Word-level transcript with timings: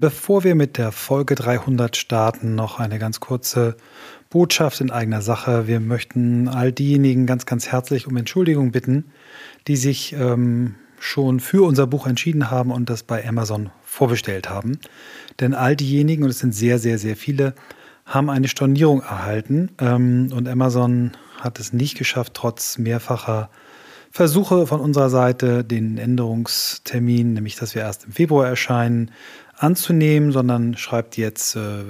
Bevor 0.00 0.44
wir 0.44 0.54
mit 0.54 0.78
der 0.78 0.92
Folge 0.92 1.34
300 1.34 1.96
starten, 1.96 2.54
noch 2.54 2.78
eine 2.78 3.00
ganz 3.00 3.18
kurze 3.18 3.76
Botschaft 4.30 4.80
in 4.80 4.92
eigener 4.92 5.22
Sache. 5.22 5.66
Wir 5.66 5.80
möchten 5.80 6.46
all 6.46 6.70
diejenigen 6.70 7.26
ganz, 7.26 7.46
ganz 7.46 7.66
herzlich 7.66 8.06
um 8.06 8.16
Entschuldigung 8.16 8.70
bitten, 8.70 9.10
die 9.66 9.74
sich 9.74 10.12
ähm, 10.12 10.76
schon 11.00 11.40
für 11.40 11.66
unser 11.66 11.88
Buch 11.88 12.06
entschieden 12.06 12.48
haben 12.48 12.70
und 12.70 12.88
das 12.88 13.02
bei 13.02 13.26
Amazon 13.28 13.70
vorbestellt 13.82 14.48
haben. 14.48 14.78
Denn 15.40 15.52
all 15.52 15.74
diejenigen, 15.74 16.22
und 16.22 16.30
es 16.30 16.38
sind 16.38 16.54
sehr, 16.54 16.78
sehr, 16.78 17.00
sehr 17.00 17.16
viele, 17.16 17.56
haben 18.06 18.30
eine 18.30 18.46
Stornierung 18.46 19.00
erhalten 19.00 19.70
ähm, 19.80 20.30
und 20.32 20.46
Amazon 20.46 21.16
hat 21.40 21.58
es 21.58 21.72
nicht 21.72 21.98
geschafft, 21.98 22.34
trotz 22.34 22.78
mehrfacher 22.78 23.50
Versuche 24.10 24.66
von 24.66 24.80
unserer 24.80 25.10
Seite, 25.10 25.64
den 25.64 25.98
Änderungstermin, 25.98 27.34
nämlich 27.34 27.56
dass 27.56 27.74
wir 27.74 27.82
erst 27.82 28.06
im 28.06 28.12
Februar 28.12 28.46
erscheinen, 28.46 29.10
anzunehmen, 29.58 30.32
sondern 30.32 30.76
schreibt 30.76 31.16
jetzt, 31.16 31.56
äh, 31.56 31.82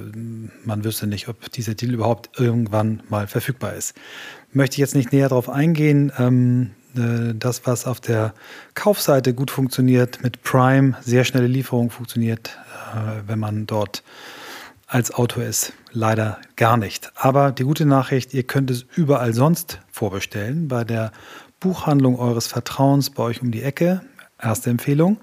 man 0.64 0.84
wüsste 0.84 1.06
nicht, 1.06 1.28
ob 1.28 1.50
dieser 1.52 1.74
Deal 1.74 1.92
überhaupt 1.92 2.38
irgendwann 2.38 3.02
mal 3.08 3.26
verfügbar 3.26 3.74
ist. 3.74 3.94
Möchte 4.52 4.74
ich 4.74 4.78
jetzt 4.78 4.94
nicht 4.94 5.12
näher 5.12 5.28
darauf 5.28 5.48
eingehen. 5.48 6.12
Ähm, 6.18 6.70
äh, 6.96 7.34
das, 7.34 7.66
was 7.66 7.86
auf 7.86 8.00
der 8.00 8.34
Kaufseite 8.74 9.34
gut 9.34 9.50
funktioniert, 9.50 10.22
mit 10.22 10.42
Prime 10.42 10.96
sehr 11.02 11.24
schnelle 11.24 11.46
Lieferung 11.46 11.90
funktioniert, 11.90 12.58
äh, 12.94 13.28
wenn 13.28 13.38
man 13.38 13.66
dort 13.66 14.02
als 14.86 15.12
Autor 15.12 15.44
ist, 15.44 15.74
leider 15.92 16.38
gar 16.56 16.78
nicht. 16.78 17.12
Aber 17.14 17.52
die 17.52 17.64
gute 17.64 17.84
Nachricht, 17.84 18.32
ihr 18.32 18.44
könnt 18.44 18.70
es 18.70 18.86
überall 18.96 19.34
sonst 19.34 19.80
vorbestellen, 19.90 20.68
bei 20.68 20.84
der 20.84 21.12
Buchhandlung 21.60 22.18
eures 22.18 22.46
Vertrauens 22.46 23.10
bei 23.10 23.22
euch 23.24 23.42
um 23.42 23.50
die 23.50 23.62
Ecke, 23.62 24.00
erste 24.40 24.70
Empfehlung. 24.70 25.18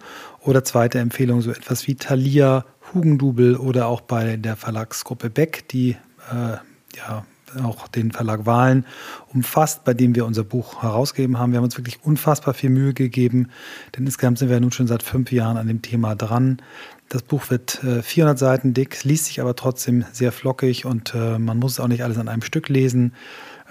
Oder 0.46 0.64
zweite 0.64 1.00
Empfehlung, 1.00 1.42
so 1.42 1.52
etwas 1.52 1.88
wie 1.88 1.96
Thalia, 1.96 2.66
Hugendubel 2.94 3.58
oder 3.58 3.88
auch 3.88 4.02
bei 4.02 4.38
der 4.38 4.56
Verlagsgruppe 4.56 5.32
Beck, 5.32 5.68
die 5.70 5.98
äh, 6.32 6.58
ja 6.96 7.26
auch 7.64 7.88
den 7.88 8.12
Verlag 8.12 8.46
Wahlen 8.46 8.86
umfasst, 9.34 9.86
bei 9.86 9.94
dem 9.94 10.14
wir 10.14 10.26
unser 10.26 10.44
Buch 10.44 10.84
herausgegeben 10.84 11.40
haben. 11.40 11.52
Wir 11.52 11.58
haben 11.58 11.64
uns 11.64 11.78
wirklich 11.78 12.04
unfassbar 12.04 12.54
viel 12.54 12.70
Mühe 12.70 12.94
gegeben, 12.94 13.50
denn 13.96 14.06
insgesamt 14.06 14.40
sind 14.40 14.50
wir 14.50 14.60
nun 14.60 14.72
schon 14.72 14.88
seit 14.88 15.04
fünf 15.04 15.32
Jahren 15.32 15.58
an 15.58 15.68
dem 15.68 15.82
Thema 15.82 16.16
dran. 16.16 16.62
Das 17.10 17.24
Buch 17.24 17.50
wird 17.50 17.84
äh, 17.84 18.02
400 18.04 18.38
Seiten 18.38 18.74
dick, 18.74 19.04
liest 19.04 19.26
sich 19.26 19.42
aber 19.42 19.56
trotzdem 19.56 20.06
sehr 20.12 20.32
flockig 20.32 20.86
und 20.86 21.14
äh, 21.16 21.40
man 21.40 21.58
muss 21.60 21.80
auch 21.80 21.88
nicht 21.88 22.04
alles 22.04 22.18
an 22.18 22.28
einem 22.28 22.42
Stück 22.42 22.70
lesen. 22.70 23.14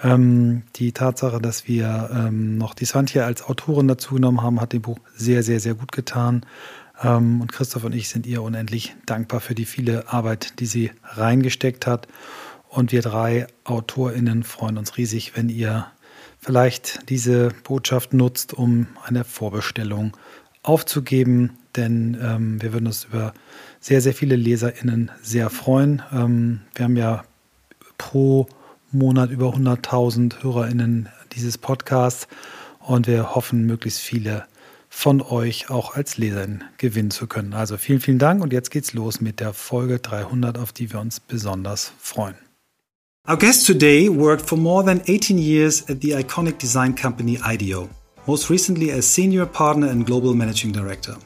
Ähm, 0.03 0.63
die 0.75 0.91
Tatsache, 0.91 1.39
dass 1.39 1.67
wir 1.67 2.09
ähm, 2.13 2.57
noch 2.57 2.73
die 2.73 2.85
Swantje 2.85 3.23
als 3.23 3.43
Autorin 3.43 3.87
dazu 3.87 4.15
genommen 4.15 4.41
haben, 4.41 4.59
hat 4.59 4.73
dem 4.73 4.81
Buch 4.81 4.99
sehr, 5.15 5.43
sehr, 5.43 5.59
sehr 5.59 5.75
gut 5.75 5.91
getan. 5.91 6.45
Ähm, 7.01 7.41
und 7.41 7.51
Christoph 7.51 7.83
und 7.83 7.95
ich 7.95 8.09
sind 8.09 8.25
ihr 8.25 8.41
unendlich 8.41 8.95
dankbar 9.05 9.39
für 9.39 9.55
die 9.55 9.65
viele 9.65 10.09
Arbeit, 10.09 10.59
die 10.59 10.65
sie 10.65 10.91
reingesteckt 11.03 11.87
hat. 11.87 12.07
Und 12.67 12.91
wir 12.91 13.01
drei 13.01 13.47
AutorInnen 13.63 14.43
freuen 14.43 14.77
uns 14.77 14.97
riesig, 14.97 15.35
wenn 15.35 15.47
ihr 15.49 15.87
vielleicht 16.39 17.09
diese 17.09 17.49
Botschaft 17.63 18.13
nutzt, 18.13 18.53
um 18.53 18.87
eine 19.05 19.23
Vorbestellung 19.23 20.15
aufzugeben. 20.61 21.57
Denn 21.75 22.17
ähm, 22.21 22.61
wir 22.61 22.73
würden 22.73 22.87
uns 22.87 23.05
über 23.05 23.33
sehr, 23.79 24.01
sehr 24.01 24.13
viele 24.13 24.35
LeserInnen 24.35 25.11
sehr 25.21 25.49
freuen. 25.49 26.01
Ähm, 26.11 26.61
wir 26.75 26.85
haben 26.85 26.97
ja 26.97 27.23
pro 27.97 28.47
Monat 28.97 29.29
über 29.29 29.49
100.000 29.49 30.43
HörerInnen 30.43 31.09
dieses 31.33 31.57
Podcasts 31.57 32.27
und 32.79 33.07
wir 33.07 33.35
hoffen, 33.35 33.65
möglichst 33.65 33.99
viele 33.99 34.45
von 34.89 35.21
euch 35.21 35.69
auch 35.69 35.95
als 35.95 36.17
Leserin 36.17 36.63
gewinnen 36.77 37.11
zu 37.11 37.27
können. 37.27 37.53
Also 37.53 37.77
vielen, 37.77 37.99
vielen 37.99 38.19
Dank 38.19 38.41
und 38.41 38.53
jetzt 38.53 38.71
geht's 38.71 38.93
los 38.93 39.19
mit 39.19 39.39
der 39.39 39.53
Folge 39.53 39.99
300, 39.99 40.57
auf 40.57 40.71
die 40.71 40.91
wir 40.93 41.01
uns 41.01 41.19
besonders 41.19 41.91
freuen. 41.99 42.35
Our 43.27 43.37
guest 43.37 43.65
today 43.65 44.07
worked 44.07 44.47
for 44.47 44.57
more 44.57 44.85
than 44.85 45.01
18 45.07 45.37
years 45.37 45.89
at 45.89 46.01
the 46.01 46.15
iconic 46.15 46.59
design 46.59 46.95
company 46.95 47.39
IDEO, 47.43 47.89
most 48.27 48.49
recently 48.49 48.91
as 48.91 49.05
senior 49.05 49.45
partner 49.45 49.89
and 49.89 50.05
global 50.05 50.33
managing 50.33 50.71
director. 50.71 51.17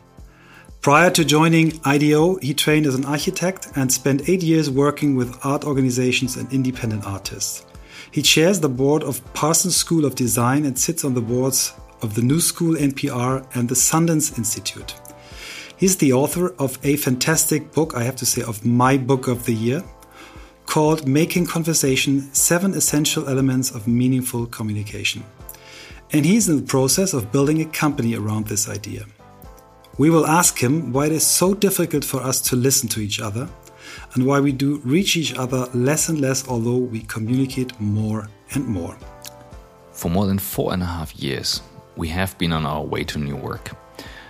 Prior 0.81 1.11
to 1.11 1.25
joining 1.25 1.77
IDEO, 1.83 2.35
he 2.37 2.53
trained 2.53 2.85
as 2.85 2.95
an 2.95 3.03
architect 3.03 3.67
and 3.75 3.91
spent 3.91 4.29
eight 4.29 4.41
years 4.41 4.69
working 4.69 5.17
with 5.17 5.37
art 5.45 5.65
organizations 5.65 6.37
and 6.37 6.49
independent 6.53 7.05
artists. 7.05 7.65
He 8.11 8.21
chairs 8.21 8.61
the 8.61 8.69
board 8.69 9.03
of 9.03 9.21
Parsons 9.33 9.75
School 9.75 10.05
of 10.05 10.15
Design 10.15 10.63
and 10.63 10.79
sits 10.79 11.03
on 11.03 11.15
the 11.15 11.21
boards 11.21 11.73
of 12.01 12.15
the 12.15 12.21
New 12.21 12.39
School 12.39 12.75
NPR 12.75 13.45
and 13.55 13.67
the 13.67 13.75
Sundance 13.75 14.37
Institute. 14.37 14.95
He's 15.75 15.97
the 15.97 16.13
author 16.13 16.55
of 16.57 16.79
a 16.81 16.95
fantastic 16.95 17.73
book, 17.73 17.93
I 17.93 18.03
have 18.03 18.15
to 18.15 18.25
say, 18.25 18.41
of 18.43 18.65
my 18.65 18.97
book 18.97 19.27
of 19.27 19.45
the 19.45 19.53
year, 19.53 19.83
called 20.65 21.05
Making 21.05 21.45
Conversation 21.45 22.33
Seven 22.33 22.73
Essential 22.73 23.27
Elements 23.27 23.71
of 23.71 23.85
Meaningful 23.85 24.45
Communication. 24.45 25.25
And 26.13 26.25
he's 26.25 26.47
in 26.47 26.55
the 26.55 26.65
process 26.65 27.13
of 27.13 27.33
building 27.33 27.59
a 27.59 27.65
company 27.65 28.15
around 28.15 28.47
this 28.47 28.69
idea. 28.69 29.05
We 29.99 30.09
will 30.09 30.25
ask 30.25 30.57
him 30.57 30.93
why 30.93 31.07
it 31.07 31.11
is 31.11 31.27
so 31.27 31.53
difficult 31.53 32.05
for 32.05 32.21
us 32.21 32.39
to 32.43 32.55
listen 32.55 32.87
to 32.87 33.01
each 33.01 33.19
other 33.19 33.49
and 34.13 34.25
why 34.25 34.39
we 34.39 34.53
do 34.53 34.77
reach 34.85 35.17
each 35.17 35.35
other 35.35 35.67
less 35.73 36.07
and 36.07 36.21
less, 36.21 36.47
although 36.47 36.77
we 36.77 37.01
communicate 37.01 37.77
more 37.81 38.29
and 38.53 38.65
more. 38.65 38.97
For 39.91 40.09
more 40.09 40.25
than 40.25 40.39
four 40.39 40.71
and 40.71 40.81
a 40.81 40.85
half 40.85 41.13
years, 41.17 41.61
we 41.97 42.07
have 42.07 42.37
been 42.37 42.53
on 42.53 42.65
our 42.65 42.81
way 42.81 43.03
to 43.03 43.19
new 43.19 43.35
work. 43.35 43.71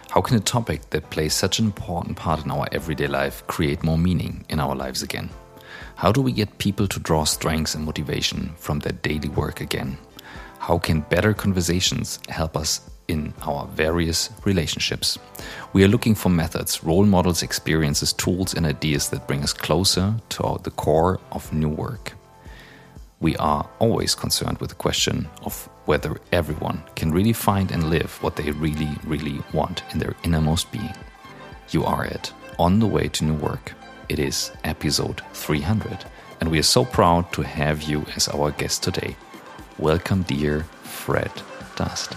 How 0.09 0.21
can 0.21 0.37
a 0.37 0.39
topic 0.39 0.89
that 0.89 1.11
plays 1.11 1.35
such 1.35 1.59
an 1.59 1.65
important 1.65 2.17
part 2.17 2.43
in 2.43 2.49
our 2.49 2.67
everyday 2.71 3.05
life 3.05 3.45
create 3.45 3.83
more 3.83 3.99
meaning 3.99 4.45
in 4.49 4.59
our 4.59 4.75
lives 4.75 5.03
again? 5.03 5.29
How 5.97 6.11
do 6.11 6.19
we 6.19 6.31
get 6.31 6.57
people 6.57 6.87
to 6.87 6.99
draw 6.99 7.25
strength 7.25 7.75
and 7.75 7.85
motivation 7.85 8.55
from 8.57 8.79
their 8.79 8.93
daily 9.03 9.29
work 9.29 9.61
again? 9.61 9.99
How 10.57 10.79
can 10.79 11.01
better 11.01 11.31
conversations 11.31 12.17
help 12.27 12.57
us 12.57 12.89
in 13.09 13.33
our 13.41 13.67
various 13.67 14.29
relationships. 14.45 15.17
We 15.73 15.83
are 15.83 15.87
looking 15.87 16.15
for 16.15 16.29
methods, 16.29 16.83
role 16.83 17.05
models, 17.05 17.43
experiences, 17.43 18.13
tools, 18.13 18.53
and 18.53 18.65
ideas 18.65 19.09
that 19.09 19.27
bring 19.27 19.43
us 19.43 19.53
closer 19.53 20.15
to 20.29 20.59
the 20.63 20.71
core 20.71 21.19
of 21.31 21.51
new 21.51 21.69
work. 21.69 22.13
We 23.19 23.35
are 23.37 23.67
always 23.79 24.15
concerned 24.15 24.59
with 24.59 24.69
the 24.69 24.75
question 24.75 25.27
of 25.43 25.67
whether 25.85 26.21
everyone 26.31 26.83
can 26.95 27.11
really 27.11 27.33
find 27.33 27.71
and 27.71 27.89
live 27.89 28.11
what 28.21 28.35
they 28.35 28.51
really, 28.51 28.91
really 29.03 29.41
want 29.53 29.83
in 29.91 29.99
their 29.99 30.15
innermost 30.23 30.71
being. 30.71 30.93
You 31.71 31.83
are 31.83 32.05
it, 32.05 32.31
on 32.57 32.79
the 32.79 32.87
way 32.87 33.07
to 33.09 33.25
new 33.25 33.33
work. 33.33 33.73
It 34.07 34.19
is 34.19 34.51
episode 34.63 35.21
300, 35.33 36.05
and 36.39 36.49
we 36.49 36.59
are 36.59 36.63
so 36.63 36.85
proud 36.85 37.31
to 37.33 37.41
have 37.41 37.81
you 37.83 38.05
as 38.15 38.27
our 38.29 38.51
guest 38.51 38.83
today. 38.83 39.15
Welcome, 39.77 40.23
dear 40.23 40.63
Fred 40.83 41.31
Dust. 41.75 42.15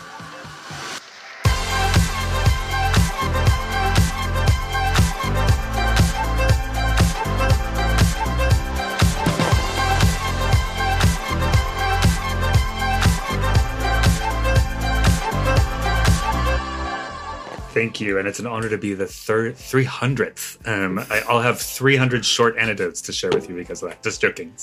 Thank 17.73 18.03
you, 18.03 18.19
and 18.19 18.29
it's 18.29 18.39
an 18.39 18.47
honor 18.47 18.69
to 18.69 18.77
be 18.77 18.93
the 18.93 19.07
third 19.07 19.57
300th. 19.57 20.69
Um, 20.69 20.99
I, 20.99 21.23
will 21.33 21.41
have 21.41 21.59
300 21.59 22.23
short 22.23 22.59
anecdotes 22.59 23.01
to 23.03 23.15
share 23.15 23.31
with 23.31 23.49
you 23.49 23.55
because 23.55 23.83
of 23.83 23.89
that. 23.89 24.03
Just 24.03 24.21
joking. 24.21 24.53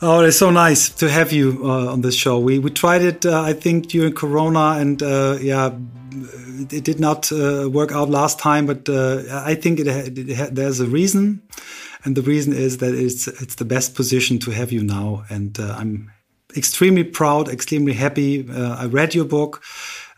oh, 0.00 0.20
it's 0.20 0.38
so 0.38 0.50
nice 0.50 0.88
to 0.88 1.10
have 1.10 1.32
you 1.32 1.60
uh, 1.64 1.92
on 1.92 2.00
this 2.00 2.14
show. 2.14 2.38
We 2.38 2.58
we 2.58 2.70
tried 2.70 3.02
it, 3.02 3.26
uh, 3.26 3.42
I 3.42 3.52
think, 3.52 3.88
during 3.88 4.14
Corona, 4.14 4.80
and 4.80 5.02
uh, 5.02 5.36
yeah, 5.38 5.72
it 6.70 6.84
did 6.84 6.98
not 6.98 7.30
uh, 7.30 7.68
work 7.70 7.92
out 7.92 8.08
last 8.08 8.38
time. 8.38 8.64
But 8.64 8.88
uh, 8.88 9.22
I 9.30 9.54
think 9.54 9.80
it, 9.80 9.86
it 9.86 10.54
there's 10.54 10.80
a 10.80 10.86
reason, 10.86 11.42
and 12.04 12.16
the 12.16 12.22
reason 12.22 12.54
is 12.54 12.78
that 12.78 12.94
it's 12.94 13.28
it's 13.28 13.56
the 13.56 13.66
best 13.66 13.94
position 13.94 14.38
to 14.38 14.50
have 14.50 14.72
you 14.72 14.82
now, 14.82 15.24
and 15.28 15.60
uh, 15.60 15.76
I'm 15.78 16.10
extremely 16.56 17.04
proud, 17.04 17.50
extremely 17.50 17.92
happy. 17.92 18.48
I 18.50 18.86
read 18.86 19.14
your 19.14 19.26
book. 19.26 19.62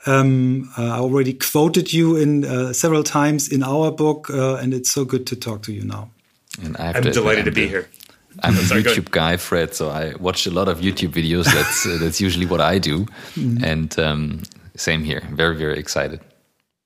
Um, 0.06 0.70
uh, 0.78 0.84
I 0.84 0.98
already 0.98 1.34
quoted 1.34 1.92
you 1.92 2.16
in 2.16 2.44
uh, 2.44 2.72
several 2.72 3.02
times 3.02 3.48
in 3.48 3.62
our 3.62 3.90
book, 3.90 4.30
uh, 4.30 4.56
and 4.56 4.72
it's 4.72 4.90
so 4.90 5.04
good 5.04 5.26
to 5.26 5.36
talk 5.36 5.62
to 5.62 5.72
you 5.72 5.84
now. 5.84 6.10
And 6.62 6.76
I 6.76 6.96
am 6.96 7.02
delighted 7.02 7.44
to 7.46 7.50
be 7.50 7.62
the, 7.62 7.68
here. 7.68 7.88
I'm 8.42 8.54
a 8.56 8.60
YouTube 8.60 9.10
guy, 9.10 9.36
Fred, 9.36 9.74
so 9.74 9.90
I 9.90 10.14
watch 10.14 10.46
a 10.46 10.50
lot 10.50 10.68
of 10.68 10.80
YouTube 10.80 11.10
videos. 11.10 11.44
That's 11.44 11.86
uh, 11.86 11.98
that's 12.00 12.20
usually 12.20 12.46
what 12.46 12.60
I 12.60 12.78
do, 12.78 13.06
mm. 13.34 13.62
and 13.62 13.98
um, 13.98 14.42
same 14.76 15.02
here. 15.02 15.22
Very 15.32 15.56
very 15.56 15.78
excited. 15.78 16.20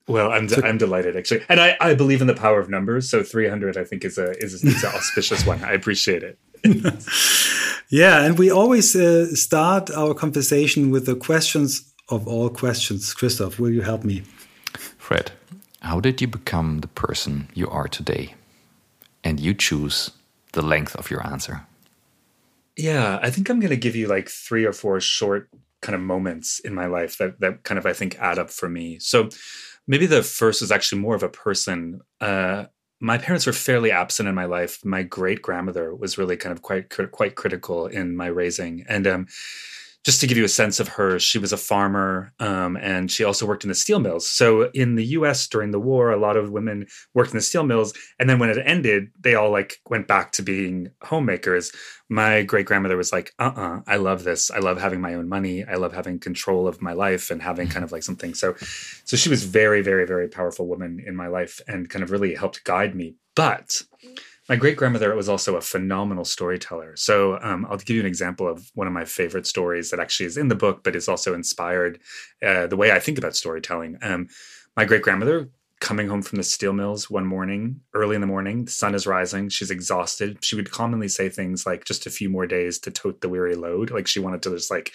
Well, 0.09 0.33
I'm 0.33 0.49
I'm 0.65 0.79
delighted 0.79 1.17
actually, 1.17 1.45
and 1.49 1.61
I, 1.61 1.77
I 1.81 1.95
believe 1.95 2.21
in 2.21 2.27
the 2.27 2.35
power 2.35 2.59
of 2.59 2.69
numbers. 2.69 3.09
So 3.09 3.23
300, 3.23 3.77
I 3.77 3.85
think, 3.85 4.05
is 4.05 4.19
a 4.19 4.31
is, 4.43 4.55
is 4.55 4.83
an 4.83 4.91
auspicious 4.95 5.47
one. 5.47 5.63
I 5.63 5.73
appreciate 5.73 6.23
it. 6.23 6.39
yeah, 7.89 8.25
and 8.25 8.39
we 8.39 8.51
always 8.51 8.97
uh, 8.97 9.27
start 9.35 9.91
our 9.91 10.15
conversation 10.15 10.91
with 10.91 11.07
the 11.07 11.15
questions 11.15 11.92
of 12.13 12.29
all 12.29 12.51
questions. 12.51 13.15
Christoph, 13.15 13.59
will 13.59 13.71
you 13.71 13.83
help 13.83 14.05
me? 14.05 14.23
Fred, 14.99 15.33
How 15.81 15.99
did 15.99 16.21
you 16.21 16.29
become 16.29 16.79
the 16.79 16.89
person 16.89 17.49
you 17.55 17.69
are 17.69 17.89
today? 17.89 18.35
And 19.25 19.41
you 19.41 19.55
choose 19.55 20.11
the 20.53 20.63
length 20.63 20.95
of 20.97 21.11
your 21.11 21.27
answer. 21.27 21.67
Yeah, 22.77 23.19
I 23.23 23.31
think 23.31 23.49
I'm 23.49 23.61
going 23.61 23.71
to 23.71 23.77
give 23.77 23.97
you 23.97 24.07
like 24.07 24.29
three 24.29 24.65
or 24.65 24.73
four 24.73 25.01
short 25.01 25.49
kind 25.81 25.95
of 25.95 26.01
moments 26.01 26.61
in 26.61 26.75
my 26.75 26.87
life 26.87 27.19
that 27.19 27.41
that 27.41 27.65
kind 27.65 27.79
of 27.79 27.87
I 27.87 27.93
think 27.93 28.17
add 28.19 28.39
up 28.39 28.51
for 28.51 28.69
me. 28.69 28.99
So 28.99 29.29
maybe 29.87 30.07
the 30.07 30.23
first 30.23 30.63
is 30.63 30.71
actually 30.71 31.01
more 31.01 31.15
of 31.15 31.23
a 31.23 31.29
person. 31.29 32.01
Uh, 32.21 32.67
my 33.01 33.19
parents 33.19 33.47
were 33.47 33.53
fairly 33.53 33.91
absent 33.91 34.29
in 34.29 34.35
my 34.35 34.45
life. 34.45 34.79
My 34.85 35.03
great 35.03 35.43
grandmother 35.43 35.95
was 35.95 36.19
really 36.19 36.37
kind 36.37 36.53
of 36.53 36.63
quite 36.63 36.95
quite 37.13 37.35
critical 37.35 37.87
in 37.87 38.17
my 38.17 38.27
raising, 38.29 38.85
and 38.89 39.07
um, 39.07 39.27
just 40.05 40.21
to 40.21 40.27
give 40.27 40.37
you 40.37 40.45
a 40.45 40.49
sense 40.49 40.81
of 40.81 40.89
her, 40.89 41.19
she 41.19 41.39
was 41.39 41.53
a 41.53 41.57
farmer 41.57 42.33
um, 42.41 42.77
and 42.77 43.11
she 43.11 43.23
also 43.23 43.47
worked 43.47 43.63
in 43.63 43.69
the 43.69 43.75
steel 43.75 44.01
mills. 44.01 44.29
So 44.29 44.71
in 44.71 44.97
the 44.97 45.05
US 45.07 45.47
during 45.47 45.71
the 45.71 45.79
war, 45.79 46.11
a 46.11 46.19
lot 46.19 46.37
of 46.37 46.51
women 46.51 46.87
worked 47.15 47.31
in 47.31 47.37
the 47.37 47.43
steel 47.43 47.63
mills. 47.63 47.93
And 48.19 48.29
then 48.29 48.41
when 48.41 48.51
it 48.51 48.59
ended, 48.65 49.11
they 49.21 49.35
all 49.35 49.51
like 49.51 49.79
went 49.89 50.09
back 50.09 50.33
to 50.33 50.43
being 50.43 50.91
homemakers. 51.03 51.71
My 52.09 52.43
great 52.43 52.67
grandmother 52.67 52.97
was 52.97 53.13
like, 53.13 53.33
uh 53.39 53.53
uh-uh, 53.55 53.77
uh 53.77 53.81
I 53.87 53.97
love 53.97 54.25
this. 54.25 54.51
I 54.51 54.59
love 54.59 54.81
having 54.81 55.01
my 55.01 55.15
own 55.15 55.29
money. 55.29 55.65
I 55.65 55.77
love 55.77 55.93
having 55.93 56.19
control 56.19 56.67
of 56.67 56.83
my 56.83 56.93
life 56.93 57.31
and 57.31 57.41
having 57.41 57.69
kind 57.69 57.85
of 57.85 57.93
like 57.93 58.03
something. 58.03 58.35
So, 58.35 58.55
so 59.05 59.17
she 59.17 59.29
was 59.29 59.45
very, 59.45 59.83
very, 59.83 60.07
very 60.07 60.29
powerful 60.29 60.67
woman 60.67 61.03
in 61.07 61.15
my 61.15 61.29
life 61.29 61.61
and 61.69 61.89
kind 61.89 62.03
of 62.03 62.11
really 62.11 62.35
helped 62.35 62.65
guide 62.65 62.97
me. 62.97 63.15
But 63.37 63.83
my 64.53 64.57
great 64.57 64.77
grandmother 64.77 65.17
was 65.17 65.31
also 65.31 65.57
a 65.57 65.63
phenomenal 65.63 66.27
storyteller. 66.27 66.95
So 66.95 67.39
um, 67.41 67.67
I'll 67.71 67.79
give 67.79 67.97
you 67.97 68.01
an 68.01 68.07
example 68.07 68.47
of 68.47 68.71
one 68.75 68.87
of 68.87 68.93
my 68.93 69.07
favorite 69.07 69.47
stories 69.47 69.89
that 69.91 69.99
actually 69.99 70.27
is 70.27 70.37
in 70.37 70.49
the 70.49 70.55
book, 70.55 70.85
but 70.85 70.95
is 70.95 71.09
also 71.09 71.33
inspired 71.33 71.99
uh, 72.47 72.67
the 72.67 72.77
way 72.77 72.93
I 72.93 72.99
think 72.99 73.17
about 73.17 73.35
storytelling. 73.35 73.97
Um, 74.03 74.29
my 74.77 74.85
great 74.85 75.01
grandmother 75.01 75.49
coming 75.81 76.07
home 76.07 76.21
from 76.21 76.37
the 76.37 76.43
steel 76.43 76.75
mills 76.75 77.09
one 77.09 77.25
morning, 77.25 77.81
early 77.95 78.15
in 78.15 78.21
the 78.21 78.27
morning, 78.27 78.67
the 78.67 78.71
sun 78.71 78.95
is 78.95 79.07
rising, 79.07 79.49
she's 79.49 79.71
exhausted. 79.71 80.45
She 80.45 80.55
would 80.55 80.71
commonly 80.71 81.09
say 81.09 81.31
things 81.31 81.65
like, 81.65 81.87
just 81.87 82.05
a 82.05 82.11
few 82.11 82.29
more 82.29 82.47
days 82.47 82.79
to 82.81 82.91
tote 82.91 83.23
the 83.23 83.31
weary 83.31 83.55
load. 83.55 83.91
Like 83.91 84.07
she 84.07 84.21
wanted 84.21 84.43
to 84.43 84.51
just 84.51 84.71
like, 84.71 84.93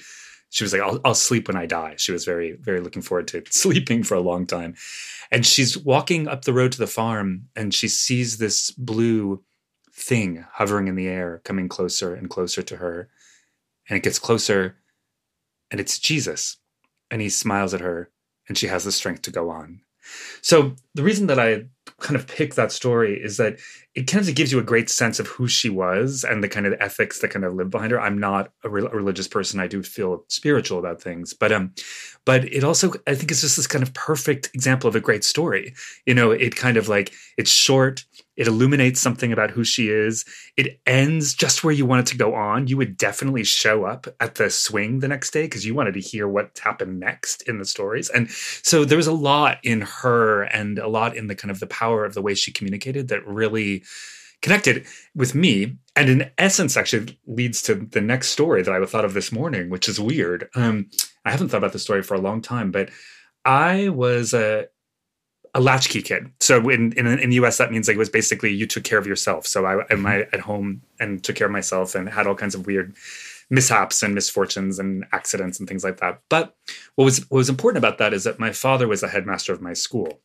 she 0.50 0.64
was 0.64 0.74
like, 0.74 0.82
I'll, 0.82 1.00
I'll 1.04 1.14
sleep 1.14 1.48
when 1.48 1.58
I 1.58 1.66
die. 1.66 1.96
She 1.98 2.12
was 2.12 2.26
very, 2.26 2.54
very 2.54 2.80
looking 2.80 3.02
forward 3.02 3.28
to 3.30 3.44
sleeping 3.50 4.04
for 4.04 4.16
a 4.16 4.22
long 4.22 4.46
time. 4.46 4.76
And 5.32 5.46
she's 5.46 5.78
walking 5.78 6.28
up 6.28 6.46
the 6.46 6.54
road 6.54 6.72
to 6.74 6.78
the 6.78 6.88
farm 6.88 7.50
and 7.56 7.74
she 7.74 7.88
sees 7.88 8.38
this 8.38 8.72
blue 8.72 9.44
thing 9.94 10.46
hovering 10.54 10.88
in 10.88 10.96
the 10.96 11.08
air, 11.08 11.42
coming 11.44 11.68
closer 11.68 12.14
and 12.14 12.30
closer 12.30 12.62
to 12.62 12.78
her. 12.78 13.10
And 13.90 13.98
it 13.98 14.04
gets 14.04 14.20
closer 14.20 14.78
and 15.70 15.80
it's 15.82 16.00
Jesus. 16.00 16.58
And 17.12 17.22
he 17.22 17.30
smiles 17.30 17.74
at 17.74 17.82
her 17.82 18.12
and 18.48 18.58
she 18.58 18.68
has 18.68 18.84
the 18.84 18.92
strength 18.92 19.24
to 19.24 19.32
go 19.32 19.50
on. 19.50 19.82
So 20.42 20.76
the 20.96 21.04
reason 21.04 21.28
that 21.28 21.40
I 21.40 21.66
kind 22.00 22.16
of 22.16 22.28
pick 22.28 22.56
that 22.56 22.72
story 22.72 23.20
is 23.22 23.38
that 23.38 23.60
it 23.96 24.04
kind 24.04 24.28
of 24.28 24.36
gives 24.36 24.52
you 24.52 24.60
a 24.60 24.64
great 24.64 24.90
sense 24.90 25.20
of 25.20 25.28
who 25.28 25.48
she 25.48 25.70
was 25.70 26.24
and 26.24 26.44
the 26.44 26.48
kind 26.50 26.66
of 26.66 26.76
ethics 26.80 27.20
that 27.20 27.30
kind 27.30 27.44
of 27.44 27.56
live 27.56 27.70
behind 27.70 27.92
her. 27.92 28.00
I'm 28.00 28.20
not 28.20 28.52
a, 28.64 28.70
re- 28.70 28.86
a 28.86 28.96
religious 28.96 29.28
person. 29.28 29.60
I 29.60 29.68
do 29.68 29.82
feel 29.82 30.24
spiritual 30.28 30.80
about 30.80 31.02
things, 31.02 31.34
but 31.34 31.52
um, 31.52 31.74
but 32.26 32.46
it 32.46 32.64
also 32.64 32.94
I 33.08 33.16
think 33.16 33.32
it's 33.32 33.42
just 33.42 33.58
this 33.58 33.68
kind 33.68 33.84
of 33.84 33.94
perfect 33.94 34.52
example 34.54 34.88
of 34.88 34.96
a 34.96 35.00
great 35.00 35.24
story. 35.24 35.74
You 36.06 36.14
know, 36.14 36.32
it 36.32 36.56
kind 36.56 36.78
of 36.78 36.88
like 36.88 37.14
it's 37.38 37.52
short. 37.52 38.06
It 38.38 38.48
illuminates 38.48 39.02
something 39.02 39.34
about 39.34 39.52
who 39.52 39.64
she 39.64 39.90
is. 39.90 40.24
It 40.56 40.80
ends 40.86 41.34
just 41.34 41.64
where 41.64 41.74
you 41.74 41.86
want 41.86 42.08
it 42.08 42.12
to 42.12 42.18
go 42.18 42.36
on. 42.36 42.68
You 42.68 42.78
would 42.78 42.96
definitely 42.96 43.44
show 43.44 43.84
up 43.84 44.08
at 44.20 44.36
the 44.36 44.50
swing 44.50 45.00
the 45.00 45.08
next 45.08 45.32
day 45.32 45.44
because 45.44 45.66
you 45.66 45.74
wanted 45.74 45.96
to 45.96 46.00
hear 46.00 46.28
what 46.28 46.60
happened 46.64 47.00
next 47.00 47.42
in 47.44 47.58
the 47.58 47.66
stories. 47.66 48.10
And 48.10 48.30
so 48.30 48.86
there 48.86 48.98
was 48.98 49.08
a 49.08 49.12
lot 49.12 49.58
in 49.64 49.82
her 49.82 50.44
and 50.44 50.78
a 50.78 50.88
lot 50.88 51.18
in 51.18 51.28
the 51.28 51.36
kind 51.36 51.52
of 51.52 51.60
the 51.60 51.68
power 51.68 52.06
of 52.06 52.14
the 52.14 52.22
way 52.22 52.36
she 52.36 52.54
communicated 52.54 53.08
that 53.08 53.28
really 53.28 53.84
connected 54.42 54.86
with 55.16 55.34
me 55.34 55.78
and 55.96 56.10
in 56.10 56.30
essence 56.38 56.78
actually 56.78 57.18
leads 57.26 57.62
to 57.64 57.74
the 57.74 58.02
next 58.02 58.30
story 58.30 58.62
that 58.62 58.74
i 58.74 58.86
thought 58.86 59.04
of 59.04 59.16
this 59.16 59.32
morning 59.32 59.70
which 59.70 59.90
is 59.90 60.00
weird 60.00 60.48
um, 60.56 60.88
i 61.26 61.32
haven't 61.32 61.50
thought 61.50 61.58
about 61.58 61.74
the 61.74 61.80
story 61.80 62.04
for 62.04 62.14
a 62.14 62.22
long 62.22 62.40
time 62.40 62.70
but 62.70 62.92
i 63.46 63.90
was 63.90 64.36
a 64.36 64.68
a 65.58 65.60
latchkey 65.60 66.04
kid. 66.04 66.32
So 66.40 66.70
in, 66.70 66.94
in, 66.94 67.08
in 67.08 67.32
the 67.32 67.36
US, 67.38 67.58
that 67.58 67.72
means 67.72 67.88
like 67.88 67.96
it 67.96 68.00
was 68.00 68.10
basically 68.10 68.54
you 68.54 68.68
took 68.68 68.84
care 68.84 69.00
of 69.00 69.08
yourself. 69.08 69.48
So 69.48 69.66
I 69.66 69.82
am 69.92 70.04
mm-hmm. 70.04 70.34
at 70.34 70.40
home 70.40 70.84
and 71.00 71.24
took 71.24 71.36
care 71.36 71.48
of 71.48 71.52
myself 71.52 71.96
and 71.96 72.08
had 72.08 72.28
all 72.28 72.36
kinds 72.36 72.54
of 72.54 72.68
weird 72.68 72.96
mishaps 73.50 74.04
and 74.04 74.14
misfortunes 74.14 74.78
and 74.78 75.06
accidents 75.14 75.60
and 75.60 75.68
things 75.68 75.84
like 75.84 75.98
that. 75.98 76.22
But 76.30 76.56
what 76.96 77.06
was 77.06 77.20
what 77.32 77.40
was 77.40 77.50
important 77.50 77.84
about 77.84 77.98
that 77.98 78.14
is 78.14 78.24
that 78.24 78.40
my 78.40 78.52
father 78.52 78.88
was 78.88 79.02
the 79.02 79.08
headmaster 79.08 79.52
of 79.52 79.62
my 79.62 79.74
school. 79.74 80.22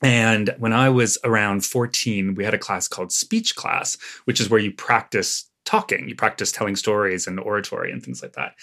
And 0.00 0.54
when 0.58 0.72
I 0.72 0.88
was 0.88 1.18
around 1.22 1.64
14, 1.64 2.34
we 2.34 2.44
had 2.44 2.54
a 2.54 2.58
class 2.58 2.88
called 2.88 3.12
speech 3.12 3.54
class, 3.54 3.98
which 4.24 4.40
is 4.40 4.48
where 4.48 4.58
you 4.58 4.72
practice 4.72 5.48
talking, 5.64 6.08
you 6.08 6.14
practice 6.14 6.52
telling 6.52 6.76
stories 6.76 7.26
and 7.26 7.38
oratory 7.38 7.92
and 7.92 8.02
things 8.02 8.22
like 8.22 8.32
that. 8.32 8.54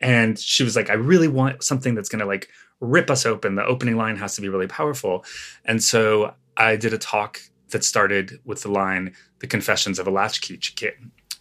And 0.00 0.38
she 0.38 0.64
was 0.64 0.76
like, 0.76 0.90
I 0.90 0.94
really 0.94 1.28
want 1.28 1.62
something 1.62 1.94
that's 1.94 2.08
going 2.08 2.20
to 2.20 2.26
like 2.26 2.48
rip 2.80 3.10
us 3.10 3.26
open. 3.26 3.54
The 3.54 3.64
opening 3.64 3.96
line 3.96 4.16
has 4.16 4.34
to 4.36 4.40
be 4.40 4.48
really 4.48 4.66
powerful. 4.66 5.24
And 5.64 5.82
so 5.82 6.34
I 6.56 6.76
did 6.76 6.92
a 6.92 6.98
talk 6.98 7.40
that 7.70 7.84
started 7.84 8.40
with 8.44 8.62
the 8.62 8.70
line, 8.70 9.14
The 9.40 9.46
Confessions 9.46 9.98
of 9.98 10.06
a 10.06 10.10
Latchkey 10.10 10.56
Kid. 10.58 10.94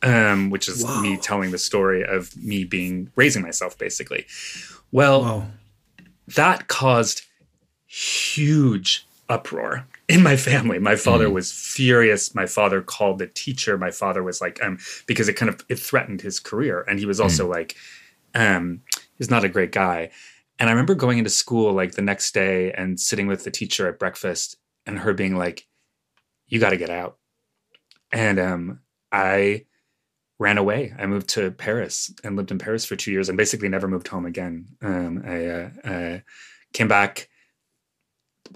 Um, 0.03 0.51
which 0.51 0.67
is 0.67 0.83
Whoa. 0.85 1.01
me 1.01 1.17
telling 1.17 1.49
the 1.49 1.57
story 1.57 2.03
of 2.03 2.37
me 2.37 2.63
being 2.63 3.09
raising 3.15 3.41
myself, 3.41 3.75
basically. 3.79 4.27
Well, 4.91 5.23
Whoa. 5.23 5.45
that 6.35 6.67
caused 6.67 7.23
huge 7.87 9.06
uproar 9.29 9.85
in 10.07 10.23
my 10.23 10.37
family. 10.37 10.79
My 10.79 10.95
father 10.95 11.27
mm. 11.27 11.33
was 11.33 11.51
furious. 11.51 12.33
My 12.33 12.45
father 12.45 12.81
called 12.81 13.19
the 13.19 13.27
teacher. 13.27 13.77
My 13.77 13.91
father 13.91 14.23
was 14.23 14.41
like, 14.41 14.63
um, 14.63 14.77
because 15.05 15.27
it 15.27 15.33
kind 15.33 15.49
of 15.49 15.65
it 15.69 15.79
threatened 15.79 16.21
his 16.21 16.39
career, 16.39 16.85
and 16.87 16.99
he 16.99 17.05
was 17.05 17.19
also 17.19 17.45
mm. 17.45 17.51
like, 17.51 17.75
um, 18.35 18.81
he's 19.17 19.29
not 19.29 19.43
a 19.43 19.49
great 19.49 19.71
guy. 19.71 20.11
And 20.59 20.69
I 20.69 20.71
remember 20.71 20.95
going 20.95 21.17
into 21.17 21.29
school 21.29 21.71
like 21.73 21.93
the 21.93 22.01
next 22.01 22.33
day 22.33 22.71
and 22.71 22.99
sitting 22.99 23.27
with 23.27 23.43
the 23.43 23.51
teacher 23.51 23.87
at 23.87 23.99
breakfast 23.99 24.57
and 24.85 24.99
her 24.99 25.13
being 25.13 25.35
like, 25.35 25.67
you 26.47 26.59
got 26.59 26.71
to 26.71 26.77
get 26.77 26.89
out. 26.89 27.17
And 28.11 28.39
um, 28.39 28.79
I 29.11 29.65
ran 30.39 30.57
away. 30.57 30.93
I 30.97 31.05
moved 31.05 31.29
to 31.29 31.51
Paris 31.51 32.13
and 32.23 32.35
lived 32.35 32.51
in 32.51 32.57
Paris 32.57 32.85
for 32.85 32.95
two 32.95 33.11
years 33.11 33.29
and 33.29 33.37
basically 33.37 33.69
never 33.69 33.87
moved 33.87 34.07
home 34.07 34.25
again. 34.25 34.67
Um, 34.81 35.23
I 35.25 35.45
uh, 35.45 35.69
uh, 35.83 36.19
came 36.73 36.87
back, 36.87 37.29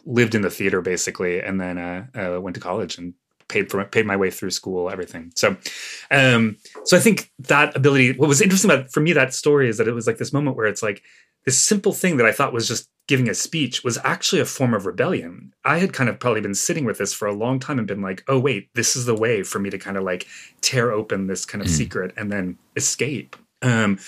lived 0.05 0.35
in 0.35 0.41
the 0.41 0.49
theater 0.49 0.81
basically, 0.81 1.41
and 1.41 1.59
then 1.59 1.77
uh, 1.77 2.05
uh 2.15 2.41
went 2.41 2.55
to 2.55 2.61
college 2.61 2.97
and 2.97 3.13
paid 3.47 3.69
for 3.69 3.83
paid 3.85 4.05
my 4.05 4.15
way 4.15 4.31
through 4.31 4.51
school, 4.51 4.89
everything. 4.89 5.31
So, 5.35 5.57
um, 6.09 6.57
so 6.85 6.97
I 6.97 6.99
think 6.99 7.31
that 7.39 7.75
ability. 7.75 8.13
What 8.13 8.29
was 8.29 8.41
interesting 8.41 8.71
about 8.71 8.91
for 8.91 9.01
me 9.01 9.13
that 9.13 9.33
story 9.33 9.69
is 9.69 9.77
that 9.77 9.87
it 9.87 9.93
was 9.93 10.07
like 10.07 10.17
this 10.17 10.33
moment 10.33 10.57
where 10.57 10.67
it's 10.67 10.81
like 10.81 11.03
this 11.45 11.59
simple 11.59 11.93
thing 11.93 12.17
that 12.17 12.25
I 12.25 12.31
thought 12.31 12.53
was 12.53 12.67
just 12.67 12.89
giving 13.07 13.29
a 13.29 13.33
speech 13.33 13.83
was 13.83 13.97
actually 14.03 14.41
a 14.41 14.45
form 14.45 14.73
of 14.73 14.85
rebellion. 14.85 15.53
I 15.65 15.79
had 15.79 15.91
kind 15.91 16.09
of 16.09 16.19
probably 16.19 16.41
been 16.41 16.55
sitting 16.55 16.85
with 16.85 16.97
this 16.97 17.13
for 17.13 17.27
a 17.27 17.33
long 17.33 17.59
time 17.59 17.77
and 17.77 17.87
been 17.87 18.01
like, 18.01 18.23
oh, 18.27 18.39
wait, 18.39 18.69
this 18.75 18.95
is 18.95 19.05
the 19.05 19.15
way 19.15 19.43
for 19.43 19.59
me 19.59 19.69
to 19.69 19.77
kind 19.77 19.97
of 19.97 20.03
like 20.03 20.27
tear 20.61 20.91
open 20.91 21.27
this 21.27 21.45
kind 21.45 21.61
of 21.61 21.67
mm. 21.67 21.71
secret 21.71 22.13
and 22.15 22.31
then 22.31 22.57
escape. 22.75 23.35
Um, 23.61 23.99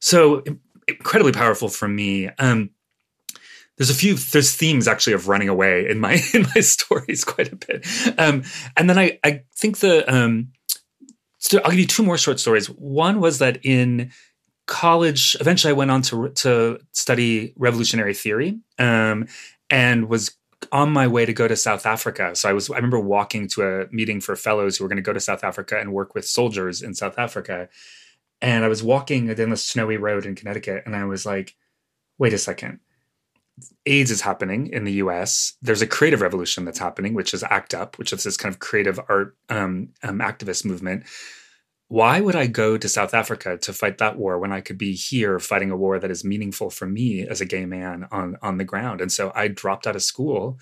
so 0.00 0.42
incredibly 0.88 1.32
powerful 1.32 1.68
for 1.68 1.88
me. 1.88 2.28
Um, 2.38 2.70
there's 3.82 3.90
a 3.90 3.94
few 3.94 4.14
there's 4.14 4.54
themes 4.54 4.86
actually 4.86 5.12
of 5.12 5.26
running 5.26 5.48
away 5.48 5.88
in 5.88 5.98
my 5.98 6.12
in 6.34 6.46
my 6.54 6.60
stories 6.60 7.24
quite 7.24 7.52
a 7.52 7.56
bit. 7.56 7.84
Um, 8.16 8.44
and 8.76 8.88
then 8.88 8.96
I 8.96 9.18
I 9.24 9.42
think 9.56 9.80
the 9.80 10.08
um, 10.12 10.52
so 11.38 11.60
I'll 11.64 11.72
give 11.72 11.80
you 11.80 11.86
two 11.88 12.04
more 12.04 12.16
short 12.16 12.38
stories. 12.38 12.68
One 12.68 13.18
was 13.18 13.40
that 13.40 13.64
in 13.64 14.12
college, 14.68 15.36
eventually 15.40 15.72
I 15.72 15.74
went 15.74 15.90
on 15.90 16.02
to 16.02 16.28
to 16.28 16.78
study 16.92 17.54
revolutionary 17.56 18.14
theory, 18.14 18.60
um, 18.78 19.26
and 19.68 20.08
was 20.08 20.36
on 20.70 20.92
my 20.92 21.08
way 21.08 21.26
to 21.26 21.32
go 21.32 21.48
to 21.48 21.56
South 21.56 21.84
Africa. 21.84 22.36
So 22.36 22.48
I 22.48 22.52
was 22.52 22.70
I 22.70 22.76
remember 22.76 23.00
walking 23.00 23.48
to 23.48 23.62
a 23.62 23.86
meeting 23.90 24.20
for 24.20 24.36
fellows 24.36 24.76
who 24.76 24.84
were 24.84 24.88
going 24.88 25.02
to 25.02 25.02
go 25.02 25.12
to 25.12 25.18
South 25.18 25.42
Africa 25.42 25.80
and 25.80 25.92
work 25.92 26.14
with 26.14 26.24
soldiers 26.24 26.82
in 26.82 26.94
South 26.94 27.18
Africa. 27.18 27.68
And 28.40 28.64
I 28.64 28.68
was 28.68 28.80
walking 28.80 29.26
down 29.34 29.50
the 29.50 29.56
snowy 29.56 29.96
road 29.96 30.24
in 30.24 30.36
Connecticut, 30.36 30.84
and 30.86 30.94
I 30.94 31.04
was 31.04 31.26
like, 31.26 31.56
"Wait 32.16 32.32
a 32.32 32.38
second." 32.38 32.78
AIDS 33.86 34.10
is 34.10 34.22
happening 34.22 34.68
in 34.68 34.84
the 34.84 34.94
US. 34.94 35.54
There's 35.62 35.82
a 35.82 35.86
creative 35.86 36.20
revolution 36.20 36.64
that's 36.64 36.78
happening, 36.78 37.14
which 37.14 37.34
is 37.34 37.42
ACT 37.42 37.74
UP, 37.74 37.98
which 37.98 38.12
is 38.12 38.24
this 38.24 38.36
kind 38.36 38.52
of 38.52 38.60
creative 38.60 38.98
art 39.08 39.36
um, 39.48 39.90
um, 40.02 40.18
activist 40.18 40.64
movement 40.64 41.04
why 41.92 42.22
would 42.22 42.34
I 42.34 42.46
go 42.46 42.78
to 42.78 42.88
South 42.88 43.12
Africa 43.12 43.58
to 43.58 43.72
fight 43.74 43.98
that 43.98 44.16
war 44.16 44.38
when 44.38 44.50
I 44.50 44.62
could 44.62 44.78
be 44.78 44.94
here 44.94 45.38
fighting 45.38 45.70
a 45.70 45.76
war 45.76 45.98
that 45.98 46.10
is 46.10 46.24
meaningful 46.24 46.70
for 46.70 46.86
me 46.86 47.28
as 47.28 47.42
a 47.42 47.44
gay 47.44 47.66
man 47.66 48.08
on 48.10 48.38
on 48.40 48.56
the 48.56 48.64
ground? 48.64 49.02
And 49.02 49.12
so 49.12 49.30
I 49.34 49.48
dropped 49.48 49.86
out 49.86 49.94
of 49.94 50.02
school 50.02 50.58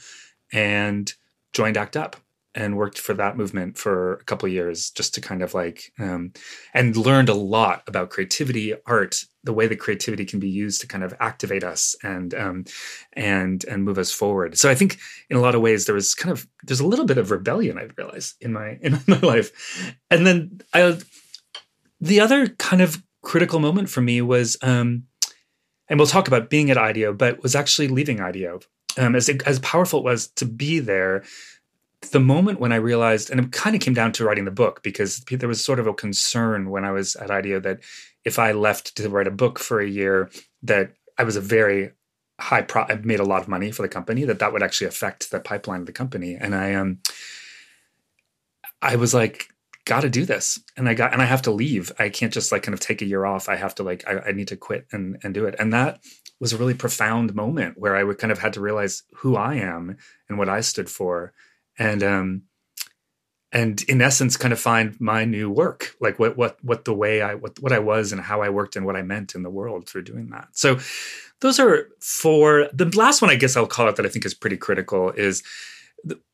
and 0.52 1.14
joined 1.52 1.76
ACT 1.76 1.96
UP. 1.96 2.16
And 2.54 2.76
worked 2.76 2.98
for 2.98 3.14
that 3.14 3.36
movement 3.36 3.78
for 3.78 4.14
a 4.14 4.24
couple 4.24 4.48
years 4.48 4.90
just 4.90 5.14
to 5.14 5.20
kind 5.20 5.42
of 5.42 5.54
like 5.54 5.92
um, 5.98 6.32
and 6.74 6.96
learned 6.96 7.28
a 7.28 7.34
lot 7.34 7.82
about 7.86 8.10
creativity 8.10 8.74
art 8.86 9.24
the 9.44 9.52
way 9.52 9.66
that 9.66 9.78
creativity 9.78 10.24
can 10.24 10.38
be 10.38 10.48
used 10.48 10.80
to 10.80 10.86
kind 10.86 11.04
of 11.04 11.14
activate 11.20 11.64
us 11.64 11.96
and 12.02 12.34
um, 12.34 12.64
and 13.12 13.64
and 13.64 13.84
move 13.84 13.98
us 13.98 14.12
forward 14.12 14.58
so 14.58 14.68
i 14.68 14.74
think 14.74 14.98
in 15.28 15.36
a 15.36 15.40
lot 15.40 15.54
of 15.54 15.60
ways 15.60 15.86
there 15.86 15.94
was 15.94 16.14
kind 16.14 16.32
of 16.32 16.46
there's 16.64 16.80
a 16.80 16.86
little 16.86 17.06
bit 17.06 17.18
of 17.18 17.30
rebellion 17.30 17.78
i 17.78 17.88
realized 17.96 18.34
in 18.40 18.52
my 18.52 18.78
in 18.82 18.98
my 19.06 19.18
life 19.20 19.94
and 20.10 20.26
then 20.26 20.60
i 20.74 20.98
the 22.00 22.20
other 22.20 22.48
kind 22.48 22.82
of 22.82 23.02
critical 23.22 23.60
moment 23.60 23.88
for 23.88 24.00
me 24.00 24.22
was 24.22 24.56
um, 24.62 25.04
and 25.90 25.98
we'll 25.98 26.06
talk 26.06 26.28
about 26.28 26.48
being 26.48 26.70
at 26.70 26.78
IDEO, 26.78 27.12
but 27.12 27.42
was 27.42 27.56
actually 27.56 27.88
leaving 27.88 28.20
IDEO. 28.20 28.60
Um, 28.96 29.14
as 29.14 29.28
as 29.28 29.58
powerful 29.58 30.00
it 30.00 30.04
was 30.04 30.28
to 30.28 30.46
be 30.46 30.78
there, 30.78 31.24
the 32.12 32.20
moment 32.20 32.60
when 32.60 32.72
I 32.72 32.76
realized, 32.76 33.30
and 33.30 33.40
it 33.40 33.52
kind 33.52 33.76
of 33.76 33.82
came 33.82 33.94
down 33.94 34.12
to 34.12 34.24
writing 34.24 34.46
the 34.46 34.50
book 34.50 34.82
because 34.82 35.20
there 35.20 35.48
was 35.48 35.64
sort 35.64 35.78
of 35.78 35.86
a 35.86 35.94
concern 35.94 36.70
when 36.70 36.84
I 36.84 36.92
was 36.92 37.14
at 37.16 37.30
IDEO 37.30 37.60
that 37.60 37.80
if 38.24 38.38
I 38.38 38.52
left 38.52 38.96
to 38.96 39.08
write 39.08 39.26
a 39.26 39.32
book 39.32 39.58
for 39.58 39.80
a 39.80 39.88
year, 39.88 40.30
that 40.62 40.92
I 41.18 41.24
was 41.24 41.36
a 41.36 41.40
very 41.40 41.90
high 42.40 42.62
pro. 42.62 42.82
I 42.82 42.94
made 43.02 43.20
a 43.20 43.24
lot 43.24 43.42
of 43.42 43.48
money 43.48 43.70
for 43.70 43.82
the 43.82 43.88
company. 43.88 44.24
That 44.24 44.38
that 44.38 44.52
would 44.52 44.62
actually 44.62 44.88
affect 44.88 45.30
the 45.30 45.40
pipeline 45.40 45.80
of 45.80 45.86
the 45.86 45.92
company, 45.92 46.34
and 46.34 46.54
I 46.54 46.74
um, 46.74 47.00
I 48.80 48.96
was 48.96 49.12
like, 49.12 49.48
got 49.84 50.00
to 50.00 50.10
do 50.10 50.24
this 50.24 50.60
and 50.76 50.88
i 50.88 50.94
got 50.94 51.12
and 51.12 51.22
i 51.22 51.24
have 51.24 51.42
to 51.42 51.50
leave 51.50 51.90
i 51.98 52.08
can't 52.08 52.32
just 52.32 52.52
like 52.52 52.62
kind 52.62 52.74
of 52.74 52.80
take 52.80 53.02
a 53.02 53.06
year 53.06 53.24
off 53.24 53.48
i 53.48 53.56
have 53.56 53.74
to 53.74 53.82
like 53.82 54.04
I, 54.06 54.28
I, 54.28 54.32
need 54.32 54.48
to 54.48 54.56
quit 54.56 54.86
and 54.92 55.18
and 55.24 55.32
do 55.34 55.46
it 55.46 55.56
and 55.58 55.72
that 55.72 56.00
was 56.38 56.52
a 56.52 56.56
really 56.58 56.74
profound 56.74 57.34
moment 57.34 57.76
where 57.78 57.96
i 57.96 58.04
would 58.04 58.18
kind 58.18 58.30
of 58.30 58.38
had 58.38 58.52
to 58.52 58.60
realize 58.60 59.02
who 59.16 59.36
i 59.36 59.54
am 59.54 59.96
and 60.28 60.38
what 60.38 60.48
i 60.48 60.60
stood 60.60 60.90
for 60.90 61.32
and 61.80 62.04
um 62.04 62.42
and 63.52 63.82
in 63.84 64.00
essence 64.00 64.36
kind 64.36 64.52
of 64.52 64.60
find 64.60 65.00
my 65.00 65.24
new 65.24 65.50
work 65.50 65.96
like 66.00 66.20
what 66.20 66.36
what 66.36 66.62
what 66.62 66.84
the 66.84 66.94
way 66.94 67.20
i 67.22 67.34
what 67.34 67.58
what 67.60 67.72
i 67.72 67.80
was 67.80 68.12
and 68.12 68.20
how 68.20 68.42
i 68.42 68.48
worked 68.48 68.76
and 68.76 68.86
what 68.86 68.94
i 68.94 69.02
meant 69.02 69.34
in 69.34 69.42
the 69.42 69.50
world 69.50 69.88
through 69.88 70.02
doing 70.02 70.28
that. 70.30 70.46
So 70.52 70.78
those 71.40 71.58
are 71.58 71.88
four 72.00 72.68
the 72.72 72.84
last 72.96 73.20
one 73.20 73.30
i 73.30 73.34
guess 73.34 73.56
i'll 73.56 73.66
call 73.66 73.88
it 73.88 73.96
that 73.96 74.06
i 74.06 74.08
think 74.08 74.24
is 74.24 74.34
pretty 74.34 74.56
critical 74.56 75.10
is 75.10 75.42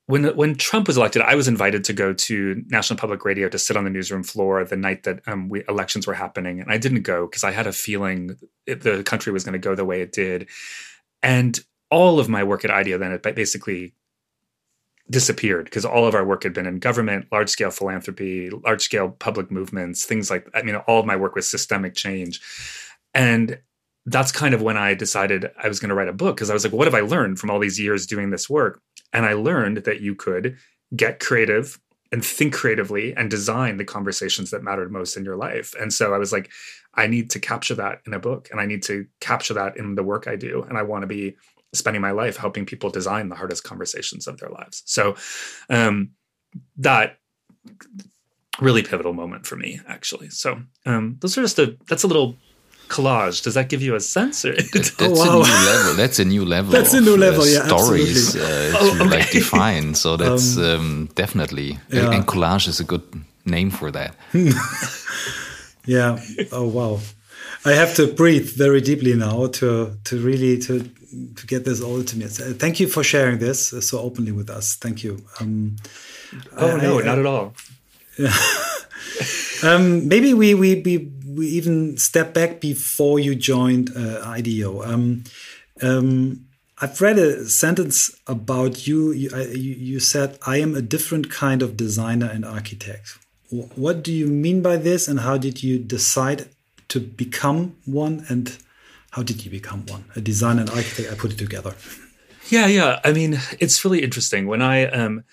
when 0.07 0.25
when 0.37 0.55
Trump 0.55 0.87
was 0.87 0.97
elected, 0.97 1.23
I 1.23 1.35
was 1.35 1.49
invited 1.49 1.83
to 1.85 1.93
go 1.93 2.13
to 2.13 2.63
National 2.69 2.97
Public 2.97 3.25
Radio 3.25 3.49
to 3.49 3.59
sit 3.59 3.77
on 3.77 3.83
the 3.83 3.91
newsroom 3.91 4.23
floor 4.23 4.65
the 4.65 4.77
night 4.77 5.03
that 5.03 5.21
um, 5.27 5.49
we, 5.49 5.65
elections 5.69 6.07
were 6.07 6.15
happening, 6.15 6.61
and 6.61 6.71
I 6.71 6.79
didn't 6.79 7.03
go 7.03 7.27
because 7.27 7.43
I 7.43 7.51
had 7.51 7.67
a 7.67 7.73
feeling 7.73 8.37
the 8.67 9.03
country 9.05 9.33
was 9.33 9.43
going 9.43 9.55
to 9.55 9.59
go 9.59 9.75
the 9.75 9.85
way 9.85 10.03
it 10.03 10.13
did, 10.13 10.49
and 11.25 11.59
all 11.91 12.21
of 12.21 12.29
my 12.29 12.45
work 12.45 12.65
at 12.65 12.71
IDEO 12.71 12.99
then 12.99 13.13
it 13.13 13.23
basically 13.23 13.95
disappeared 15.11 15.67
because 15.67 15.85
all 15.85 16.07
of 16.07 16.15
our 16.15 16.25
work 16.25 16.43
had 16.43 16.53
been 16.53 16.67
in 16.67 16.79
government, 16.79 17.27
large 17.31 17.49
scale 17.49 17.71
philanthropy, 17.71 18.51
large 18.51 18.83
scale 18.83 19.11
public 19.11 19.51
movements, 19.51 20.05
things 20.05 20.31
like 20.31 20.49
I 20.55 20.63
mean, 20.63 20.77
all 20.77 21.01
of 21.01 21.07
my 21.07 21.17
work 21.17 21.35
was 21.35 21.49
systemic 21.49 21.95
change, 21.95 22.41
and 23.15 23.59
that's 24.07 24.33
kind 24.33 24.55
of 24.55 24.63
when 24.63 24.77
I 24.77 24.95
decided 24.95 25.51
I 25.63 25.69
was 25.69 25.81
going 25.81 25.89
to 25.89 25.95
write 25.95 26.09
a 26.09 26.13
book 26.13 26.37
because 26.37 26.51
I 26.51 26.55
was 26.55 26.65
like, 26.65 26.73
what 26.73 26.87
have 26.87 26.95
I 26.95 27.01
learned 27.01 27.39
from 27.39 27.51
all 27.51 27.59
these 27.59 27.79
years 27.79 28.07
doing 28.07 28.31
this 28.31 28.49
work? 28.49 28.81
And 29.13 29.27
I 29.27 29.33
learned 29.33 29.79
that 29.79 30.01
you 30.01 30.15
could 30.15 30.57
get 30.95 31.19
creative 31.19 31.79
and 32.13 32.25
think 32.25 32.55
creatively 32.55 33.15
and 33.17 33.29
design 33.29 33.77
the 33.77 33.85
conversations 33.85 34.51
that 34.51 34.63
mattered 34.63 34.93
most 34.93 35.17
in 35.17 35.25
your 35.25 35.37
life. 35.37 35.75
And 35.81 35.93
so 35.93 36.15
I 36.15 36.19
was 36.19 36.33
like, 36.33 36.51
I 36.95 37.09
need 37.09 37.31
to 37.31 37.41
capture 37.41 37.75
that 37.75 38.01
in 38.07 38.15
a 38.15 38.21
book 38.21 38.49
and 38.53 38.61
I 38.61 38.67
need 38.67 38.85
to 38.85 39.07
capture 39.21 39.55
that 39.55 39.77
in 39.77 39.97
the 39.97 40.05
work 40.05 40.29
I 40.29 40.37
do. 40.37 40.63
And 40.69 40.79
I 40.79 40.83
want 40.83 41.03
to 41.03 41.09
be 41.09 41.37
spending 41.77 42.03
my 42.03 42.11
life 42.11 42.37
helping 42.37 42.67
people 42.67 42.91
design 42.91 43.29
the 43.29 43.37
hardest 43.37 43.65
conversations 43.65 44.27
of 44.27 44.39
their 44.39 44.51
lives. 44.51 44.83
So 44.87 45.17
um, 45.71 46.11
that 46.79 47.19
really 48.61 48.83
pivotal 48.83 49.13
moment 49.13 49.47
for 49.47 49.57
me, 49.57 49.81
actually. 49.87 50.31
So 50.31 50.61
um, 50.85 51.17
those 51.21 51.37
are 51.37 51.43
just 51.43 51.59
a 51.59 51.77
that's 51.89 52.05
a 52.05 52.07
little 52.07 52.37
collage. 52.89 53.43
Does 53.43 53.55
that 53.55 53.69
give 53.69 53.83
you 53.83 53.95
a 53.95 54.01
sense? 54.01 54.45
Or? 54.45 54.55
That's 54.55 54.93
oh, 55.01 55.11
wow. 55.11 55.43
a 55.43 55.45
new 55.45 55.65
level. 55.67 55.95
That's 55.95 56.19
a 56.19 56.25
new 56.25 56.45
level. 56.45 56.73
That's 56.73 56.95
a 56.95 57.01
new 57.01 57.15
uh, 57.15 57.19
level. 57.19 57.47
Yeah, 57.47 57.67
stories 57.67 58.37
uh, 58.37 58.73
oh, 58.81 58.99
to 58.99 59.05
okay. 59.05 59.19
like 59.19 59.31
define. 59.31 59.95
So 59.95 60.17
that's 60.23 60.57
um, 60.57 60.65
um, 60.65 61.09
definitely 61.15 61.79
yeah. 61.91 62.13
and 62.13 62.27
collage 62.27 62.69
is 62.69 62.81
a 62.81 62.85
good 62.85 63.03
name 63.45 63.71
for 63.71 63.91
that. 63.91 64.15
yeah. 65.87 66.19
Oh 66.53 66.69
wow. 66.69 67.01
I 67.65 67.73
have 67.73 67.97
to 67.97 68.07
breathe 68.07 68.51
very 68.51 68.81
deeply 68.81 69.15
now 69.15 69.49
to 69.49 69.97
to 70.05 70.19
really 70.21 70.59
to 70.59 70.89
to 71.37 71.47
get 71.47 71.65
this 71.65 71.81
all 71.81 72.03
to 72.03 72.17
me. 72.17 72.27
Thank 72.27 72.81
you 72.81 72.89
for 72.89 73.03
sharing 73.03 73.39
this 73.39 73.69
so 73.81 74.01
openly 74.01 74.33
with 74.33 74.51
us. 74.51 74.77
Thank 74.77 75.05
you. 75.05 75.25
Um, 75.41 75.77
oh 76.57 76.77
I, 76.77 76.83
no, 76.83 77.01
I, 77.01 77.05
not 77.05 77.19
at 77.19 77.27
all. 77.27 77.55
Um, 79.63 80.09
maybe 80.09 80.35
we, 80.35 80.55
we 80.55 80.83
we 80.83 81.11
we 81.27 81.47
even 81.49 81.97
step 81.97 82.35
back 82.35 82.61
before 82.61 83.19
you 83.19 83.35
joined 83.35 83.91
uh, 83.97 84.23
IDEO. 84.25 84.83
Um, 84.83 85.25
um, 85.83 86.47
I've 86.79 87.01
read 87.01 87.19
a 87.19 87.49
sentence 87.49 88.15
about 88.27 88.87
you. 88.87 89.13
You, 89.13 89.31
you. 89.35 89.75
you, 89.75 90.01
said, 90.01 90.39
"I 90.47 90.59
am 90.59 90.75
a 90.75 90.83
different 90.83 91.31
kind 91.31 91.63
of 91.63 91.77
designer 91.77 92.27
and 92.27 92.45
architect." 92.45 93.19
What 93.51 94.03
do 94.03 94.13
you 94.13 94.27
mean 94.27 94.61
by 94.61 94.77
this, 94.77 95.09
and 95.09 95.21
how 95.21 95.39
did 95.39 95.63
you 95.63 95.79
decide 95.79 96.49
to 96.89 97.01
become 97.01 97.77
one? 97.87 98.27
And 98.29 98.59
how 99.17 99.23
did 99.23 99.43
you 99.43 99.51
become 99.51 99.87
one? 99.87 100.05
A 100.15 100.21
designer 100.21 100.61
and 100.61 100.69
architect. 100.69 101.11
I 101.11 101.15
put 101.15 101.33
it 101.33 101.39
together. 101.39 101.75
Yeah, 102.51 102.67
yeah. 102.67 103.01
I 103.03 103.13
mean, 103.13 103.41
it's 103.59 103.83
really 103.83 104.03
interesting. 104.03 104.47
When 104.47 104.61
I 104.61 104.85
um, 104.89 105.25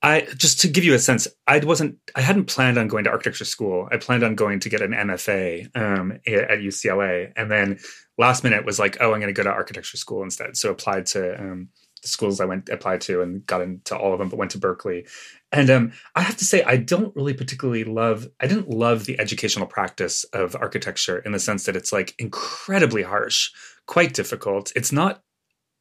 I 0.00 0.28
just 0.36 0.60
to 0.60 0.68
give 0.68 0.84
you 0.84 0.94
a 0.94 1.00
sense, 1.00 1.26
I 1.48 1.58
wasn't, 1.58 1.98
I 2.14 2.20
hadn't 2.20 2.44
planned 2.44 2.78
on 2.78 2.86
going 2.86 3.02
to 3.04 3.10
architecture 3.10 3.44
school. 3.44 3.88
I 3.90 3.96
planned 3.96 4.22
on 4.22 4.36
going 4.36 4.60
to 4.60 4.68
get 4.68 4.82
an 4.82 4.92
MFA 4.92 5.76
um, 5.76 6.12
at 6.12 6.60
UCLA, 6.60 7.32
and 7.34 7.50
then 7.50 7.80
last 8.18 8.44
minute 8.44 8.64
was 8.64 8.78
like, 8.78 8.98
oh, 9.00 9.12
I'm 9.12 9.20
going 9.20 9.26
to 9.26 9.32
go 9.32 9.42
to 9.42 9.50
architecture 9.50 9.96
school 9.96 10.22
instead. 10.22 10.56
So 10.56 10.70
applied 10.70 11.06
to 11.06 11.40
um, 11.40 11.70
the 12.02 12.08
schools 12.08 12.40
I 12.40 12.44
went 12.44 12.68
applied 12.68 13.00
to 13.02 13.20
and 13.20 13.44
got 13.46 13.62
into 13.62 13.96
all 13.96 14.12
of 14.12 14.20
them, 14.20 14.28
but 14.28 14.38
went 14.38 14.52
to 14.52 14.58
Berkeley. 14.58 15.06
And 15.54 15.70
um, 15.70 15.92
I 16.16 16.22
have 16.22 16.36
to 16.38 16.44
say, 16.44 16.64
I 16.64 16.76
don't 16.76 17.14
really 17.14 17.32
particularly 17.32 17.84
love. 17.84 18.26
I 18.40 18.48
didn't 18.48 18.70
love 18.70 19.06
the 19.06 19.18
educational 19.20 19.68
practice 19.68 20.24
of 20.32 20.56
architecture 20.56 21.20
in 21.20 21.30
the 21.30 21.38
sense 21.38 21.64
that 21.64 21.76
it's 21.76 21.92
like 21.92 22.12
incredibly 22.18 23.04
harsh, 23.04 23.52
quite 23.86 24.14
difficult. 24.14 24.72
It's 24.74 24.90
not 24.90 25.22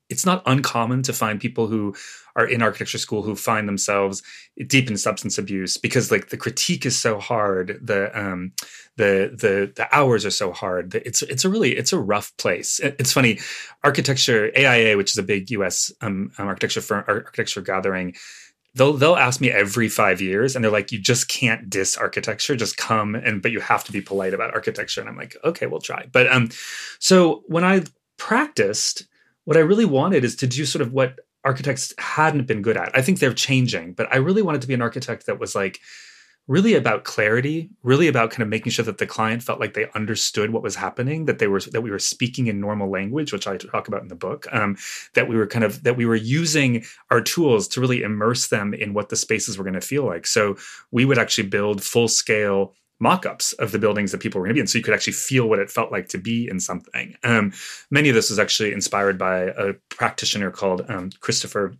it's 0.09 0.25
not 0.25 0.43
uncommon 0.45 1.01
to 1.01 1.13
find 1.13 1.39
people 1.39 1.65
who 1.67 1.95
are 2.35 2.45
in 2.45 2.61
architecture 2.61 2.97
school 2.97 3.23
who 3.23 3.35
find 3.35 3.67
themselves 3.67 4.21
deep 4.67 4.89
in 4.89 4.97
substance 4.97 5.37
abuse 5.37 5.77
because 5.77 6.11
like 6.11 6.29
the 6.29 6.37
critique 6.37 6.85
is 6.85 6.97
so 6.97 7.19
hard 7.19 7.79
the 7.81 8.11
um 8.19 8.51
the 8.97 9.31
the 9.33 9.71
the 9.75 9.87
hours 9.95 10.25
are 10.25 10.31
so 10.31 10.51
hard 10.51 10.93
it's 10.95 11.21
it's 11.23 11.45
a 11.45 11.49
really 11.49 11.75
it's 11.75 11.93
a 11.93 11.99
rough 11.99 12.35
place 12.37 12.79
it's 12.83 13.13
funny 13.13 13.39
architecture 13.83 14.51
aia 14.57 14.97
which 14.97 15.11
is 15.11 15.17
a 15.17 15.23
big 15.23 15.49
us 15.51 15.91
um, 16.01 16.31
um 16.37 16.47
architecture 16.47 16.81
firm 16.81 17.03
architecture 17.07 17.61
gathering 17.61 18.13
they'll 18.75 18.93
they'll 18.93 19.15
ask 19.15 19.39
me 19.39 19.51
every 19.51 19.89
five 19.89 20.21
years 20.21 20.55
and 20.55 20.63
they're 20.63 20.71
like 20.71 20.91
you 20.91 20.99
just 20.99 21.27
can't 21.27 21.69
diss 21.69 21.97
architecture. 21.97 22.55
Just 22.55 22.77
come 22.77 23.15
and 23.15 23.41
but 23.41 23.51
you 23.51 23.59
have 23.59 23.83
to 23.85 23.91
be 23.91 24.01
polite 24.01 24.33
about 24.33 24.53
architecture. 24.53 25.01
And 25.01 25.09
i'm 25.09 25.17
like 25.17 25.35
okay 25.43 25.65
we'll 25.65 25.81
try. 25.81 26.07
But 26.11 26.31
um 26.31 26.49
so 26.99 27.43
when 27.47 27.63
i 27.63 27.83
practiced 28.17 29.07
what 29.45 29.57
I 29.57 29.61
really 29.61 29.85
wanted 29.85 30.23
is 30.23 30.35
to 30.37 30.47
do 30.47 30.65
sort 30.65 30.81
of 30.81 30.93
what 30.93 31.19
architects 31.43 31.93
hadn't 31.97 32.47
been 32.47 32.61
good 32.61 32.77
at. 32.77 32.95
I 32.97 33.01
think 33.01 33.19
they're 33.19 33.33
changing, 33.33 33.93
but 33.93 34.07
I 34.11 34.17
really 34.17 34.41
wanted 34.41 34.61
to 34.61 34.67
be 34.67 34.73
an 34.73 34.81
architect 34.81 35.25
that 35.25 35.39
was 35.39 35.55
like 35.55 35.79
really 36.47 36.73
about 36.73 37.05
clarity, 37.05 37.69
really 37.83 38.07
about 38.07 38.31
kind 38.31 38.41
of 38.41 38.49
making 38.49 38.71
sure 38.71 38.83
that 38.83 38.97
the 38.97 39.05
client 39.05 39.41
felt 39.41 39.59
like 39.59 39.73
they 39.73 39.87
understood 39.95 40.49
what 40.49 40.63
was 40.63 40.75
happening, 40.75 41.25
that 41.25 41.39
they 41.39 41.47
were 41.47 41.61
that 41.61 41.81
we 41.81 41.91
were 41.91 41.99
speaking 41.99 42.47
in 42.47 42.59
normal 42.59 42.89
language, 42.89 43.31
which 43.31 43.47
I 43.47 43.57
talk 43.57 43.87
about 43.87 44.01
in 44.01 44.09
the 44.09 44.15
book, 44.15 44.45
um, 44.51 44.77
that 45.13 45.29
we 45.29 45.37
were 45.37 45.47
kind 45.47 45.63
of 45.63 45.83
that 45.83 45.95
we 45.95 46.05
were 46.05 46.15
using 46.15 46.83
our 47.11 47.21
tools 47.21 47.67
to 47.69 47.81
really 47.81 48.01
immerse 48.03 48.47
them 48.47 48.73
in 48.73 48.93
what 48.93 49.09
the 49.09 49.15
spaces 49.15 49.57
were 49.57 49.63
going 49.63 49.73
to 49.73 49.81
feel 49.81 50.05
like. 50.05 50.27
So 50.27 50.57
we 50.91 51.05
would 51.05 51.17
actually 51.17 51.47
build 51.47 51.81
full 51.83 52.07
scale 52.07 52.73
mock-ups 52.99 53.53
of 53.53 53.71
the 53.71 53.79
buildings 53.79 54.11
that 54.11 54.21
people 54.21 54.39
were 54.39 54.45
going 54.45 54.53
to 54.53 54.55
be 54.55 54.61
in 54.61 54.67
so 54.67 54.77
you 54.77 54.83
could 54.83 54.93
actually 54.93 55.13
feel 55.13 55.49
what 55.49 55.59
it 55.59 55.69
felt 55.69 55.91
like 55.91 56.07
to 56.07 56.17
be 56.17 56.47
in 56.47 56.57
something 56.59 57.13
um, 57.23 57.51
many 57.91 58.07
of 58.07 58.15
this 58.15 58.29
was 58.29 58.39
actually 58.39 58.71
inspired 58.71 59.17
by 59.17 59.39
a 59.39 59.73
practitioner 59.89 60.49
called 60.49 60.89
um, 60.89 61.09
christopher 61.19 61.75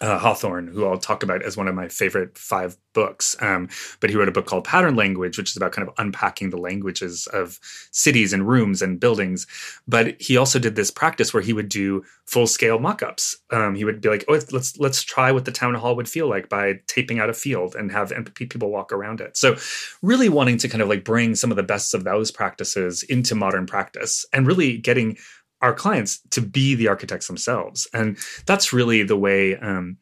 uh, 0.00 0.18
Hawthorne, 0.18 0.68
who 0.68 0.86
I'll 0.86 0.98
talk 0.98 1.22
about 1.22 1.42
as 1.42 1.56
one 1.56 1.68
of 1.68 1.74
my 1.74 1.88
favorite 1.88 2.38
five 2.38 2.76
books. 2.94 3.36
Um, 3.40 3.68
but 4.00 4.10
he 4.10 4.16
wrote 4.16 4.28
a 4.28 4.32
book 4.32 4.46
called 4.46 4.64
Pattern 4.64 4.96
Language, 4.96 5.36
which 5.36 5.50
is 5.50 5.56
about 5.56 5.72
kind 5.72 5.86
of 5.86 5.94
unpacking 5.98 6.50
the 6.50 6.56
languages 6.56 7.26
of 7.32 7.58
cities 7.92 8.32
and 8.32 8.48
rooms 8.48 8.82
and 8.82 8.98
buildings. 8.98 9.46
But 9.86 10.20
he 10.20 10.36
also 10.36 10.58
did 10.58 10.74
this 10.74 10.90
practice 10.90 11.34
where 11.34 11.42
he 11.42 11.52
would 11.52 11.68
do 11.68 12.02
full 12.26 12.46
scale 12.46 12.78
mock-ups. 12.78 13.36
Um, 13.50 13.74
he 13.74 13.84
would 13.84 14.00
be 14.00 14.08
like, 14.08 14.24
"Oh, 14.28 14.40
let's 14.50 14.78
let's 14.78 15.02
try 15.02 15.32
what 15.32 15.44
the 15.44 15.52
town 15.52 15.74
hall 15.74 15.96
would 15.96 16.08
feel 16.08 16.28
like 16.28 16.48
by 16.48 16.80
taping 16.86 17.18
out 17.18 17.30
a 17.30 17.34
field 17.34 17.74
and 17.74 17.92
have 17.92 18.12
people 18.34 18.70
walk 18.70 18.92
around 18.92 19.20
it." 19.20 19.36
So, 19.36 19.56
really 20.02 20.28
wanting 20.28 20.56
to 20.58 20.68
kind 20.68 20.82
of 20.82 20.88
like 20.88 21.04
bring 21.04 21.34
some 21.34 21.50
of 21.50 21.56
the 21.56 21.62
best 21.62 21.92
of 21.94 22.04
those 22.04 22.30
practices 22.30 23.02
into 23.02 23.34
modern 23.34 23.66
practice 23.66 24.24
and 24.32 24.46
really 24.46 24.78
getting 24.78 25.18
our 25.62 25.74
clients 25.74 26.20
to 26.30 26.40
be 26.40 26.74
the 26.74 26.88
architects 26.88 27.26
themselves. 27.26 27.86
And 27.92 28.16
that's 28.46 28.72
really 28.72 29.02
the 29.02 29.16
way 29.16 29.56
um, 29.56 29.98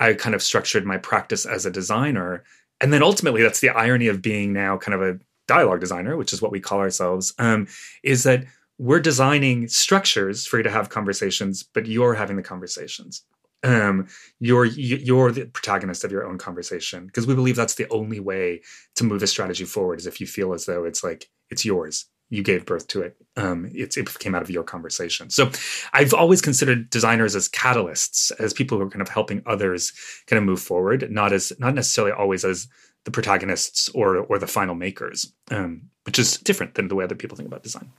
I 0.00 0.14
kind 0.14 0.34
of 0.34 0.42
structured 0.42 0.84
my 0.84 0.98
practice 0.98 1.46
as 1.46 1.66
a 1.66 1.70
designer. 1.70 2.44
And 2.80 2.92
then 2.92 3.02
ultimately, 3.02 3.42
that's 3.42 3.60
the 3.60 3.70
irony 3.70 4.08
of 4.08 4.22
being 4.22 4.52
now 4.52 4.76
kind 4.76 4.94
of 4.94 5.02
a 5.02 5.18
dialogue 5.46 5.80
designer, 5.80 6.16
which 6.16 6.32
is 6.32 6.42
what 6.42 6.52
we 6.52 6.60
call 6.60 6.78
ourselves, 6.78 7.34
um, 7.38 7.66
is 8.02 8.22
that 8.24 8.44
we're 8.78 9.00
designing 9.00 9.66
structures 9.66 10.46
for 10.46 10.58
you 10.58 10.62
to 10.62 10.70
have 10.70 10.88
conversations, 10.88 11.64
but 11.64 11.86
you're 11.86 12.14
having 12.14 12.36
the 12.36 12.42
conversations. 12.42 13.24
Um, 13.64 14.06
you're 14.38 14.66
you're 14.66 15.32
the 15.32 15.46
protagonist 15.46 16.04
of 16.04 16.12
your 16.12 16.24
own 16.24 16.38
conversation 16.38 17.06
because 17.06 17.26
we 17.26 17.34
believe 17.34 17.56
that's 17.56 17.74
the 17.74 17.88
only 17.90 18.20
way 18.20 18.60
to 18.94 19.02
move 19.02 19.20
a 19.24 19.26
strategy 19.26 19.64
forward 19.64 19.98
is 19.98 20.06
if 20.06 20.20
you 20.20 20.28
feel 20.28 20.52
as 20.52 20.66
though 20.66 20.84
it's 20.84 21.02
like 21.02 21.28
it's 21.50 21.64
yours 21.64 22.06
you 22.30 22.42
gave 22.42 22.66
birth 22.66 22.86
to 22.88 23.02
it. 23.02 23.16
Um, 23.36 23.70
it 23.72 23.96
came 24.18 24.34
out 24.34 24.42
of 24.42 24.50
your 24.50 24.62
conversation. 24.62 25.30
So 25.30 25.50
I've 25.92 26.12
always 26.12 26.40
considered 26.42 26.90
designers 26.90 27.34
as 27.34 27.48
catalysts, 27.48 28.30
as 28.38 28.52
people 28.52 28.78
who 28.78 28.84
are 28.84 28.90
kind 28.90 29.02
of 29.02 29.08
helping 29.08 29.42
others 29.46 29.92
kind 30.26 30.38
of 30.38 30.44
move 30.44 30.60
forward, 30.60 31.10
not 31.10 31.32
as 31.32 31.52
not 31.58 31.74
necessarily 31.74 32.12
always 32.12 32.44
as 32.44 32.68
the 33.04 33.10
protagonists 33.10 33.88
or 33.90 34.16
or 34.16 34.38
the 34.38 34.46
final 34.46 34.74
makers, 34.74 35.32
um, 35.50 35.82
which 36.04 36.18
is 36.18 36.36
different 36.38 36.74
than 36.74 36.88
the 36.88 36.94
way 36.94 37.04
other 37.04 37.14
people 37.14 37.36
think 37.36 37.46
about 37.46 37.62
design. 37.62 37.90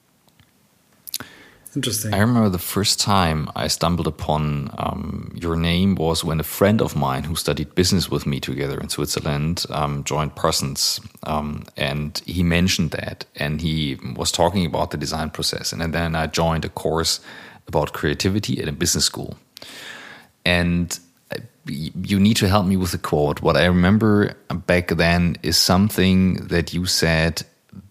Interesting. 1.75 2.13
I 2.13 2.19
remember 2.19 2.49
the 2.49 2.57
first 2.57 2.99
time 2.99 3.49
I 3.55 3.67
stumbled 3.67 4.07
upon 4.07 4.73
um, 4.79 5.31
your 5.35 5.55
name 5.55 5.95
was 5.95 6.23
when 6.23 6.39
a 6.39 6.43
friend 6.43 6.81
of 6.81 6.95
mine 6.95 7.23
who 7.23 7.35
studied 7.35 7.75
business 7.75 8.09
with 8.09 8.25
me 8.25 8.39
together 8.39 8.79
in 8.79 8.89
Switzerland 8.89 9.65
um, 9.69 10.03
joined 10.03 10.35
Parsons, 10.35 10.99
um, 11.23 11.65
and 11.77 12.23
he 12.25 12.41
mentioned 12.41 12.91
that, 12.91 13.25
and 13.35 13.61
he 13.61 13.97
was 14.15 14.31
talking 14.31 14.65
about 14.65 14.89
the 14.89 14.97
design 14.97 15.29
process, 15.29 15.71
and 15.71 15.93
then 15.93 16.15
I 16.15 16.25
joined 16.25 16.65
a 16.65 16.69
course 16.69 17.19
about 17.67 17.93
creativity 17.93 18.59
at 18.59 18.67
a 18.67 18.71
business 18.71 19.05
school, 19.05 19.37
and 20.43 20.99
uh, 21.31 21.37
you 21.67 22.19
need 22.19 22.37
to 22.37 22.47
help 22.47 22.65
me 22.65 22.77
with 22.77 22.93
the 22.93 22.97
quote. 22.97 23.43
What 23.43 23.57
I 23.57 23.65
remember 23.65 24.33
back 24.65 24.87
then 24.87 25.35
is 25.43 25.55
something 25.55 26.47
that 26.47 26.73
you 26.73 26.87
said 26.87 27.43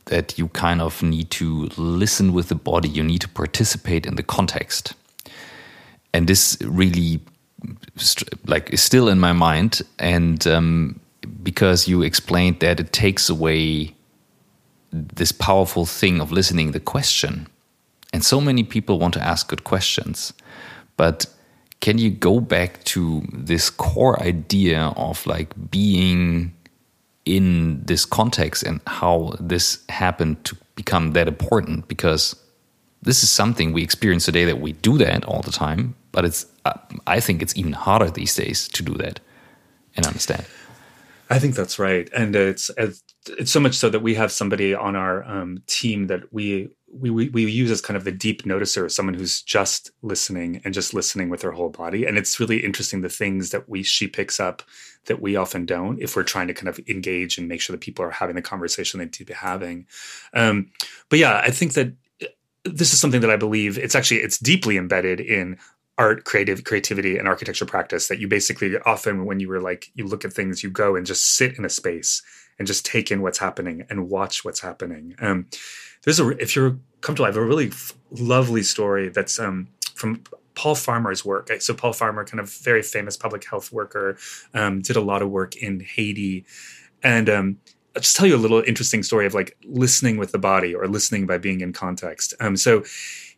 that 0.08 0.38
you 0.38 0.48
kind 0.48 0.82
of 0.82 1.02
need 1.02 1.30
to 1.30 1.68
listen 1.76 2.32
with 2.32 2.48
the 2.48 2.54
body, 2.54 2.88
you 2.88 3.02
need 3.02 3.20
to 3.20 3.28
participate 3.28 4.06
in 4.06 4.16
the 4.16 4.22
context. 4.22 4.94
And 6.12 6.28
this 6.28 6.58
really 6.62 7.20
like 8.46 8.70
is 8.70 8.82
still 8.82 9.08
in 9.08 9.18
my 9.18 9.32
mind. 9.32 9.82
And 9.98 10.46
um, 10.46 11.00
because 11.42 11.88
you 11.88 12.02
explained 12.02 12.60
that 12.60 12.80
it 12.80 12.92
takes 12.92 13.28
away 13.28 13.94
this 14.92 15.32
powerful 15.32 15.86
thing 15.86 16.20
of 16.20 16.32
listening 16.32 16.72
the 16.72 16.80
question. 16.80 17.46
And 18.12 18.24
so 18.24 18.40
many 18.40 18.64
people 18.64 18.98
want 18.98 19.14
to 19.14 19.22
ask 19.22 19.48
good 19.48 19.64
questions. 19.64 20.32
But 20.96 21.26
can 21.80 21.98
you 21.98 22.10
go 22.10 22.40
back 22.40 22.82
to 22.84 23.22
this 23.32 23.70
core 23.70 24.20
idea 24.22 24.92
of 24.96 25.26
like 25.26 25.70
being 25.70 26.52
in 27.36 27.82
this 27.84 28.04
context 28.04 28.62
and 28.62 28.80
how 28.86 29.34
this 29.38 29.84
happened 29.88 30.42
to 30.44 30.56
become 30.74 31.12
that 31.12 31.28
important 31.28 31.86
because 31.88 32.34
this 33.02 33.22
is 33.22 33.30
something 33.30 33.72
we 33.72 33.82
experience 33.82 34.24
today 34.24 34.44
that 34.44 34.60
we 34.60 34.72
do 34.72 34.98
that 34.98 35.24
all 35.24 35.42
the 35.42 35.52
time 35.52 35.94
but 36.12 36.24
it's 36.24 36.46
uh, 36.64 36.72
i 37.06 37.20
think 37.20 37.42
it's 37.42 37.56
even 37.56 37.72
harder 37.72 38.10
these 38.10 38.34
days 38.34 38.68
to 38.68 38.82
do 38.82 38.94
that 38.94 39.20
and 39.98 40.06
understand. 40.06 40.46
I 41.28 41.38
think 41.38 41.54
that's 41.54 41.78
right. 41.78 42.08
And 42.16 42.34
it's 42.34 42.70
it's 43.26 43.50
so 43.50 43.60
much 43.60 43.74
so 43.74 43.90
that 43.90 44.00
we 44.00 44.14
have 44.14 44.32
somebody 44.32 44.74
on 44.74 44.96
our 44.96 45.22
um, 45.24 45.62
team 45.66 46.06
that 46.06 46.32
we 46.32 46.70
we, 46.92 47.10
we, 47.10 47.28
we 47.28 47.50
use 47.50 47.70
as 47.70 47.80
kind 47.80 47.96
of 47.96 48.04
the 48.04 48.12
deep 48.12 48.42
noticer, 48.42 48.90
someone 48.90 49.14
who's 49.14 49.42
just 49.42 49.90
listening 50.02 50.60
and 50.64 50.72
just 50.72 50.94
listening 50.94 51.28
with 51.28 51.40
their 51.40 51.52
whole 51.52 51.68
body. 51.68 52.04
And 52.04 52.16
it's 52.16 52.40
really 52.40 52.64
interesting 52.64 53.00
the 53.00 53.08
things 53.08 53.50
that 53.50 53.68
we 53.68 53.82
she 53.82 54.06
picks 54.06 54.40
up 54.40 54.62
that 55.04 55.20
we 55.20 55.36
often 55.36 55.66
don't 55.66 56.00
if 56.00 56.16
we're 56.16 56.22
trying 56.22 56.48
to 56.48 56.54
kind 56.54 56.68
of 56.68 56.78
engage 56.88 57.38
and 57.38 57.48
make 57.48 57.60
sure 57.60 57.74
that 57.74 57.80
people 57.80 58.04
are 58.04 58.10
having 58.10 58.36
the 58.36 58.42
conversation 58.42 58.98
they 58.98 59.04
need 59.04 59.12
to 59.14 59.24
be 59.24 59.34
having. 59.34 59.86
Um, 60.34 60.70
but 61.08 61.18
yeah, 61.18 61.40
I 61.44 61.50
think 61.50 61.74
that 61.74 61.92
uh, 62.22 62.26
this 62.64 62.92
is 62.92 63.00
something 63.00 63.20
that 63.20 63.30
I 63.30 63.36
believe 63.36 63.78
it's 63.78 63.94
actually 63.94 64.20
it's 64.20 64.38
deeply 64.38 64.76
embedded 64.76 65.20
in 65.20 65.58
art 65.98 66.24
creative 66.24 66.64
creativity 66.64 67.18
and 67.18 67.26
architecture 67.26 67.66
practice 67.66 68.08
that 68.08 68.20
you 68.20 68.28
basically 68.28 68.78
often 68.86 69.24
when 69.24 69.40
you 69.40 69.48
were 69.48 69.60
like 69.60 69.90
you 69.94 70.06
look 70.06 70.24
at 70.24 70.32
things 70.32 70.62
you 70.62 70.70
go 70.70 70.94
and 70.94 71.04
just 71.04 71.34
sit 71.34 71.58
in 71.58 71.64
a 71.64 71.68
space 71.68 72.22
and 72.58 72.68
just 72.68 72.86
take 72.86 73.10
in 73.10 73.20
what's 73.20 73.38
happening 73.38 73.84
and 73.90 74.08
watch 74.08 74.44
what's 74.44 74.60
happening 74.60 75.16
um, 75.18 75.46
there's 76.04 76.20
a 76.20 76.28
if 76.40 76.54
you're 76.56 76.78
comfortable, 77.00 77.26
I 77.26 77.28
have 77.28 77.36
a 77.36 77.44
really 77.44 77.68
f- 77.68 77.94
lovely 78.10 78.62
story 78.62 79.08
that's 79.08 79.38
um, 79.38 79.68
from 79.94 80.22
Paul 80.54 80.74
Farmer's 80.74 81.24
work. 81.24 81.50
So 81.60 81.74
Paul 81.74 81.92
Farmer, 81.92 82.24
kind 82.24 82.40
of 82.40 82.52
very 82.52 82.82
famous 82.82 83.16
public 83.16 83.44
health 83.44 83.72
worker, 83.72 84.16
um, 84.54 84.80
did 84.80 84.96
a 84.96 85.00
lot 85.00 85.22
of 85.22 85.30
work 85.30 85.56
in 85.56 85.80
Haiti, 85.80 86.44
and 87.02 87.28
um, 87.28 87.58
I'll 87.94 88.02
just 88.02 88.16
tell 88.16 88.26
you 88.26 88.36
a 88.36 88.38
little 88.38 88.62
interesting 88.66 89.02
story 89.02 89.26
of 89.26 89.34
like 89.34 89.56
listening 89.64 90.18
with 90.18 90.32
the 90.32 90.38
body 90.38 90.74
or 90.74 90.86
listening 90.86 91.26
by 91.26 91.38
being 91.38 91.60
in 91.60 91.72
context. 91.72 92.34
Um, 92.40 92.56
so 92.56 92.84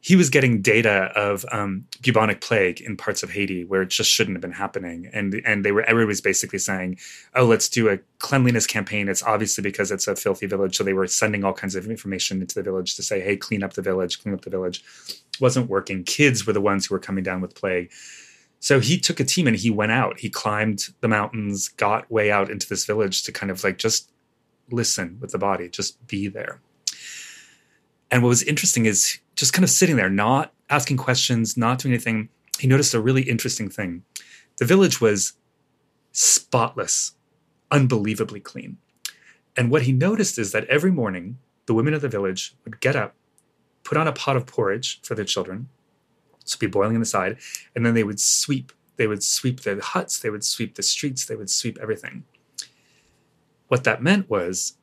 he 0.03 0.17
was 0.17 0.31
getting 0.31 0.63
data 0.63 1.13
of 1.15 1.45
um, 1.53 1.85
bubonic 2.03 2.41
plague 2.41 2.81
in 2.81 2.97
parts 2.97 3.23
of 3.23 3.31
Haiti 3.31 3.65
where 3.65 3.83
it 3.83 3.91
just 3.91 4.11
shouldn't 4.11 4.35
have 4.35 4.41
been 4.41 4.53
happening, 4.53 5.11
and 5.13 5.35
and 5.45 5.65
they 5.65 5.73
were 5.73 5.83
everybody 5.83 6.07
was 6.07 6.23
basically 6.23 6.59
saying, 6.59 6.99
"Oh, 7.35 7.45
let's 7.45 7.69
do 7.69 7.89
a 7.89 7.99
cleanliness 8.19 8.67
campaign." 8.67 9.09
It's 9.09 9.23
obviously 9.23 9.63
because 9.63 9.91
it's 9.91 10.09
a 10.09 10.17
filthy 10.17 10.47
village, 10.47 10.77
so 10.77 10.85
they 10.85 10.95
were 10.95 11.07
sending 11.07 11.45
all 11.45 11.53
kinds 11.53 11.75
of 11.75 11.87
information 11.87 12.41
into 12.41 12.55
the 12.55 12.63
village 12.63 12.97
to 12.97 13.03
say, 13.03 13.21
"Hey, 13.21 13.37
clean 13.37 13.63
up 13.63 13.75
the 13.75 13.83
village, 13.83 14.23
clean 14.23 14.35
up 14.35 14.43
the 14.43 14.51
village." 14.51 14.83
It 15.35 15.41
wasn't 15.41 15.69
working. 15.69 16.05
Kids 16.05 16.47
were 16.47 16.55
the 16.55 16.61
ones 16.63 16.87
who 16.87 16.95
were 16.95 17.01
coming 17.01 17.23
down 17.23 17.43
with 17.43 17.55
plague. 17.55 17.91
So 18.59 18.81
he 18.81 18.99
took 18.99 19.21
a 19.21 19.25
team 19.25 19.47
and 19.47 19.57
he 19.57 19.71
went 19.71 19.93
out. 19.93 20.21
He 20.21 20.29
climbed 20.29 20.89
the 21.01 21.09
mountains, 21.09 21.69
got 21.69 22.11
way 22.11 22.31
out 22.31 22.51
into 22.51 22.69
this 22.69 22.85
village 22.85 23.23
to 23.25 23.33
kind 23.33 23.51
of 23.51 23.65
like 23.65 23.79
just 23.79 24.11
listen 24.71 25.19
with 25.21 25.33
the 25.33 25.39
body, 25.39 25.69
just 25.69 26.07
be 26.07 26.29
there. 26.29 26.61
And 28.11 28.23
what 28.23 28.29
was 28.29 28.43
interesting 28.43 28.87
is 28.87 29.19
just 29.41 29.55
kind 29.55 29.65
of 29.65 29.71
sitting 29.71 29.97
there, 29.97 30.11
not 30.11 30.53
asking 30.69 30.99
questions, 30.99 31.57
not 31.57 31.79
doing 31.79 31.95
anything. 31.95 32.29
He 32.59 32.67
noticed 32.67 32.93
a 32.93 33.01
really 33.01 33.23
interesting 33.23 33.71
thing. 33.71 34.05
The 34.59 34.67
village 34.67 35.01
was 35.01 35.33
spotless, 36.13 37.13
unbelievably 37.71 38.41
clean. 38.41 38.77
And 39.57 39.71
what 39.71 39.83
he 39.83 39.93
noticed 39.93 40.39
is 40.39 40.53
that 40.53 40.67
every 40.67 40.93
morning, 40.93 41.39
the 41.65 41.73
women 41.73 41.95
of 41.95 42.03
the 42.03 42.09
village 42.09 42.55
would 42.65 42.81
get 42.81 42.95
up, 42.95 43.15
put 43.83 43.97
on 43.97 44.07
a 44.07 44.13
pot 44.13 44.37
of 44.37 44.47
porridge 44.47 45.01
for 45.03 45.15
their 45.15 45.25
children, 45.25 45.71
so 46.45 46.59
be 46.59 46.67
boiling 46.67 46.97
on 46.97 47.01
the 47.01 47.07
side, 47.07 47.39
and 47.75 47.87
then 47.87 47.95
they 47.95 48.05
would 48.05 48.21
sweep. 48.21 48.73
They 48.97 49.07
would 49.07 49.23
sweep 49.23 49.61
the 49.61 49.81
huts, 49.83 50.19
they 50.19 50.29
would 50.29 50.45
sweep 50.45 50.75
the 50.75 50.83
streets, 50.83 51.25
they 51.25 51.37
would 51.37 51.49
sweep 51.49 51.79
everything. 51.81 52.25
What 53.69 53.85
that 53.85 54.03
meant 54.03 54.29
was 54.29 54.77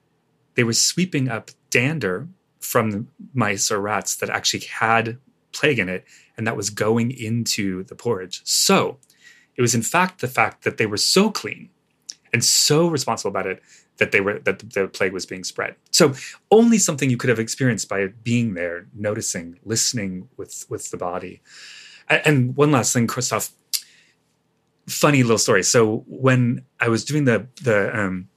they 0.56 0.64
were 0.64 0.74
sweeping 0.74 1.30
up 1.30 1.52
dander 1.70 2.28
from 2.68 3.08
mice 3.34 3.72
or 3.72 3.80
rats 3.80 4.18
that 4.18 4.30
actually 4.30 4.60
had 4.66 5.18
plague 5.54 5.80
in 5.80 5.88
it 5.88 6.04
and 6.36 6.46
that 6.46 6.58
was 6.58 6.70
going 6.70 7.12
into 7.12 7.84
the 7.86 7.96
porridge. 7.96 8.42
So 8.44 8.98
it 9.56 9.62
was 9.62 9.74
in 9.74 9.82
fact 9.82 10.20
the 10.20 10.28
fact 10.28 10.66
that 10.66 10.76
they 10.76 10.86
were 10.86 10.98
so 10.98 11.32
clean 11.32 11.70
and 12.34 12.44
so 12.44 12.90
responsible 12.90 13.30
about 13.30 13.48
it 13.48 13.64
that 14.00 14.12
they 14.12 14.20
were 14.20 14.40
that 14.40 14.60
the 14.60 14.90
plague 14.90 15.14
was 15.14 15.26
being 15.26 15.46
spread. 15.46 15.76
So 15.92 16.14
only 16.52 16.78
something 16.78 17.10
you 17.10 17.16
could 17.16 17.30
have 17.30 17.40
experienced 17.40 17.88
by 17.88 18.08
being 18.08 18.54
there, 18.54 18.88
noticing, 18.94 19.60
listening 19.64 20.28
with 20.36 20.66
with 20.70 20.92
the 20.92 20.98
body. 20.98 21.42
And 22.10 22.56
one 22.56 22.72
last 22.72 22.94
thing, 22.94 23.08
Christoph, 23.08 23.52
funny 24.88 25.24
little 25.24 25.38
story. 25.38 25.64
So 25.64 26.04
when 26.08 26.66
I 26.82 26.90
was 26.90 27.06
doing 27.06 27.24
the 27.24 27.48
the 27.64 27.98
um, 27.98 28.28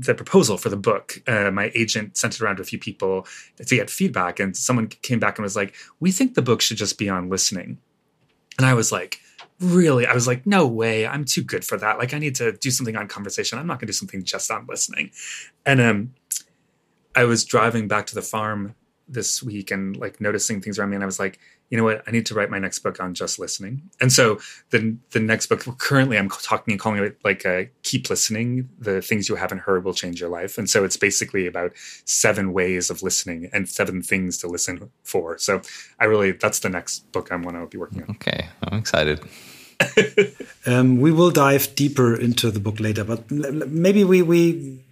the 0.00 0.14
proposal 0.14 0.56
for 0.56 0.68
the 0.68 0.76
book, 0.76 1.22
uh, 1.26 1.50
my 1.50 1.70
agent 1.74 2.16
sent 2.16 2.34
it 2.34 2.40
around 2.40 2.56
to 2.56 2.62
a 2.62 2.64
few 2.64 2.78
people 2.78 3.26
to 3.56 3.76
get 3.76 3.90
feedback, 3.90 4.40
and 4.40 4.56
someone 4.56 4.88
came 4.88 5.18
back 5.18 5.38
and 5.38 5.42
was 5.42 5.56
like, 5.56 5.74
"We 6.00 6.10
think 6.10 6.34
the 6.34 6.42
book 6.42 6.60
should 6.60 6.76
just 6.76 6.98
be 6.98 7.08
on 7.08 7.28
listening." 7.28 7.78
And 8.58 8.66
I 8.66 8.74
was 8.74 8.90
like, 8.90 9.20
"Really?" 9.60 10.06
I 10.06 10.14
was 10.14 10.26
like, 10.26 10.46
"No 10.46 10.66
way! 10.66 11.06
I'm 11.06 11.24
too 11.24 11.42
good 11.42 11.64
for 11.64 11.76
that. 11.78 11.98
Like, 11.98 12.14
I 12.14 12.18
need 12.18 12.34
to 12.36 12.52
do 12.52 12.70
something 12.70 12.96
on 12.96 13.08
conversation. 13.08 13.58
I'm 13.58 13.66
not 13.66 13.74
going 13.74 13.86
to 13.86 13.92
do 13.92 13.92
something 13.92 14.24
just 14.24 14.50
on 14.50 14.66
listening." 14.68 15.10
And 15.66 15.80
um, 15.80 16.14
I 17.14 17.24
was 17.24 17.44
driving 17.44 17.88
back 17.88 18.06
to 18.06 18.14
the 18.14 18.22
farm 18.22 18.74
this 19.08 19.42
week 19.42 19.70
and 19.70 19.96
like 19.96 20.20
noticing 20.20 20.60
things 20.60 20.78
around 20.78 20.90
me, 20.90 20.96
and 20.96 21.04
I 21.04 21.06
was 21.06 21.20
like, 21.20 21.38
you 21.70 21.78
know 21.78 21.84
what? 21.84 22.02
I 22.06 22.10
need 22.10 22.26
to 22.26 22.34
write 22.34 22.50
my 22.50 22.58
next 22.58 22.80
book 22.80 23.00
on 23.00 23.14
just 23.14 23.38
listening. 23.38 23.82
And 24.00 24.12
so 24.12 24.40
the 24.70 24.96
the 25.12 25.20
next 25.20 25.46
book 25.46 25.64
currently 25.78 26.18
I'm 26.18 26.28
talking 26.28 26.72
and 26.72 26.80
calling 26.80 27.02
it 27.02 27.16
like 27.24 27.46
uh, 27.46 27.64
keep 27.84 28.10
listening. 28.10 28.68
The 28.78 29.00
things 29.00 29.28
you 29.28 29.36
haven't 29.36 29.60
heard 29.60 29.84
will 29.84 29.94
change 29.94 30.20
your 30.20 30.30
life. 30.30 30.58
And 30.58 30.68
so 30.68 30.84
it's 30.84 30.96
basically 30.96 31.46
about 31.46 31.72
seven 32.04 32.52
ways 32.52 32.90
of 32.90 33.02
listening 33.02 33.48
and 33.52 33.68
seven 33.68 34.02
things 34.02 34.36
to 34.38 34.48
listen 34.48 34.90
for. 35.04 35.38
So 35.38 35.62
I 36.00 36.06
really 36.06 36.32
that's 36.32 36.58
the 36.58 36.68
next 36.68 37.10
book 37.12 37.30
I'm 37.30 37.42
going 37.42 37.54
to 37.54 37.66
be 37.66 37.78
working 37.78 38.02
on. 38.02 38.10
Okay, 38.16 38.48
I'm 38.64 38.78
excited. 38.78 39.20
um, 40.66 41.00
we 41.00 41.12
will 41.12 41.30
dive 41.30 41.74
deeper 41.76 42.14
into 42.14 42.50
the 42.50 42.60
book 42.60 42.80
later, 42.80 43.04
but 43.04 43.30
maybe 43.30 44.02
we 44.02 44.22
we 44.22 44.82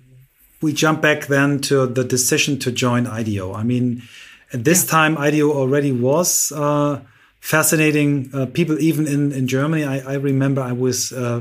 we 0.60 0.72
jump 0.72 1.02
back 1.02 1.26
then 1.26 1.60
to 1.62 1.88
the 1.88 2.04
decision 2.04 2.60
to 2.60 2.70
join 2.70 3.08
IDEO. 3.08 3.52
I 3.52 3.64
mean 3.64 4.02
at 4.52 4.64
this 4.64 4.84
yeah. 4.84 4.90
time, 4.90 5.18
IDEO 5.18 5.52
already 5.52 5.92
was 5.92 6.52
uh, 6.52 7.00
fascinating. 7.40 8.30
Uh, 8.32 8.46
people, 8.46 8.78
even 8.78 9.06
in, 9.06 9.32
in 9.32 9.46
Germany, 9.46 9.84
I, 9.84 9.98
I, 9.98 10.14
remember 10.14 10.62
I 10.62 10.72
was 10.72 11.12
uh, 11.12 11.40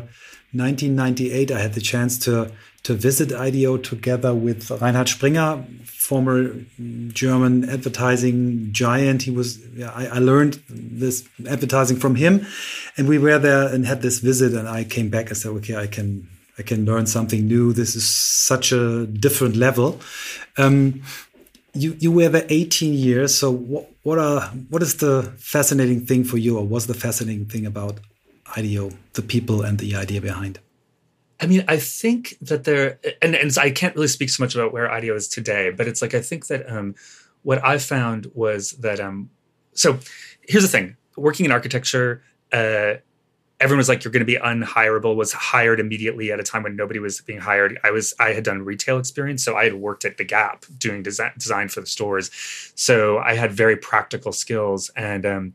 1998, 0.53 1.51
I 1.51 1.59
had 1.59 1.73
the 1.73 1.81
chance 1.81 2.17
to 2.19 2.51
to 2.83 2.93
visit 2.93 3.33
IDEO 3.33 3.75
together 3.75 4.33
with 4.33 4.71
Reinhard 4.71 5.09
Springer, 5.09 5.65
former 5.83 6.55
German 7.09 7.69
advertising 7.69 8.71
giant. 8.71 9.23
He 9.23 9.31
was, 9.31 9.59
yeah, 9.75 9.91
I, 9.93 10.05
I, 10.05 10.19
learned 10.19 10.63
this 10.69 11.27
advertising 11.49 11.97
from 11.97 12.15
him, 12.15 12.45
and 12.95 13.09
we 13.09 13.17
were 13.17 13.39
there 13.39 13.67
and 13.67 13.85
had 13.85 14.01
this 14.01 14.19
visit. 14.19 14.53
And 14.53 14.69
I 14.69 14.85
came 14.85 15.09
back 15.09 15.27
and 15.27 15.35
said, 15.35 15.49
okay, 15.49 15.75
I 15.75 15.87
can, 15.87 16.29
I 16.57 16.61
can 16.61 16.85
learn 16.85 17.07
something 17.07 17.45
new. 17.45 17.73
This 17.73 17.97
is 17.97 18.07
such 18.07 18.71
a 18.71 19.05
different 19.05 19.57
level. 19.57 19.99
Um, 20.57 21.01
you 21.77 21.95
you 21.99 22.11
were 22.11 22.29
there 22.29 22.45
18 22.49 22.93
years. 22.93 23.35
So 23.35 23.51
what 23.51 23.91
what 24.03 24.17
are 24.19 24.41
what 24.69 24.81
is 24.81 24.97
the 24.97 25.23
fascinating 25.37 26.05
thing 26.05 26.23
for 26.23 26.37
you, 26.37 26.57
or 26.57 26.65
what's 26.65 26.85
the 26.85 26.93
fascinating 26.93 27.45
thing 27.45 27.65
about 27.65 27.99
IDEO, 28.55 28.91
the 29.13 29.21
people 29.21 29.61
and 29.61 29.79
the 29.79 29.95
idea 29.95 30.21
behind? 30.21 30.59
I 31.39 31.45
mean, 31.45 31.63
I 31.67 31.77
think 31.77 32.35
that 32.41 32.63
there, 32.63 32.99
and, 33.21 33.35
and 33.35 33.55
I 33.59 33.69
can't 33.69 33.95
really 33.95 34.07
speak 34.07 34.29
so 34.29 34.41
much 34.43 34.55
about 34.55 34.73
where 34.73 34.89
IDEO 34.89 35.15
is 35.15 35.27
today, 35.27 35.69
but 35.69 35.87
it's 35.87 36.01
like 36.01 36.15
I 36.15 36.21
think 36.21 36.47
that 36.47 36.69
um, 36.69 36.95
what 37.43 37.63
I 37.63 37.77
found 37.77 38.31
was 38.33 38.71
that. 38.71 38.99
Um, 38.99 39.29
so 39.73 39.99
here's 40.41 40.63
the 40.63 40.69
thing: 40.69 40.97
working 41.15 41.45
in 41.45 41.51
architecture, 41.51 42.23
uh, 42.51 42.95
everyone 43.59 43.79
was 43.79 43.89
like, 43.89 44.03
"You're 44.03 44.11
going 44.11 44.21
to 44.21 44.25
be 44.25 44.37
unhireable." 44.37 45.15
Was 45.15 45.33
hired 45.33 45.79
immediately 45.79 46.31
at 46.31 46.39
a 46.39 46.43
time 46.43 46.63
when 46.63 46.75
nobody 46.75 46.99
was 46.99 47.21
being 47.21 47.39
hired. 47.39 47.79
I 47.83 47.91
was, 47.91 48.13
I 48.19 48.29
had 48.29 48.43
done 48.43 48.63
retail 48.63 48.97
experience, 48.97 49.43
so 49.43 49.55
I 49.55 49.65
had 49.65 49.75
worked 49.75 50.05
at 50.05 50.17
the 50.17 50.23
Gap 50.23 50.65
doing 50.77 51.03
design, 51.03 51.31
design 51.37 51.69
for 51.69 51.81
the 51.81 51.87
stores, 51.87 52.31
so 52.75 53.17
I 53.19 53.35
had 53.35 53.51
very 53.51 53.77
practical 53.77 54.31
skills 54.31 54.89
and. 54.95 55.25
Um, 55.25 55.53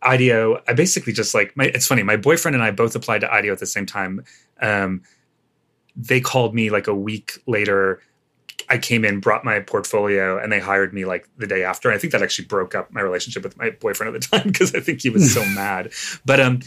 IDEO, 0.00 0.62
I 0.68 0.74
basically 0.74 1.12
just 1.12 1.34
like 1.34 1.56
my. 1.56 1.64
It's 1.64 1.88
funny. 1.88 2.04
My 2.04 2.16
boyfriend 2.16 2.54
and 2.54 2.62
I 2.62 2.70
both 2.70 2.94
applied 2.94 3.22
to 3.22 3.32
IDEO 3.32 3.52
at 3.52 3.58
the 3.58 3.66
same 3.66 3.84
time. 3.84 4.24
Um, 4.60 5.02
they 5.96 6.20
called 6.20 6.54
me 6.54 6.70
like 6.70 6.86
a 6.86 6.94
week 6.94 7.42
later. 7.46 8.00
I 8.70 8.78
came 8.78 9.04
in, 9.04 9.18
brought 9.20 9.44
my 9.44 9.60
portfolio, 9.60 10.38
and 10.38 10.52
they 10.52 10.60
hired 10.60 10.92
me 10.94 11.04
like 11.04 11.28
the 11.36 11.46
day 11.46 11.64
after. 11.64 11.88
And 11.88 11.96
I 11.96 11.98
think 11.98 12.12
that 12.12 12.22
actually 12.22 12.46
broke 12.46 12.74
up 12.74 12.92
my 12.92 13.00
relationship 13.00 13.42
with 13.42 13.56
my 13.56 13.70
boyfriend 13.70 14.14
at 14.14 14.20
the 14.20 14.28
time 14.38 14.46
because 14.46 14.74
I 14.74 14.80
think 14.80 15.02
he 15.02 15.10
was 15.10 15.32
so 15.32 15.44
mad. 15.54 15.90
But 16.24 16.38
um, 16.38 16.60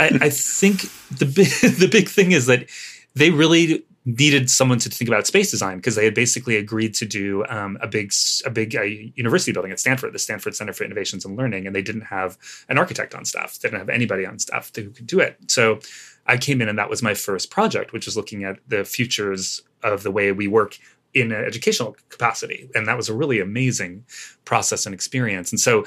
I, 0.00 0.18
I 0.20 0.30
think 0.30 0.82
the 1.10 1.26
big 1.26 1.48
the 1.78 1.88
big 1.90 2.08
thing 2.08 2.32
is 2.32 2.46
that 2.46 2.68
they 3.14 3.30
really 3.30 3.84
needed 4.04 4.48
someone 4.48 4.78
to 4.78 4.88
think 4.88 5.06
about 5.06 5.26
space 5.26 5.50
design 5.50 5.76
because 5.76 5.94
they 5.94 6.04
had 6.04 6.14
basically 6.14 6.56
agreed 6.56 6.94
to 6.94 7.04
do 7.04 7.44
um, 7.48 7.76
a 7.82 7.86
big 7.86 8.12
a 8.46 8.50
big 8.50 8.74
uh, 8.74 8.82
university 8.82 9.52
building 9.52 9.70
at 9.70 9.78
Stanford, 9.78 10.12
the 10.14 10.18
Stanford 10.18 10.54
Center 10.54 10.72
for 10.72 10.84
Innovations 10.84 11.24
and 11.24 11.36
Learning, 11.36 11.66
and 11.66 11.76
they 11.76 11.82
didn't 11.82 12.02
have 12.02 12.38
an 12.68 12.78
architect 12.78 13.14
on 13.14 13.24
staff. 13.24 13.58
They 13.58 13.68
didn't 13.68 13.80
have 13.80 13.90
anybody 13.90 14.24
on 14.24 14.38
staff 14.38 14.70
who 14.74 14.90
could 14.90 15.06
do 15.06 15.20
it. 15.20 15.36
So 15.48 15.80
I 16.26 16.38
came 16.38 16.62
in, 16.62 16.68
and 16.68 16.78
that 16.78 16.88
was 16.88 17.02
my 17.02 17.14
first 17.14 17.50
project, 17.50 17.92
which 17.92 18.06
was 18.06 18.16
looking 18.16 18.44
at 18.44 18.58
the 18.66 18.84
futures 18.84 19.62
of 19.82 20.02
the 20.02 20.10
way 20.10 20.32
we 20.32 20.48
work 20.48 20.78
in 21.14 21.32
an 21.32 21.44
educational 21.44 21.96
capacity, 22.08 22.70
and 22.74 22.86
that 22.86 22.96
was 22.96 23.08
a 23.08 23.14
really 23.14 23.40
amazing 23.40 24.04
process 24.44 24.86
and 24.86 24.94
experience. 24.94 25.50
And 25.50 25.60
so 25.60 25.84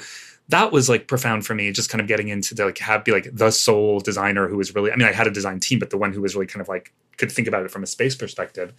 that 0.48 0.72
was 0.72 0.88
like 0.88 1.06
profound 1.06 1.46
for 1.46 1.54
me 1.54 1.70
just 1.72 1.88
kind 1.88 2.00
of 2.00 2.06
getting 2.06 2.28
into 2.28 2.54
the 2.54 2.64
like 2.64 2.78
have 2.78 3.04
be 3.04 3.12
like 3.12 3.28
the 3.32 3.50
sole 3.50 4.00
designer 4.00 4.48
who 4.48 4.56
was 4.56 4.74
really 4.74 4.92
i 4.92 4.96
mean 4.96 5.08
i 5.08 5.12
had 5.12 5.26
a 5.26 5.30
design 5.30 5.60
team 5.60 5.78
but 5.78 5.90
the 5.90 5.98
one 5.98 6.12
who 6.12 6.20
was 6.20 6.34
really 6.34 6.46
kind 6.46 6.60
of 6.60 6.68
like 6.68 6.92
could 7.16 7.30
think 7.30 7.48
about 7.48 7.64
it 7.64 7.70
from 7.70 7.82
a 7.82 7.86
space 7.86 8.16
perspective. 8.16 8.72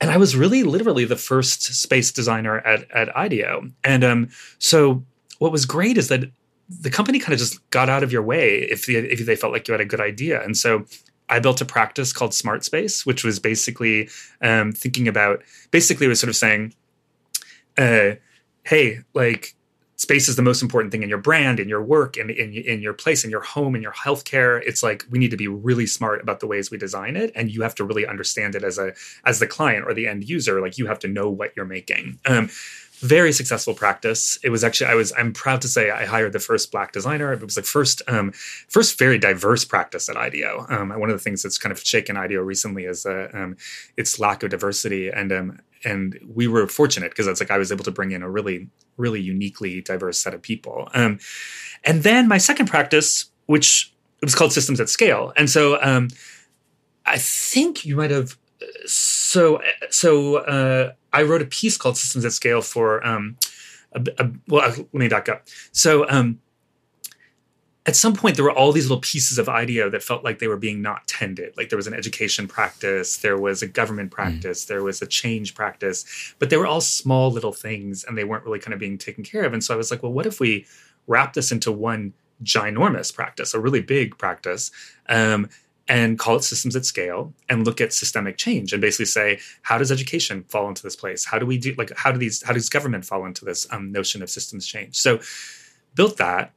And 0.00 0.10
i 0.10 0.16
was 0.16 0.36
really 0.36 0.62
literally 0.62 1.04
the 1.04 1.16
first 1.16 1.62
space 1.62 2.12
designer 2.12 2.58
at 2.58 2.90
at 2.90 3.08
ideo 3.14 3.72
and 3.82 4.04
um 4.04 4.28
so 4.58 5.04
what 5.38 5.52
was 5.52 5.66
great 5.66 5.98
is 5.98 6.08
that 6.08 6.30
the 6.68 6.90
company 6.90 7.18
kind 7.18 7.32
of 7.32 7.38
just 7.38 7.68
got 7.70 7.88
out 7.88 8.02
of 8.02 8.12
your 8.12 8.22
way 8.22 8.58
if, 8.62 8.86
the, 8.86 8.96
if 8.96 9.24
they 9.24 9.36
felt 9.36 9.52
like 9.52 9.68
you 9.68 9.72
had 9.72 9.80
a 9.80 9.84
good 9.84 10.00
idea. 10.00 10.42
And 10.42 10.56
so 10.56 10.84
I 11.28 11.38
built 11.38 11.60
a 11.60 11.64
practice 11.64 12.12
called 12.12 12.34
Smart 12.34 12.64
Space, 12.64 13.06
which 13.06 13.24
was 13.24 13.38
basically 13.38 14.08
um, 14.42 14.72
thinking 14.72 15.08
about 15.08 15.42
basically 15.70 16.06
was 16.06 16.20
sort 16.20 16.28
of 16.28 16.36
saying, 16.36 16.74
uh, 17.76 18.12
"Hey, 18.64 19.00
like 19.12 19.55
space 19.96 20.28
is 20.28 20.36
the 20.36 20.42
most 20.42 20.62
important 20.62 20.92
thing 20.92 21.02
in 21.02 21.08
your 21.08 21.18
brand, 21.18 21.58
in 21.58 21.68
your 21.68 21.82
work, 21.82 22.16
in, 22.16 22.30
in, 22.30 22.52
in 22.52 22.80
your 22.80 22.92
place, 22.92 23.24
in 23.24 23.30
your 23.30 23.40
home, 23.40 23.74
in 23.74 23.82
your 23.82 23.92
healthcare. 23.92 24.62
It's 24.64 24.82
like 24.82 25.04
we 25.10 25.18
need 25.18 25.30
to 25.30 25.36
be 25.36 25.48
really 25.48 25.86
smart 25.86 26.20
about 26.22 26.40
the 26.40 26.46
ways 26.46 26.70
we 26.70 26.78
design 26.78 27.16
it, 27.16 27.32
and 27.34 27.50
you 27.50 27.62
have 27.62 27.74
to 27.76 27.84
really 27.84 28.06
understand 28.06 28.54
it 28.54 28.62
as 28.62 28.78
a 28.78 28.92
as 29.24 29.38
the 29.38 29.46
client 29.46 29.86
or 29.86 29.94
the 29.94 30.06
end 30.06 30.28
user. 30.28 30.60
Like 30.60 30.78
you 30.78 30.86
have 30.86 30.98
to 31.00 31.08
know 31.08 31.30
what 31.30 31.52
you're 31.56 31.66
making. 31.66 32.18
Um, 32.26 32.50
very 33.00 33.30
successful 33.30 33.74
practice. 33.74 34.38
It 34.42 34.48
was 34.48 34.64
actually 34.64 34.86
I 34.86 34.94
was 34.94 35.12
I'm 35.16 35.32
proud 35.32 35.60
to 35.62 35.68
say 35.68 35.90
I 35.90 36.06
hired 36.06 36.32
the 36.32 36.38
first 36.38 36.72
black 36.72 36.92
designer. 36.92 37.32
It 37.32 37.42
was 37.42 37.54
the 37.54 37.62
first 37.62 38.02
um, 38.08 38.32
first 38.68 38.98
very 38.98 39.18
diverse 39.18 39.64
practice 39.64 40.08
at 40.08 40.16
IDEO. 40.16 40.66
Um, 40.70 40.90
one 40.98 41.10
of 41.10 41.16
the 41.16 41.22
things 41.22 41.42
that's 41.42 41.58
kind 41.58 41.72
of 41.72 41.80
shaken 41.80 42.16
IDEO 42.16 42.40
recently 42.42 42.84
is 42.84 43.04
uh, 43.04 43.28
um, 43.34 43.56
its 43.96 44.18
lack 44.18 44.42
of 44.42 44.50
diversity, 44.50 45.10
and 45.10 45.30
um, 45.32 45.58
and 45.86 46.18
we 46.26 46.46
were 46.48 46.66
fortunate 46.66 47.10
because 47.10 47.26
it's 47.26 47.40
like 47.40 47.50
I 47.50 47.58
was 47.58 47.72
able 47.72 47.84
to 47.84 47.90
bring 47.90 48.10
in 48.10 48.22
a 48.22 48.28
really 48.30 48.68
really 48.96 49.20
uniquely 49.20 49.80
diverse 49.80 50.18
set 50.18 50.34
of 50.34 50.42
people. 50.42 50.88
Um, 50.94 51.18
and 51.84 52.02
then 52.02 52.28
my 52.28 52.38
second 52.38 52.66
practice, 52.66 53.26
which 53.46 53.94
it 54.20 54.26
was 54.26 54.34
called 54.34 54.52
Systems 54.52 54.80
at 54.80 54.88
Scale, 54.88 55.32
and 55.36 55.48
so 55.48 55.80
um, 55.82 56.08
I 57.06 57.18
think 57.18 57.86
you 57.86 57.96
might 57.96 58.10
have 58.10 58.36
so 58.86 59.60
so. 59.90 60.36
Uh, 60.36 60.92
I 61.12 61.22
wrote 61.22 61.40
a 61.40 61.46
piece 61.46 61.78
called 61.78 61.96
Systems 61.96 62.24
at 62.26 62.32
Scale 62.32 62.60
for 62.60 63.06
um, 63.06 63.38
a, 63.92 64.04
a, 64.18 64.30
well, 64.48 64.68
let 64.68 64.94
me 64.94 65.08
back 65.08 65.28
up. 65.28 65.46
So 65.72 66.06
um, 66.10 66.40
at 67.86 67.94
some 67.94 68.14
point, 68.14 68.34
there 68.34 68.44
were 68.44 68.52
all 68.52 68.72
these 68.72 68.86
little 68.86 69.00
pieces 69.00 69.38
of 69.38 69.48
IDEO 69.48 69.88
that 69.90 70.02
felt 70.02 70.24
like 70.24 70.40
they 70.40 70.48
were 70.48 70.56
being 70.56 70.82
not 70.82 71.06
tended. 71.06 71.56
Like 71.56 71.68
there 71.68 71.76
was 71.76 71.86
an 71.86 71.94
education 71.94 72.48
practice, 72.48 73.18
there 73.18 73.38
was 73.38 73.62
a 73.62 73.68
government 73.68 74.10
mm. 74.10 74.14
practice, 74.14 74.64
mm. 74.64 74.68
there 74.68 74.82
was 74.82 75.00
a 75.00 75.06
change 75.06 75.54
practice, 75.54 76.34
but 76.40 76.50
they 76.50 76.56
were 76.56 76.66
all 76.66 76.80
small 76.80 77.30
little 77.30 77.52
things 77.52 78.02
and 78.02 78.18
they 78.18 78.24
weren't 78.24 78.44
really 78.44 78.58
kind 78.58 78.74
of 78.74 78.80
being 78.80 78.98
taken 78.98 79.22
care 79.22 79.44
of. 79.44 79.52
And 79.52 79.62
so 79.62 79.72
I 79.72 79.76
was 79.76 79.92
like, 79.92 80.02
well, 80.02 80.12
what 80.12 80.26
if 80.26 80.40
we 80.40 80.66
wrap 81.06 81.34
this 81.34 81.52
into 81.52 81.70
one 81.70 82.12
ginormous 82.42 83.14
practice, 83.14 83.54
a 83.54 83.60
really 83.60 83.82
big 83.82 84.18
practice? 84.18 84.72
Um, 85.08 85.48
and 85.88 86.18
call 86.18 86.34
it 86.34 86.42
systems 86.42 86.74
at 86.74 86.84
scale 86.84 87.32
and 87.48 87.64
look 87.64 87.80
at 87.80 87.92
systemic 87.92 88.36
change 88.36 88.72
and 88.72 88.82
basically 88.82 89.04
say 89.04 89.38
how 89.62 89.78
does 89.78 89.92
education 89.92 90.42
fall 90.48 90.66
into 90.66 90.82
this 90.82 90.96
place 90.96 91.24
how 91.24 91.38
do 91.38 91.46
we 91.46 91.56
do 91.56 91.72
like 91.78 91.92
how 91.96 92.10
do 92.10 92.18
these 92.18 92.42
how 92.42 92.52
does 92.52 92.68
government 92.68 93.04
fall 93.04 93.24
into 93.24 93.44
this 93.44 93.68
um, 93.72 93.92
notion 93.92 94.20
of 94.20 94.28
systems 94.28 94.66
change 94.66 94.96
so 94.96 95.20
built 95.94 96.16
that 96.16 96.50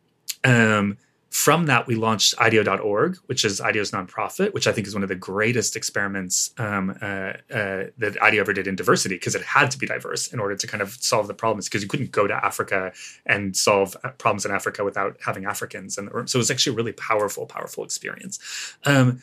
um, 0.44 0.98
from 1.30 1.68
that, 1.68 1.86
we 1.86 1.96
launched 1.96 2.34
IDEO.org, 2.40 3.18
which 3.28 3.46
is 3.46 3.62
IDEO's 3.62 3.92
nonprofit, 3.92 4.54
which 4.54 4.66
I 4.66 4.72
think 4.72 4.88
is 4.88 4.96
one 4.96 5.04
of 5.04 5.10
the 5.10 5.16
greatest 5.16 5.76
experiments 5.76 6.52
um, 6.58 6.98
uh, 7.02 7.34
uh, 7.54 7.86
that 7.98 8.18
IDEO 8.22 8.42
ever 8.42 8.52
did 8.52 8.68
in 8.68 8.76
diversity, 8.76 9.16
because 9.16 9.36
it 9.36 9.44
had 9.44 9.70
to 9.72 9.78
be 9.78 9.86
diverse 9.86 10.34
in 10.34 10.40
order 10.40 10.56
to 10.56 10.68
kind 10.68 10.82
of 10.82 10.98
solve 11.00 11.28
the 11.28 11.36
problems, 11.36 11.68
because 11.68 11.84
you 11.84 11.88
couldn't 11.88 12.12
go 12.12 12.26
to 12.26 12.34
Africa 12.34 12.92
and 13.28 13.56
solve 13.56 13.96
uh, 14.04 14.10
problems 14.12 14.46
in 14.46 14.52
Africa 14.52 14.84
without 14.84 15.18
having 15.24 15.46
Africans. 15.46 15.98
And 16.00 16.10
so 16.28 16.38
it 16.38 16.40
was 16.40 16.50
actually 16.50 16.74
a 16.74 16.76
really 16.78 16.94
powerful, 16.94 17.46
powerful 17.46 17.84
experience. 17.84 18.40
Um, 18.86 19.22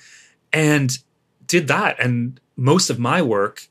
and 0.53 0.97
did 1.47 1.69
that. 1.69 1.99
And 1.99 2.41
most 2.57 2.89
of 2.89 2.99
my 2.99 3.21
work 3.21 3.69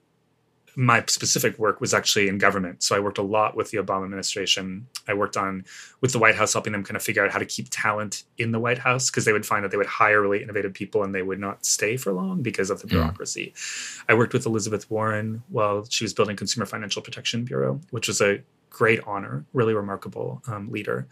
my 0.75 1.03
specific 1.07 1.57
work 1.57 1.79
was 1.79 1.93
actually 1.93 2.27
in 2.27 2.37
government. 2.37 2.83
So 2.83 2.95
I 2.95 2.99
worked 2.99 3.17
a 3.17 3.23
lot 3.23 3.55
with 3.55 3.71
the 3.71 3.77
Obama 3.77 4.03
administration. 4.03 4.87
I 5.07 5.13
worked 5.13 5.37
on 5.37 5.65
with 6.01 6.11
the 6.11 6.19
White 6.19 6.35
House, 6.35 6.53
helping 6.53 6.73
them 6.73 6.83
kind 6.83 6.97
of 6.97 7.03
figure 7.03 7.23
out 7.23 7.31
how 7.31 7.39
to 7.39 7.45
keep 7.45 7.67
talent 7.71 8.23
in 8.37 8.51
the 8.51 8.59
White 8.59 8.79
House 8.79 9.09
because 9.09 9.25
they 9.25 9.33
would 9.33 9.45
find 9.45 9.63
that 9.63 9.71
they 9.71 9.77
would 9.77 9.85
hire 9.85 10.21
really 10.21 10.43
innovative 10.43 10.73
people 10.73 11.03
and 11.03 11.15
they 11.15 11.21
would 11.21 11.39
not 11.39 11.65
stay 11.65 11.97
for 11.97 12.11
long 12.11 12.41
because 12.41 12.69
of 12.69 12.81
the 12.81 12.87
bureaucracy. 12.87 13.53
Mm. 13.55 14.03
I 14.09 14.13
worked 14.15 14.33
with 14.33 14.45
Elizabeth 14.45 14.89
Warren 14.91 15.43
while 15.49 15.85
she 15.89 16.03
was 16.03 16.13
building 16.13 16.35
Consumer 16.35 16.65
Financial 16.65 17.01
Protection 17.01 17.45
Bureau, 17.45 17.79
which 17.91 18.07
was 18.07 18.19
a 18.21 18.41
great 18.69 18.99
honor, 19.07 19.45
really 19.53 19.73
remarkable 19.73 20.41
um, 20.47 20.69
leader. 20.69 21.07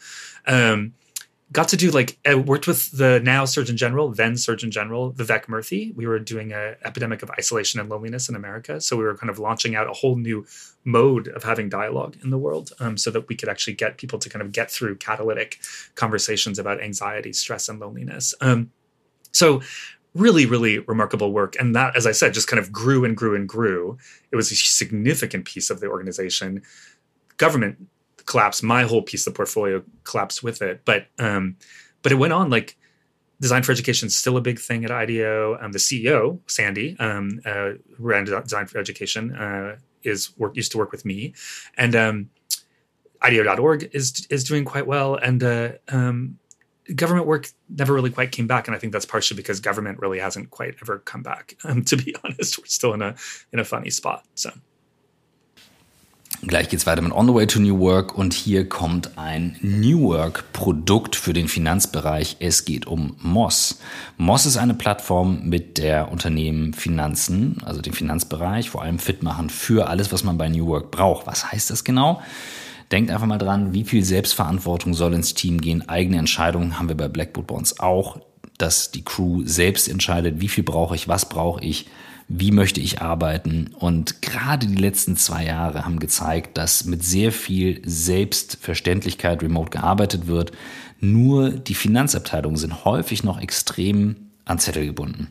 Um, 0.45 0.93
got 1.51 1.67
to 1.67 1.77
do 1.77 1.91
like 1.91 2.17
I 2.25 2.36
worked 2.36 2.67
with 2.67 2.91
the 2.97 3.19
now 3.23 3.45
Surgeon 3.45 3.77
General, 3.77 4.10
then 4.10 4.38
Surgeon 4.38 4.71
General 4.71 5.13
Vivek 5.13 5.45
Murthy. 5.45 5.95
We 5.95 6.08
were 6.08 6.19
doing 6.19 6.51
an 6.51 6.75
epidemic 6.84 7.21
of 7.21 7.29
isolation 7.32 7.79
and 7.79 7.89
loneliness 7.89 8.29
in 8.29 8.36
America, 8.36 8.82
so 8.82 8.97
we 8.97 9.03
were 9.03 9.15
kind 9.15 9.29
of 9.29 9.39
launching 9.39 9.75
out 9.75 9.89
a 9.89 9.93
whole 9.93 10.15
new 10.15 10.45
mode 10.84 11.27
of 11.27 11.43
having 11.43 11.69
dialogue 11.69 12.17
in 12.23 12.29
the 12.29 12.38
world, 12.38 12.71
um, 12.79 12.97
so 12.97 13.12
that 13.12 13.27
we 13.27 13.36
could 13.36 13.49
actually 13.49 13.73
get 13.73 13.97
people 13.97 14.19
to 14.19 14.29
kind 14.29 14.41
of 14.41 14.51
get 14.51 14.71
through 14.71 14.95
catalytic 14.95 15.60
conversations 15.95 16.58
about 16.58 16.82
anxiety, 16.82 17.34
stress, 17.34 17.69
and 17.69 17.79
loneliness. 17.79 18.34
Um, 18.41 18.71
so 19.32 19.62
really 20.15 20.45
really 20.45 20.77
remarkable 20.79 21.34
work 21.34 21.56
and 21.60 21.75
that 21.75 21.95
as 21.95 22.06
i 22.06 22.12
said 22.12 22.34
just 22.36 22.47
kind 22.47 22.60
of 22.60 22.71
grew 22.71 23.03
and 23.03 23.17
grew 23.17 23.36
and 23.36 23.49
grew 23.49 23.97
it 24.32 24.36
was 24.36 24.51
a 24.51 24.56
significant 24.56 25.43
piece 25.43 25.71
of 25.71 25.79
the 25.79 25.88
organization 25.88 26.62
government 27.38 27.88
collapse. 28.25 28.63
My 28.63 28.83
whole 28.83 29.01
piece 29.01 29.25
of 29.27 29.33
the 29.33 29.38
portfolio 29.38 29.83
collapsed 30.03 30.43
with 30.43 30.62
it. 30.62 30.81
But 30.86 31.07
um, 31.19 31.57
but 32.01 32.12
it 32.12 32.15
went 32.15 32.33
on 32.33 32.49
like 32.49 32.77
design 33.41 33.63
for 33.63 33.71
education 33.71 34.07
is 34.07 34.15
still 34.15 34.38
a 34.38 34.41
big 34.41 34.59
thing 34.59 34.86
at 34.86 34.91
IDEO. 34.91 35.57
Um, 35.59 35.71
the 35.71 35.79
CEO 35.79 36.39
Sandy, 36.47 36.95
um, 36.99 37.41
uh, 37.45 37.71
who 37.97 38.03
ran 38.03 38.25
design 38.25 38.67
for 38.67 38.77
education, 38.77 39.36
uh, 39.36 39.77
is 40.03 40.38
work 40.38 40.55
used 40.55 40.71
to 40.73 40.77
work 40.77 40.91
with 40.91 41.05
me, 41.05 41.33
and 41.77 41.95
um, 41.95 42.29
IDEO.org 43.21 43.89
is 43.93 44.25
is 44.29 44.43
doing 44.43 44.65
quite 44.65 44.88
well. 44.88 45.15
And 45.15 45.43
uh, 45.43 45.73
um, 45.89 46.39
government 46.95 47.27
work 47.27 47.49
never 47.69 47.93
really 47.93 48.12
quite 48.12 48.31
came 48.31 48.47
back, 48.47 48.67
and 48.67 48.75
I 48.75 48.79
think 48.79 48.93
that's 48.93 49.05
partially 49.05 49.38
because 49.38 49.59
government 49.59 49.99
really 49.99 50.19
hasn't 50.19 50.51
quite 50.51 50.75
ever 50.81 50.99
come 50.99 51.23
back. 51.23 51.57
Um, 51.63 51.83
to 51.86 51.97
be 51.97 52.15
honest, 52.23 52.57
we're 52.59 52.65
still 52.65 52.93
in 52.93 53.01
a 53.01 53.15
in 53.51 53.59
a 53.59 53.65
funny 53.65 53.89
spot. 53.89 54.25
So. 54.36 54.51
Gleich 56.45 56.67
geht's 56.67 56.86
weiter 56.86 57.01
mit 57.01 57.13
On 57.13 57.25
the 57.25 57.34
Way 57.34 57.47
to 57.47 57.60
New 57.60 57.79
Work 57.79 58.17
und 58.17 58.34
hier 58.34 58.67
kommt 58.67 59.17
ein 59.17 59.56
New 59.62 60.10
Work 60.10 60.51
Produkt 60.51 61.15
für 61.15 61.32
den 61.32 61.47
Finanzbereich. 61.47 62.36
Es 62.41 62.65
geht 62.65 62.86
um 62.86 63.15
Moss. 63.21 63.79
Moss 64.17 64.45
ist 64.45 64.58
eine 64.58 64.73
Plattform, 64.73 65.47
mit 65.47 65.77
der 65.77 66.12
Unternehmen 66.12 66.73
Finanzen, 66.73 67.60
also 67.63 67.82
den 67.82 67.93
Finanzbereich, 67.93 68.69
vor 68.69 68.82
allem 68.82 68.99
fit 68.99 69.23
machen 69.23 69.49
für 69.49 69.88
alles, 69.88 70.12
was 70.12 70.25
man 70.25 70.38
bei 70.38 70.49
New 70.49 70.67
Work 70.67 70.91
braucht. 70.91 71.27
Was 71.27 71.49
heißt 71.49 71.69
das 71.69 71.86
genau? 71.86 72.21
Denkt 72.91 73.10
einfach 73.10 73.25
mal 73.25 73.38
dran, 73.38 73.73
wie 73.73 73.86
viel 73.86 74.03
Selbstverantwortung 74.03 74.93
soll 74.93 75.13
ins 75.13 75.34
Team 75.34 75.62
gehen. 75.62 75.88
Eigene 75.88 76.17
Entscheidungen 76.17 76.77
haben 76.77 76.89
wir 76.89 76.97
bei 76.97 77.08
Blackboard 77.08 77.47
bei 77.47 77.56
uns 77.56 77.79
auch, 77.79 78.19
dass 78.58 78.91
die 78.91 79.06
Crew 79.06 79.43
selbst 79.45 79.88
entscheidet, 79.88 80.41
wie 80.41 80.49
viel 80.49 80.65
brauche 80.65 80.93
ich, 80.93 81.08
was 81.08 81.29
brauche 81.29 81.63
ich 81.63 81.88
wie 82.27 82.51
möchte 82.51 82.81
ich 82.81 83.01
arbeiten. 83.01 83.71
Und 83.77 84.21
gerade 84.21 84.67
die 84.67 84.75
letzten 84.75 85.15
zwei 85.17 85.45
Jahre 85.45 85.86
haben 85.86 85.99
gezeigt, 85.99 86.57
dass 86.57 86.86
mit 86.86 87.03
sehr 87.03 87.31
viel 87.31 87.81
Selbstverständlichkeit 87.86 89.41
remote 89.43 89.69
gearbeitet 89.69 90.27
wird. 90.27 90.51
Nur 90.99 91.49
die 91.51 91.75
Finanzabteilungen 91.75 92.57
sind 92.57 92.86
häufig 92.86 93.23
noch 93.23 93.39
extrem 93.39 94.15
an 94.45 94.59
Zettel 94.59 94.86
gebunden. 94.86 95.27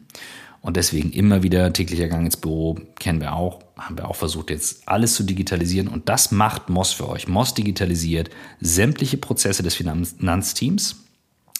Und 0.61 0.77
deswegen 0.77 1.11
immer 1.11 1.43
wieder 1.43 1.73
täglicher 1.73 2.07
Gang 2.07 2.25
ins 2.25 2.37
Büro, 2.37 2.79
kennen 3.01 3.21
wir 3.21 3.35
auch, 3.35 3.61
haben 3.77 3.99
wir 3.99 4.09
auch 4.09 4.15
versucht, 4.15 4.51
jetzt 4.51 4.87
alles 4.87 5.17
zu 5.17 5.25
digitalisieren. 5.25 5.89
Und 5.89 6.09
das 6.09 6.31
macht 6.31 6.69
Moss 6.69 6.93
für 6.93 7.09
euch. 7.09 7.27
Moss 7.27 7.55
digitalisiert 7.55 8.31
sämtliche 8.61 9.17
Prozesse 9.17 9.65
des 9.65 9.75
Finanzteams, 9.75 11.05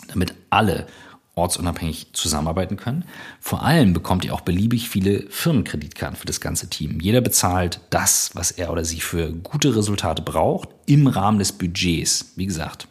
damit 0.07 0.35
alle 0.51 0.87
ortsunabhängig 1.35 2.09
zusammenarbeiten 2.13 2.77
können. 2.77 3.05
Vor 3.41 3.63
allem 3.63 3.95
bekommt 3.95 4.25
ihr 4.25 4.35
auch 4.35 4.43
beliebig 4.43 4.89
viele 4.89 5.25
Firmenkreditkarten 5.31 6.17
für 6.17 6.27
das 6.27 6.41
ganze 6.41 6.69
Team. 6.69 7.01
Jeder 7.01 7.21
bezahlt 7.21 7.81
das, 7.91 8.31
was 8.35 8.51
er 8.51 8.71
oder 8.71 8.85
sie 8.85 9.01
für 9.01 9.33
gute 9.33 9.75
Resultate 9.75 10.23
braucht, 10.23 10.69
im 10.87 11.07
Rahmen 11.07 11.39
des 11.39 11.53
Budgets. 11.53 12.33
Wie 12.37 12.47
gesagt, 12.47 12.87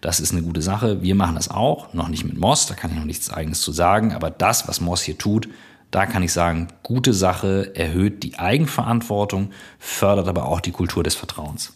das 0.00 0.20
ist 0.20 0.32
eine 0.32 0.42
gute 0.42 0.62
Sache. 0.62 1.02
Wir 1.02 1.14
machen 1.14 1.34
das 1.34 1.50
auch, 1.50 1.92
noch 1.92 2.08
nicht 2.08 2.24
mit 2.24 2.38
Moss, 2.38 2.66
da 2.66 2.74
kann 2.74 2.90
ich 2.90 2.96
noch 2.96 3.04
nichts 3.04 3.30
eigenes 3.30 3.60
zu 3.60 3.72
sagen, 3.72 4.12
aber 4.12 4.30
das, 4.30 4.66
was 4.66 4.80
Moss 4.80 5.02
hier 5.02 5.18
tut, 5.18 5.48
da 5.90 6.06
kann 6.06 6.22
ich 6.22 6.32
sagen, 6.32 6.68
gute 6.82 7.12
Sache, 7.12 7.74
erhöht 7.74 8.22
die 8.22 8.38
Eigenverantwortung, 8.38 9.50
fördert 9.78 10.28
aber 10.28 10.46
auch 10.46 10.60
die 10.60 10.70
Kultur 10.70 11.02
des 11.02 11.16
Vertrauens. 11.16 11.74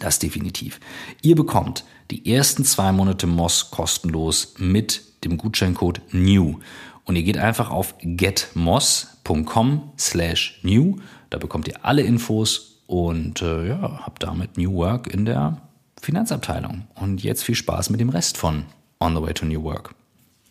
Das 0.00 0.18
definitiv. 0.18 0.80
Ihr 1.22 1.34
bekommt 1.34 1.84
die 2.10 2.32
ersten 2.32 2.64
zwei 2.64 2.92
Monate 2.92 3.26
Moss 3.26 3.70
kostenlos 3.70 4.54
mit 4.58 5.02
dem 5.24 5.36
Gutscheincode 5.36 6.00
NEW. 6.12 6.56
Und 7.04 7.16
ihr 7.16 7.22
geht 7.22 7.38
einfach 7.38 7.70
auf 7.70 7.94
getmoss.com 8.02 9.92
slash 9.98 10.60
new. 10.62 10.96
Da 11.30 11.38
bekommt 11.38 11.68
ihr 11.68 11.84
alle 11.84 12.02
Infos 12.02 12.82
und 12.86 13.42
äh, 13.42 13.68
ja, 13.68 14.00
habt 14.04 14.22
damit 14.22 14.56
New 14.56 14.74
Work 14.74 15.12
in 15.12 15.24
der 15.24 15.60
Finanzabteilung. 16.00 16.86
Und 16.94 17.22
jetzt 17.22 17.42
viel 17.42 17.54
Spaß 17.54 17.90
mit 17.90 18.00
dem 18.00 18.10
Rest 18.10 18.36
von 18.36 18.64
On 19.00 19.14
the 19.14 19.22
Way 19.22 19.34
to 19.34 19.46
New 19.46 19.62
Work. 19.62 19.94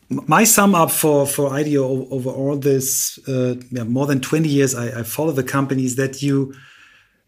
My 0.09 0.45
sum 0.45 0.73
up 0.73 0.89
for, 0.89 1.27
for 1.27 1.57
IDEO 1.57 2.07
over 2.09 2.33
all 2.33 2.57
this, 2.57 3.21
uh, 3.27 3.55
yeah, 3.71 3.83
more 3.83 4.07
than 4.07 4.21
20 4.21 4.47
years 4.47 4.73
I, 4.73 5.01
I 5.01 5.03
follow 5.03 5.33
the 5.33 5.43
companies 5.43 5.95
that 5.97 6.21
you 6.21 6.53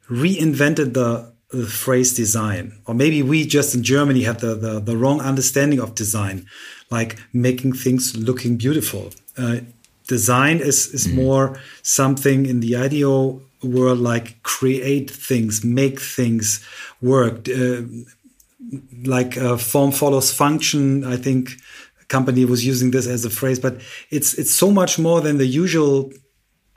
reinvented 0.09 0.93
the 0.93 1.33
the 1.51 1.65
phrase 1.65 2.13
design. 2.13 2.73
Or 2.85 2.93
maybe 2.93 3.23
we 3.23 3.45
just 3.45 3.73
in 3.73 3.83
Germany 3.83 4.23
have 4.23 4.39
the, 4.39 4.55
the, 4.55 4.79
the 4.79 4.95
wrong 4.95 5.19
understanding 5.21 5.79
of 5.79 5.95
design, 5.95 6.45
like 6.91 7.17
making 7.33 7.73
things 7.73 8.15
looking 8.15 8.57
beautiful. 8.57 9.11
Uh, 9.37 9.61
design 10.07 10.59
is, 10.59 10.87
is 10.93 11.07
mm. 11.07 11.15
more 11.15 11.59
something 11.81 12.45
in 12.45 12.59
the 12.59 12.75
IDEO 12.75 13.41
world 13.63 13.99
like 13.99 14.41
create 14.43 15.09
things, 15.09 15.63
make 15.63 15.99
things 15.99 16.65
work. 17.01 17.47
Uh, 17.49 17.81
like 19.05 19.37
uh, 19.37 19.57
form 19.57 19.91
follows 19.91 20.31
function. 20.31 21.03
I 21.03 21.17
think 21.17 21.51
company 22.07 22.45
was 22.45 22.65
using 22.65 22.91
this 22.91 23.07
as 23.07 23.25
a 23.25 23.29
phrase, 23.29 23.59
but 23.59 23.81
it's 24.09 24.33
it's 24.33 24.53
so 24.53 24.69
much 24.71 24.99
more 24.99 25.21
than 25.21 25.37
the 25.37 25.45
usual 25.45 26.11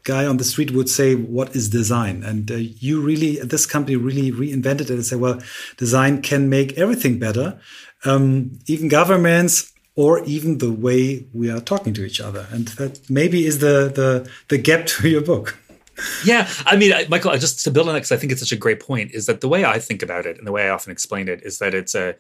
guy 0.04 0.26
on 0.26 0.36
the 0.36 0.44
street 0.44 0.70
would 0.72 0.88
say, 0.88 1.14
"What 1.14 1.54
is 1.54 1.68
design?" 1.68 2.22
And 2.22 2.50
uh, 2.50 2.56
you 2.56 3.00
really, 3.00 3.36
this 3.36 3.66
company 3.66 3.96
really 3.96 4.30
reinvented 4.30 4.82
it 4.82 4.90
and 4.90 5.06
said, 5.06 5.20
"Well, 5.20 5.40
design 5.76 6.22
can 6.22 6.48
make 6.48 6.78
everything 6.78 7.18
better, 7.18 7.58
um, 8.04 8.58
even 8.66 8.88
governments." 8.88 9.68
Or 9.94 10.24
even 10.24 10.56
the 10.56 10.72
way 10.72 11.26
we 11.34 11.50
are 11.50 11.60
talking 11.60 11.92
to 11.92 12.02
each 12.02 12.18
other, 12.18 12.46
and 12.50 12.68
that 12.80 13.10
maybe 13.10 13.44
is 13.44 13.58
the 13.58 13.92
the 13.94 14.26
the 14.48 14.56
gap 14.56 14.86
to 14.92 15.06
your 15.06 15.20
book. 15.20 15.58
yeah, 16.24 16.48
I 16.64 16.76
mean, 16.76 16.94
Michael, 17.10 17.36
just 17.36 17.62
to 17.64 17.70
build 17.70 17.88
on 17.88 17.92
that, 17.92 18.00
because 18.00 18.12
I 18.12 18.16
think 18.16 18.32
it's 18.32 18.40
such 18.40 18.52
a 18.52 18.56
great 18.56 18.80
point, 18.80 19.10
is 19.12 19.26
that 19.26 19.42
the 19.42 19.48
way 19.48 19.66
I 19.66 19.78
think 19.78 20.02
about 20.02 20.24
it 20.24 20.38
and 20.38 20.46
the 20.46 20.52
way 20.52 20.64
I 20.64 20.70
often 20.70 20.92
explain 20.92 21.28
it 21.28 21.42
is 21.42 21.58
that 21.58 21.74
it's 21.74 21.94
a 21.94 22.16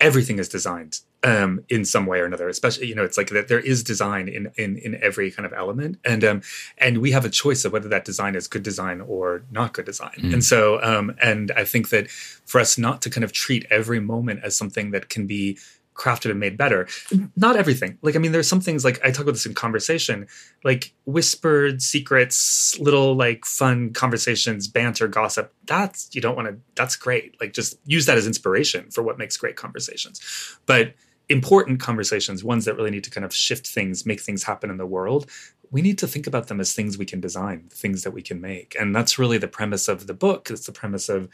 everything 0.00 0.38
is 0.38 0.48
designed 0.48 1.00
um, 1.22 1.62
in 1.68 1.84
some 1.84 2.06
way 2.06 2.20
or 2.20 2.24
another. 2.24 2.48
Especially, 2.48 2.86
you 2.86 2.94
know, 2.94 3.04
it's 3.04 3.18
like 3.18 3.28
that 3.30 3.48
there 3.48 3.60
is 3.60 3.82
design 3.82 4.28
in 4.28 4.50
in 4.56 4.78
in 4.78 4.98
every 5.02 5.30
kind 5.30 5.46
of 5.46 5.52
element, 5.52 5.98
and 6.04 6.24
um, 6.24 6.42
and 6.78 6.98
we 6.98 7.10
have 7.10 7.24
a 7.24 7.30
choice 7.30 7.64
of 7.64 7.72
whether 7.72 7.88
that 7.88 8.04
design 8.04 8.34
is 8.34 8.48
good 8.48 8.62
design 8.62 9.00
or 9.00 9.42
not 9.50 9.72
good 9.72 9.84
design. 9.84 10.14
Mm. 10.18 10.34
And 10.34 10.44
so, 10.44 10.82
um, 10.82 11.14
and 11.22 11.52
I 11.52 11.64
think 11.64 11.90
that 11.90 12.10
for 12.10 12.60
us 12.60 12.78
not 12.78 13.02
to 13.02 13.10
kind 13.10 13.24
of 13.24 13.32
treat 13.32 13.66
every 13.70 14.00
moment 14.00 14.40
as 14.42 14.56
something 14.56 14.90
that 14.92 15.08
can 15.08 15.26
be 15.26 15.58
crafted 16.00 16.30
and 16.30 16.40
made 16.40 16.56
better. 16.56 16.88
Not 17.36 17.56
everything. 17.56 17.98
Like, 18.00 18.16
I 18.16 18.18
mean, 18.18 18.32
there's 18.32 18.48
some 18.48 18.62
things 18.62 18.84
like 18.84 18.98
I 19.04 19.10
talk 19.10 19.22
about 19.22 19.32
this 19.32 19.44
in 19.44 19.54
conversation, 19.54 20.26
like 20.64 20.94
whispered 21.04 21.82
secrets, 21.82 22.78
little 22.80 23.14
like 23.14 23.44
fun 23.44 23.92
conversations, 23.92 24.66
banter, 24.66 25.08
gossip. 25.08 25.52
That's, 25.66 26.08
you 26.14 26.22
don't 26.22 26.36
want 26.36 26.48
to, 26.48 26.56
that's 26.74 26.96
great. 26.96 27.38
Like, 27.40 27.52
just 27.52 27.78
use 27.84 28.06
that 28.06 28.16
as 28.16 28.26
inspiration 28.26 28.90
for 28.90 29.02
what 29.02 29.18
makes 29.18 29.36
great 29.36 29.56
conversations. 29.56 30.20
But 30.64 30.94
important 31.28 31.80
conversations, 31.80 32.42
ones 32.42 32.64
that 32.64 32.76
really 32.76 32.90
need 32.90 33.04
to 33.04 33.10
kind 33.10 33.24
of 33.24 33.34
shift 33.34 33.66
things, 33.66 34.06
make 34.06 34.20
things 34.20 34.44
happen 34.44 34.70
in 34.70 34.78
the 34.78 34.86
world, 34.86 35.30
we 35.70 35.82
need 35.82 35.98
to 35.98 36.08
think 36.08 36.26
about 36.26 36.48
them 36.48 36.60
as 36.60 36.72
things 36.72 36.98
we 36.98 37.04
can 37.04 37.20
design, 37.20 37.68
things 37.70 38.02
that 38.02 38.10
we 38.12 38.22
can 38.22 38.40
make. 38.40 38.74
And 38.80 38.96
that's 38.96 39.18
really 39.18 39.38
the 39.38 39.46
premise 39.46 39.86
of 39.86 40.06
the 40.06 40.14
book. 40.14 40.50
It's 40.50 40.66
the 40.66 40.72
premise 40.72 41.08
of 41.08 41.28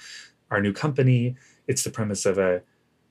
our 0.51 0.61
new 0.61 0.73
company. 0.73 1.37
It's 1.67 1.85
the 1.85 1.91
premise 1.91 2.27
of 2.27 2.37
a 2.37 2.63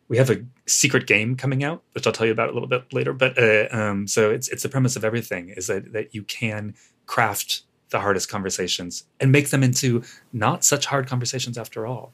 we 0.07 0.17
have 0.17 0.29
a 0.29 0.43
secret 0.67 1.07
game 1.07 1.35
coming 1.35 1.63
out, 1.63 1.81
which 1.93 2.05
I'll 2.05 2.13
tell 2.13 2.25
you 2.25 2.31
about 2.31 2.49
a 2.49 2.53
little 2.53 2.69
bit 2.69 2.93
later. 2.93 3.13
But 3.13 3.37
uh, 3.37 3.67
um, 3.71 4.07
so 4.07 4.29
it's 4.31 4.47
it's 4.49 4.63
the 4.63 4.69
premise 4.69 4.95
of 4.95 5.03
everything 5.03 5.49
is 5.49 5.67
that 5.67 5.93
that 5.93 6.13
you 6.13 6.23
can 6.23 6.75
craft 7.05 7.63
the 7.89 7.99
hardest 7.99 8.29
conversations 8.29 9.05
and 9.19 9.31
make 9.31 9.49
them 9.49 9.63
into 9.63 10.03
not 10.33 10.63
such 10.63 10.85
hard 10.87 11.07
conversations 11.07 11.57
after 11.57 11.85
all. 11.85 12.13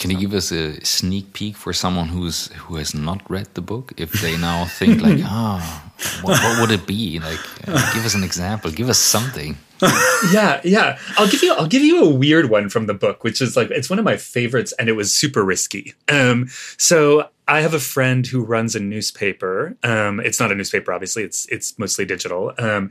Can 0.00 0.10
you 0.10 0.16
give 0.16 0.32
us 0.32 0.50
a 0.50 0.82
sneak 0.82 1.34
peek 1.34 1.56
for 1.56 1.74
someone 1.74 2.08
who's 2.08 2.46
who 2.52 2.76
has 2.76 2.94
not 2.94 3.20
read 3.30 3.48
the 3.52 3.60
book? 3.60 3.92
If 3.98 4.12
they 4.12 4.38
now 4.38 4.64
think 4.64 5.02
like, 5.02 5.18
ah, 5.24 5.60
oh, 5.60 6.20
what, 6.22 6.42
what, 6.42 6.60
would 6.60 6.70
it 6.70 6.86
be? 6.86 7.18
Like, 7.18 7.38
uh, 7.68 7.92
give 7.92 8.06
us 8.06 8.14
an 8.14 8.24
example. 8.24 8.70
Give 8.70 8.88
us 8.88 8.98
something. 8.98 9.58
yeah, 10.32 10.62
yeah. 10.64 10.98
I'll 11.18 11.28
give 11.28 11.42
you 11.42 11.52
I'll 11.52 11.66
give 11.66 11.82
you 11.82 12.02
a 12.02 12.08
weird 12.08 12.48
one 12.48 12.70
from 12.70 12.86
the 12.86 12.94
book, 12.94 13.24
which 13.24 13.42
is 13.42 13.58
like 13.58 13.70
it's 13.70 13.90
one 13.90 13.98
of 13.98 14.04
my 14.06 14.16
favorites, 14.16 14.72
and 14.78 14.88
it 14.88 14.92
was 14.92 15.14
super 15.14 15.44
risky. 15.44 15.92
Um, 16.08 16.48
so 16.78 17.28
I 17.46 17.60
have 17.60 17.74
a 17.74 17.80
friend 17.80 18.26
who 18.26 18.42
runs 18.42 18.74
a 18.74 18.80
newspaper. 18.80 19.76
Um, 19.82 20.18
it's 20.18 20.40
not 20.40 20.50
a 20.50 20.54
newspaper, 20.54 20.94
obviously. 20.94 21.24
It's 21.24 21.46
it's 21.50 21.78
mostly 21.78 22.06
digital. 22.06 22.54
Um, 22.56 22.90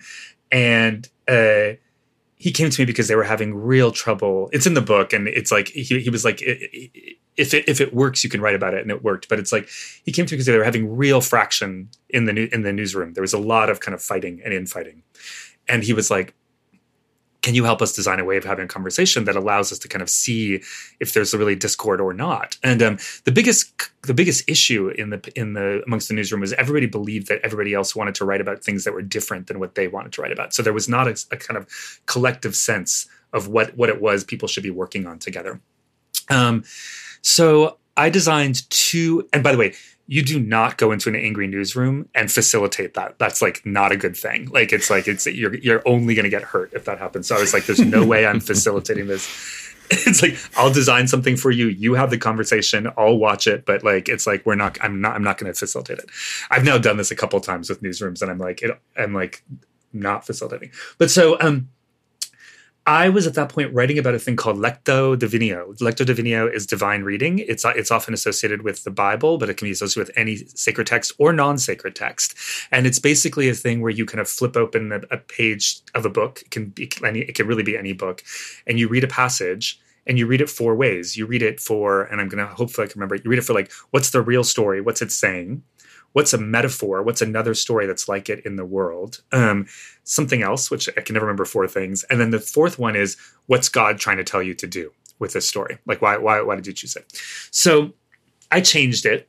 and 0.52 1.10
uh, 1.28 1.74
he 2.40 2.54
came 2.54 2.70
to 2.70 2.82
me 2.82 2.86
because 2.86 3.10
they 3.10 3.16
were 3.16 3.26
having 3.26 3.54
real 3.54 3.92
trouble. 3.92 4.50
It's 4.54 4.66
in 4.66 4.74
the 4.74 4.82
book, 4.82 5.12
and 5.12 5.28
it's 5.28 5.52
like 5.52 5.68
he, 5.68 6.00
he 6.00 6.10
was 6.10 6.24
like, 6.24 6.42
if 6.42 7.54
it 7.54 7.68
if 7.68 7.82
it 7.82 7.94
works, 7.94 8.24
you 8.24 8.30
can 8.30 8.40
write 8.40 8.56
about 8.56 8.74
it, 8.74 8.82
and 8.82 8.90
it 8.90 9.04
worked. 9.04 9.28
But 9.28 9.40
it's 9.40 9.52
like 9.52 9.68
he 10.06 10.14
came 10.14 10.26
to 10.26 10.34
me 10.34 10.38
because 10.38 10.46
they 10.46 10.58
were 10.58 10.64
having 10.64 10.96
real 10.96 11.20
fraction 11.20 11.90
in 12.10 12.26
the 12.26 12.34
new, 12.34 12.48
in 12.54 12.64
the 12.64 12.72
newsroom. 12.72 13.14
There 13.14 13.22
was 13.22 13.34
a 13.34 13.38
lot 13.38 13.70
of 13.70 13.82
kind 13.82 13.94
of 13.94 14.02
fighting 14.02 14.42
and 14.44 14.54
infighting, 14.54 15.04
and 15.68 15.84
he 15.84 15.92
was 15.92 16.10
like, 16.10 16.34
can 17.42 17.56
you 17.56 17.64
help 17.64 17.82
us 17.82 17.94
design 17.94 18.20
a 18.20 18.26
way 18.26 18.38
of 18.38 18.44
having 18.44 18.66
a 18.66 18.68
conversation 18.68 19.24
that 19.26 19.36
allows 19.36 19.72
us 19.72 19.80
to 19.80 19.88
kind 19.88 20.02
of 20.02 20.10
see 20.10 20.62
if 21.00 21.14
there's 21.14 21.34
a 21.34 21.38
really 21.38 21.56
discord 21.56 22.02
or 22.02 22.14
not? 22.14 22.58
And 22.64 22.82
um, 22.82 22.98
the 23.24 23.32
biggest 23.32 23.72
the 24.04 24.14
biggest 24.14 24.50
issue 24.50 24.90
in 24.90 25.10
the 25.10 25.32
in 25.36 25.54
the 25.54 25.82
amongst 25.86 26.10
the 26.10 26.14
newsroom 26.14 26.42
was 26.42 26.54
everybody 26.54 26.86
believed 26.86 27.28
that 27.28 27.40
everybody 27.44 27.74
else 27.74 27.96
wanted 27.96 28.16
to 28.16 28.26
write 28.26 28.42
about 28.42 28.64
things 28.64 28.84
that 28.84 28.94
were 28.94 29.02
different 29.02 29.48
than 29.48 29.60
what 29.60 29.76
they 29.76 29.88
wanted 29.88 30.12
to 30.14 30.22
write 30.22 30.32
about. 30.32 30.54
So 30.54 30.62
there 30.62 30.74
was 30.74 30.90
not 30.90 31.08
a, 31.08 31.18
a 31.32 31.38
kind 31.38 31.58
of 31.58 31.68
collective 32.06 32.56
sense 32.56 33.08
of 33.32 33.48
what 33.48 33.76
what 33.78 33.90
it 33.90 34.02
was 34.02 34.24
people 34.24 34.48
should 34.48 34.64
be 34.64 34.72
working 34.72 35.08
on 35.08 35.20
together. 35.20 35.62
Um, 36.30 36.64
so 37.22 37.78
i 37.98 38.10
designed 38.10 38.70
two 38.70 39.28
and 39.34 39.44
by 39.44 39.52
the 39.52 39.58
way 39.58 39.74
you 40.12 40.24
do 40.24 40.40
not 40.40 40.78
go 40.78 40.92
into 40.92 41.08
an 41.08 41.16
angry 41.16 41.46
newsroom 41.46 42.10
and 42.16 42.32
facilitate 42.32 42.96
that. 42.96 43.20
That's 43.20 43.44
like 43.44 43.64
not 43.64 43.92
a 43.92 43.96
good 43.96 44.18
thing. 44.18 44.50
Like 44.50 44.74
it's 44.74 44.90
like 44.90 45.08
it's 45.08 45.28
you're 45.28 45.54
you're 45.58 45.88
only 45.88 46.16
going 46.16 46.24
to 46.24 46.32
get 46.32 46.42
hurt 46.42 46.74
if 46.74 46.86
that 46.86 46.98
happens. 46.98 47.28
So 47.28 47.36
I 47.36 47.40
was 47.40 47.54
like, 47.54 47.68
there's 47.68 47.80
no 47.80 48.04
way 48.04 48.26
I'm 48.26 48.40
facilitating 48.40 49.06
this. 49.06 49.28
it's 49.92 50.24
like 50.24 50.36
I'll 50.58 50.74
design 50.74 51.08
something 51.08 51.38
for 51.38 51.52
you. 51.52 51.68
You 51.68 51.94
have 51.94 52.10
the 52.10 52.18
conversation. 52.18 52.90
I'll 52.98 53.20
watch 53.20 53.46
it, 53.46 53.68
but 53.68 53.84
like 53.84 54.10
it's 54.10 54.26
like 54.26 54.44
we're 54.48 54.56
not. 54.56 54.80
I'm 54.82 55.00
not. 55.00 55.14
I'm 55.14 55.24
not 55.24 55.38
going 55.38 55.54
to 55.54 55.58
facilitate 55.58 56.00
it. 56.00 56.10
I've 56.50 56.64
now 56.64 56.80
done 56.80 56.98
this 56.98 57.12
a 57.12 57.16
couple 57.16 57.40
times 57.40 57.70
with 57.70 57.84
newsrooms, 57.84 58.24
and 58.24 58.32
I'm 58.32 58.40
like, 58.40 58.64
it, 58.64 58.82
I'm 58.98 59.14
like 59.14 59.44
not 59.94 60.26
facilitating. 60.26 60.72
But 60.98 61.12
so 61.12 61.40
um, 61.40 61.70
I 62.90 63.08
was 63.10 63.28
at 63.28 63.36
that 63.36 63.50
point 63.50 63.72
writing 63.72 64.00
about 64.00 64.16
a 64.16 64.20
thing 64.20 64.36
called 64.36 64.58
Lectio 64.58 65.18
Divina. 65.18 65.64
Lectio 65.80 66.08
Divina 66.08 66.48
is 66.48 66.66
divine 66.66 67.04
reading. 67.04 67.38
It's 67.38 67.64
uh, 67.64 67.72
it's 67.76 67.92
often 67.92 68.16
associated 68.16 68.64
with 68.64 68.84
the 68.84 68.90
Bible, 68.90 69.38
but 69.38 69.48
it 69.48 69.58
can 69.58 69.68
be 69.68 69.72
associated 69.72 70.08
with 70.08 70.18
any 70.18 70.38
sacred 70.56 70.88
text 70.88 71.12
or 71.20 71.32
non-sacred 71.32 71.96
text. 71.96 72.34
And 72.72 72.88
it's 72.88 72.98
basically 72.98 73.48
a 73.48 73.54
thing 73.54 73.82
where 73.82 73.92
you 73.92 74.08
kind 74.08 74.20
of 74.20 74.28
flip 74.28 74.58
open 74.58 74.92
a, 74.92 75.02
a 75.12 75.18
page 75.18 75.82
of 75.94 76.04
a 76.04 76.10
book. 76.10 76.42
It 76.42 76.50
can 76.50 76.70
be 76.70 76.92
any, 77.06 77.20
it 77.20 77.36
can 77.36 77.46
really 77.46 77.62
be 77.62 77.78
any 77.78 77.94
book, 77.94 78.24
and 78.66 78.80
you 78.80 78.88
read 78.88 79.04
a 79.04 79.08
passage 79.08 79.80
and 80.08 80.18
you 80.18 80.26
read 80.26 80.42
it 80.42 80.50
four 80.50 80.74
ways. 80.74 81.16
You 81.16 81.28
read 81.28 81.44
it 81.44 81.60
for, 81.60 82.06
and 82.06 82.20
I'm 82.20 82.28
going 82.28 82.44
to 82.44 82.52
hopefully 82.52 82.88
I 82.88 82.90
can 82.90 83.00
remember. 83.00 83.18
You 83.18 83.30
read 83.30 83.38
it 83.38 83.46
for 83.46 83.54
like, 83.54 83.72
what's 83.92 84.10
the 84.10 84.24
real 84.24 84.44
story? 84.44 84.82
What's 84.82 85.04
it 85.04 85.12
saying? 85.12 85.62
What's 86.14 86.34
a 86.34 86.38
metaphor 86.38 87.04
what's 87.04 87.22
another 87.22 87.54
story 87.54 87.86
that's 87.86 88.08
like 88.08 88.30
it 88.30 88.46
in 88.46 88.56
the 88.56 88.66
world? 88.66 89.22
Um, 89.32 89.68
something 90.04 90.42
else 90.42 90.72
which 90.72 90.90
i 90.98 91.02
can 91.02 91.14
never 91.14 91.26
remember 91.26 91.46
four 91.46 91.68
things. 91.68 92.04
And 92.10 92.20
then 92.20 92.32
the 92.32 92.40
fourth 92.40 92.80
one 92.80 92.96
is 92.96 93.18
what's 93.48 93.70
god 93.70 94.00
trying 94.00 94.18
to 94.18 94.24
tell 94.24 94.42
you 94.42 94.54
to 94.56 94.68
do 94.68 94.92
with 95.20 95.34
this 95.34 95.48
story? 95.48 95.78
Like 95.86 96.02
why 96.02 96.18
why, 96.18 96.42
why 96.42 96.56
did 96.56 96.68
you 96.68 96.74
choose 96.74 96.96
it? 96.96 97.12
So 97.52 97.94
i 98.52 98.62
changed 98.62 99.06
it 99.06 99.28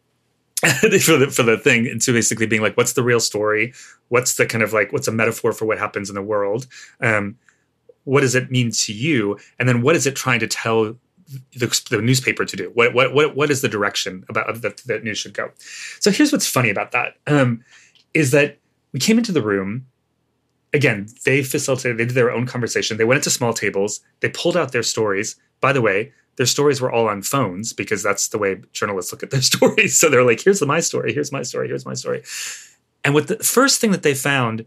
for 0.81 1.17
the 1.17 1.31
for 1.31 1.43
the 1.43 1.57
thing 1.57 1.87
into 1.87 2.13
basically 2.13 2.47
being 2.47 2.63
like 2.63 2.77
what's 2.77 2.93
the 2.93 3.03
real 3.03 3.21
story? 3.21 3.73
What's 4.09 4.35
the 4.35 4.47
kind 4.47 4.63
of 4.63 4.73
like 4.73 4.93
what's 4.93 5.09
a 5.09 5.13
metaphor 5.13 5.53
for 5.53 5.65
what 5.65 5.79
happens 5.79 6.09
in 6.09 6.15
the 6.15 6.23
world? 6.23 6.67
Um, 7.01 7.37
what 8.05 8.21
does 8.23 8.35
it 8.35 8.51
mean 8.51 8.71
to 8.73 8.93
you? 8.93 9.39
And 9.59 9.69
then 9.69 9.83
what 9.83 9.97
is 9.97 10.07
it 10.07 10.17
trying 10.17 10.41
to 10.41 10.47
tell 10.47 10.97
the, 11.53 11.83
the, 11.91 12.03
newspaper 12.03 12.45
to 12.45 12.57
do? 12.57 12.71
What 12.75 12.95
what 12.95 13.15
what 13.15 13.37
what 13.37 13.51
is 13.51 13.63
the 13.63 13.69
direction 13.69 14.25
about 14.29 14.63
that 14.63 15.05
news 15.05 15.19
should 15.19 15.35
go? 15.35 15.51
So 16.01 16.11
here's 16.11 16.33
what's 16.33 16.47
funny 16.47 16.71
about 16.71 16.93
that 16.93 17.15
um, 17.27 17.65
is 18.15 18.31
that 18.33 18.59
we 18.93 19.01
came 19.01 19.19
into 19.19 19.33
the 19.33 19.43
room. 19.43 19.87
Again, 20.73 21.09
they 21.25 21.43
facilitated. 21.43 21.99
They 21.99 22.05
did 22.05 22.15
their 22.15 22.31
own 22.31 22.47
conversation. 22.47 22.97
They 22.97 23.05
went 23.05 23.19
into 23.19 23.31
small 23.31 23.53
tables. 23.53 24.01
They 24.21 24.29
pulled 24.29 24.57
out 24.57 24.71
their 24.71 24.85
stories. 24.85 25.35
By 25.61 25.73
the 25.73 25.83
way, 25.83 26.13
their 26.37 26.47
stories 26.47 26.81
were 26.81 26.93
all 26.93 27.09
on 27.09 27.23
phones 27.23 27.73
because 27.73 28.03
that's 28.03 28.29
the 28.29 28.39
way 28.39 28.61
journalists 28.73 29.13
look 29.13 29.25
at 29.25 29.31
their 29.31 29.43
stories. 29.53 29.99
So 29.99 30.09
they're 30.09 30.25
like, 30.25 30.43
"Here's 30.43 30.63
my 30.63 30.81
story. 30.81 31.13
Here's 31.13 31.33
my 31.33 31.43
story. 31.43 31.69
Here's 31.69 31.87
my 31.87 31.95
story." 31.95 32.23
And 33.05 33.15
what 33.15 33.29
the 33.29 33.39
first 33.39 33.81
thing 33.81 33.91
that 33.93 34.03
they 34.03 34.15
found 34.15 34.65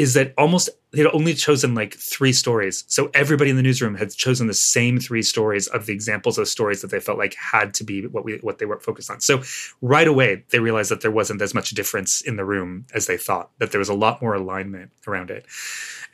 is 0.00 0.14
that 0.14 0.32
almost 0.38 0.70
they'd 0.92 1.06
only 1.08 1.34
chosen 1.34 1.74
like 1.74 1.92
three 1.94 2.32
stories. 2.32 2.84
So 2.88 3.10
everybody 3.12 3.50
in 3.50 3.56
the 3.56 3.62
newsroom 3.62 3.96
had 3.96 4.10
chosen 4.10 4.46
the 4.46 4.54
same 4.54 4.98
three 4.98 5.20
stories 5.20 5.66
of 5.66 5.84
the 5.84 5.92
examples 5.92 6.38
of 6.38 6.48
stories 6.48 6.80
that 6.80 6.90
they 6.90 7.00
felt 7.00 7.18
like 7.18 7.34
had 7.34 7.74
to 7.74 7.84
be 7.84 8.06
what 8.06 8.24
we 8.24 8.38
what 8.38 8.56
they 8.58 8.64
were 8.64 8.80
focused 8.80 9.10
on. 9.10 9.20
So 9.20 9.42
right 9.82 10.08
away 10.08 10.42
they 10.48 10.58
realized 10.58 10.90
that 10.90 11.02
there 11.02 11.10
wasn't 11.10 11.42
as 11.42 11.52
much 11.52 11.72
difference 11.72 12.22
in 12.22 12.36
the 12.36 12.46
room 12.46 12.86
as 12.94 13.08
they 13.08 13.18
thought, 13.18 13.50
that 13.58 13.72
there 13.72 13.78
was 13.78 13.90
a 13.90 13.94
lot 13.94 14.22
more 14.22 14.32
alignment 14.32 14.90
around 15.06 15.30
it. 15.30 15.44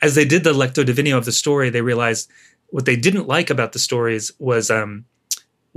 As 0.01 0.15
they 0.15 0.25
did 0.25 0.43
the 0.43 0.51
lectio 0.51 0.85
divina 0.85 1.17
of 1.17 1.23
the 1.23 1.31
story, 1.31 1.69
they 1.69 1.81
realized 1.81 2.29
what 2.67 2.83
they 2.83 2.97
didn't 2.97 3.25
like 3.25 3.49
about 3.49 3.71
the 3.71 3.79
stories 3.79 4.33
was 4.37 4.69
um, 4.69 5.05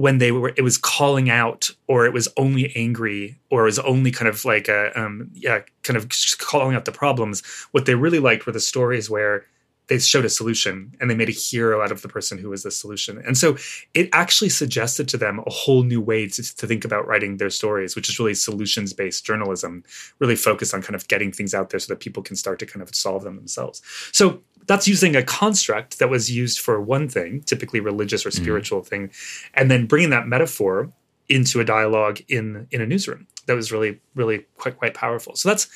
when 0.01 0.17
they 0.17 0.33
were 0.33 0.53
it 0.57 0.63
was 0.63 0.79
calling 0.79 1.29
out 1.29 1.71
or 1.87 2.07
it 2.07 2.13
was 2.13 2.27
only 2.39 2.75
angry 2.75 3.37
or 3.51 3.63
it 3.63 3.67
was 3.67 3.79
only 3.81 4.11
kind 4.11 4.29
of 4.29 4.45
like 4.47 4.67
a 4.67 4.99
um 4.99 5.31
yeah 5.35 5.61
kind 5.83 5.97
of 5.97 6.09
calling 6.39 6.75
out 6.75 6.87
the 6.87 6.93
problems. 6.93 7.43
What 7.73 7.85
they 7.85 7.95
really 7.95 8.19
liked 8.19 8.47
were 8.47 8.53
the 8.53 8.61
stories 8.61 9.11
where 9.11 9.45
they 9.91 9.99
showed 9.99 10.25
a 10.25 10.31
solution 10.31 10.95
and 11.01 11.11
they 11.11 11.15
made 11.15 11.29
a 11.29 11.33
hero 11.33 11.83
out 11.83 11.93
of 11.93 12.01
the 12.01 12.09
person 12.09 12.39
who 12.39 12.49
was 12.49 12.63
the 12.63 12.71
solution 12.71 13.23
and 13.27 13.37
so 13.37 13.57
it 13.93 14.09
actually 14.13 14.49
suggested 14.49 15.09
to 15.09 15.19
them 15.19 15.41
a 15.47 15.51
whole 15.51 15.83
new 15.83 16.01
way 16.01 16.27
to, 16.27 16.43
to 16.57 16.67
think 16.67 16.85
about 16.85 17.07
writing 17.07 17.37
their 17.37 17.51
stories 17.51 17.95
which 17.95 18.09
is 18.09 18.19
really 18.19 18.35
solutions 18.35 18.93
based 18.93 19.27
journalism 19.27 19.85
really 20.21 20.37
focused 20.37 20.73
on 20.73 20.81
kind 20.81 20.95
of 20.95 21.07
getting 21.09 21.33
things 21.33 21.53
out 21.53 21.71
there 21.71 21.81
so 21.81 21.93
that 21.93 22.01
people 22.01 22.23
can 22.23 22.37
start 22.37 22.59
to 22.59 22.65
kind 22.65 22.83
of 22.83 22.95
solve 22.95 23.25
them 23.25 23.37
themselves 23.37 23.83
so 24.13 24.41
that's 24.67 24.87
using 24.87 25.17
a 25.17 25.23
construct 25.23 25.99
that 25.99 26.09
was 26.09 26.31
used 26.31 26.61
for 26.61 26.81
one 26.81 27.09
thing, 27.09 27.43
typically 27.43 27.81
religious 27.81 28.25
or 28.25 28.29
mm-hmm. 28.29 28.45
spiritual 28.45 28.83
mm. 28.83 28.87
thing, 28.87 29.11
and 29.55 29.69
then 29.69 29.87
bringing 29.87 30.11
that 30.11 30.29
metaphor 30.29 30.93
into 31.29 31.61
a 31.61 31.65
dialogue 31.65 32.21
in 32.29 32.69
in 32.71 32.81
a 32.81 32.87
newsroom. 32.87 33.27
That 33.47 33.55
was 33.55 33.73
really 33.73 34.01
really 34.15 34.47
quite 34.59 34.77
quite 34.77 34.95
powerful. 34.95 35.35
So 35.35 35.49
that's 35.49 35.69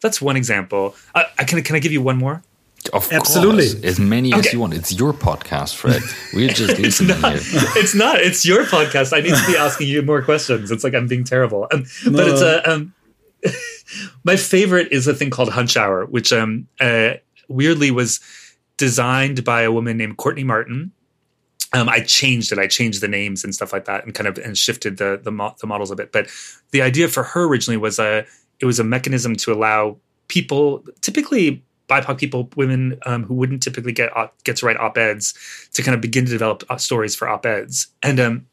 that's 0.00 0.20
one 0.20 0.36
example. 0.36 0.94
Uh, 1.14 1.24
can 1.46 1.62
can 1.62 1.76
I 1.76 1.78
give 1.78 1.92
you 1.92 2.02
one 2.02 2.18
more? 2.18 2.42
Of 2.90 3.12
Absolutely. 3.12 3.70
Course. 3.70 3.84
As 3.84 3.98
many 3.98 4.32
okay. 4.32 4.40
as 4.40 4.52
you 4.52 4.60
want. 4.60 4.74
It's 4.74 4.92
your 4.92 5.12
podcast, 5.12 5.74
Fred. 5.76 6.02
We're 6.34 6.48
just 6.48 6.78
listening 6.78 7.10
it's 7.10 7.22
not, 7.22 7.32
here. 7.38 7.62
It's 7.76 7.94
not. 7.94 8.20
It's 8.20 8.46
your 8.46 8.64
podcast. 8.64 9.16
I 9.16 9.20
need 9.20 9.34
to 9.34 9.46
be 9.46 9.56
asking 9.56 9.88
you 9.88 10.02
more 10.02 10.22
questions. 10.22 10.70
It's 10.70 10.84
like 10.84 10.94
I'm 10.94 11.06
being 11.06 11.24
terrible. 11.24 11.68
Um, 11.72 11.84
no. 12.06 12.12
But 12.12 12.28
it's 12.28 12.42
a. 12.42 12.70
Um, 12.70 12.94
my 14.24 14.36
favorite 14.36 14.92
is 14.92 15.06
a 15.06 15.14
thing 15.14 15.30
called 15.30 15.50
Hunch 15.50 15.76
Hour, 15.76 16.06
which 16.06 16.32
um, 16.32 16.68
uh, 16.80 17.14
weirdly 17.48 17.90
was 17.90 18.20
designed 18.76 19.44
by 19.44 19.62
a 19.62 19.72
woman 19.72 19.96
named 19.96 20.16
Courtney 20.16 20.44
Martin. 20.44 20.92
Um, 21.72 21.88
I 21.88 22.00
changed 22.00 22.50
it. 22.52 22.58
I 22.58 22.66
changed 22.66 23.02
the 23.02 23.08
names 23.08 23.44
and 23.44 23.54
stuff 23.54 23.72
like 23.72 23.84
that, 23.84 24.04
and 24.04 24.14
kind 24.14 24.26
of 24.26 24.38
and 24.38 24.56
shifted 24.56 24.96
the 24.96 25.20
the, 25.22 25.30
mo- 25.30 25.54
the 25.60 25.66
models 25.66 25.90
a 25.90 25.96
bit. 25.96 26.12
But 26.12 26.28
the 26.70 26.82
idea 26.82 27.08
for 27.08 27.22
her 27.22 27.44
originally 27.44 27.76
was 27.76 27.98
a 27.98 28.24
it 28.60 28.64
was 28.64 28.80
a 28.80 28.84
mechanism 28.84 29.36
to 29.36 29.52
allow 29.52 29.98
people, 30.28 30.84
typically 31.00 31.62
BIPOC 31.88 32.18
people, 32.18 32.50
women 32.56 32.98
um, 33.06 33.24
who 33.24 33.34
wouldn't 33.34 33.62
typically 33.62 33.92
get 33.92 34.10
get 34.44 34.56
to 34.56 34.66
write 34.66 34.76
op 34.76 34.98
eds, 34.98 35.34
to 35.74 35.82
kind 35.82 35.94
of 35.94 36.00
begin 36.00 36.24
to 36.24 36.30
develop 36.30 36.64
uh, 36.68 36.76
stories 36.76 37.16
for 37.16 37.28
op 37.28 37.46
eds. 37.46 37.88
And 38.02 38.20
um, 38.20 38.46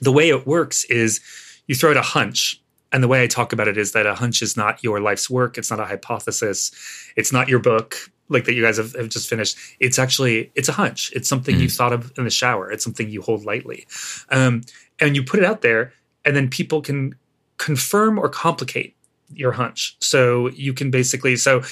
the 0.00 0.12
way 0.12 0.28
it 0.28 0.46
works 0.46 0.84
is 0.84 1.20
you 1.66 1.74
throw 1.74 1.90
out 1.90 1.96
a 1.96 2.02
hunch, 2.02 2.62
and 2.92 3.02
the 3.02 3.08
way 3.08 3.22
I 3.22 3.26
talk 3.26 3.52
about 3.52 3.68
it 3.68 3.76
is 3.76 3.92
that 3.92 4.06
a 4.06 4.14
hunch 4.14 4.42
is 4.42 4.56
not 4.56 4.82
your 4.82 5.00
life's 5.00 5.28
work. 5.28 5.58
It's 5.58 5.70
not 5.70 5.80
a 5.80 5.84
hypothesis. 5.84 6.70
It's 7.16 7.32
not 7.32 7.48
your 7.48 7.58
book 7.58 7.96
like 8.28 8.44
that 8.44 8.54
you 8.54 8.62
guys 8.62 8.76
have, 8.76 8.92
have 8.94 9.08
just 9.08 9.28
finished. 9.28 9.56
It's 9.80 9.98
actually 9.98 10.50
it's 10.54 10.68
a 10.68 10.72
hunch. 10.72 11.12
It's 11.14 11.28
something 11.28 11.56
mm. 11.56 11.60
you 11.60 11.68
thought 11.68 11.92
of 11.92 12.12
in 12.16 12.24
the 12.24 12.30
shower. 12.30 12.70
It's 12.70 12.84
something 12.84 13.08
you 13.08 13.22
hold 13.22 13.44
lightly, 13.44 13.86
um, 14.30 14.62
and 15.00 15.16
you 15.16 15.22
put 15.22 15.40
it 15.40 15.46
out 15.46 15.62
there, 15.62 15.92
and 16.24 16.36
then 16.36 16.48
people 16.48 16.80
can 16.80 17.14
confirm 17.58 18.18
or 18.18 18.28
complicate 18.28 18.94
your 19.34 19.52
hunch. 19.52 19.96
So 20.00 20.48
you 20.50 20.72
can 20.72 20.90
basically 20.90 21.36
so 21.36 21.62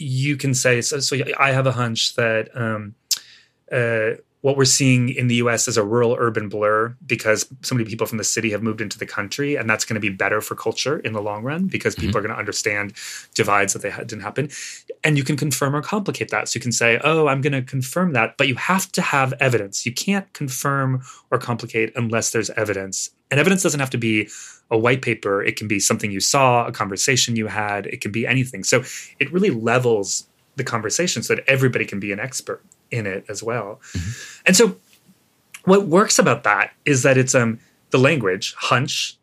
you 0.00 0.36
can 0.36 0.54
say 0.54 0.80
so. 0.80 0.98
so 1.00 1.16
I 1.38 1.52
have 1.52 1.66
a 1.66 1.72
hunch 1.72 2.14
that. 2.14 2.48
Um, 2.54 2.94
uh, 3.70 4.20
what 4.42 4.56
we're 4.56 4.64
seeing 4.64 5.10
in 5.10 5.26
the 5.26 5.36
US 5.36 5.68
is 5.68 5.76
a 5.76 5.84
rural 5.84 6.16
urban 6.18 6.48
blur 6.48 6.96
because 7.06 7.46
so 7.62 7.74
many 7.74 7.88
people 7.88 8.06
from 8.06 8.18
the 8.18 8.24
city 8.24 8.50
have 8.50 8.62
moved 8.62 8.80
into 8.80 8.98
the 8.98 9.06
country. 9.06 9.56
And 9.56 9.68
that's 9.68 9.84
going 9.84 9.94
to 9.94 10.00
be 10.00 10.08
better 10.08 10.40
for 10.40 10.54
culture 10.54 10.98
in 10.98 11.12
the 11.12 11.20
long 11.20 11.42
run 11.42 11.66
because 11.66 11.94
people 11.94 12.08
mm-hmm. 12.08 12.18
are 12.18 12.20
going 12.22 12.34
to 12.34 12.38
understand 12.38 12.94
divides 13.34 13.74
that 13.74 13.82
they 13.82 13.90
had, 13.90 14.06
didn't 14.06 14.22
happen. 14.22 14.48
And 15.04 15.18
you 15.18 15.24
can 15.24 15.36
confirm 15.36 15.76
or 15.76 15.82
complicate 15.82 16.30
that. 16.30 16.48
So 16.48 16.56
you 16.56 16.62
can 16.62 16.72
say, 16.72 16.98
oh, 17.04 17.26
I'm 17.26 17.42
going 17.42 17.52
to 17.52 17.62
confirm 17.62 18.12
that. 18.14 18.36
But 18.38 18.48
you 18.48 18.54
have 18.54 18.90
to 18.92 19.02
have 19.02 19.34
evidence. 19.40 19.84
You 19.84 19.92
can't 19.92 20.30
confirm 20.32 21.02
or 21.30 21.38
complicate 21.38 21.92
unless 21.94 22.30
there's 22.30 22.50
evidence. 22.50 23.10
And 23.30 23.38
evidence 23.38 23.62
doesn't 23.62 23.80
have 23.80 23.90
to 23.90 23.98
be 23.98 24.28
a 24.72 24.78
white 24.78 25.02
paper, 25.02 25.42
it 25.42 25.56
can 25.56 25.66
be 25.66 25.80
something 25.80 26.12
you 26.12 26.20
saw, 26.20 26.64
a 26.64 26.70
conversation 26.70 27.34
you 27.34 27.48
had, 27.48 27.86
it 27.86 28.00
can 28.00 28.12
be 28.12 28.24
anything. 28.24 28.62
So 28.62 28.84
it 29.18 29.32
really 29.32 29.50
levels 29.50 30.28
the 30.54 30.62
conversation 30.62 31.24
so 31.24 31.34
that 31.34 31.44
everybody 31.48 31.84
can 31.84 31.98
be 31.98 32.12
an 32.12 32.20
expert 32.20 32.62
in 32.90 33.06
it 33.06 33.24
as 33.28 33.42
well. 33.42 33.80
Mm-hmm. 33.92 34.42
And 34.46 34.56
so 34.56 34.76
what 35.64 35.86
works 35.86 36.18
about 36.18 36.44
that 36.44 36.72
is 36.84 37.02
that 37.02 37.16
it's 37.16 37.34
um 37.34 37.60
the 37.90 37.98
language, 37.98 38.54
hunch, 38.56 39.18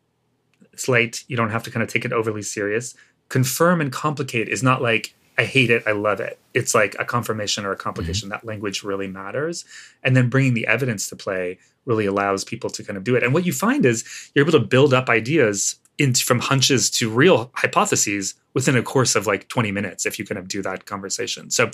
it's 0.72 0.88
late, 0.88 1.24
you 1.26 1.36
don't 1.36 1.50
have 1.50 1.62
to 1.64 1.70
kind 1.70 1.82
of 1.82 1.88
take 1.88 2.04
it 2.04 2.12
overly 2.12 2.42
serious. 2.42 2.94
Confirm 3.28 3.80
and 3.80 3.90
complicate 3.90 4.48
is 4.48 4.62
not 4.62 4.82
like 4.82 5.14
I 5.38 5.44
hate 5.44 5.70
it, 5.70 5.84
I 5.86 5.92
love 5.92 6.20
it. 6.20 6.38
It's 6.52 6.74
like 6.74 6.96
a 6.98 7.04
confirmation 7.04 7.64
or 7.64 7.70
a 7.72 7.76
complication. 7.76 8.28
Mm-hmm. 8.28 8.34
That 8.34 8.44
language 8.44 8.82
really 8.82 9.06
matters. 9.06 9.64
And 10.02 10.16
then 10.16 10.28
bringing 10.28 10.54
the 10.54 10.66
evidence 10.66 11.08
to 11.08 11.16
play 11.16 11.58
really 11.84 12.06
allows 12.06 12.44
people 12.44 12.68
to 12.70 12.84
kind 12.84 12.96
of 12.96 13.04
do 13.04 13.14
it. 13.14 13.22
And 13.22 13.32
what 13.32 13.46
you 13.46 13.52
find 13.52 13.86
is 13.86 14.04
you're 14.34 14.44
able 14.44 14.58
to 14.58 14.64
build 14.64 14.92
up 14.92 15.08
ideas 15.08 15.76
into 15.98 16.24
from 16.24 16.38
hunches 16.38 16.88
to 16.90 17.10
real 17.10 17.50
hypotheses 17.54 18.34
within 18.54 18.76
a 18.76 18.82
course 18.82 19.16
of 19.16 19.26
like 19.26 19.48
20 19.48 19.72
minutes 19.72 20.06
if 20.06 20.18
you 20.18 20.24
kind 20.24 20.38
of 20.38 20.48
do 20.48 20.62
that 20.62 20.86
conversation. 20.86 21.50
So 21.50 21.70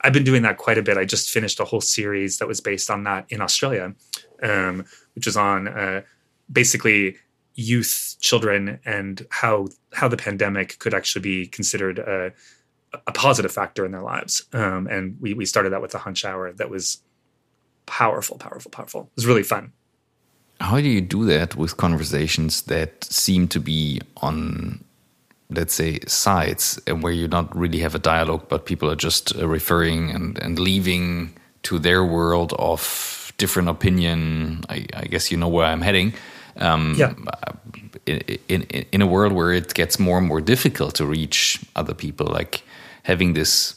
I've 0.00 0.12
been 0.12 0.24
doing 0.24 0.42
that 0.42 0.56
quite 0.56 0.78
a 0.78 0.82
bit. 0.82 0.96
I 0.96 1.04
just 1.04 1.30
finished 1.30 1.60
a 1.60 1.64
whole 1.64 1.80
series 1.80 2.38
that 2.38 2.48
was 2.48 2.60
based 2.60 2.90
on 2.90 3.04
that 3.04 3.26
in 3.28 3.40
Australia, 3.40 3.94
um, 4.42 4.84
which 5.14 5.26
is 5.26 5.36
on 5.36 5.68
uh, 5.68 6.02
basically 6.50 7.16
youth, 7.54 8.16
children, 8.20 8.80
and 8.84 9.26
how 9.30 9.68
how 9.92 10.08
the 10.08 10.16
pandemic 10.16 10.78
could 10.78 10.94
actually 10.94 11.22
be 11.22 11.46
considered 11.46 11.98
a, 11.98 12.32
a 13.06 13.12
positive 13.12 13.52
factor 13.52 13.84
in 13.84 13.92
their 13.92 14.02
lives. 14.02 14.44
Um, 14.52 14.86
and 14.86 15.16
we 15.20 15.34
we 15.34 15.44
started 15.44 15.70
that 15.70 15.82
with 15.82 15.94
a 15.94 15.98
hunch 15.98 16.24
hour 16.24 16.52
that 16.52 16.70
was 16.70 17.02
powerful, 17.86 18.36
powerful, 18.36 18.70
powerful. 18.70 19.02
It 19.02 19.16
was 19.16 19.26
really 19.26 19.42
fun. 19.42 19.72
How 20.60 20.80
do 20.80 20.88
you 20.88 21.00
do 21.00 21.24
that 21.26 21.54
with 21.54 21.76
conversations 21.76 22.62
that 22.62 23.04
seem 23.04 23.48
to 23.48 23.60
be 23.60 24.00
on, 24.22 24.82
let's 25.50 25.74
say, 25.74 26.00
sides 26.06 26.80
and 26.86 27.02
where 27.02 27.12
you 27.12 27.28
don't 27.28 27.54
really 27.54 27.80
have 27.80 27.94
a 27.94 27.98
dialogue, 27.98 28.48
but 28.48 28.64
people 28.64 28.90
are 28.90 28.96
just 28.96 29.36
uh, 29.36 29.46
referring 29.46 30.10
and, 30.10 30.38
and 30.38 30.58
leaving 30.58 31.34
to 31.64 31.78
their 31.78 32.04
world 32.04 32.52
of 32.58 33.32
different 33.38 33.68
opinion. 33.68 34.64
I, 34.68 34.86
I 34.94 35.04
guess 35.04 35.30
you 35.30 35.36
know 35.36 35.48
where 35.48 35.66
I'm 35.66 35.82
heading. 35.82 36.14
Um, 36.56 36.94
yeah. 36.96 37.12
In, 38.06 38.22
in 38.48 38.62
in 38.92 39.02
a 39.02 39.06
world 39.06 39.32
where 39.32 39.52
it 39.52 39.74
gets 39.74 39.98
more 39.98 40.16
and 40.16 40.26
more 40.26 40.40
difficult 40.40 40.94
to 40.94 41.04
reach 41.04 41.60
other 41.74 41.92
people, 41.92 42.26
like 42.26 42.62
having 43.02 43.34
this 43.34 43.74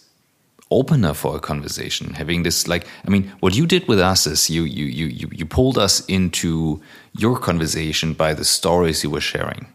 opener 0.71 1.13
for 1.13 1.35
a 1.35 1.39
conversation, 1.39 2.13
having 2.13 2.43
this 2.43 2.67
like 2.67 2.87
I 3.05 3.09
mean, 3.09 3.31
what 3.39 3.55
you 3.55 3.65
did 3.65 3.87
with 3.87 3.99
us 3.99 4.27
is 4.27 4.49
you 4.49 4.63
you 4.63 4.85
you 4.85 5.07
you 5.07 5.29
you 5.31 5.45
pulled 5.45 5.77
us 5.77 6.05
into 6.05 6.81
your 7.13 7.37
conversation 7.39 8.13
by 8.13 8.33
the 8.33 8.45
stories 8.45 9.03
you 9.03 9.09
were 9.09 9.21
sharing, 9.21 9.67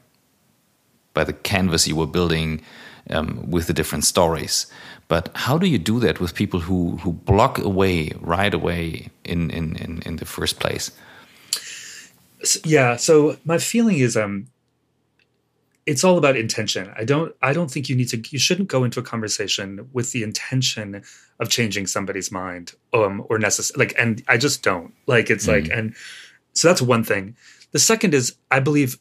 by 1.13 1.25
the 1.25 1.33
canvas 1.33 1.89
you 1.89 1.97
were 1.97 2.07
building 2.07 2.63
um, 3.11 3.51
with 3.51 3.67
the 3.67 3.73
different 3.73 4.05
stories. 4.05 4.67
But 5.09 5.31
how 5.35 5.59
do 5.59 5.67
you 5.67 5.79
do 5.79 6.01
that 6.01 6.21
with 6.21 6.35
people 6.35 6.61
who 6.61 6.97
who 6.99 7.13
block 7.13 7.59
away 7.59 8.13
right 8.21 8.55
away 8.55 9.11
in 9.25 9.51
in 9.51 9.77
in, 9.77 10.03
in 10.07 10.17
the 10.17 10.25
first 10.25 10.61
place? 10.61 10.91
Yeah. 12.65 12.97
So 12.97 13.37
my 13.45 13.59
feeling 13.59 13.99
is 13.99 14.17
um 14.17 14.47
it's 15.87 16.03
all 16.03 16.17
about 16.17 16.37
intention. 16.37 16.93
I 16.97 17.05
don't 17.05 17.35
I 17.43 17.53
don't 17.53 17.71
think 17.71 17.89
you 17.89 17.97
need 17.97 18.09
to 18.09 18.23
you 18.31 18.39
shouldn't 18.39 18.69
go 18.69 18.85
into 18.85 19.01
a 19.01 19.03
conversation 19.03 19.89
with 19.93 20.13
the 20.13 20.23
intention 20.23 21.03
of 21.41 21.49
changing 21.49 21.87
somebody's 21.87 22.31
mind 22.33 22.73
um 22.93 23.25
or 23.29 23.39
necessary 23.39 23.87
like 23.87 23.95
and 23.99 24.23
I 24.29 24.37
just 24.37 24.63
don't. 24.63 24.95
Like 25.07 25.31
it's 25.31 25.47
mm-hmm. 25.47 25.69
like 25.69 25.77
and 25.77 25.95
so 26.55 26.69
that's 26.69 26.83
one 26.83 27.05
thing. 27.05 27.37
The 27.73 27.79
second 27.79 28.15
is 28.15 28.35
I 28.51 28.61
believe 28.61 28.99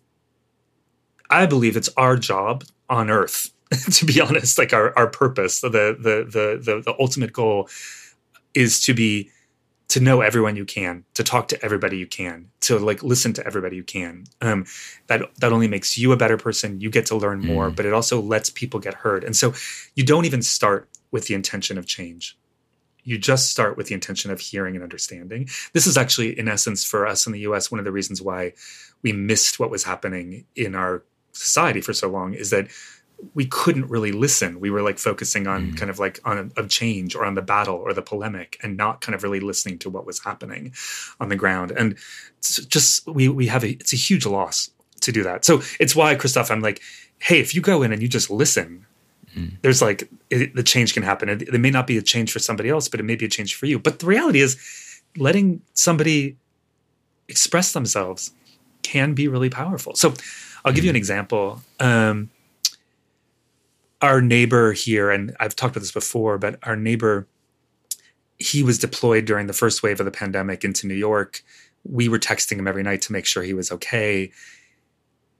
I 1.29 1.45
believe 1.45 1.77
it's 1.77 1.89
our 1.95 2.17
job 2.17 2.63
on 2.89 3.09
earth 3.09 3.51
to 3.91 4.05
be 4.05 4.19
honest 4.19 4.57
like 4.57 4.73
our 4.73 4.97
our 4.97 5.07
purpose 5.07 5.61
the 5.61 5.69
the 5.69 6.27
the 6.29 6.61
the 6.61 6.81
the 6.81 6.95
ultimate 6.99 7.33
goal 7.33 7.69
is 8.53 8.83
to 8.83 8.93
be 8.93 9.29
to 9.89 9.99
know 9.99 10.21
everyone 10.21 10.55
you 10.55 10.65
can, 10.65 11.05
to 11.13 11.23
talk 11.23 11.47
to 11.49 11.63
everybody 11.63 11.97
you 11.97 12.07
can, 12.07 12.49
to 12.61 12.79
like 12.79 13.03
listen 13.03 13.33
to 13.33 13.45
everybody 13.45 13.75
you 13.75 13.83
can. 13.83 14.25
Um, 14.41 14.65
that 15.07 15.21
that 15.39 15.53
only 15.53 15.67
makes 15.67 15.97
you 15.97 16.11
a 16.11 16.17
better 16.17 16.37
person. 16.37 16.81
You 16.81 16.89
get 16.89 17.05
to 17.07 17.15
learn 17.15 17.41
more, 17.41 17.69
mm. 17.69 17.75
but 17.75 17.85
it 17.85 17.93
also 17.93 18.21
lets 18.21 18.49
people 18.49 18.79
get 18.79 18.93
heard. 18.95 19.23
And 19.23 19.35
so 19.35 19.53
you 19.95 20.03
don't 20.03 20.25
even 20.25 20.41
start 20.41 20.89
with 21.11 21.27
the 21.27 21.35
intention 21.35 21.77
of 21.77 21.85
change. 21.85 22.37
You 23.03 23.17
just 23.17 23.51
start 23.51 23.75
with 23.75 23.87
the 23.87 23.93
intention 23.93 24.31
of 24.31 24.39
hearing 24.39 24.75
and 24.75 24.83
understanding. 24.83 25.49
This 25.73 25.85
is 25.85 25.97
actually, 25.97 26.37
in 26.39 26.47
essence, 26.47 26.85
for 26.85 27.05
us 27.05 27.27
in 27.27 27.33
the 27.33 27.41
U.S., 27.41 27.69
one 27.69 27.79
of 27.79 27.85
the 27.85 27.91
reasons 27.91 28.21
why 28.21 28.53
we 29.01 29.11
missed 29.11 29.59
what 29.59 29.69
was 29.69 29.83
happening 29.83 30.45
in 30.55 30.73
our 30.73 31.03
society 31.33 31.81
for 31.81 31.93
so 31.93 32.09
long 32.09 32.33
is 32.33 32.49
that 32.51 32.69
we 33.33 33.45
couldn't 33.45 33.89
really 33.89 34.11
listen. 34.11 34.59
We 34.59 34.69
were 34.69 34.81
like 34.81 34.99
focusing 34.99 35.47
on 35.47 35.71
mm. 35.71 35.77
kind 35.77 35.89
of 35.89 35.99
like 35.99 36.19
on 36.25 36.51
a, 36.57 36.67
change 36.67 37.15
or 37.15 37.25
on 37.25 37.35
the 37.35 37.41
battle 37.41 37.75
or 37.75 37.93
the 37.93 38.01
polemic 38.01 38.59
and 38.61 38.75
not 38.77 39.01
kind 39.01 39.15
of 39.15 39.23
really 39.23 39.39
listening 39.39 39.79
to 39.79 39.89
what 39.89 40.05
was 40.05 40.23
happening 40.23 40.73
on 41.19 41.29
the 41.29 41.35
ground. 41.35 41.71
And 41.71 41.97
just 42.41 43.07
we 43.07 43.29
we 43.29 43.47
have 43.47 43.63
a 43.63 43.71
it's 43.71 43.93
a 43.93 43.97
huge 43.97 44.25
loss 44.25 44.69
to 45.01 45.11
do 45.11 45.23
that. 45.23 45.45
So 45.45 45.61
it's 45.79 45.95
why 45.95 46.15
Christoph, 46.15 46.51
I'm 46.51 46.61
like, 46.61 46.81
hey, 47.19 47.39
if 47.39 47.55
you 47.55 47.61
go 47.61 47.83
in 47.83 47.91
and 47.91 48.01
you 48.01 48.07
just 48.07 48.29
listen, 48.29 48.85
mm. 49.35 49.51
there's 49.61 49.81
like 49.81 50.09
it, 50.29 50.55
the 50.55 50.63
change 50.63 50.93
can 50.93 51.03
happen. 51.03 51.29
It, 51.29 51.41
it 51.43 51.59
may 51.59 51.71
not 51.71 51.87
be 51.87 51.97
a 51.97 52.01
change 52.01 52.31
for 52.31 52.39
somebody 52.39 52.69
else, 52.69 52.87
but 52.87 52.99
it 52.99 53.03
may 53.03 53.15
be 53.15 53.25
a 53.25 53.29
change 53.29 53.55
for 53.55 53.65
you. 53.65 53.79
But 53.79 53.99
the 53.99 54.05
reality 54.05 54.41
is, 54.41 54.57
letting 55.17 55.61
somebody 55.73 56.37
express 57.27 57.73
themselves 57.73 58.31
can 58.81 59.13
be 59.13 59.27
really 59.27 59.49
powerful. 59.49 59.95
So 59.95 60.13
I'll 60.65 60.73
give 60.73 60.83
you 60.83 60.89
an 60.89 60.95
mm. 60.95 60.99
example. 60.99 61.61
Um, 61.79 62.29
our 64.03 64.21
neighbor 64.21 64.73
here, 64.73 65.09
and 65.09 65.33
I've 65.39 65.55
talked 65.55 65.77
about 65.77 65.81
this 65.81 65.93
before, 65.93 66.37
but 66.37 66.59
our 66.63 66.75
neighbor, 66.75 67.25
he 68.37 68.61
was 68.61 68.77
deployed 68.77 69.23
during 69.23 69.47
the 69.47 69.53
first 69.53 69.81
wave 69.81 70.01
of 70.01 70.05
the 70.05 70.11
pandemic 70.11 70.65
into 70.65 70.87
New 70.87 70.93
York. 70.93 71.41
We 71.85 72.09
were 72.09 72.19
texting 72.19 72.59
him 72.59 72.67
every 72.67 72.83
night 72.83 73.01
to 73.03 73.13
make 73.13 73.25
sure 73.25 73.43
he 73.43 73.53
was 73.53 73.71
okay. 73.71 74.29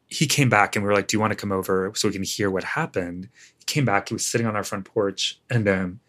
He 0.07 0.25
came 0.27 0.47
back 0.47 0.75
and 0.75 0.83
we 0.83 0.87
were 0.87 0.95
like, 0.95 1.07
Do 1.07 1.17
you 1.17 1.19
want 1.19 1.31
to 1.31 1.37
come 1.37 1.51
over 1.51 1.91
so 1.93 2.07
we 2.07 2.13
can 2.13 2.23
hear 2.23 2.49
what 2.49 2.63
happened? 2.63 3.27
He 3.59 3.65
came 3.65 3.83
back, 3.83 4.07
he 4.07 4.15
was 4.15 4.25
sitting 4.25 4.47
on 4.47 4.55
our 4.55 4.63
front 4.63 4.85
porch, 4.85 5.41
and 5.49 5.67
um, 5.67 5.99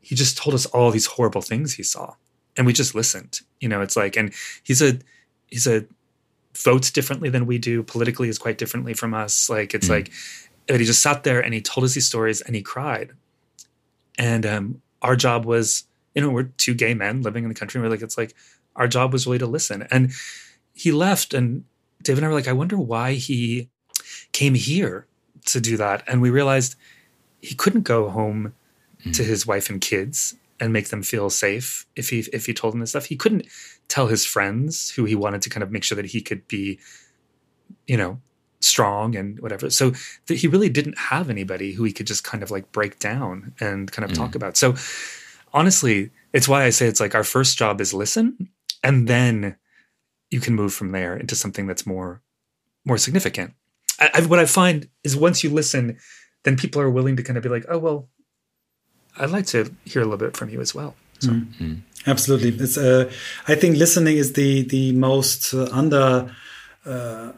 he 0.00 0.14
just 0.14 0.38
told 0.38 0.54
us 0.54 0.64
all 0.66 0.90
these 0.90 1.06
horrible 1.06 1.42
things 1.42 1.74
he 1.74 1.82
saw. 1.82 2.14
And 2.56 2.66
we 2.66 2.72
just 2.72 2.94
listened. 2.94 3.40
You 3.60 3.68
know, 3.68 3.82
it's 3.82 3.94
like, 3.94 4.16
and 4.16 4.32
he's 4.62 4.80
a, 4.80 4.98
he's 5.48 5.66
a, 5.66 5.84
votes 6.56 6.90
differently 6.90 7.28
than 7.28 7.46
we 7.46 7.56
do 7.56 7.82
politically 7.84 8.28
is 8.28 8.36
quite 8.36 8.58
differently 8.58 8.92
from 8.92 9.14
us 9.14 9.48
like 9.48 9.74
it's 9.74 9.86
mm. 9.86 9.90
like 9.90 10.10
but 10.68 10.80
he 10.80 10.86
just 10.86 11.02
sat 11.02 11.24
there 11.24 11.40
and 11.40 11.54
he 11.54 11.60
told 11.60 11.84
us 11.84 11.94
these 11.94 12.06
stories 12.06 12.40
and 12.42 12.54
he 12.54 12.62
cried. 12.62 13.12
And 14.18 14.44
um, 14.44 14.82
our 15.02 15.16
job 15.16 15.44
was, 15.44 15.84
you 16.14 16.22
know, 16.22 16.30
we're 16.30 16.44
two 16.44 16.74
gay 16.74 16.94
men 16.94 17.22
living 17.22 17.44
in 17.44 17.48
the 17.48 17.54
country. 17.54 17.78
And 17.78 17.84
we're 17.84 17.90
like, 17.90 18.02
it's 18.02 18.18
like 18.18 18.34
our 18.76 18.86
job 18.86 19.12
was 19.12 19.26
really 19.26 19.38
to 19.38 19.46
listen. 19.46 19.86
And 19.90 20.12
he 20.74 20.92
left, 20.92 21.34
and 21.34 21.64
David 22.02 22.18
and 22.18 22.26
I 22.26 22.28
were 22.28 22.34
like, 22.34 22.48
I 22.48 22.52
wonder 22.52 22.78
why 22.78 23.14
he 23.14 23.68
came 24.32 24.54
here 24.54 25.06
to 25.46 25.60
do 25.60 25.76
that. 25.76 26.04
And 26.06 26.20
we 26.20 26.30
realized 26.30 26.76
he 27.40 27.54
couldn't 27.54 27.82
go 27.82 28.10
home 28.10 28.54
mm. 29.04 29.16
to 29.16 29.24
his 29.24 29.46
wife 29.46 29.70
and 29.70 29.80
kids 29.80 30.36
and 30.60 30.72
make 30.72 30.88
them 30.88 31.02
feel 31.02 31.30
safe 31.30 31.86
if 31.94 32.10
he 32.10 32.20
if 32.32 32.46
he 32.46 32.54
told 32.54 32.74
them 32.74 32.80
this 32.80 32.90
stuff. 32.90 33.06
He 33.06 33.16
couldn't 33.16 33.46
tell 33.86 34.08
his 34.08 34.26
friends 34.26 34.90
who 34.90 35.04
he 35.04 35.14
wanted 35.14 35.42
to 35.42 35.50
kind 35.50 35.62
of 35.62 35.70
make 35.70 35.84
sure 35.84 35.96
that 35.96 36.06
he 36.06 36.20
could 36.20 36.46
be, 36.48 36.78
you 37.86 37.96
know, 37.96 38.20
strong 38.60 39.16
and 39.16 39.38
whatever. 39.40 39.70
So 39.70 39.92
th- 40.26 40.40
he 40.40 40.48
really 40.48 40.68
didn't 40.68 40.98
have 40.98 41.30
anybody 41.30 41.72
who 41.72 41.84
he 41.84 41.92
could 41.92 42.06
just 42.06 42.24
kind 42.24 42.42
of 42.42 42.50
like 42.50 42.70
break 42.72 42.98
down 42.98 43.54
and 43.60 43.90
kind 43.90 44.04
of 44.04 44.12
mm. 44.12 44.16
talk 44.16 44.34
about. 44.34 44.56
So 44.56 44.74
honestly, 45.52 46.10
it's 46.32 46.48
why 46.48 46.64
I 46.64 46.70
say 46.70 46.86
it's 46.86 47.00
like 47.00 47.14
our 47.14 47.24
first 47.24 47.58
job 47.58 47.80
is 47.80 47.94
listen, 47.94 48.48
and 48.82 49.08
then 49.08 49.56
you 50.30 50.40
can 50.40 50.54
move 50.54 50.74
from 50.74 50.92
there 50.92 51.16
into 51.16 51.34
something 51.34 51.66
that's 51.66 51.86
more 51.86 52.20
more 52.84 52.98
significant. 52.98 53.54
I, 54.00 54.10
I, 54.14 54.20
what 54.26 54.38
I 54.38 54.46
find 54.46 54.88
is 55.04 55.16
once 55.16 55.42
you 55.42 55.50
listen, 55.50 55.98
then 56.44 56.56
people 56.56 56.80
are 56.80 56.90
willing 56.90 57.16
to 57.16 57.22
kind 57.22 57.36
of 57.36 57.42
be 57.42 57.48
like, 57.48 57.66
oh 57.68 57.78
well, 57.78 58.08
I'd 59.16 59.30
like 59.30 59.46
to 59.46 59.72
hear 59.84 60.02
a 60.02 60.04
little 60.04 60.18
bit 60.18 60.36
from 60.36 60.48
you 60.48 60.60
as 60.60 60.74
well. 60.74 60.94
So. 61.20 61.30
Mm-hmm. 61.30 61.74
Absolutely, 62.06 62.50
it's. 62.50 62.78
Uh, 62.78 63.10
I 63.48 63.54
think 63.56 63.76
listening 63.76 64.16
is 64.16 64.32
the 64.34 64.62
the 64.62 64.92
most 64.92 65.52
uh, 65.54 65.68
under. 65.72 66.34
Uh, 66.86 67.32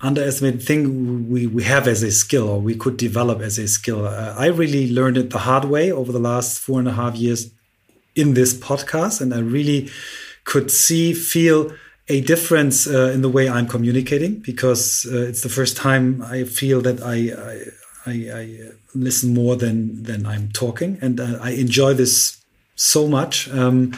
underestimated 0.00 0.62
thing 0.62 1.28
we, 1.30 1.46
we 1.46 1.64
have 1.64 1.88
as 1.88 2.02
a 2.02 2.10
skill 2.10 2.48
or 2.48 2.60
we 2.60 2.74
could 2.74 2.96
develop 2.96 3.40
as 3.40 3.58
a 3.58 3.66
skill. 3.66 4.06
Uh, 4.06 4.34
I 4.38 4.46
really 4.46 4.92
learned 4.92 5.16
it 5.16 5.30
the 5.30 5.38
hard 5.38 5.64
way 5.64 5.90
over 5.90 6.12
the 6.12 6.20
last 6.20 6.58
four 6.58 6.78
and 6.78 6.88
a 6.88 6.92
half 6.92 7.16
years 7.16 7.50
in 8.14 8.34
this 8.34 8.54
podcast. 8.54 9.20
And 9.20 9.34
I 9.34 9.40
really 9.40 9.90
could 10.44 10.70
see, 10.70 11.12
feel 11.14 11.72
a 12.08 12.20
difference 12.20 12.86
uh, 12.86 13.10
in 13.12 13.22
the 13.22 13.28
way 13.28 13.48
I'm 13.48 13.66
communicating 13.66 14.36
because 14.36 15.06
uh, 15.12 15.18
it's 15.18 15.42
the 15.42 15.48
first 15.48 15.76
time 15.76 16.22
I 16.22 16.44
feel 16.44 16.80
that 16.82 17.02
I, 17.02 17.32
I, 18.06 18.10
I, 18.10 18.40
I 18.40 18.58
listen 18.94 19.34
more 19.34 19.56
than, 19.56 20.04
than 20.04 20.26
I'm 20.26 20.50
talking. 20.52 20.98
And 21.02 21.20
uh, 21.20 21.38
I 21.42 21.50
enjoy 21.50 21.94
this 21.94 22.37
so 22.78 23.06
much. 23.06 23.50
Um, 23.50 23.92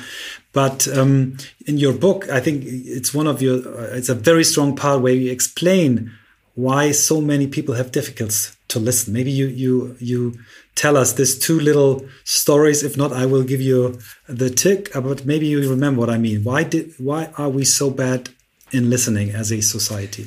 but 0.52 0.88
um, 0.88 1.36
in 1.66 1.78
your 1.78 1.92
book, 1.92 2.28
I 2.28 2.40
think 2.40 2.64
it's 2.66 3.14
one 3.14 3.28
of 3.28 3.40
your, 3.40 3.56
uh, 3.58 3.96
it's 3.96 4.08
a 4.08 4.14
very 4.14 4.42
strong 4.42 4.74
part 4.74 5.00
where 5.00 5.12
you 5.12 5.30
explain 5.30 6.12
why 6.54 6.90
so 6.90 7.20
many 7.20 7.46
people 7.46 7.74
have 7.74 7.92
difficulties 7.92 8.56
to 8.68 8.80
listen. 8.80 9.12
Maybe 9.12 9.30
you 9.30 9.46
you 9.46 9.96
you 9.98 10.38
tell 10.74 10.96
us 10.96 11.12
these 11.12 11.38
two 11.38 11.60
little 11.60 12.04
stories. 12.24 12.82
If 12.82 12.96
not, 12.96 13.12
I 13.12 13.26
will 13.26 13.44
give 13.44 13.60
you 13.60 13.98
the 14.28 14.50
tick. 14.50 14.94
Uh, 14.94 15.00
but 15.00 15.24
maybe 15.24 15.46
you 15.46 15.70
remember 15.70 16.00
what 16.00 16.10
I 16.10 16.18
mean. 16.18 16.42
Why 16.42 16.64
did 16.64 16.94
why 16.98 17.30
are 17.38 17.48
we 17.48 17.64
so 17.64 17.90
bad 17.90 18.30
in 18.72 18.90
listening 18.90 19.30
as 19.30 19.52
a 19.52 19.60
society? 19.60 20.26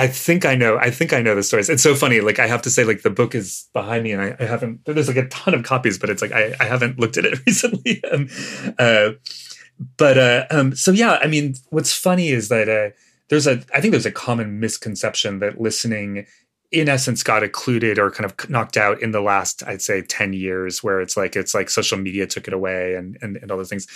I 0.00 0.06
think 0.06 0.46
I 0.46 0.54
know. 0.54 0.78
I 0.78 0.90
think 0.90 1.12
I 1.12 1.20
know 1.20 1.34
the 1.34 1.42
stories. 1.42 1.68
It's 1.68 1.82
so 1.82 1.94
funny. 1.94 2.22
Like 2.22 2.38
I 2.38 2.46
have 2.46 2.62
to 2.62 2.70
say, 2.70 2.84
like 2.84 3.02
the 3.02 3.10
book 3.10 3.34
is 3.34 3.68
behind 3.74 4.02
me, 4.02 4.12
and 4.12 4.22
I, 4.22 4.34
I 4.40 4.46
haven't. 4.46 4.82
There's 4.86 5.08
like 5.08 5.18
a 5.18 5.28
ton 5.28 5.52
of 5.52 5.62
copies, 5.62 5.98
but 5.98 6.08
it's 6.08 6.22
like 6.22 6.32
I, 6.32 6.54
I 6.58 6.64
haven't 6.64 6.98
looked 6.98 7.18
at 7.18 7.26
it 7.26 7.38
recently. 7.46 8.02
um, 8.10 8.26
uh, 8.78 9.10
but 9.98 10.16
uh, 10.16 10.46
um, 10.50 10.74
so 10.74 10.90
yeah, 10.90 11.18
I 11.22 11.26
mean, 11.26 11.54
what's 11.68 11.92
funny 11.92 12.30
is 12.30 12.48
that 12.48 12.66
uh, 12.66 12.96
there's 13.28 13.46
a. 13.46 13.62
I 13.74 13.82
think 13.82 13.92
there's 13.92 14.06
a 14.06 14.10
common 14.10 14.58
misconception 14.58 15.40
that 15.40 15.60
listening, 15.60 16.24
in 16.72 16.88
essence, 16.88 17.22
got 17.22 17.42
occluded 17.42 17.98
or 17.98 18.10
kind 18.10 18.24
of 18.24 18.48
knocked 18.48 18.78
out 18.78 19.02
in 19.02 19.10
the 19.10 19.20
last, 19.20 19.62
I'd 19.66 19.82
say, 19.82 20.00
ten 20.00 20.32
years, 20.32 20.82
where 20.82 21.02
it's 21.02 21.18
like 21.18 21.36
it's 21.36 21.54
like 21.54 21.68
social 21.68 21.98
media 21.98 22.26
took 22.26 22.48
it 22.48 22.54
away 22.54 22.94
and 22.94 23.18
and, 23.20 23.36
and 23.36 23.50
all 23.50 23.58
those 23.58 23.68
things. 23.68 23.86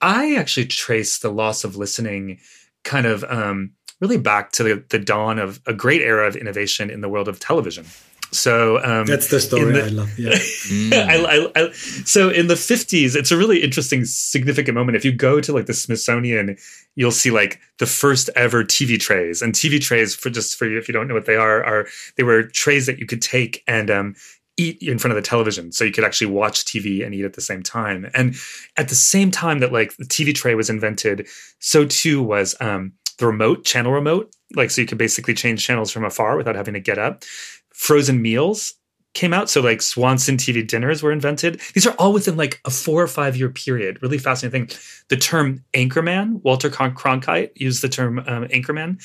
I 0.00 0.36
actually 0.36 0.66
trace 0.66 1.18
the 1.18 1.32
loss 1.32 1.64
of 1.64 1.74
listening 1.74 2.38
kind 2.84 3.06
of. 3.06 3.24
Um, 3.24 3.72
really 4.00 4.18
back 4.18 4.52
to 4.52 4.62
the, 4.62 4.84
the 4.88 4.98
dawn 4.98 5.38
of 5.38 5.60
a 5.66 5.72
great 5.72 6.02
era 6.02 6.26
of 6.26 6.36
innovation 6.36 6.90
in 6.90 7.00
the 7.00 7.08
world 7.08 7.28
of 7.28 7.40
television. 7.40 7.84
So 8.30 8.82
um, 8.84 9.06
that's 9.06 9.28
the 9.28 9.40
story 9.40 9.72
the, 9.72 9.84
I 9.84 9.88
love. 9.88 10.18
Yeah. 10.18 10.30
mm. 10.32 10.92
I, 10.92 11.16
I, 11.16 11.52
I, 11.56 11.72
so 11.72 12.28
in 12.28 12.48
the 12.48 12.54
50s, 12.54 13.16
it's 13.16 13.30
a 13.30 13.36
really 13.36 13.62
interesting, 13.62 14.04
significant 14.04 14.74
moment. 14.74 14.96
If 14.96 15.04
you 15.04 15.12
go 15.12 15.40
to 15.40 15.52
like 15.52 15.66
the 15.66 15.74
Smithsonian, 15.74 16.56
you'll 16.94 17.10
see 17.10 17.30
like 17.30 17.58
the 17.78 17.86
first 17.86 18.28
ever 18.36 18.64
TV 18.64 19.00
trays. 19.00 19.40
And 19.40 19.54
TV 19.54 19.80
trays, 19.80 20.14
for 20.14 20.28
just 20.28 20.56
for 20.56 20.66
you, 20.66 20.78
if 20.78 20.88
you 20.88 20.92
don't 20.92 21.08
know 21.08 21.14
what 21.14 21.26
they 21.26 21.36
are, 21.36 21.64
are 21.64 21.86
they 22.16 22.22
were 22.22 22.42
trays 22.42 22.86
that 22.86 22.98
you 22.98 23.06
could 23.06 23.22
take 23.22 23.62
and 23.66 23.90
um, 23.90 24.14
eat 24.58 24.82
in 24.82 24.98
front 24.98 25.16
of 25.16 25.22
the 25.22 25.26
television 25.26 25.72
so 25.72 25.84
you 25.84 25.92
could 25.92 26.02
actually 26.02 26.26
watch 26.26 26.64
tv 26.64 27.06
and 27.06 27.14
eat 27.14 27.24
at 27.24 27.34
the 27.34 27.40
same 27.40 27.62
time 27.62 28.10
and 28.12 28.34
at 28.76 28.88
the 28.88 28.94
same 28.94 29.30
time 29.30 29.60
that 29.60 29.72
like 29.72 29.96
the 29.98 30.04
tv 30.04 30.34
tray 30.34 30.56
was 30.56 30.68
invented 30.68 31.28
so 31.60 31.86
too 31.86 32.20
was 32.20 32.56
um, 32.60 32.92
the 33.18 33.26
remote 33.26 33.64
channel 33.64 33.92
remote 33.92 34.34
like 34.54 34.70
so 34.70 34.80
you 34.80 34.86
could 34.86 34.98
basically 34.98 35.34
change 35.34 35.64
channels 35.64 35.90
from 35.90 36.04
afar 36.04 36.36
without 36.36 36.56
having 36.56 36.74
to 36.74 36.80
get 36.80 36.98
up 36.98 37.24
frozen 37.72 38.20
meals 38.22 38.74
came 39.14 39.32
out 39.32 39.48
so 39.48 39.60
like 39.60 39.82
swanson 39.82 40.36
tv 40.36 40.66
dinners 40.66 41.02
were 41.02 41.12
invented 41.12 41.60
these 41.74 41.86
are 41.86 41.94
all 41.98 42.12
within 42.12 42.36
like 42.36 42.60
a 42.64 42.70
four 42.70 43.02
or 43.02 43.08
five 43.08 43.36
year 43.36 43.50
period 43.50 43.98
really 44.02 44.18
fascinating 44.18 44.66
thing 44.66 44.78
the 45.08 45.16
term 45.16 45.64
anchorman 45.74 46.42
walter 46.42 46.70
cronkite 46.70 47.50
used 47.54 47.82
the 47.82 47.88
term 47.88 48.18
um, 48.20 48.46
anchorman 48.48 49.00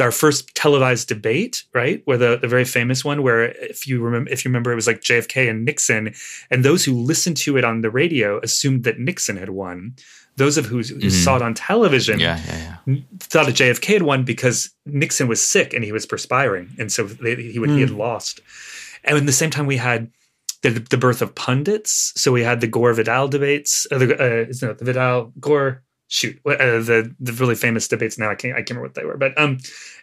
our 0.00 0.12
first 0.12 0.54
televised 0.54 1.08
debate, 1.08 1.64
right? 1.74 2.02
Where 2.04 2.16
the, 2.16 2.38
the 2.38 2.48
very 2.48 2.64
famous 2.64 3.04
one, 3.04 3.22
where 3.22 3.44
if 3.44 3.86
you 3.86 4.00
remember, 4.00 4.30
if 4.30 4.44
you 4.44 4.48
remember, 4.48 4.72
it 4.72 4.76
was 4.76 4.86
like 4.86 5.00
JFK 5.00 5.50
and 5.50 5.64
Nixon, 5.64 6.14
and 6.50 6.64
those 6.64 6.84
who 6.84 6.94
listened 6.94 7.36
to 7.38 7.56
it 7.56 7.64
on 7.64 7.82
the 7.82 7.90
radio 7.90 8.40
assumed 8.40 8.84
that 8.84 8.98
Nixon 8.98 9.36
had 9.36 9.50
won. 9.50 9.94
Those 10.36 10.56
of 10.56 10.66
who, 10.66 10.78
who 10.78 10.82
mm-hmm. 10.82 11.08
saw 11.10 11.36
it 11.36 11.42
on 11.42 11.54
television 11.54 12.18
yeah, 12.18 12.40
yeah, 12.46 12.76
yeah. 12.86 12.96
thought 13.18 13.46
that 13.46 13.54
JFK 13.54 13.84
had 13.92 14.02
won 14.02 14.24
because 14.24 14.70
Nixon 14.86 15.28
was 15.28 15.44
sick 15.44 15.74
and 15.74 15.84
he 15.84 15.92
was 15.92 16.06
perspiring, 16.06 16.70
and 16.78 16.90
so 16.90 17.04
they, 17.04 17.34
he 17.36 17.58
would, 17.58 17.70
mm. 17.70 17.74
he 17.74 17.80
had 17.82 17.90
lost. 17.90 18.40
And 19.04 19.18
at 19.18 19.26
the 19.26 19.32
same 19.32 19.50
time, 19.50 19.66
we 19.66 19.76
had 19.76 20.10
the, 20.62 20.70
the 20.70 20.96
birth 20.96 21.22
of 21.22 21.34
pundits. 21.34 22.12
So 22.16 22.32
we 22.32 22.42
had 22.42 22.60
the 22.60 22.66
Gore 22.66 22.94
Vidal 22.94 23.28
debates, 23.28 23.86
uh, 23.90 23.98
the, 23.98 24.14
uh, 24.14 24.52
no, 24.62 24.72
the 24.72 24.84
Vidal 24.84 25.32
Gore 25.38 25.82
shoot 26.12 26.38
uh, 26.44 26.56
the 26.56 27.14
the 27.18 27.32
really 27.32 27.54
famous 27.54 27.88
debates 27.88 28.18
now 28.18 28.30
I 28.30 28.34
can't 28.34 28.52
I 28.52 28.58
can't 28.58 28.72
remember 28.72 28.88
what 28.88 28.94
they 28.94 29.04
were 29.04 29.16
but 29.16 29.32
um 29.40 29.56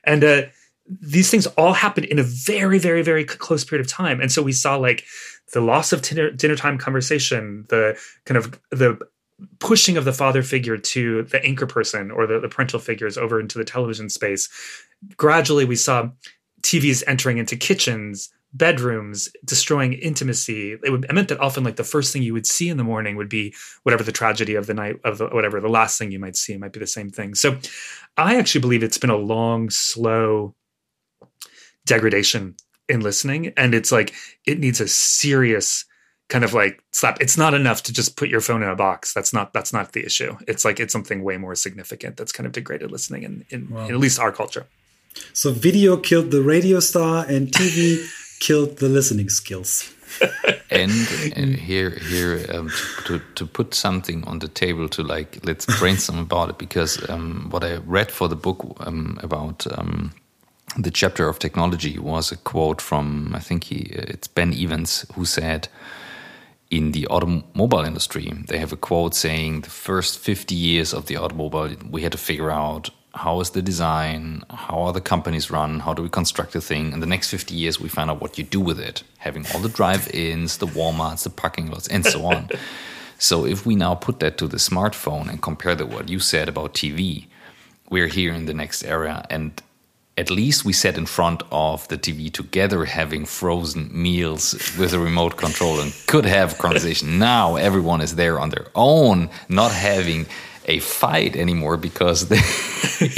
and 0.03 0.23
uh 0.23 0.41
these 0.87 1.29
things 1.29 1.45
all 1.45 1.73
happened 1.73 2.07
in 2.07 2.17
a 2.17 2.23
very 2.23 2.79
very 2.79 3.03
very 3.03 3.23
close 3.23 3.63
period 3.63 3.85
of 3.85 3.91
time 3.91 4.19
and 4.19 4.31
so 4.31 4.41
we 4.41 4.51
saw 4.51 4.75
like 4.75 5.05
the 5.53 5.61
loss 5.61 5.93
of 5.93 6.01
dinner, 6.01 6.31
dinner 6.31 6.55
time 6.55 6.79
conversation 6.79 7.65
the 7.69 7.95
kind 8.25 8.39
of 8.39 8.59
the 8.71 8.97
pushing 9.59 9.97
of 9.97 10.05
the 10.05 10.13
father 10.13 10.43
figure 10.43 10.77
to 10.77 11.23
the 11.23 11.43
anchor 11.45 11.65
person 11.67 12.11
or 12.11 12.27
the, 12.27 12.39
the 12.39 12.49
parental 12.49 12.79
figures 12.79 13.17
over 13.17 13.39
into 13.39 13.57
the 13.57 13.65
television 13.65 14.09
space 14.09 14.49
gradually 15.17 15.65
we 15.65 15.75
saw 15.75 16.09
tvs 16.61 17.03
entering 17.07 17.37
into 17.37 17.55
kitchens 17.55 18.29
bedrooms, 18.53 19.29
destroying 19.45 19.93
intimacy. 19.93 20.73
It, 20.83 20.91
would, 20.91 21.05
it 21.05 21.13
meant 21.13 21.29
that 21.29 21.39
often, 21.39 21.63
like 21.63 21.75
the 21.75 21.83
first 21.83 22.11
thing 22.11 22.23
you 22.23 22.33
would 22.33 22.47
see 22.47 22.69
in 22.69 22.77
the 22.77 22.83
morning 22.83 23.15
would 23.15 23.29
be 23.29 23.53
whatever 23.83 24.03
the 24.03 24.11
tragedy 24.11 24.55
of 24.55 24.67
the 24.67 24.73
night 24.73 24.97
of 25.03 25.17
the 25.17 25.27
whatever 25.27 25.59
the 25.59 25.69
last 25.69 25.97
thing 25.97 26.11
you 26.11 26.19
might 26.19 26.35
see 26.35 26.57
might 26.57 26.73
be 26.73 26.79
the 26.79 26.87
same 26.87 27.09
thing. 27.09 27.35
So, 27.35 27.57
I 28.17 28.37
actually 28.37 28.61
believe 28.61 28.83
it's 28.83 28.97
been 28.97 29.09
a 29.09 29.17
long, 29.17 29.69
slow 29.69 30.55
degradation 31.85 32.55
in 32.87 33.01
listening, 33.01 33.53
and 33.55 33.73
it's 33.73 33.91
like 33.91 34.13
it 34.45 34.59
needs 34.59 34.81
a 34.81 34.87
serious 34.87 35.85
kind 36.29 36.43
of 36.43 36.53
like 36.53 36.81
slap. 36.91 37.19
It's 37.19 37.37
not 37.37 37.53
enough 37.53 37.83
to 37.83 37.93
just 37.93 38.15
put 38.15 38.29
your 38.29 38.41
phone 38.41 38.63
in 38.63 38.69
a 38.69 38.75
box. 38.75 39.13
That's 39.13 39.33
not 39.33 39.51
that's 39.51 39.73
not 39.73 39.91
the 39.91 40.05
issue. 40.05 40.37
It's 40.47 40.63
like 40.63 40.79
it's 40.79 40.93
something 40.93 41.23
way 41.23 41.37
more 41.37 41.55
significant 41.55 42.17
that's 42.17 42.31
kind 42.31 42.47
of 42.47 42.53
degraded 42.53 42.91
listening 42.91 43.23
in, 43.23 43.45
in, 43.49 43.69
wow. 43.69 43.85
in 43.85 43.93
at 43.93 43.99
least 43.99 44.19
our 44.19 44.31
culture. 44.31 44.65
So 45.33 45.51
video 45.51 45.97
killed 45.97 46.31
the 46.31 46.41
radio 46.41 46.79
star 46.79 47.25
and 47.27 47.47
TV 47.47 48.07
killed 48.39 48.77
the 48.77 48.87
listening 48.87 49.29
skills. 49.29 49.93
and, 50.71 50.91
and, 51.35 51.55
here, 51.55 51.91
here 51.91 52.43
um, 52.51 52.71
to, 53.05 53.21
to 53.35 53.45
put 53.45 53.75
something 53.75 54.23
on 54.25 54.39
the 54.39 54.47
table 54.47 54.89
to 54.89 55.03
like 55.03 55.39
let's 55.45 55.65
brainstorm 55.77 56.19
about 56.19 56.49
it 56.49 56.57
because 56.57 57.07
um, 57.09 57.47
what 57.51 57.63
I 57.63 57.77
read 57.77 58.11
for 58.11 58.27
the 58.27 58.35
book 58.35 58.75
um, 58.79 59.19
about 59.21 59.67
um, 59.77 60.11
the 60.77 60.89
chapter 60.89 61.27
of 61.27 61.37
technology 61.37 61.99
was 61.99 62.31
a 62.31 62.37
quote 62.37 62.81
from 62.81 63.33
I 63.35 63.39
think 63.39 63.65
he 63.65 63.89
it's 63.91 64.27
Ben 64.27 64.53
Evans 64.53 65.05
who 65.13 65.25
said 65.25 65.67
in 66.69 66.91
the 66.91 67.07
automobile 67.07 67.79
industry 67.79 68.31
they 68.47 68.57
have 68.57 68.71
a 68.71 68.77
quote 68.77 69.15
saying 69.15 69.61
the 69.61 69.69
first 69.69 70.19
50 70.19 70.53
years 70.53 70.93
of 70.93 71.07
the 71.07 71.17
automobile 71.17 71.75
we 71.89 72.03
had 72.03 72.11
to 72.11 72.17
figure 72.17 72.51
out 72.51 72.89
how 73.15 73.39
is 73.39 73.49
the 73.51 73.61
design, 73.61 74.43
how 74.49 74.81
are 74.83 74.93
the 74.93 75.01
companies 75.01 75.49
run, 75.49 75.79
how 75.79 75.93
do 75.93 76.03
we 76.03 76.09
construct 76.09 76.53
the 76.53 76.61
thing. 76.61 76.93
In 76.93 76.99
the 76.99 77.07
next 77.07 77.29
50 77.29 77.55
years, 77.55 77.79
we 77.79 77.89
find 77.89 78.09
out 78.09 78.21
what 78.21 78.37
you 78.37 78.43
do 78.43 78.59
with 78.59 78.79
it, 78.79 79.03
having 79.17 79.45
all 79.53 79.59
the 79.59 79.69
drive-ins, 79.69 80.57
the 80.57 80.67
Walmarts, 80.67 81.23
the 81.23 81.29
parking 81.29 81.71
lots, 81.71 81.87
and 81.87 82.05
so 82.05 82.25
on. 82.25 82.49
so 83.17 83.45
if 83.45 83.65
we 83.65 83.75
now 83.75 83.95
put 83.95 84.19
that 84.19 84.37
to 84.37 84.47
the 84.47 84.57
smartphone 84.57 85.27
and 85.27 85.41
compare 85.41 85.75
to 85.75 85.85
what 85.85 86.07
you 86.07 86.19
said 86.19 86.47
about 86.47 86.73
TV, 86.73 87.25
we're 87.89 88.07
here 88.07 88.31
in 88.31 88.45
the 88.45 88.53
next 88.53 88.83
era, 88.83 89.25
and 89.29 89.61
at 90.19 90.29
least 90.29 90.65
we 90.65 90.73
sat 90.73 90.97
in 90.97 91.05
front 91.05 91.41
of 91.49 91.87
the 91.87 91.97
TV 91.97 92.31
together 92.31 92.83
having 92.83 93.23
frozen 93.25 93.89
meals 93.93 94.53
with 94.77 94.93
a 94.93 94.99
remote 94.99 95.37
control 95.37 95.79
and 95.79 95.93
could 96.07 96.25
have 96.25 96.57
conversation. 96.57 97.17
now 97.31 97.55
everyone 97.55 98.01
is 98.01 98.15
there 98.15 98.37
on 98.37 98.49
their 98.49 98.67
own, 98.75 99.29
not 99.47 99.71
having 99.71 100.25
a 100.65 100.79
fight 100.79 101.37
anymore 101.37 101.77
because 101.77 102.27
they, 102.27 102.41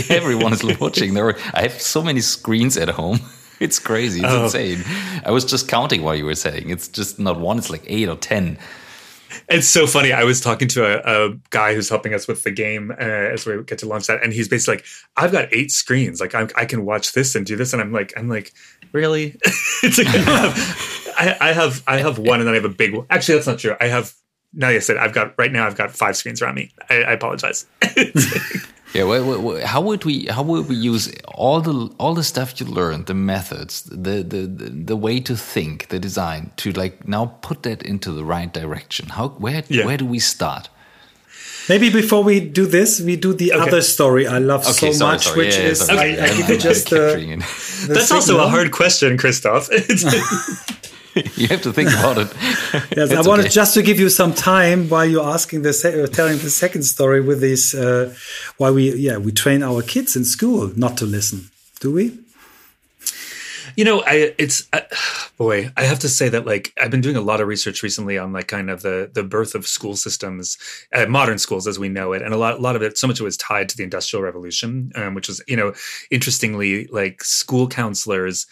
everyone 0.15 0.53
is 0.53 0.63
watching. 0.79 1.15
There, 1.15 1.35
I 1.55 1.63
have 1.63 1.81
so 1.81 2.03
many 2.03 2.21
screens 2.21 2.77
at 2.77 2.89
home. 2.89 3.19
It's 3.61 3.77
crazy. 3.77 4.21
It's 4.21 4.33
oh. 4.33 4.45
insane. 4.45 4.83
I 5.23 5.29
was 5.29 5.45
just 5.45 5.67
counting 5.67 6.01
while 6.01 6.15
you 6.15 6.25
were 6.25 6.33
saying. 6.33 6.71
It's 6.71 6.87
just 6.87 7.19
not 7.19 7.39
one. 7.39 7.59
It's 7.59 7.69
like 7.69 7.83
eight 7.85 8.09
or 8.09 8.15
ten. 8.15 8.57
It's 9.49 9.67
so 9.67 9.87
funny. 9.87 10.13
I 10.13 10.23
was 10.23 10.41
talking 10.41 10.67
to 10.69 10.85
a, 10.85 11.29
a 11.29 11.37
guy 11.49 11.73
who's 11.73 11.89
helping 11.89 12.13
us 12.13 12.27
with 12.27 12.43
the 12.43 12.51
game 12.51 12.91
uh, 12.91 13.03
as 13.03 13.45
we 13.45 13.61
get 13.63 13.79
to 13.79 13.87
launch 13.87 14.07
that, 14.07 14.23
and 14.23 14.33
he's 14.33 14.47
basically 14.47 14.77
like, 14.77 14.85
"I've 15.17 15.31
got 15.31 15.53
eight 15.53 15.71
screens. 15.71 16.19
Like, 16.19 16.35
I'm, 16.35 16.49
i 16.55 16.65
can 16.65 16.85
watch 16.85 17.13
this 17.13 17.35
and 17.35 17.45
do 17.45 17.55
this." 17.55 17.73
And 17.73 17.81
I'm 17.81 17.91
like, 17.91 18.13
"I'm 18.17 18.29
like, 18.29 18.53
really?" 18.91 19.37
it's 19.83 19.97
like 19.97 20.07
I 20.07 20.17
have, 20.17 21.13
I, 21.17 21.37
I 21.49 21.53
have, 21.53 21.83
I 21.87 21.97
have 21.97 22.17
one, 22.17 22.39
and 22.39 22.47
then 22.47 22.53
I 22.53 22.57
have 22.57 22.65
a 22.65 22.69
big 22.69 22.93
one. 22.93 23.05
Actually, 23.09 23.35
that's 23.35 23.47
not 23.47 23.59
true. 23.59 23.75
I 23.79 23.87
have 23.87 24.13
now 24.53 24.69
you 24.69 24.81
said 24.81 24.97
I've 24.97 25.13
got 25.13 25.33
right 25.37 25.51
now 25.51 25.65
I've 25.65 25.77
got 25.77 25.91
five 25.91 26.17
screens 26.17 26.41
around 26.41 26.55
me. 26.55 26.71
I, 26.89 27.03
I 27.03 27.11
apologize. 27.13 27.65
yeah, 28.93 29.05
wait, 29.05 29.21
wait, 29.21 29.39
wait, 29.39 29.63
how 29.63 29.81
would 29.81 30.03
we 30.03 30.25
how 30.25 30.43
would 30.43 30.67
we 30.67 30.75
use 30.75 31.13
all 31.27 31.61
the 31.61 31.93
all 31.97 32.13
the 32.13 32.23
stuff 32.23 32.59
you 32.59 32.65
learned, 32.65 33.05
the 33.05 33.13
methods, 33.13 33.83
the, 33.83 34.23
the 34.23 34.47
the 34.47 34.69
the 34.69 34.95
way 34.95 35.19
to 35.21 35.35
think, 35.35 35.87
the 35.87 35.99
design, 35.99 36.51
to 36.57 36.71
like 36.73 37.07
now 37.07 37.37
put 37.41 37.63
that 37.63 37.81
into 37.83 38.11
the 38.11 38.25
right 38.25 38.51
direction? 38.51 39.09
How 39.09 39.29
where 39.29 39.63
yeah. 39.69 39.85
where 39.85 39.97
do 39.97 40.05
we 40.05 40.19
start? 40.19 40.69
Maybe 41.69 41.89
before 41.89 42.23
we 42.23 42.39
do 42.39 42.65
this, 42.65 42.99
we 42.99 43.15
do 43.15 43.33
the 43.33 43.53
okay. 43.53 43.61
other 43.61 43.81
story 43.81 44.27
I 44.27 44.39
love 44.39 44.61
okay, 44.61 44.91
so 44.91 44.91
sorry, 44.91 45.13
much, 45.13 45.25
sorry. 45.25 45.37
which 45.37 45.57
yeah, 45.57 45.63
is 45.63 45.89
I, 45.89 46.03
I, 46.03 46.37
give 46.37 46.49
you 46.49 46.57
just 46.57 46.91
uh, 46.91 47.13
the 47.13 47.85
That's 47.87 48.11
also 48.11 48.39
a 48.39 48.47
hard 48.47 48.71
question, 48.71 49.17
Christoph. 49.17 49.69
you 51.35 51.47
have 51.47 51.61
to 51.61 51.73
think 51.73 51.89
about 51.89 52.17
it. 52.17 52.33
yes, 52.95 53.11
I 53.11 53.21
wanted 53.27 53.45
okay. 53.45 53.49
just 53.49 53.73
to 53.73 53.81
give 53.81 53.99
you 53.99 54.09
some 54.09 54.33
time 54.33 54.87
while 54.87 55.05
you're 55.05 55.27
asking 55.27 55.63
the 55.63 55.69
uh, 55.69 56.13
telling 56.13 56.37
the 56.37 56.49
second 56.49 56.83
story 56.83 57.19
with 57.19 57.41
this. 57.41 57.73
Uh, 57.73 58.13
why 58.57 58.71
we 58.71 58.95
yeah 58.95 59.17
we 59.17 59.31
train 59.31 59.61
our 59.61 59.81
kids 59.81 60.15
in 60.15 60.23
school 60.23 60.71
not 60.77 60.97
to 60.97 61.05
listen, 61.05 61.49
do 61.79 61.91
we? 61.91 62.17
You 63.75 63.85
know, 63.85 64.03
I 64.05 64.33
it's 64.37 64.67
uh, 64.71 64.81
boy, 65.37 65.71
I 65.75 65.83
have 65.83 65.99
to 65.99 66.09
say 66.09 66.29
that 66.29 66.45
like 66.45 66.73
I've 66.81 66.91
been 66.91 67.01
doing 67.01 67.15
a 67.15 67.21
lot 67.21 67.41
of 67.41 67.47
research 67.47 67.83
recently 67.83 68.17
on 68.17 68.31
like 68.31 68.47
kind 68.47 68.69
of 68.69 68.81
the 68.81 69.09
the 69.13 69.23
birth 69.23 69.53
of 69.53 69.67
school 69.67 69.95
systems, 69.95 70.57
uh, 70.93 71.07
modern 71.07 71.39
schools 71.39 71.67
as 71.67 71.77
we 71.77 71.89
know 71.89 72.13
it, 72.13 72.21
and 72.21 72.33
a 72.33 72.37
lot 72.37 72.57
a 72.57 72.61
lot 72.61 72.75
of 72.75 72.81
it, 72.81 72.97
so 72.97 73.07
much 73.07 73.19
of 73.19 73.23
it 73.23 73.25
was 73.25 73.37
tied 73.37 73.67
to 73.69 73.77
the 73.77 73.83
Industrial 73.83 74.23
Revolution, 74.23 74.91
um, 74.95 75.13
which 75.13 75.27
was 75.27 75.43
you 75.47 75.57
know 75.57 75.73
interestingly 76.09 76.87
like 76.87 77.23
school 77.23 77.67
counselors 77.67 78.47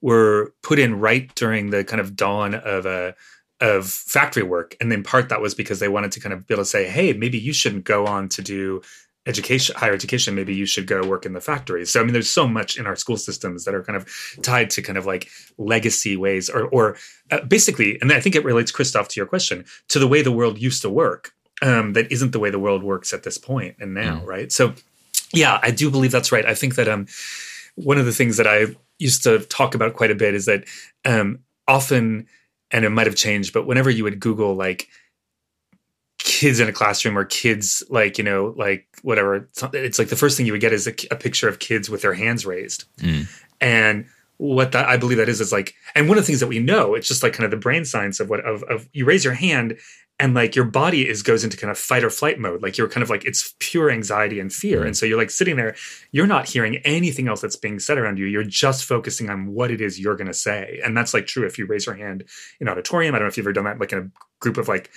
were 0.00 0.52
put 0.62 0.78
in 0.78 0.98
right 0.98 1.34
during 1.34 1.70
the 1.70 1.84
kind 1.84 2.00
of 2.00 2.16
dawn 2.16 2.54
of 2.54 2.86
a 2.86 3.14
of 3.60 3.86
factory 3.86 4.42
work. 4.42 4.74
And 4.80 4.90
in 4.90 5.02
part 5.02 5.28
that 5.28 5.42
was 5.42 5.54
because 5.54 5.80
they 5.80 5.88
wanted 5.88 6.12
to 6.12 6.20
kind 6.20 6.32
of 6.32 6.46
be 6.46 6.54
able 6.54 6.62
to 6.64 6.68
say 6.68 6.88
hey 6.88 7.12
maybe 7.12 7.38
you 7.38 7.52
shouldn't 7.52 7.84
go 7.84 8.06
on 8.06 8.28
to 8.30 8.42
do 8.42 8.82
education 9.26 9.76
higher 9.76 9.92
education. 9.92 10.34
Maybe 10.34 10.54
you 10.54 10.64
should 10.64 10.86
go 10.86 11.06
work 11.06 11.26
in 11.26 11.34
the 11.34 11.40
factories 11.40 11.90
so 11.90 12.00
i 12.00 12.04
mean 12.04 12.14
there's 12.14 12.30
so 12.30 12.48
much 12.48 12.78
in 12.78 12.86
our 12.86 12.96
school 12.96 13.18
systems 13.18 13.64
that 13.64 13.74
are 13.74 13.82
kind 13.82 13.96
of 13.96 14.08
tied 14.42 14.70
to 14.70 14.82
kind 14.82 14.96
of 14.96 15.04
like 15.04 15.28
legacy 15.58 16.16
ways 16.16 16.48
or 16.48 16.64
or 16.68 16.96
uh, 17.30 17.40
basically 17.42 17.98
and 18.00 18.12
i 18.12 18.20
think 18.20 18.34
it 18.34 18.44
relates 18.44 18.72
christoph 18.72 19.08
to 19.08 19.20
your 19.20 19.26
question 19.26 19.64
to 19.88 19.98
the 19.98 20.08
way 20.08 20.22
the 20.22 20.32
world 20.32 20.58
used 20.58 20.80
to 20.82 20.88
work 20.88 21.32
um, 21.62 21.92
that 21.92 22.10
isn't 22.10 22.32
the 22.32 22.38
way 22.38 22.50
the 22.50 22.58
world 22.58 22.82
works 22.82 23.12
at 23.12 23.22
this 23.22 23.36
point 23.36 23.76
and 23.78 23.92
now 23.92 24.20
mm. 24.20 24.26
right? 24.26 24.50
So 24.50 24.74
yeah 25.32 25.60
i 25.62 25.70
do 25.70 25.90
believe 25.90 26.12
that's 26.12 26.32
right. 26.32 26.46
I 26.46 26.54
think 26.54 26.74
that 26.76 26.88
um 26.88 27.06
one 27.76 27.98
of 27.98 28.06
the 28.06 28.12
things 28.12 28.36
that 28.38 28.46
i 28.46 28.66
used 29.00 29.22
to 29.24 29.40
talk 29.40 29.74
about 29.74 29.94
quite 29.94 30.10
a 30.10 30.14
bit 30.14 30.34
is 30.34 30.46
that 30.46 30.64
um, 31.04 31.40
often, 31.66 32.26
and 32.70 32.84
it 32.84 32.90
might 32.90 33.06
have 33.06 33.16
changed, 33.16 33.52
but 33.52 33.66
whenever 33.66 33.90
you 33.90 34.04
would 34.04 34.20
Google 34.20 34.54
like 34.54 34.88
kids 36.18 36.60
in 36.60 36.68
a 36.68 36.72
classroom 36.72 37.16
or 37.16 37.24
kids 37.24 37.82
like 37.88 38.18
you 38.18 38.24
know 38.24 38.54
like 38.56 38.86
whatever, 39.02 39.48
it's 39.72 39.98
like 39.98 40.08
the 40.08 40.16
first 40.16 40.36
thing 40.36 40.46
you 40.46 40.52
would 40.52 40.60
get 40.60 40.72
is 40.72 40.86
a, 40.86 40.94
a 41.10 41.16
picture 41.16 41.48
of 41.48 41.58
kids 41.58 41.88
with 41.88 42.02
their 42.02 42.14
hands 42.14 42.46
raised, 42.46 42.84
mm. 42.98 43.26
and 43.60 44.06
what 44.36 44.72
that 44.72 44.88
I 44.88 44.96
believe 44.96 45.18
that 45.18 45.28
is 45.28 45.40
is 45.40 45.52
like, 45.52 45.74
and 45.94 46.08
one 46.08 46.16
of 46.16 46.24
the 46.24 46.26
things 46.26 46.40
that 46.40 46.46
we 46.46 46.60
know, 46.60 46.94
it's 46.94 47.08
just 47.08 47.22
like 47.22 47.32
kind 47.32 47.44
of 47.44 47.50
the 47.50 47.56
brain 47.56 47.84
science 47.84 48.20
of 48.20 48.30
what 48.30 48.40
of, 48.40 48.62
of 48.64 48.88
you 48.92 49.04
raise 49.04 49.24
your 49.24 49.34
hand 49.34 49.78
and 50.20 50.34
like 50.34 50.54
your 50.54 50.66
body 50.66 51.08
is 51.08 51.22
goes 51.22 51.42
into 51.42 51.56
kind 51.56 51.70
of 51.70 51.78
fight 51.78 52.04
or 52.04 52.10
flight 52.10 52.38
mode. 52.38 52.62
Like 52.62 52.76
you're 52.76 52.88
kind 52.88 53.02
of 53.02 53.08
like 53.08 53.24
it's 53.24 53.54
pure 53.58 53.90
anxiety 53.90 54.38
and 54.38 54.52
fear, 54.52 54.78
mm-hmm. 54.78 54.88
and 54.88 54.96
so 54.96 55.06
you're 55.06 55.18
like 55.18 55.30
sitting 55.30 55.56
there, 55.56 55.74
you're 56.12 56.26
not 56.26 56.46
hearing 56.46 56.76
anything 56.84 57.26
else 57.26 57.40
that's 57.40 57.56
being 57.56 57.78
said 57.78 57.96
around 57.96 58.18
you. 58.18 58.26
You're 58.26 58.44
just 58.44 58.84
focusing 58.84 59.30
on 59.30 59.46
what 59.46 59.70
it 59.70 59.80
is 59.80 59.98
you're 59.98 60.16
going 60.16 60.26
to 60.26 60.34
say, 60.34 60.78
and 60.84 60.96
that's 60.96 61.14
like 61.14 61.26
true 61.26 61.46
if 61.46 61.58
you 61.58 61.66
raise 61.66 61.86
your 61.86 61.94
hand 61.94 62.24
in 62.60 62.68
auditorium. 62.68 63.14
I 63.14 63.18
don't 63.18 63.26
know 63.26 63.30
if 63.30 63.38
you've 63.38 63.46
ever 63.46 63.54
done 63.54 63.64
that, 63.64 63.80
like 63.80 63.92
in 63.92 63.98
a 63.98 64.10
group 64.40 64.58
of 64.58 64.68
like 64.68 64.90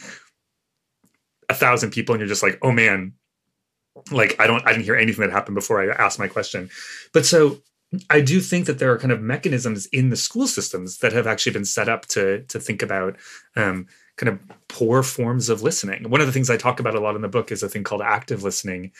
a 1.49 1.53
thousand 1.53 1.91
people, 1.91 2.13
and 2.13 2.19
you're 2.19 2.27
just 2.27 2.43
like, 2.43 2.59
oh 2.61 2.73
man, 2.73 3.13
like 4.11 4.35
I 4.39 4.45
don't 4.45 4.67
I 4.67 4.73
didn't 4.73 4.83
hear 4.83 4.97
anything 4.97 5.21
that 5.25 5.31
happened 5.31 5.55
before 5.55 5.81
I 5.81 5.95
asked 5.95 6.19
my 6.19 6.27
question, 6.27 6.69
but 7.13 7.25
so 7.25 7.61
I 8.09 8.19
do 8.19 8.41
think 8.41 8.65
that 8.65 8.79
there 8.79 8.91
are 8.91 8.97
kind 8.97 9.11
of 9.11 9.21
mechanisms 9.21 9.85
in 9.87 10.09
the 10.09 10.17
school 10.17 10.47
systems 10.47 10.97
that 10.97 11.13
have 11.13 11.27
actually 11.27 11.53
been 11.53 11.63
set 11.63 11.87
up 11.87 12.07
to 12.07 12.43
to 12.43 12.59
think 12.59 12.81
about 12.81 13.15
um, 13.55 13.87
kind 14.17 14.29
of 14.29 14.39
poor 14.67 15.03
forms 15.03 15.49
of 15.49 15.61
listening. 15.61 16.09
One 16.09 16.21
of 16.21 16.27
the 16.27 16.33
things 16.33 16.49
I 16.49 16.57
talk 16.57 16.79
about 16.79 16.95
a 16.95 16.99
lot 16.99 17.15
in 17.15 17.21
the 17.21 17.27
book 17.27 17.51
is 17.51 17.63
a 17.63 17.69
thing 17.69 17.83
called 17.83 18.01
active 18.01 18.43
listening, 18.43 18.91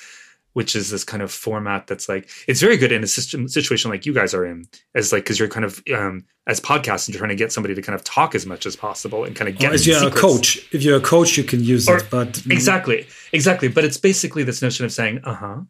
which 0.54 0.76
is 0.76 0.90
this 0.90 1.04
kind 1.04 1.22
of 1.22 1.32
format 1.32 1.88
that's 1.88 2.10
like 2.10 2.30
it's 2.48 2.62
very 2.62 2.78
good 2.78 2.92
in 2.92 3.04
a 3.04 3.08
system, 3.08 3.48
situation 3.48 3.92
like 3.92 4.06
you 4.06 4.14
guys 4.14 4.34
are 4.34 4.46
in, 4.46 4.66
as 4.96 5.12
like 5.12 5.24
because 5.24 5.40
you're 5.40 5.50
kind 5.50 5.66
of 5.66 5.84
um, 5.94 6.26
as 6.48 6.60
podcasts 6.60 7.08
and 7.08 7.14
you're 7.14 7.20
trying 7.20 7.30
to 7.30 7.36
get 7.36 7.52
somebody 7.52 7.76
to 7.76 7.82
kind 7.82 7.96
of 7.96 8.04
talk 8.04 8.36
as 8.36 8.46
much 8.46 8.66
as 8.66 8.76
possible 8.76 9.24
and 9.24 9.36
kind 9.36 9.50
of 9.50 9.58
get. 9.58 9.72
Or 9.72 9.74
as 9.74 9.86
you're 9.86 10.00
secrets. 10.00 10.18
a 10.18 10.22
coach, 10.22 10.74
if 10.74 10.84
you're 10.84 10.98
a 10.98 11.02
coach, 11.02 11.38
you 11.38 11.44
can 11.44 11.64
use 11.64 11.88
or, 11.88 11.98
it. 11.98 12.08
But 12.10 12.42
exactly, 12.50 13.08
exactly. 13.32 13.68
But 13.68 13.84
it's 13.84 13.98
basically 13.98 14.44
this 14.44 14.62
notion 14.62 14.86
of 14.86 14.92
saying, 14.92 15.22
"Uh 15.24 15.36
huh, 15.36 15.62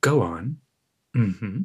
go 0.00 0.22
on." 0.22 0.58
Mm-hmm. 1.16 1.62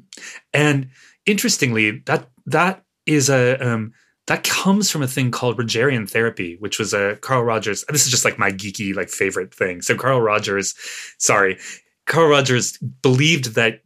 And 0.54 0.90
interestingly, 1.26 2.00
that 2.06 2.30
that 2.46 2.84
is 3.06 3.30
a 3.30 3.56
um, 3.66 3.94
that 4.28 4.44
comes 4.44 4.90
from 4.90 5.04
a 5.04 5.08
thing 5.08 5.32
called 5.32 5.58
Rogerian 5.58 6.10
therapy, 6.10 6.58
which 6.60 6.80
was 6.80 6.94
a 6.94 7.18
Carl 7.22 7.44
Rogers. 7.44 7.86
This 7.90 8.06
is 8.06 8.12
just 8.12 8.26
like 8.26 8.40
my 8.40 8.52
geeky 8.52 8.96
like 8.96 9.10
favorite 9.10 9.54
thing. 9.54 9.82
So 9.82 9.96
Carl 9.96 10.22
Rogers, 10.22 10.74
sorry, 11.20 11.60
Carl 12.06 12.30
Rogers 12.30 12.78
believed 12.78 13.56
that 13.56 13.82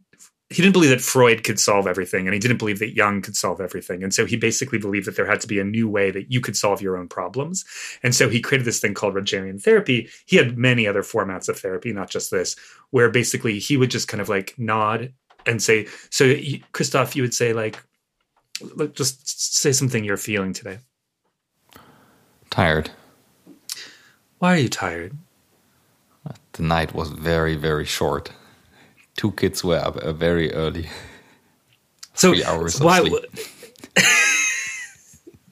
he 0.48 0.62
didn't 0.62 0.72
believe 0.72 0.90
that 0.90 1.00
Freud 1.00 1.44
could 1.44 1.60
solve 1.60 1.86
everything, 1.86 2.26
and 2.26 2.34
he 2.34 2.40
didn't 2.40 2.58
believe 2.58 2.80
that 2.80 2.96
Jung 2.96 3.22
could 3.22 3.36
solve 3.36 3.60
everything. 3.60 4.02
And 4.02 4.12
so 4.12 4.26
he 4.26 4.36
basically 4.36 4.78
believed 4.78 5.06
that 5.06 5.14
there 5.14 5.30
had 5.30 5.40
to 5.42 5.46
be 5.46 5.60
a 5.60 5.64
new 5.64 5.88
way 5.88 6.10
that 6.10 6.32
you 6.32 6.40
could 6.40 6.56
solve 6.56 6.82
your 6.82 6.96
own 6.96 7.06
problems. 7.06 7.64
And 8.02 8.16
so 8.16 8.28
he 8.28 8.40
created 8.40 8.64
this 8.64 8.80
thing 8.80 8.92
called 8.92 9.14
Rogerian 9.14 9.62
therapy. 9.62 10.08
He 10.26 10.36
had 10.36 10.58
many 10.58 10.88
other 10.88 11.02
formats 11.02 11.48
of 11.48 11.56
therapy, 11.56 11.92
not 11.92 12.10
just 12.10 12.32
this, 12.32 12.56
where 12.90 13.10
basically 13.10 13.60
he 13.60 13.76
would 13.76 13.92
just 13.92 14.08
kind 14.08 14.20
of 14.20 14.28
like 14.28 14.54
nod 14.58 15.12
and 15.46 15.62
say, 15.62 15.86
so 16.10 16.34
Christoph, 16.72 17.14
you 17.14 17.22
would 17.22 17.34
say 17.34 17.52
like, 17.52 17.78
just 18.94 19.54
say 19.54 19.72
something 19.72 20.04
you're 20.04 20.16
feeling 20.16 20.52
today. 20.52 20.78
Tired. 22.50 22.90
Why 24.38 24.54
are 24.54 24.58
you 24.58 24.68
tired? 24.68 25.16
The 26.52 26.62
night 26.62 26.94
was 26.94 27.10
very, 27.10 27.56
very 27.56 27.84
short. 27.84 28.32
Two 29.16 29.32
kids 29.32 29.62
were 29.62 29.78
up 29.78 29.96
uh, 29.96 30.12
very 30.12 30.52
early. 30.52 30.88
So 32.14 32.32
Three 32.32 32.44
hours 32.44 32.80
why, 32.80 33.00
of 33.00 33.06
sleep. 33.06 33.24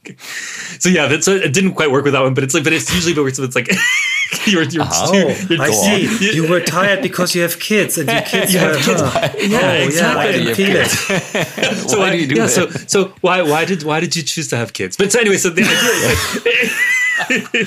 so 0.79 0.89
yeah, 0.89 1.07
that's 1.07 1.29
it 1.29 1.53
didn't 1.53 1.75
quite 1.75 1.91
work 1.91 2.05
with 2.05 2.13
that 2.13 2.23
one, 2.23 2.35
but 2.35 2.45
it's 2.45 2.55
like, 2.55 2.65
but 2.65 2.73
it's 2.73 2.93
usually 2.93 3.21
works. 3.21 3.39
It's 3.39 3.55
like 3.55 3.69
you're, 4.47 4.63
you're, 4.65 4.85
oh, 4.87 5.13
you're, 5.49 5.63
I 5.63 5.71
see. 5.71 6.35
You 6.35 6.49
were 6.49 6.61
tired 6.61 7.03
because 7.03 7.35
you 7.35 7.43
have 7.43 7.59
kids, 7.59 7.99
and 7.99 8.09
your 8.09 8.23
kids 8.23 8.55
you 8.55 8.61
were. 8.61 8.75
Kids. 8.75 9.01
Huh. 9.01 9.29
Yeah, 9.39 9.61
oh, 9.63 9.87
exactly. 9.87 10.45
Yeah, 10.45 10.51
I 10.51 10.55
feel 10.55 10.77
it. 10.77 11.89
so 11.89 11.99
why, 11.99 12.05
why, 12.05 12.11
do 12.11 12.19
you 12.19 12.27
do 12.27 12.35
yeah, 12.35 12.47
that? 12.47 12.51
So 12.51 12.69
so 12.69 13.15
why 13.21 13.43
why 13.43 13.65
did 13.65 13.83
why 13.83 14.01
did 14.01 14.17
you 14.17 14.23
choose 14.23 14.49
to 14.49 14.57
have 14.57 14.73
kids? 14.73 14.97
But 14.97 15.13
so 15.13 15.21
anyway, 15.21 15.37
so 15.37 15.51
the 15.51 15.63
idea 15.63 15.73
is 15.73 16.45
like. 16.45 16.95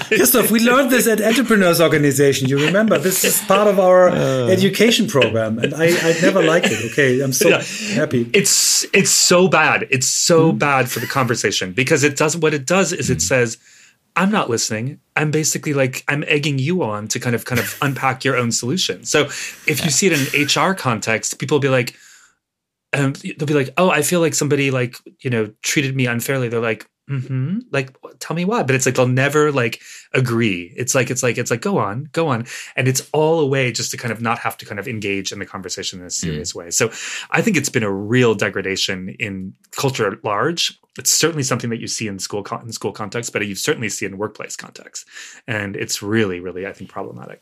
Christoph, 0.08 0.52
we 0.52 0.60
learned 0.60 0.91
this 0.91 1.08
at 1.08 1.22
Entrepreneurs 1.22 1.82
Organization. 1.82 2.47
You 2.47 2.66
remember 2.66 2.97
this 2.97 3.24
is 3.24 3.41
part 3.41 3.68
of 3.68 3.80
our 3.80 4.10
uh, 4.10 4.47
education 4.47 5.08
program, 5.08 5.60
and 5.60 5.74
I, 5.74 5.88
I 5.88 6.20
never 6.22 6.41
liked 6.41 6.68
it. 6.70 6.91
Okay, 6.91 7.22
I'm 7.22 7.34
so 7.34 7.49
yeah. 7.49 7.62
happy. 7.93 8.30
It's 8.34 8.86
it's 8.93 9.12
so 9.12 9.47
bad. 9.47 9.88
It's 9.89 10.08
so 10.08 10.52
mm. 10.52 10.60
bad 10.60 10.89
for 10.89 10.99
the 10.99 11.08
conversation 11.08 11.74
because 11.74 12.04
it 12.04 12.16
does 12.16 12.38
what 12.38 12.54
it 12.54 12.66
does 12.66 12.93
is 12.93 13.10
it 13.10 13.16
hmm. 13.16 13.20
says, 13.20 13.58
"I'm 14.16 14.32
not 14.32 14.49
listening. 14.49 14.99
I'm 15.16 15.32
basically 15.32 15.74
like 15.74 16.04
I'm 16.08 16.24
egging 16.28 16.58
you 16.60 16.84
on 16.84 17.08
to 17.10 17.20
kind 17.20 17.36
of 17.36 17.45
kind 17.45 17.60
of 17.60 17.78
unpack 17.82 18.24
your 18.24 18.38
own 18.38 18.52
solution." 18.52 19.04
So 19.06 19.26
if 19.68 19.84
you 19.84 19.91
see 19.91 20.08
it 20.08 20.14
in 20.14 20.41
an 20.41 20.47
HR 20.47 20.74
context, 20.74 21.39
people 21.39 21.56
will 21.56 21.62
be 21.62 21.70
like. 21.70 21.95
Um, 22.93 23.14
they'll 23.14 23.47
be 23.47 23.54
like, 23.54 23.70
"Oh, 23.78 23.89
I 23.89 24.02
feel 24.02 24.20
like 24.20 24.34
somebody 24.34 24.70
like 24.70 24.97
you 25.22 25.30
know 25.30 25.54
treated 25.62 25.95
me 25.95 26.08
unfairly." 26.08 26.49
They're 26.49 26.60
like, 26.60 26.89
mm-hmm. 27.12 27.59
like 27.72 27.95
tell 28.20 28.36
me 28.36 28.45
why 28.45 28.64
but 28.64 28.76
it's 28.76 28.86
like 28.86 28.95
they'll 28.95 29.07
never 29.07 29.51
like 29.51 29.82
agree. 30.14 30.74
It's 30.76 30.95
like 30.95 31.09
it's 31.09 31.24
like 31.24 31.38
it's 31.38 31.51
like 31.51 31.62
go 31.62 31.78
on 31.78 32.09
go 32.14 32.28
on. 32.28 32.45
And 32.76 32.88
it's 32.88 33.07
all 33.14 33.39
a 33.39 33.45
way 33.45 33.72
just 33.72 33.91
to 33.91 33.97
kind 33.97 34.12
of 34.12 34.22
not 34.22 34.39
have 34.39 34.57
to 34.57 34.66
kind 34.66 34.80
of 34.80 34.88
engage 34.88 35.32
in 35.32 35.39
the 35.39 35.45
conversation 35.45 35.99
in 35.99 36.05
a 36.05 36.09
serious 36.09 36.53
mm. 36.53 36.55
way. 36.55 36.72
So 36.72 36.91
i 37.32 37.41
think 37.41 37.57
it's 37.57 37.70
been 37.70 37.84
a 37.84 37.91
real 37.91 38.36
degradation 38.36 39.09
in 39.20 39.53
culture 39.72 40.12
at 40.12 40.24
large. 40.24 40.80
It's 40.97 41.12
certainly 41.12 41.43
something 41.43 41.70
that 41.70 41.80
you 41.80 41.88
see 41.88 42.07
in 42.07 42.20
school 42.20 42.45
in 42.64 42.72
school 42.72 42.91
context 42.91 43.34
but 43.34 43.45
you 43.45 43.55
certainly 43.55 43.89
see 43.89 44.05
in 44.05 44.18
workplace 44.18 44.55
context. 44.55 45.07
And 45.47 45.76
it's 45.76 46.01
really 46.01 46.39
really 46.39 46.66
i 46.66 46.74
think 46.74 46.89
problematic. 46.89 47.41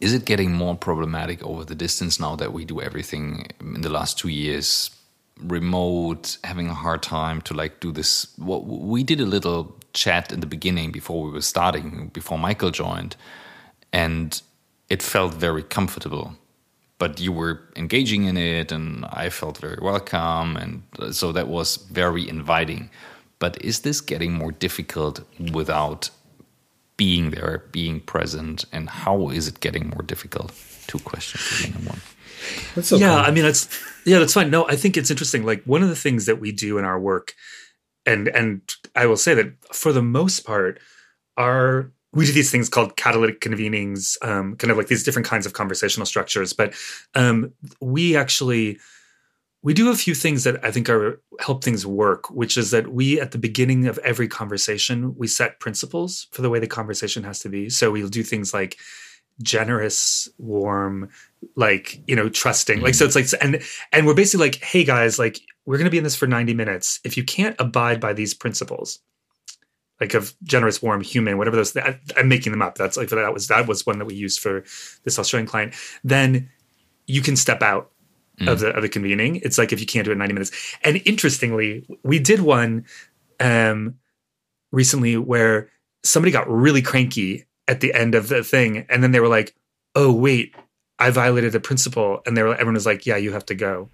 Is 0.00 0.14
it 0.14 0.24
getting 0.24 0.50
more 0.52 0.76
problematic 0.76 1.42
over 1.42 1.62
the 1.64 1.74
distance 1.74 2.18
now 2.18 2.36
that 2.36 2.54
we 2.54 2.64
do 2.64 2.80
everything 2.80 3.46
in 3.60 3.82
the 3.82 3.90
last 3.90 4.18
two 4.18 4.28
years 4.28 4.90
remote, 5.40 6.38
having 6.44 6.68
a 6.68 6.74
hard 6.74 7.02
time 7.02 7.40
to 7.42 7.54
like 7.54 7.80
do 7.80 7.92
this. 7.92 8.26
What 8.38 8.66
we 8.66 9.02
did 9.02 9.20
a 9.20 9.26
little 9.26 9.76
chat 9.92 10.32
in 10.32 10.40
the 10.40 10.46
beginning 10.46 10.92
before 10.92 11.22
we 11.22 11.30
were 11.30 11.40
starting, 11.40 12.10
before 12.12 12.38
Michael 12.38 12.70
joined, 12.70 13.16
and 13.92 14.40
it 14.88 15.02
felt 15.02 15.34
very 15.34 15.62
comfortable. 15.62 16.34
But 16.98 17.20
you 17.20 17.32
were 17.32 17.60
engaging 17.74 18.24
in 18.24 18.36
it, 18.36 18.70
and 18.70 19.04
I 19.06 19.28
felt 19.28 19.58
very 19.58 19.78
welcome, 19.82 20.56
and 20.56 20.82
uh, 20.98 21.10
so 21.12 21.32
that 21.32 21.48
was 21.48 21.76
very 21.76 22.28
inviting. 22.28 22.88
But 23.40 23.62
is 23.62 23.80
this 23.80 24.00
getting 24.00 24.32
more 24.32 24.52
difficult 24.52 25.20
without 25.52 26.10
being 26.96 27.30
there, 27.30 27.64
being 27.72 28.00
present, 28.00 28.64
and 28.72 28.88
how 28.88 29.28
is 29.30 29.48
it 29.48 29.58
getting 29.58 29.88
more 29.88 30.02
difficult? 30.02 30.52
Two 30.86 31.00
questions 31.00 31.64
in 31.66 31.84
one. 31.84 32.00
That's 32.74 32.92
okay. 32.92 33.02
Yeah, 33.02 33.16
I 33.16 33.32
mean 33.32 33.42
that's 33.42 33.68
yeah, 34.04 34.18
that's 34.18 34.34
fine. 34.34 34.50
No, 34.50 34.66
I 34.68 34.76
think 34.76 34.96
it's 34.96 35.10
interesting. 35.10 35.44
Like 35.44 35.64
one 35.64 35.82
of 35.82 35.88
the 35.88 35.96
things 35.96 36.26
that 36.26 36.40
we 36.40 36.52
do 36.52 36.78
in 36.78 36.84
our 36.84 36.98
work, 36.98 37.34
and 38.06 38.28
and 38.28 38.60
I 38.94 39.06
will 39.06 39.16
say 39.16 39.34
that 39.34 39.52
for 39.72 39.92
the 39.92 40.02
most 40.02 40.40
part, 40.40 40.80
our 41.36 41.90
we 42.12 42.26
do 42.26 42.32
these 42.32 42.50
things 42.50 42.68
called 42.68 42.96
catalytic 42.96 43.40
convenings, 43.40 44.16
um, 44.22 44.56
kind 44.56 44.70
of 44.70 44.76
like 44.76 44.86
these 44.86 45.02
different 45.02 45.26
kinds 45.26 45.46
of 45.46 45.52
conversational 45.52 46.06
structures. 46.06 46.52
But 46.52 46.74
um, 47.14 47.52
we 47.80 48.16
actually 48.16 48.78
we 49.62 49.72
do 49.72 49.90
a 49.90 49.96
few 49.96 50.14
things 50.14 50.44
that 50.44 50.62
I 50.62 50.70
think 50.70 50.90
are 50.90 51.22
help 51.40 51.64
things 51.64 51.86
work, 51.86 52.30
which 52.30 52.58
is 52.58 52.70
that 52.70 52.92
we 52.92 53.18
at 53.18 53.32
the 53.32 53.38
beginning 53.38 53.86
of 53.86 53.98
every 53.98 54.28
conversation 54.28 55.14
we 55.16 55.26
set 55.26 55.58
principles 55.58 56.28
for 56.32 56.42
the 56.42 56.50
way 56.50 56.58
the 56.58 56.66
conversation 56.66 57.24
has 57.24 57.40
to 57.40 57.48
be. 57.48 57.70
So 57.70 57.90
we'll 57.90 58.08
do 58.08 58.22
things 58.22 58.52
like 58.52 58.78
generous, 59.42 60.28
warm, 60.38 61.10
like 61.56 62.02
you 62.06 62.16
know 62.16 62.28
trusting. 62.28 62.80
Like 62.80 62.94
so 62.94 63.04
it's 63.04 63.16
like 63.16 63.26
and 63.40 63.62
and 63.92 64.06
we're 64.06 64.14
basically 64.14 64.46
like 64.46 64.56
hey 64.62 64.84
guys 64.84 65.18
like 65.18 65.40
we're 65.66 65.78
going 65.78 65.86
to 65.86 65.90
be 65.90 65.98
in 65.98 66.04
this 66.04 66.16
for 66.16 66.26
90 66.26 66.54
minutes. 66.54 67.00
If 67.04 67.16
you 67.16 67.24
can't 67.24 67.56
abide 67.58 68.00
by 68.00 68.12
these 68.12 68.34
principles 68.34 69.00
like 70.00 70.14
of 70.14 70.34
generous 70.42 70.82
warm 70.82 71.00
human 71.00 71.38
whatever 71.38 71.56
those 71.56 71.76
I, 71.76 71.98
i'm 72.16 72.28
making 72.28 72.52
them 72.52 72.62
up. 72.62 72.76
That's 72.76 72.96
like 72.96 73.08
that 73.10 73.32
was 73.32 73.48
that 73.48 73.66
was 73.66 73.86
one 73.86 73.98
that 73.98 74.06
we 74.06 74.14
used 74.14 74.40
for 74.40 74.64
this 75.04 75.18
australian 75.18 75.46
client. 75.46 75.74
Then 76.02 76.50
you 77.06 77.22
can 77.22 77.36
step 77.36 77.62
out 77.62 77.90
mm. 78.40 78.50
of 78.50 78.60
the 78.60 78.68
of 78.68 78.82
the 78.82 78.88
convening. 78.88 79.36
It's 79.36 79.58
like 79.58 79.72
if 79.72 79.80
you 79.80 79.86
can't 79.86 80.04
do 80.04 80.10
it 80.10 80.14
in 80.14 80.18
90 80.18 80.34
minutes. 80.34 80.76
And 80.82 81.00
interestingly 81.04 81.86
we 82.02 82.18
did 82.18 82.40
one 82.40 82.84
um 83.40 83.96
recently 84.72 85.16
where 85.16 85.70
somebody 86.02 86.32
got 86.32 86.50
really 86.50 86.82
cranky 86.82 87.44
at 87.68 87.80
the 87.80 87.94
end 87.94 88.14
of 88.14 88.28
the 88.28 88.42
thing 88.42 88.86
and 88.88 89.02
then 89.02 89.12
they 89.12 89.20
were 89.20 89.28
like 89.28 89.54
oh 89.94 90.12
wait 90.12 90.54
I 90.98 91.10
violated 91.10 91.54
a 91.54 91.60
principle, 91.60 92.22
and 92.24 92.36
they 92.36 92.42
were 92.42 92.54
everyone 92.54 92.74
was 92.74 92.86
like, 92.86 93.06
"Yeah, 93.06 93.16
you 93.16 93.32
have 93.32 93.46
to 93.46 93.54
go." 93.54 93.88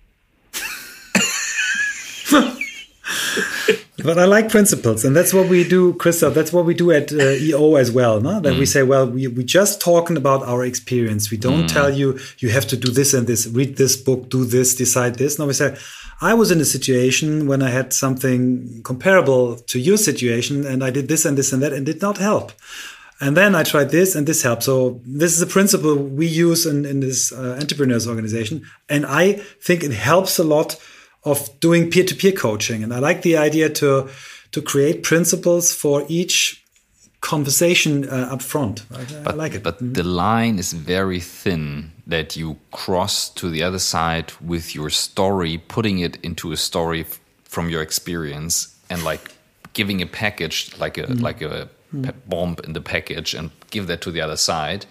but 4.05 4.19
I 4.19 4.27
like 4.27 4.51
principles, 4.51 5.05
and 5.05 5.17
that's 5.17 5.33
what 5.33 5.49
we 5.49 5.67
do, 5.67 5.95
Christoph. 5.95 6.35
That's 6.35 6.53
what 6.53 6.67
we 6.67 6.75
do 6.75 6.91
at 6.91 7.11
uh, 7.11 7.41
EO 7.41 7.77
as 7.77 7.91
well. 7.91 8.21
No? 8.21 8.39
That 8.39 8.55
mm. 8.55 8.59
we 8.59 8.67
say, 8.67 8.83
well, 8.83 9.09
we 9.09 9.29
we 9.29 9.45
just 9.45 9.81
talking 9.81 10.19
about 10.19 10.43
our 10.43 10.63
experience. 10.63 11.31
We 11.31 11.39
don't 11.39 11.65
mm. 11.65 11.73
tell 11.73 11.91
you 11.91 12.19
you 12.39 12.51
have 12.51 12.67
to 12.69 12.77
do 12.77 12.91
this 12.91 13.15
and 13.15 13.27
this, 13.27 13.47
read 13.47 13.79
this 13.79 13.97
book, 13.97 14.29
do 14.29 14.45
this, 14.45 14.75
decide 14.75 15.15
this. 15.15 15.39
No, 15.39 15.47
we 15.47 15.55
say, 15.55 15.75
I 16.21 16.35
was 16.35 16.51
in 16.51 16.61
a 16.61 16.67
situation 16.67 17.47
when 17.47 17.63
I 17.63 17.71
had 17.71 17.95
something 17.95 18.83
comparable 18.83 19.57
to 19.57 19.79
your 19.79 19.97
situation, 19.97 20.67
and 20.67 20.85
I 20.85 20.91
did 20.91 21.09
this 21.09 21.25
and 21.25 21.39
this 21.39 21.55
and 21.55 21.63
that, 21.63 21.73
and 21.73 21.87
did 21.87 22.03
not 22.03 22.19
help. 22.19 22.53
And 23.21 23.37
then 23.37 23.55
I 23.55 23.63
tried 23.65 23.91
this 23.91 24.15
and 24.15 24.27
this 24.27 24.43
helped. 24.43 24.63
So 24.63 25.01
this 25.05 25.37
is 25.37 25.43
a 25.43 25.47
principle 25.47 25.95
we 25.97 26.27
use 26.27 26.65
in, 26.65 26.87
in 26.87 27.01
this 27.01 27.33
uh, 27.33 27.59
entrepreneurs 27.61 28.09
organization. 28.09 28.63
And 28.89 29.05
I 29.05 29.35
think 29.63 29.85
it 29.85 29.93
helps 29.93 30.39
a 30.39 30.45
lot 30.45 30.81
of 31.25 31.61
doing 31.61 31.91
peer-to-peer 31.91 32.33
coaching. 32.33 32.83
And 32.83 32.95
I 32.95 32.99
like 32.99 33.23
the 33.23 33.37
idea 33.37 33.69
to 33.69 34.09
to 34.53 34.63
create 34.63 35.03
principles 35.03 35.73
for 35.73 36.05
each 36.09 36.65
conversation 37.21 38.09
uh, 38.09 38.31
up 38.33 38.43
front. 38.43 38.85
I, 38.91 39.05
but, 39.23 39.35
I 39.35 39.37
like 39.37 39.55
it. 39.55 39.63
But 39.63 39.79
the 39.79 40.03
line 40.03 40.59
is 40.59 40.73
very 40.73 41.21
thin 41.21 41.93
that 42.07 42.37
you 42.37 42.57
cross 42.73 43.29
to 43.35 43.51
the 43.51 43.63
other 43.63 43.79
side 43.79 44.33
with 44.41 44.75
your 44.75 44.91
story, 44.91 45.59
putting 45.69 46.01
it 46.01 46.17
into 46.23 46.53
a 46.53 46.57
story 46.57 47.05
from 47.45 47.69
your 47.69 47.83
experience, 47.83 48.75
and 48.89 49.05
like 49.05 49.31
giving 49.73 50.03
a 50.03 50.07
package 50.07 50.77
like 50.79 50.99
a 50.99 51.07
mm. 51.07 51.21
like 51.21 51.43
a 51.43 51.49
mm. 51.49 51.69
Bomb 51.93 52.57
in 52.65 52.73
the 52.73 52.81
package 52.81 53.35
and 53.35 53.51
give 53.71 53.87
that 53.87 54.01
to 54.03 54.11
the 54.11 54.21
other 54.21 54.37
side 54.37 54.87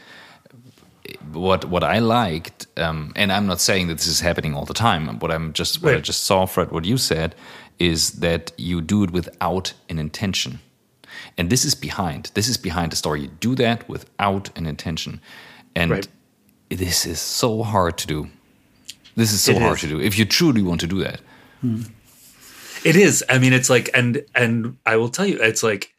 what 1.32 1.66
what 1.66 1.84
I 1.84 2.00
liked, 2.00 2.68
um, 2.78 3.14
and 3.16 3.32
I'm 3.32 3.48
not 3.48 3.62
saying 3.62 3.88
that 3.88 3.96
this 3.96 4.08
is 4.08 4.20
happening 4.20 4.56
all 4.56 4.66
the 4.66 4.74
time. 4.74 5.20
What 5.20 5.32
I'm 5.32 5.54
just 5.54 5.82
what 5.82 5.92
right. 5.92 5.98
I 5.98 6.02
just 6.02 6.24
saw, 6.24 6.46
Fred, 6.46 6.72
what 6.72 6.86
you 6.86 6.98
said 6.98 7.36
is 7.78 8.12
that 8.20 8.52
you 8.58 8.82
do 8.82 9.04
it 9.04 9.12
without 9.12 9.74
an 9.90 10.00
intention, 10.00 10.60
and 11.38 11.50
this 11.50 11.66
is 11.66 11.76
behind. 11.76 12.32
This 12.34 12.48
is 12.48 12.58
behind 12.58 12.92
the 12.92 12.96
story. 12.96 13.22
You 13.22 13.28
do 13.28 13.56
that 13.56 13.88
without 13.88 14.50
an 14.58 14.66
intention, 14.66 15.22
and 15.76 15.92
right. 15.92 16.08
this 16.70 17.06
is 17.06 17.20
so 17.20 17.64
hard 17.64 17.98
to 18.00 18.08
do. 18.08 18.30
This 19.16 19.32
is 19.34 19.42
so 19.42 19.54
it 19.54 19.62
hard 19.62 19.76
is. 19.76 19.82
to 19.82 19.88
do 19.88 20.00
if 20.00 20.18
you 20.18 20.26
truly 20.26 20.62
want 20.62 20.82
to 20.82 20.88
do 20.88 21.00
that. 21.00 21.22
Hmm. 21.62 21.84
It 22.86 22.96
is. 22.96 23.24
I 23.28 23.40
mean, 23.40 23.54
it's 23.54 23.70
like, 23.70 23.90
and 23.94 24.24
and 24.36 24.78
I 24.86 24.96
will 24.96 25.10
tell 25.10 25.26
you, 25.26 25.42
it's 25.42 25.64
like, 25.64 25.94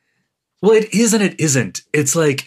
well, 0.63 0.73
it 0.73 0.93
is 0.95 1.15
and 1.15 1.23
it 1.23 1.39
isn't. 1.41 1.83
It's 1.93 2.15
like 2.15 2.47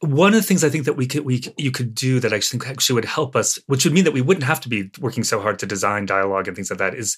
one 0.00 0.34
of 0.34 0.40
the 0.40 0.46
things 0.46 0.64
I 0.64 0.70
think 0.70 0.84
that 0.86 0.94
we 0.94 1.06
could 1.06 1.24
we 1.24 1.42
you 1.56 1.70
could 1.70 1.94
do 1.94 2.18
that 2.20 2.32
I 2.32 2.40
think 2.40 2.66
actually 2.66 2.94
would 2.94 3.04
help 3.04 3.36
us, 3.36 3.58
which 3.66 3.84
would 3.84 3.94
mean 3.94 4.04
that 4.04 4.12
we 4.12 4.20
wouldn't 4.20 4.44
have 4.44 4.60
to 4.62 4.68
be 4.68 4.90
working 5.00 5.24
so 5.24 5.40
hard 5.40 5.58
to 5.60 5.66
design 5.66 6.06
dialogue 6.06 6.48
and 6.48 6.56
things 6.56 6.70
like 6.70 6.78
that, 6.78 6.94
is 6.94 7.16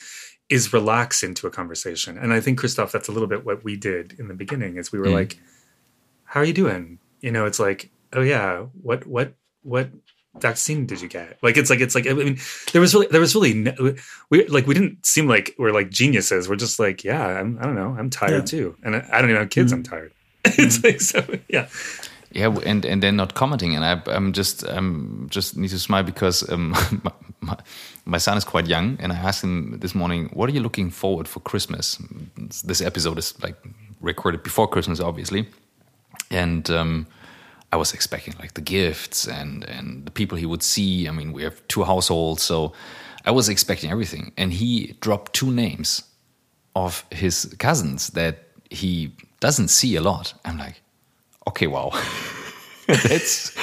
is 0.49 0.73
relax 0.73 1.23
into 1.23 1.47
a 1.47 1.51
conversation. 1.51 2.19
And 2.19 2.33
I 2.33 2.41
think 2.41 2.59
Christoph, 2.59 2.93
that's 2.93 3.09
a 3.09 3.13
little 3.13 3.29
bit 3.29 3.47
what 3.47 3.65
we 3.65 3.77
did 3.77 4.19
in 4.19 4.29
the 4.29 4.35
beginning. 4.35 4.77
Is 4.77 4.93
we 4.93 4.99
were 4.99 5.07
mm. 5.07 5.15
like, 5.15 5.39
"How 6.25 6.41
are 6.41 6.45
you 6.45 6.53
doing?" 6.53 6.99
You 7.21 7.33
know, 7.33 7.47
it's 7.47 7.61
like, 7.61 7.91
"Oh 8.13 8.23
yeah, 8.23 8.67
what 8.83 9.07
what 9.07 9.33
what 9.63 9.91
vaccine 10.39 10.85
did 10.85 11.01
you 11.01 11.09
get?" 11.09 11.39
Like 11.43 11.57
it's 11.57 11.71
like 11.71 11.81
it's 11.81 11.95
like 11.95 12.07
I 12.07 12.13
mean, 12.13 12.39
there 12.73 12.81
was 12.83 12.93
really 12.95 13.07
there 13.07 13.21
was 13.21 13.35
really 13.35 13.55
no, 13.55 13.95
we 14.29 14.47
like 14.49 14.67
we 14.67 14.75
didn't 14.75 15.07
seem 15.07 15.27
like 15.27 15.55
we're 15.59 15.73
like 15.73 15.89
geniuses. 15.89 16.47
We're 16.47 16.57
just 16.57 16.79
like, 16.79 17.05
yeah, 17.05 17.25
I'm 17.25 17.59
I 17.59 17.63
don't 17.63 17.77
know, 17.77 17.97
I'm 17.99 18.11
tired 18.11 18.53
yeah. 18.53 18.59
too, 18.59 18.77
and 18.83 18.97
I, 18.97 19.09
I, 19.11 19.21
don't 19.23 19.31
even 19.31 19.41
have 19.41 19.51
kids. 19.51 19.73
Mm. 19.73 19.77
I'm 19.77 19.83
tired. 19.85 20.13
it's 20.59 20.79
mm. 20.79 20.85
like 20.85 21.01
so 21.01 21.25
yeah. 21.49 21.63
Yeah 21.63 21.67
and 22.33 22.85
and 22.85 23.03
then 23.03 23.17
not 23.17 23.35
commenting 23.35 23.75
and 23.75 23.85
I, 23.85 24.01
i'm 24.15 24.33
just 24.33 24.65
i'm 24.69 25.29
just 25.31 25.57
need 25.57 25.71
to 25.71 25.79
smile 25.79 26.05
because 26.05 26.49
um, 26.51 26.71
my, 27.03 27.13
my, 27.41 27.57
my, 28.05 28.19
son 28.19 28.37
is 28.39 28.45
quite 28.45 28.67
young 28.69 28.97
and 29.01 29.13
i 29.13 29.17
asked 29.17 29.43
him 29.43 29.79
this 29.81 29.95
morning 29.95 30.31
what 30.33 30.49
are 30.49 30.53
you 30.53 30.61
looking 30.61 30.91
forward 30.91 31.27
for 31.27 31.41
christmas? 31.41 31.99
This 32.65 32.81
episode 32.81 33.19
is 33.19 33.35
like 33.43 33.57
recorded 34.01 34.43
before 34.43 34.69
christmas 34.69 35.01
obviously. 35.01 35.49
And 36.31 36.71
um, 36.71 37.07
i 37.73 37.77
was 37.77 37.93
expecting 37.93 38.35
like 38.39 38.55
the 38.55 38.61
gifts 38.61 39.27
and 39.27 39.65
and 39.65 40.07
the 40.07 40.13
people 40.13 40.39
he 40.39 40.47
would 40.47 40.63
see. 40.63 41.09
I 41.09 41.11
mean 41.11 41.33
we 41.33 41.43
have 41.43 41.67
two 41.69 41.83
households 41.83 42.43
so 42.43 42.73
i 43.25 43.31
was 43.31 43.49
expecting 43.49 43.91
everything. 43.91 44.33
And 44.37 44.53
he 44.53 44.95
dropped 45.01 45.33
two 45.33 45.51
names 45.51 46.05
of 46.77 47.05
his 47.11 47.53
cousins 47.59 48.11
that 48.11 48.45
he 48.71 49.13
doesn't 49.41 49.69
see 49.69 49.97
a 49.97 50.01
lot 50.01 50.35
i'm 50.45 50.59
like 50.59 50.83
okay, 51.51 51.67
wow, 51.67 51.91
that's 52.87 53.57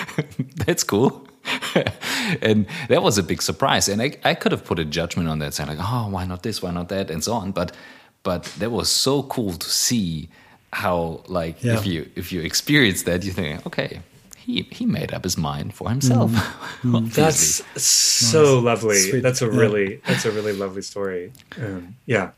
that's 0.65 0.84
cool. 0.84 1.28
and 2.41 2.67
that 2.89 3.01
was 3.01 3.17
a 3.17 3.23
big 3.23 3.41
surprise. 3.41 3.88
And 3.88 4.01
I, 4.01 4.17
I 4.23 4.34
could 4.36 4.51
have 4.51 4.65
put 4.65 4.80
a 4.80 4.86
judgment 4.86 5.30
on 5.30 5.39
that, 5.39 5.53
saying 5.53 5.69
like, 5.69 5.80
oh, 5.82 6.09
why 6.09 6.25
not 6.25 6.43
this, 6.43 6.61
why 6.61 6.71
not 6.71 6.89
that, 6.89 7.09
and 7.09 7.23
so 7.23 7.34
on. 7.34 7.51
But 7.51 7.75
but 8.23 8.43
that 8.59 8.71
was 8.71 8.89
so 8.89 9.23
cool 9.23 9.53
to 9.53 9.69
see 9.69 10.30
how 10.73 11.23
like 11.28 11.63
yeah. 11.63 11.78
if 11.78 11.86
you 11.86 12.09
if 12.15 12.32
you 12.32 12.41
experience 12.41 13.03
that, 13.03 13.23
you 13.23 13.32
think, 13.32 13.65
okay, 13.65 14.01
he 14.36 14.63
he 14.71 14.86
made 14.86 15.13
up 15.13 15.23
his 15.23 15.38
mind 15.38 15.73
for 15.73 15.89
himself. 15.89 16.32
Mm. 16.84 17.11
that's 17.11 17.63
so 17.82 18.55
nice. 18.55 18.63
lovely. 18.63 18.97
Sweet. 18.97 19.21
That's 19.21 19.41
a 19.41 19.45
yeah. 19.45 19.59
really 19.59 19.95
that's 20.05 20.25
a 20.25 20.32
really 20.32 20.53
lovely 20.53 20.84
story. 20.84 21.32
Um, 21.59 21.95
yeah. 22.05 22.32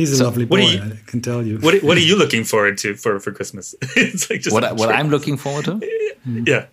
He's 0.00 0.12
a 0.12 0.16
so 0.16 0.24
lovely 0.24 0.46
boy. 0.46 0.60
You, 0.60 0.80
I 0.80 1.10
can 1.10 1.20
tell 1.20 1.42
you. 1.44 1.58
What 1.58 1.82
What 1.82 1.98
are 1.98 2.06
you 2.10 2.16
looking 2.22 2.44
forward 2.44 2.78
to 2.78 2.96
for 2.96 3.20
for 3.20 3.32
Christmas? 3.32 3.74
it's 3.96 4.30
like 4.30 4.40
just 4.40 4.54
what, 4.54 4.64
what 4.76 4.88
I'm 4.88 5.10
looking 5.10 5.36
forward 5.36 5.66
to. 5.66 5.80
Yeah. 6.26 6.66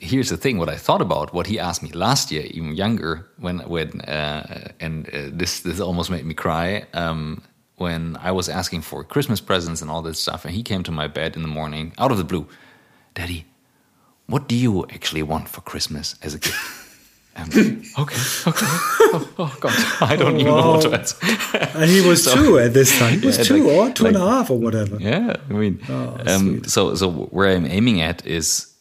Here's 0.00 0.28
the 0.28 0.36
thing: 0.36 0.58
what 0.58 0.68
I 0.68 0.76
thought 0.76 1.00
about 1.00 1.32
what 1.32 1.46
he 1.46 1.60
asked 1.60 1.80
me 1.80 1.90
last 1.92 2.32
year, 2.32 2.44
even 2.50 2.74
younger, 2.74 3.30
when 3.38 3.60
when 3.60 4.00
uh, 4.00 4.72
and 4.80 5.08
uh, 5.08 5.30
this 5.38 5.60
this 5.60 5.80
almost 5.80 6.10
made 6.10 6.24
me 6.24 6.34
cry. 6.34 6.84
Um, 6.92 7.42
when 7.76 8.16
I 8.28 8.32
was 8.32 8.48
asking 8.48 8.82
for 8.82 9.04
Christmas 9.04 9.40
presents 9.40 9.80
and 9.82 9.90
all 9.90 10.02
this 10.02 10.18
stuff, 10.18 10.44
and 10.44 10.54
he 10.54 10.62
came 10.62 10.82
to 10.82 10.92
my 10.92 11.08
bed 11.08 11.36
in 11.36 11.42
the 11.42 11.54
morning 11.60 11.92
out 11.98 12.10
of 12.10 12.18
the 12.18 12.24
blue, 12.24 12.46
Daddy, 13.14 13.44
what 14.26 14.48
do 14.48 14.54
you 14.54 14.86
actually 14.86 15.22
want 15.22 15.48
for 15.48 15.60
Christmas 15.62 16.16
as 16.22 16.34
a 16.34 16.38
gift? 16.38 16.81
Um, 17.34 17.48
okay, 17.98 18.20
okay. 18.46 18.66
Oh, 19.14 19.28
oh, 19.38 19.56
God, 19.60 19.72
I 20.02 20.16
don't 20.16 20.34
oh, 20.34 20.38
even 20.38 20.46
know 20.46 20.70
what 20.72 20.82
to 20.82 20.92
answer. 20.92 21.16
and 21.78 21.90
he 21.90 22.06
was 22.06 22.24
so, 22.24 22.34
two 22.34 22.58
at 22.58 22.74
this 22.74 22.98
time. 22.98 23.20
He 23.20 23.26
was 23.26 23.38
yeah, 23.38 23.44
two 23.44 23.64
like, 23.64 23.72
or 23.72 23.92
two 23.92 24.04
like, 24.04 24.14
and 24.14 24.22
a 24.22 24.26
half 24.28 24.50
or 24.50 24.58
whatever. 24.58 24.96
Yeah, 25.00 25.36
I 25.48 25.52
mean, 25.52 25.80
oh, 25.88 26.18
um, 26.26 26.64
so 26.64 26.94
so 26.94 27.10
where 27.10 27.48
I'm 27.48 27.64
aiming 27.64 28.02
at 28.02 28.26
is, 28.26 28.74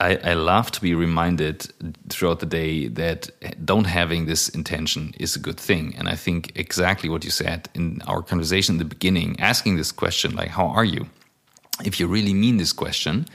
I, 0.00 0.16
I 0.16 0.34
love 0.34 0.70
to 0.72 0.80
be 0.80 0.94
reminded 0.94 1.70
throughout 2.08 2.40
the 2.40 2.46
day 2.46 2.88
that 2.88 3.30
don't 3.64 3.84
having 3.84 4.24
this 4.24 4.48
intention 4.48 5.14
is 5.20 5.36
a 5.36 5.38
good 5.38 5.60
thing, 5.60 5.94
and 5.98 6.08
I 6.08 6.16
think 6.16 6.52
exactly 6.54 7.10
what 7.10 7.24
you 7.24 7.30
said 7.30 7.68
in 7.74 8.00
our 8.06 8.22
conversation 8.22 8.76
in 8.76 8.78
the 8.78 8.86
beginning, 8.86 9.38
asking 9.38 9.76
this 9.76 9.92
question 9.92 10.34
like, 10.34 10.48
"How 10.48 10.68
are 10.68 10.84
you?" 10.84 11.08
If 11.84 12.00
you 12.00 12.06
really 12.06 12.32
mean 12.32 12.56
this 12.56 12.72
question 12.72 13.26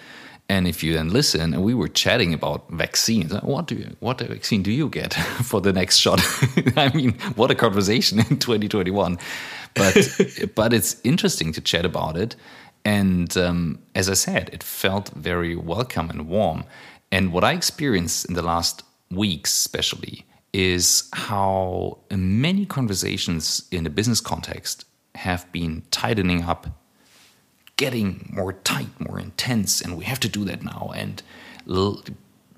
and 0.50 0.68
if 0.68 0.84
you 0.84 0.93
then 0.93 1.10
listen, 1.10 1.54
and 1.54 1.64
we 1.64 1.76
were 1.76 1.88
chatting 1.88 2.34
about 2.34 2.68
vaccines. 2.72 3.32
What 3.43 3.68
do 3.68 3.76
you, 3.76 3.95
what 4.00 4.20
vaccine 4.20 4.64
do 4.64 4.72
you 4.72 4.89
get 4.89 5.14
for 5.43 5.62
the 5.62 5.72
next 5.72 5.97
shot? 5.97 6.20
I 6.76 6.91
mean, 6.93 7.14
what 7.36 7.52
a 7.52 7.56
conversation 7.56 8.20
in 8.20 8.39
2021. 8.39 9.20
But 9.76 9.95
but 10.56 10.74
it's 10.74 11.00
interesting 11.04 11.54
to 11.54 11.62
chat 11.62 11.86
about 11.86 12.18
it. 12.18 12.36
And 12.84 13.38
um, 13.38 13.80
as 13.93 14.10
I 14.10 14.16
said, 14.16 14.50
it 14.52 14.64
felt 14.64 15.10
very 15.10 15.56
welcome 15.56 16.10
and 16.10 16.28
warm. 16.28 16.64
And 17.12 17.32
what 17.32 17.43
I 17.43 17.54
experienced 17.54 18.26
in 18.26 18.34
the 18.34 18.41
last 18.41 18.84
weeks, 19.12 19.54
especially, 19.54 20.26
is 20.52 21.08
how 21.14 22.00
many 22.10 22.66
conversations 22.66 23.68
in 23.72 23.86
a 23.86 23.89
business 23.89 24.20
context 24.20 24.86
have 25.14 25.52
been 25.52 25.84
tightening 25.91 26.43
up 26.43 26.68
getting 27.80 28.30
more 28.30 28.51
tight, 28.51 28.93
more 28.99 29.17
intense, 29.17 29.80
and 29.80 29.97
we 29.97 30.03
have 30.03 30.19
to 30.19 30.27
do 30.27 30.43
that 30.43 30.61
now. 30.61 30.91
And 30.93 31.23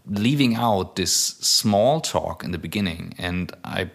leaving 0.08 0.56
out 0.56 0.96
this 0.96 1.14
small 1.14 2.02
talk 2.02 2.44
in 2.44 2.50
the 2.52 2.58
beginning, 2.58 3.14
and 3.20 3.54
I 3.64 3.92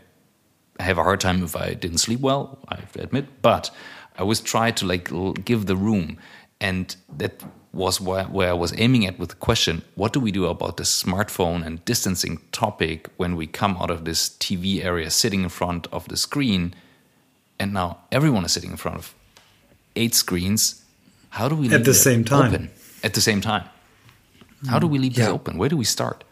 have 0.79 0.99
a 0.99 1.03
hard 1.03 1.21
time 1.21 1.43
if 1.43 1.57
I 1.57 1.75
didn't 1.75 1.99
sleep 1.99 2.21
well. 2.21 2.61
I 2.69 2.77
have 2.77 2.93
to 2.93 3.03
admit, 3.03 3.43
but 3.43 3.73
I 4.17 4.21
always 4.23 4.41
try 4.41 4.71
to 4.71 4.87
like 4.87 5.11
give 5.45 5.67
the 5.67 5.75
room, 5.75 6.17
and 6.61 6.95
that 7.19 7.43
was 7.73 8.01
where 8.01 8.51
I 8.51 8.59
was 8.65 8.73
aiming 8.79 9.05
at 9.05 9.19
with 9.19 9.31
the 9.31 9.43
question: 9.49 9.83
What 9.97 10.13
do 10.13 10.21
we 10.21 10.31
do 10.31 10.47
about 10.47 10.77
the 10.77 10.85
smartphone 10.85 11.67
and 11.67 11.85
distancing 11.85 12.39
topic 12.53 13.11
when 13.17 13.35
we 13.35 13.49
come 13.49 13.77
out 13.81 13.91
of 13.91 14.05
this 14.05 14.29
TV 14.29 14.85
area, 14.85 15.11
sitting 15.11 15.43
in 15.43 15.49
front 15.49 15.89
of 15.91 16.07
the 16.07 16.17
screen, 16.17 16.73
and 17.59 17.73
now 17.73 17.99
everyone 18.13 18.45
is 18.45 18.53
sitting 18.53 18.71
in 18.71 18.77
front 18.77 18.99
of 18.99 19.13
eight 19.97 20.15
screens 20.15 20.86
how 21.37 21.51
do 21.51 21.55
we 21.55 21.71
at 21.71 21.85
the 21.85 21.93
same 21.93 22.25
time? 22.25 22.55
Open 22.55 22.71
at 23.03 23.13
the 23.13 23.21
same 23.21 23.43
time. 23.43 23.65
How 24.69 24.79
do 24.79 24.87
we 24.87 24.99
leave 24.99 25.13
yeah. 25.13 25.27
this 25.27 25.35
open? 25.35 25.59
Where 25.59 25.69
do 25.69 25.77
we 25.77 25.85
start? 25.85 26.25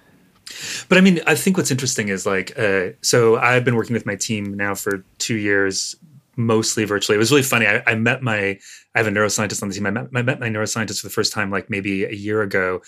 But 0.89 0.97
I 0.97 1.03
mean, 1.03 1.21
I 1.27 1.35
think 1.35 1.59
what's 1.59 1.71
interesting 1.71 2.09
is 2.09 2.25
like, 2.25 2.59
uh, 2.59 2.91
so 3.03 3.37
I've 3.37 3.67
been 3.67 3.77
working 3.77 3.93
with 3.93 4.07
my 4.07 4.17
team 4.17 4.55
now 4.55 4.75
for 4.75 5.05
two 5.19 5.37
years, 5.37 5.95
mostly 6.37 6.85
virtually. 6.85 7.17
It 7.17 7.19
was 7.19 7.31
really 7.31 7.43
funny. 7.43 7.67
I, 7.67 7.83
I 7.87 7.95
met 7.97 8.23
my, 8.23 8.59
I 8.95 8.99
have 8.99 9.07
a 9.07 9.11
neuroscientist 9.11 9.63
on 9.63 9.69
the 9.69 9.75
team. 9.75 9.85
I 9.85 9.91
met, 9.91 10.07
I 10.15 10.23
met 10.23 10.41
my 10.41 10.49
neuroscientist 10.49 11.01
for 11.03 11.07
the 11.07 11.13
first 11.13 11.35
time 11.35 11.51
like 11.51 11.69
maybe 11.69 12.05
a 12.05 12.13
year 12.15 12.41
ago, 12.41 12.81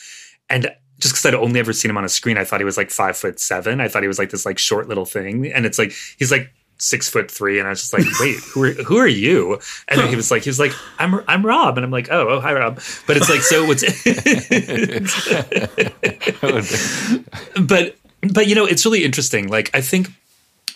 and 0.48 0.72
just 0.98 1.12
because 1.12 1.26
I'd 1.26 1.34
only 1.34 1.60
ever 1.60 1.74
seen 1.74 1.90
him 1.90 1.98
on 1.98 2.04
a 2.04 2.08
screen, 2.08 2.38
I 2.38 2.44
thought 2.44 2.60
he 2.60 2.64
was 2.64 2.78
like 2.78 2.90
five 2.90 3.16
foot 3.16 3.38
seven. 3.38 3.82
I 3.82 3.88
thought 3.88 4.02
he 4.02 4.08
was 4.08 4.18
like 4.18 4.30
this 4.30 4.46
like 4.46 4.56
short 4.56 4.88
little 4.88 5.04
thing, 5.04 5.52
and 5.52 5.66
it's 5.66 5.78
like 5.78 5.92
he's 6.18 6.32
like 6.32 6.50
six 6.78 7.08
foot 7.08 7.30
three, 7.30 7.58
and 7.58 7.66
I 7.66 7.70
was 7.70 7.80
just 7.80 7.92
like, 7.92 8.04
"Wait, 8.20 8.36
who 8.36 8.64
are 8.64 8.72
who 8.72 8.96
are 8.98 9.06
you?" 9.06 9.60
And 9.88 10.00
then 10.00 10.08
he 10.08 10.16
was 10.16 10.30
like, 10.30 10.44
"He 10.44 10.50
was 10.50 10.58
like, 10.58 10.72
I'm 10.98 11.22
I'm 11.28 11.44
Rob," 11.44 11.78
and 11.78 11.84
I'm 11.84 11.90
like, 11.90 12.08
"Oh, 12.10 12.28
oh, 12.28 12.40
hi, 12.40 12.52
Rob." 12.52 12.80
But 13.06 13.16
it's 13.16 13.30
like, 13.30 13.42
so 13.42 13.66
what's? 13.66 13.82
but 17.66 17.96
but 18.32 18.46
you 18.46 18.54
know, 18.54 18.66
it's 18.66 18.84
really 18.84 19.04
interesting. 19.04 19.48
Like, 19.48 19.70
I 19.74 19.80
think 19.80 20.08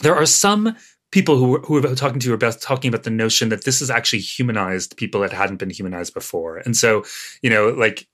there 0.03 0.15
are 0.15 0.27
some 0.27 0.77
people 1.13 1.37
who 1.37 1.59
who 1.59 1.79
are 1.79 1.95
talking 1.95 2.21
to 2.21 2.29
you 2.29 2.35
about 2.35 2.61
talking 2.61 2.89
about 2.89 3.03
the 3.03 3.11
notion 3.11 3.49
that 3.49 3.65
this 3.65 3.83
is 3.83 3.91
actually 3.91 4.21
humanized 4.21 4.97
people 4.97 5.21
that 5.21 5.33
hadn't 5.33 5.57
been 5.57 5.71
humanized 5.71 6.15
before, 6.15 6.59
and 6.59 6.77
so 6.77 7.05
you 7.43 7.51
know, 7.51 7.71
like 7.71 8.07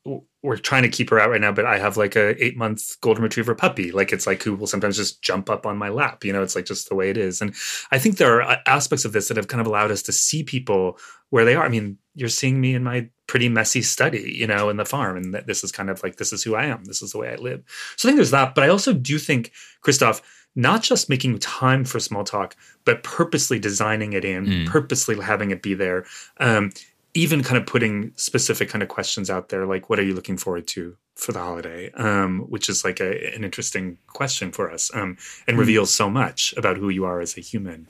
we're 0.46 0.56
trying 0.56 0.84
to 0.84 0.88
keep 0.88 1.10
her 1.10 1.18
out 1.18 1.30
right 1.30 1.40
now, 1.40 1.50
but 1.50 1.66
I 1.66 1.78
have 1.78 1.96
like 1.96 2.14
a 2.14 2.42
eight 2.42 2.56
month 2.56 3.00
golden 3.00 3.24
retriever 3.24 3.54
puppy. 3.54 3.90
Like 3.90 4.12
it's 4.12 4.26
like 4.26 4.42
who 4.44 4.54
will 4.54 4.68
sometimes 4.68 4.96
just 4.96 5.20
jump 5.20 5.50
up 5.50 5.66
on 5.66 5.76
my 5.76 5.88
lap. 5.88 6.24
You 6.24 6.32
know, 6.32 6.42
it's 6.42 6.54
like 6.54 6.66
just 6.66 6.88
the 6.88 6.94
way 6.94 7.10
it 7.10 7.16
is. 7.16 7.40
And 7.42 7.52
I 7.90 7.98
think 7.98 8.16
there 8.16 8.36
are 8.36 8.42
uh, 8.42 8.56
aspects 8.64 9.04
of 9.04 9.12
this 9.12 9.26
that 9.28 9.36
have 9.36 9.48
kind 9.48 9.60
of 9.60 9.66
allowed 9.66 9.90
us 9.90 10.02
to 10.04 10.12
see 10.12 10.44
people 10.44 10.98
where 11.30 11.44
they 11.44 11.56
are. 11.56 11.64
I 11.64 11.68
mean, 11.68 11.98
you're 12.14 12.28
seeing 12.28 12.60
me 12.60 12.74
in 12.74 12.84
my 12.84 13.08
pretty 13.26 13.48
messy 13.48 13.82
study, 13.82 14.36
you 14.38 14.46
know, 14.46 14.68
in 14.68 14.76
the 14.76 14.84
farm, 14.84 15.16
and 15.16 15.34
that 15.34 15.48
this 15.48 15.64
is 15.64 15.72
kind 15.72 15.90
of 15.90 16.00
like 16.04 16.16
this 16.16 16.32
is 16.32 16.44
who 16.44 16.54
I 16.54 16.66
am. 16.66 16.84
This 16.84 17.02
is 17.02 17.10
the 17.10 17.18
way 17.18 17.30
I 17.30 17.36
live. 17.36 17.64
So 17.96 18.08
I 18.08 18.10
think 18.10 18.16
there's 18.16 18.30
that. 18.30 18.54
But 18.54 18.62
I 18.62 18.68
also 18.68 18.92
do 18.92 19.18
think, 19.18 19.50
Christoph, 19.80 20.22
not 20.54 20.82
just 20.82 21.10
making 21.10 21.38
time 21.40 21.84
for 21.84 21.98
small 21.98 22.22
talk, 22.24 22.56
but 22.84 23.02
purposely 23.02 23.58
designing 23.58 24.12
it 24.12 24.24
in, 24.24 24.46
mm. 24.46 24.66
purposely 24.66 25.20
having 25.20 25.50
it 25.50 25.60
be 25.60 25.74
there. 25.74 26.06
Um, 26.38 26.70
even 27.16 27.42
kind 27.42 27.56
of 27.56 27.66
putting 27.66 28.12
specific 28.16 28.68
kind 28.68 28.82
of 28.82 28.88
questions 28.88 29.30
out 29.30 29.48
there, 29.48 29.66
like 29.66 29.88
what 29.88 29.98
are 29.98 30.02
you 30.02 30.14
looking 30.14 30.36
forward 30.36 30.66
to 30.68 30.96
for 31.14 31.32
the 31.32 31.38
holiday, 31.38 31.90
um, 31.92 32.40
which 32.40 32.68
is 32.68 32.84
like 32.84 33.00
a, 33.00 33.34
an 33.34 33.42
interesting 33.42 33.96
question 34.08 34.52
for 34.52 34.70
us 34.70 34.94
um, 34.94 35.16
and 35.48 35.56
mm. 35.56 35.60
reveals 35.60 35.92
so 35.92 36.10
much 36.10 36.52
about 36.58 36.76
who 36.76 36.90
you 36.90 37.06
are 37.06 37.20
as 37.20 37.36
a 37.38 37.40
human. 37.40 37.88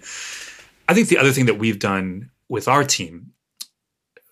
I 0.88 0.94
think 0.94 1.08
the 1.08 1.18
other 1.18 1.32
thing 1.32 1.46
that 1.46 1.58
we've 1.58 1.80
done 1.80 2.30
with 2.48 2.68
our 2.68 2.84
team, 2.84 3.32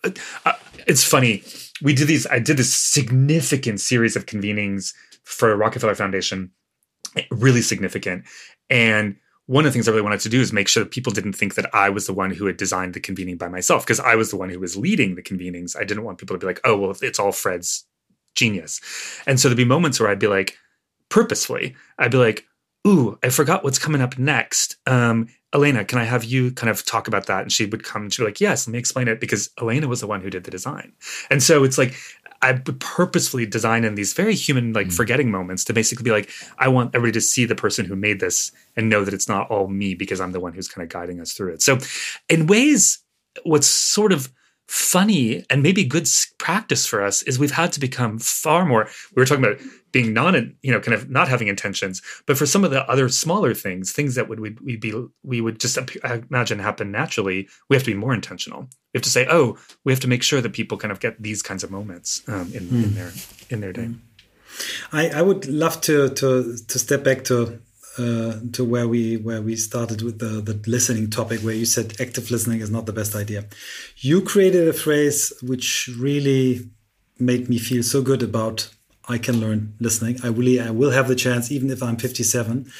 uh, 0.04 0.10
uh, 0.46 0.52
it's 0.86 1.02
funny. 1.02 1.42
We 1.82 1.92
did 1.92 2.06
these. 2.06 2.26
I 2.28 2.38
did 2.38 2.56
this 2.56 2.72
significant 2.72 3.80
series 3.80 4.14
of 4.14 4.26
convenings 4.26 4.94
for 5.24 5.56
Rockefeller 5.56 5.96
Foundation, 5.96 6.52
really 7.30 7.62
significant, 7.62 8.24
and 8.70 9.16
one 9.46 9.66
of 9.66 9.72
the 9.72 9.72
things 9.72 9.86
I 9.86 9.90
really 9.90 10.02
wanted 10.02 10.20
to 10.20 10.28
do 10.28 10.40
is 10.40 10.52
make 10.52 10.68
sure 10.68 10.82
that 10.82 10.90
people 10.90 11.12
didn't 11.12 11.34
think 11.34 11.54
that 11.54 11.74
I 11.74 11.90
was 11.90 12.06
the 12.06 12.14
one 12.14 12.30
who 12.30 12.46
had 12.46 12.56
designed 12.56 12.94
the 12.94 13.00
convening 13.00 13.36
by 13.36 13.48
myself 13.48 13.84
because 13.84 14.00
I 14.00 14.14
was 14.14 14.30
the 14.30 14.36
one 14.36 14.48
who 14.48 14.58
was 14.58 14.76
leading 14.76 15.14
the 15.14 15.22
convenings. 15.22 15.76
I 15.76 15.84
didn't 15.84 16.04
want 16.04 16.18
people 16.18 16.34
to 16.34 16.40
be 16.40 16.46
like, 16.46 16.60
oh, 16.64 16.76
well, 16.76 16.96
it's 17.02 17.18
all 17.18 17.32
Fred's 17.32 17.84
genius. 18.34 18.80
And 19.26 19.38
so 19.38 19.48
there'd 19.48 19.56
be 19.56 19.64
moments 19.64 20.00
where 20.00 20.08
I'd 20.08 20.18
be 20.18 20.28
like, 20.28 20.56
purposefully, 21.10 21.76
I'd 21.98 22.10
be 22.10 22.18
like, 22.18 22.46
ooh, 22.86 23.18
I 23.22 23.28
forgot 23.28 23.64
what's 23.64 23.78
coming 23.78 24.00
up 24.00 24.18
next. 24.18 24.76
Um, 24.86 25.28
Elena, 25.54 25.84
can 25.84 25.98
I 25.98 26.04
have 26.04 26.24
you 26.24 26.50
kind 26.50 26.70
of 26.70 26.84
talk 26.84 27.06
about 27.06 27.26
that? 27.26 27.42
And 27.42 27.52
she 27.52 27.66
would 27.66 27.84
come 27.84 28.02
and 28.02 28.12
she'd 28.12 28.22
be 28.22 28.26
like, 28.26 28.40
yes, 28.40 28.66
let 28.66 28.72
me 28.72 28.78
explain 28.78 29.08
it 29.08 29.20
because 29.20 29.50
Elena 29.60 29.86
was 29.86 30.00
the 30.00 30.06
one 30.06 30.20
who 30.20 30.30
did 30.30 30.44
the 30.44 30.50
design. 30.50 30.92
And 31.30 31.42
so 31.42 31.64
it's 31.64 31.78
like, 31.78 31.94
I 32.44 32.52
purposefully 32.52 33.46
design 33.46 33.84
in 33.84 33.94
these 33.94 34.12
very 34.12 34.34
human, 34.34 34.74
like 34.74 34.88
mm. 34.88 34.92
forgetting 34.92 35.30
moments 35.30 35.64
to 35.64 35.72
basically 35.72 36.02
be 36.02 36.10
like, 36.10 36.30
I 36.58 36.68
want 36.68 36.94
everybody 36.94 37.12
to 37.12 37.20
see 37.22 37.46
the 37.46 37.54
person 37.54 37.86
who 37.86 37.96
made 37.96 38.20
this 38.20 38.52
and 38.76 38.90
know 38.90 39.02
that 39.02 39.14
it's 39.14 39.28
not 39.28 39.50
all 39.50 39.68
me 39.68 39.94
because 39.94 40.20
I'm 40.20 40.32
the 40.32 40.40
one 40.40 40.52
who's 40.52 40.68
kind 40.68 40.84
of 40.84 40.92
guiding 40.92 41.20
us 41.20 41.32
through 41.32 41.54
it. 41.54 41.62
So, 41.62 41.78
in 42.28 42.46
ways, 42.46 42.98
what's 43.44 43.66
sort 43.66 44.12
of 44.12 44.30
funny 44.68 45.44
and 45.48 45.62
maybe 45.62 45.84
good 45.84 46.06
practice 46.38 46.86
for 46.86 47.02
us 47.02 47.22
is 47.22 47.38
we've 47.38 47.50
had 47.50 47.72
to 47.72 47.80
become 47.80 48.18
far 48.18 48.64
more 48.64 48.88
we 49.14 49.20
were 49.20 49.26
talking 49.26 49.44
about 49.44 49.58
being 49.94 50.12
non 50.12 50.34
you 50.60 50.72
know 50.72 50.80
kind 50.80 50.94
of 50.94 51.08
not 51.08 51.28
having 51.28 51.48
intentions 51.48 52.02
but 52.26 52.36
for 52.36 52.44
some 52.44 52.64
of 52.64 52.70
the 52.72 52.82
other 52.90 53.08
smaller 53.08 53.54
things 53.54 53.92
things 53.92 54.16
that 54.16 54.28
would 54.28 54.40
we 54.40 54.50
would 54.60 54.80
be 54.80 54.92
we 55.22 55.40
would 55.40 55.58
just 55.60 55.78
imagine 56.28 56.58
happen 56.58 56.90
naturally 56.90 57.48
we 57.68 57.76
have 57.76 57.84
to 57.84 57.92
be 57.92 57.96
more 57.96 58.12
intentional 58.12 58.62
we 58.92 58.98
have 58.98 59.02
to 59.02 59.10
say 59.10 59.26
oh 59.30 59.56
we 59.84 59.92
have 59.92 60.00
to 60.00 60.08
make 60.08 60.22
sure 60.22 60.40
that 60.40 60.52
people 60.52 60.76
kind 60.76 60.92
of 60.92 60.98
get 61.00 61.22
these 61.22 61.40
kinds 61.42 61.62
of 61.62 61.70
moments 61.70 62.22
um, 62.26 62.52
in, 62.52 62.64
mm. 62.64 62.72
in 62.72 62.90
hmm. 62.90 62.94
their 62.94 63.12
in 63.50 63.60
their 63.60 63.72
day 63.72 63.90
I, 64.92 65.08
I 65.08 65.22
would 65.22 65.46
love 65.46 65.80
to 65.82 66.10
to 66.10 66.56
to 66.56 66.78
step 66.78 67.04
back 67.04 67.24
to 67.24 67.60
uh, 67.96 68.34
to 68.52 68.64
where 68.64 68.88
we 68.88 69.16
where 69.16 69.42
we 69.42 69.54
started 69.56 70.02
with 70.02 70.18
the 70.18 70.40
the 70.40 70.60
listening 70.68 71.10
topic, 71.10 71.40
where 71.40 71.54
you 71.54 71.64
said 71.64 72.00
active 72.00 72.30
listening 72.30 72.60
is 72.60 72.70
not 72.70 72.86
the 72.86 72.92
best 72.92 73.14
idea. 73.14 73.46
You 73.98 74.20
created 74.22 74.68
a 74.68 74.72
phrase 74.72 75.32
which 75.42 75.90
really 75.98 76.70
made 77.18 77.48
me 77.48 77.58
feel 77.58 77.82
so 77.82 78.00
good 78.02 78.22
about 78.22 78.70
I 79.08 79.18
can 79.18 79.40
learn 79.40 79.74
listening. 79.80 80.18
I 80.22 80.28
really 80.28 80.60
I 80.60 80.70
will 80.70 80.90
have 80.90 81.08
the 81.08 81.14
chance, 81.14 81.52
even 81.52 81.70
if 81.70 81.82
I'm 81.82 81.96
57. 81.96 82.70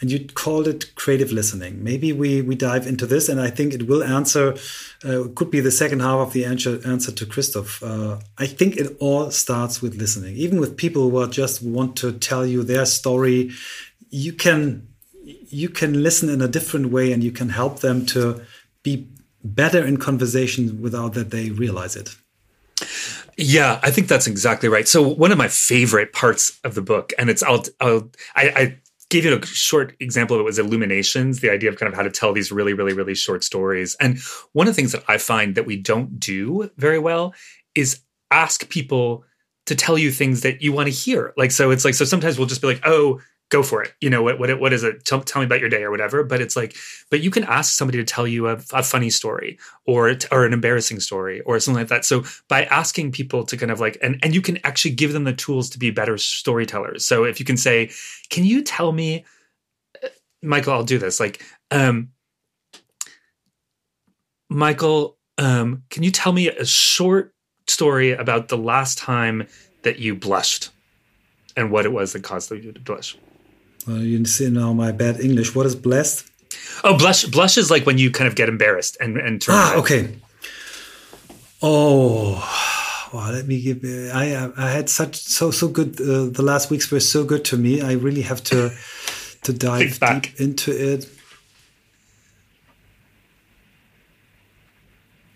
And 0.00 0.12
you 0.12 0.26
called 0.28 0.68
it 0.68 0.94
creative 0.94 1.32
listening. 1.32 1.82
Maybe 1.82 2.12
we 2.12 2.40
we 2.40 2.54
dive 2.54 2.86
into 2.86 3.06
this, 3.06 3.28
and 3.28 3.40
I 3.40 3.50
think 3.50 3.74
it 3.74 3.88
will 3.88 4.02
answer. 4.02 4.56
Uh, 5.04 5.24
could 5.34 5.50
be 5.50 5.60
the 5.60 5.72
second 5.72 6.00
half 6.00 6.20
of 6.20 6.32
the 6.32 6.44
answer 6.44 6.80
answer 6.86 7.12
to 7.12 7.26
Christoph. 7.26 7.82
Uh, 7.82 8.18
I 8.38 8.46
think 8.46 8.76
it 8.76 8.96
all 9.00 9.30
starts 9.30 9.82
with 9.82 9.96
listening. 9.96 10.36
Even 10.36 10.60
with 10.60 10.76
people 10.76 11.10
who 11.10 11.28
just 11.28 11.62
want 11.62 11.96
to 11.96 12.12
tell 12.12 12.46
you 12.46 12.62
their 12.62 12.86
story 12.86 13.50
you 14.10 14.32
can 14.32 14.88
you 15.22 15.68
can 15.68 16.02
listen 16.02 16.28
in 16.28 16.40
a 16.40 16.48
different 16.48 16.90
way 16.90 17.12
and 17.12 17.22
you 17.22 17.32
can 17.32 17.50
help 17.50 17.80
them 17.80 18.06
to 18.06 18.42
be 18.82 19.08
better 19.44 19.84
in 19.84 19.96
conversation 19.96 20.80
without 20.80 21.14
that 21.14 21.30
they 21.30 21.50
realize 21.50 21.96
it 21.96 22.16
yeah 23.38 23.80
i 23.82 23.90
think 23.90 24.08
that's 24.08 24.26
exactly 24.26 24.68
right. 24.68 24.86
So 24.86 25.00
one 25.02 25.32
of 25.32 25.38
my 25.38 25.48
favorite 25.48 26.12
parts 26.12 26.58
of 26.64 26.74
the 26.74 26.82
book 26.82 27.12
and 27.18 27.30
it's 27.30 27.42
i'll, 27.42 27.64
I'll 27.80 28.10
I, 28.34 28.50
I 28.50 28.78
gave 29.10 29.24
you 29.24 29.34
a 29.34 29.46
short 29.46 29.96
example 30.00 30.36
of 30.36 30.40
it 30.40 30.44
was 30.44 30.58
illuminations 30.58 31.40
the 31.40 31.48
idea 31.48 31.70
of 31.70 31.78
kind 31.78 31.90
of 31.90 31.96
how 31.96 32.02
to 32.02 32.10
tell 32.10 32.32
these 32.32 32.52
really 32.52 32.74
really 32.74 32.92
really 32.92 33.14
short 33.14 33.44
stories. 33.44 33.96
And 34.00 34.18
one 34.52 34.66
of 34.68 34.74
the 34.74 34.76
things 34.76 34.92
that 34.92 35.04
i 35.08 35.16
find 35.16 35.54
that 35.54 35.66
we 35.66 35.76
don't 35.76 36.20
do 36.20 36.70
very 36.76 36.98
well 36.98 37.34
is 37.74 38.00
ask 38.30 38.68
people 38.68 39.24
to 39.66 39.74
tell 39.74 39.96
you 39.96 40.10
things 40.10 40.40
that 40.42 40.62
you 40.62 40.72
want 40.72 40.86
to 40.86 40.92
hear. 40.92 41.32
Like 41.36 41.52
so 41.52 41.70
it's 41.70 41.84
like 41.84 41.94
so 41.94 42.04
sometimes 42.04 42.38
we'll 42.38 42.48
just 42.48 42.60
be 42.60 42.66
like 42.66 42.82
oh 42.84 43.20
go 43.50 43.62
for 43.62 43.82
it. 43.82 43.94
You 44.00 44.10
know, 44.10 44.22
what, 44.22 44.38
what, 44.38 44.60
what 44.60 44.72
is 44.72 44.82
it? 44.82 45.04
Tell, 45.04 45.20
tell, 45.20 45.40
me 45.40 45.46
about 45.46 45.60
your 45.60 45.68
day 45.68 45.82
or 45.82 45.90
whatever. 45.90 46.22
But 46.22 46.40
it's 46.40 46.56
like, 46.56 46.76
but 47.10 47.20
you 47.20 47.30
can 47.30 47.44
ask 47.44 47.72
somebody 47.72 47.98
to 47.98 48.04
tell 48.04 48.26
you 48.26 48.48
a, 48.48 48.60
a, 48.72 48.82
funny 48.82 49.10
story 49.10 49.58
or, 49.86 50.14
or 50.30 50.44
an 50.44 50.52
embarrassing 50.52 51.00
story 51.00 51.40
or 51.42 51.58
something 51.58 51.80
like 51.80 51.88
that. 51.88 52.04
So 52.04 52.24
by 52.48 52.64
asking 52.64 53.12
people 53.12 53.44
to 53.44 53.56
kind 53.56 53.72
of 53.72 53.80
like, 53.80 53.96
and, 54.02 54.18
and 54.22 54.34
you 54.34 54.42
can 54.42 54.58
actually 54.64 54.92
give 54.92 55.12
them 55.12 55.24
the 55.24 55.32
tools 55.32 55.70
to 55.70 55.78
be 55.78 55.90
better 55.90 56.18
storytellers. 56.18 57.04
So 57.04 57.24
if 57.24 57.40
you 57.40 57.46
can 57.46 57.56
say, 57.56 57.90
can 58.28 58.44
you 58.44 58.62
tell 58.62 58.92
me, 58.92 59.24
uh, 60.02 60.08
Michael, 60.42 60.74
I'll 60.74 60.84
do 60.84 60.98
this. 60.98 61.18
Like, 61.18 61.42
um, 61.70 62.10
Michael, 64.50 65.16
um, 65.38 65.84
can 65.90 66.02
you 66.02 66.10
tell 66.10 66.32
me 66.32 66.48
a 66.48 66.64
short 66.64 67.34
story 67.66 68.12
about 68.12 68.48
the 68.48 68.58
last 68.58 68.98
time 68.98 69.46
that 69.82 69.98
you 69.98 70.14
blushed 70.14 70.70
and 71.56 71.70
what 71.70 71.84
it 71.84 71.92
was 71.92 72.12
that 72.12 72.22
caused 72.22 72.50
you 72.50 72.72
to 72.72 72.80
blush? 72.80 73.16
Well, 73.88 74.02
you 74.02 74.22
see 74.26 74.50
now 74.50 74.74
my 74.74 74.92
bad 74.92 75.18
English. 75.18 75.54
What 75.54 75.64
is 75.64 75.74
blessed? 75.74 76.30
Oh, 76.84 76.98
blush. 76.98 77.24
Blush 77.24 77.56
is 77.56 77.70
like 77.70 77.86
when 77.86 77.96
you 77.96 78.10
kind 78.10 78.28
of 78.28 78.34
get 78.34 78.48
embarrassed 78.50 78.98
and 79.00 79.16
and 79.16 79.40
turn. 79.40 79.54
Ah, 79.54 79.76
okay. 79.76 80.10
Oh, 81.62 82.36
well, 83.12 83.32
let 83.32 83.46
me 83.46 83.62
give. 83.62 83.82
I 84.14 84.52
I 84.58 84.70
had 84.70 84.90
such 84.90 85.16
so 85.16 85.50
so 85.50 85.68
good. 85.68 85.98
Uh, 85.98 86.28
the 86.28 86.42
last 86.42 86.70
weeks 86.70 86.90
were 86.90 87.00
so 87.00 87.24
good 87.24 87.46
to 87.46 87.56
me. 87.56 87.80
I 87.80 87.92
really 87.92 88.22
have 88.22 88.44
to 88.44 88.70
to 89.44 89.52
dive 89.54 89.98
deep 89.98 90.38
into 90.38 90.70
it. 90.70 91.08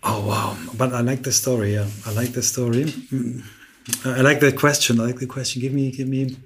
Oh 0.03 0.27
wow! 0.27 0.57
But 0.77 0.93
I 0.93 1.01
like 1.01 1.23
the 1.23 1.31
story. 1.31 1.73
Yeah, 1.73 1.87
I 2.05 2.11
like 2.13 2.33
the 2.33 2.43
story. 2.43 2.85
Mm. 2.85 3.41
I 4.05 4.21
like 4.21 4.39
the 4.41 4.51
question. 4.51 4.99
I 4.99 5.05
like 5.05 5.19
the 5.19 5.27
question. 5.27 5.61
Give 5.61 5.73
me, 5.73 5.91
give 5.91 6.07
me 6.07 6.37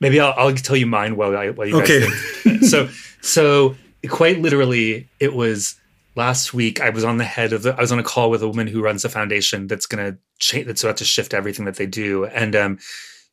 maybe 0.00 0.20
I'll, 0.20 0.34
I'll 0.36 0.54
tell 0.54 0.76
you 0.76 0.86
mine 0.86 1.16
while, 1.16 1.36
I, 1.36 1.50
while 1.50 1.66
you 1.66 1.80
okay. 1.82 2.00
guys 2.00 2.20
think. 2.42 2.62
so, 2.64 2.88
so 3.20 3.76
quite 4.08 4.40
literally, 4.40 5.08
it 5.20 5.34
was 5.34 5.76
last 6.14 6.52
week. 6.52 6.80
I 6.80 6.90
was 6.90 7.04
on 7.04 7.16
the 7.16 7.24
head 7.24 7.52
of 7.52 7.62
the. 7.62 7.74
I 7.74 7.80
was 7.80 7.92
on 7.92 7.98
a 7.98 8.04
call 8.04 8.30
with 8.30 8.42
a 8.42 8.48
woman 8.48 8.66
who 8.66 8.82
runs 8.82 9.04
a 9.04 9.08
foundation 9.08 9.66
that's 9.66 9.86
going 9.86 10.12
to 10.12 10.18
change. 10.38 10.66
That's 10.66 10.84
about 10.84 10.98
to 10.98 11.04
shift 11.04 11.34
everything 11.34 11.64
that 11.64 11.76
they 11.76 11.86
do, 11.86 12.26
and 12.26 12.54
um, 12.54 12.78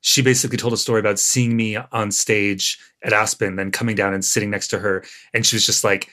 she 0.02 0.22
basically 0.22 0.58
told 0.58 0.74
a 0.74 0.78
story 0.78 1.00
about 1.00 1.20
seeing 1.20 1.56
me 1.56 1.76
on 1.76 2.12
stage 2.12 2.80
at 3.04 3.14
Aspen, 3.14 3.56
then 3.56 3.72
coming 3.72 3.96
down 3.96 4.14
and 4.14 4.24
sitting 4.24 4.50
next 4.50 4.70
to 4.70 4.80
her, 4.80 5.04
and 5.34 5.46
she 5.46 5.56
was 5.56 5.66
just 5.66 5.84
like, 5.84 6.10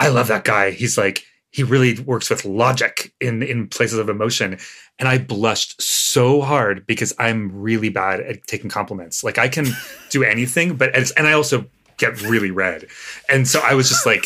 "I 0.00 0.08
love 0.08 0.28
that 0.28 0.44
guy. 0.44 0.70
He's 0.70 0.96
like." 0.96 1.24
He 1.58 1.64
really 1.64 1.98
works 1.98 2.30
with 2.30 2.44
logic 2.44 3.12
in 3.20 3.42
in 3.42 3.66
places 3.66 3.98
of 3.98 4.08
emotion. 4.08 4.60
And 5.00 5.08
i 5.08 5.18
blushed 5.18 5.82
so 5.82 6.40
hard 6.40 6.86
because 6.86 7.12
i'm 7.18 7.50
really 7.52 7.88
bad 7.88 8.20
at 8.20 8.46
taking 8.46 8.70
compliments. 8.70 9.24
Like 9.24 9.38
i 9.38 9.48
can 9.48 9.66
do 10.10 10.22
anything 10.22 10.76
but 10.76 10.94
and 10.94 11.26
i 11.26 11.32
also 11.32 11.66
get 11.96 12.22
really 12.22 12.52
red. 12.52 12.86
And 13.28 13.48
so 13.48 13.58
i 13.64 13.74
was 13.74 13.88
just 13.88 14.06
like 14.06 14.24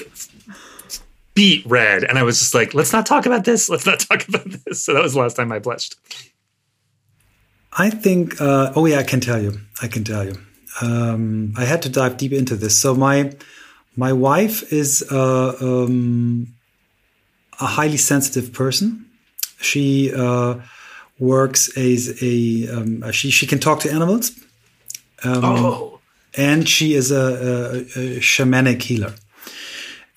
beet 1.32 1.64
red. 1.64 2.04
And 2.04 2.18
i 2.18 2.22
was 2.22 2.38
just 2.38 2.52
like 2.52 2.74
let's 2.74 2.92
not 2.92 3.06
talk 3.06 3.24
about 3.24 3.46
this. 3.46 3.70
Let's 3.70 3.86
not 3.86 4.00
talk 4.08 4.28
about 4.28 4.44
this. 4.44 4.84
So 4.84 4.92
that 4.92 5.02
was 5.02 5.14
the 5.14 5.20
last 5.20 5.36
time 5.36 5.50
i 5.52 5.58
blushed. 5.58 5.96
I 7.72 7.88
think 7.88 8.38
uh, 8.42 8.74
oh 8.76 8.84
yeah 8.84 8.98
i 8.98 9.04
can 9.04 9.20
tell 9.20 9.40
you. 9.40 9.58
I 9.80 9.88
can 9.88 10.04
tell 10.04 10.24
you. 10.26 10.36
Um, 10.82 11.54
i 11.56 11.64
had 11.64 11.80
to 11.82 11.88
dive 11.88 12.18
deep 12.18 12.32
into 12.32 12.56
this. 12.56 12.78
So 12.78 12.94
my 12.94 13.32
my 13.96 14.12
wife 14.12 14.72
is 14.72 15.04
uh, 15.10 15.54
um, 15.60 16.54
a 17.62 17.66
highly 17.66 17.96
sensitive 17.96 18.52
person. 18.52 19.06
She 19.60 20.12
uh, 20.14 20.60
works 21.18 21.76
as 21.76 22.22
a 22.22 22.68
um, 22.68 23.12
she 23.12 23.30
she 23.30 23.46
can 23.46 23.58
talk 23.58 23.80
to 23.80 23.92
animals. 23.92 24.32
Um, 25.24 25.44
oh. 25.44 26.00
And 26.36 26.66
she 26.66 26.94
is 26.94 27.12
a, 27.12 27.16
a, 27.16 27.78
a, 27.80 28.20
shamanic 28.20 28.80
healer. 28.82 29.12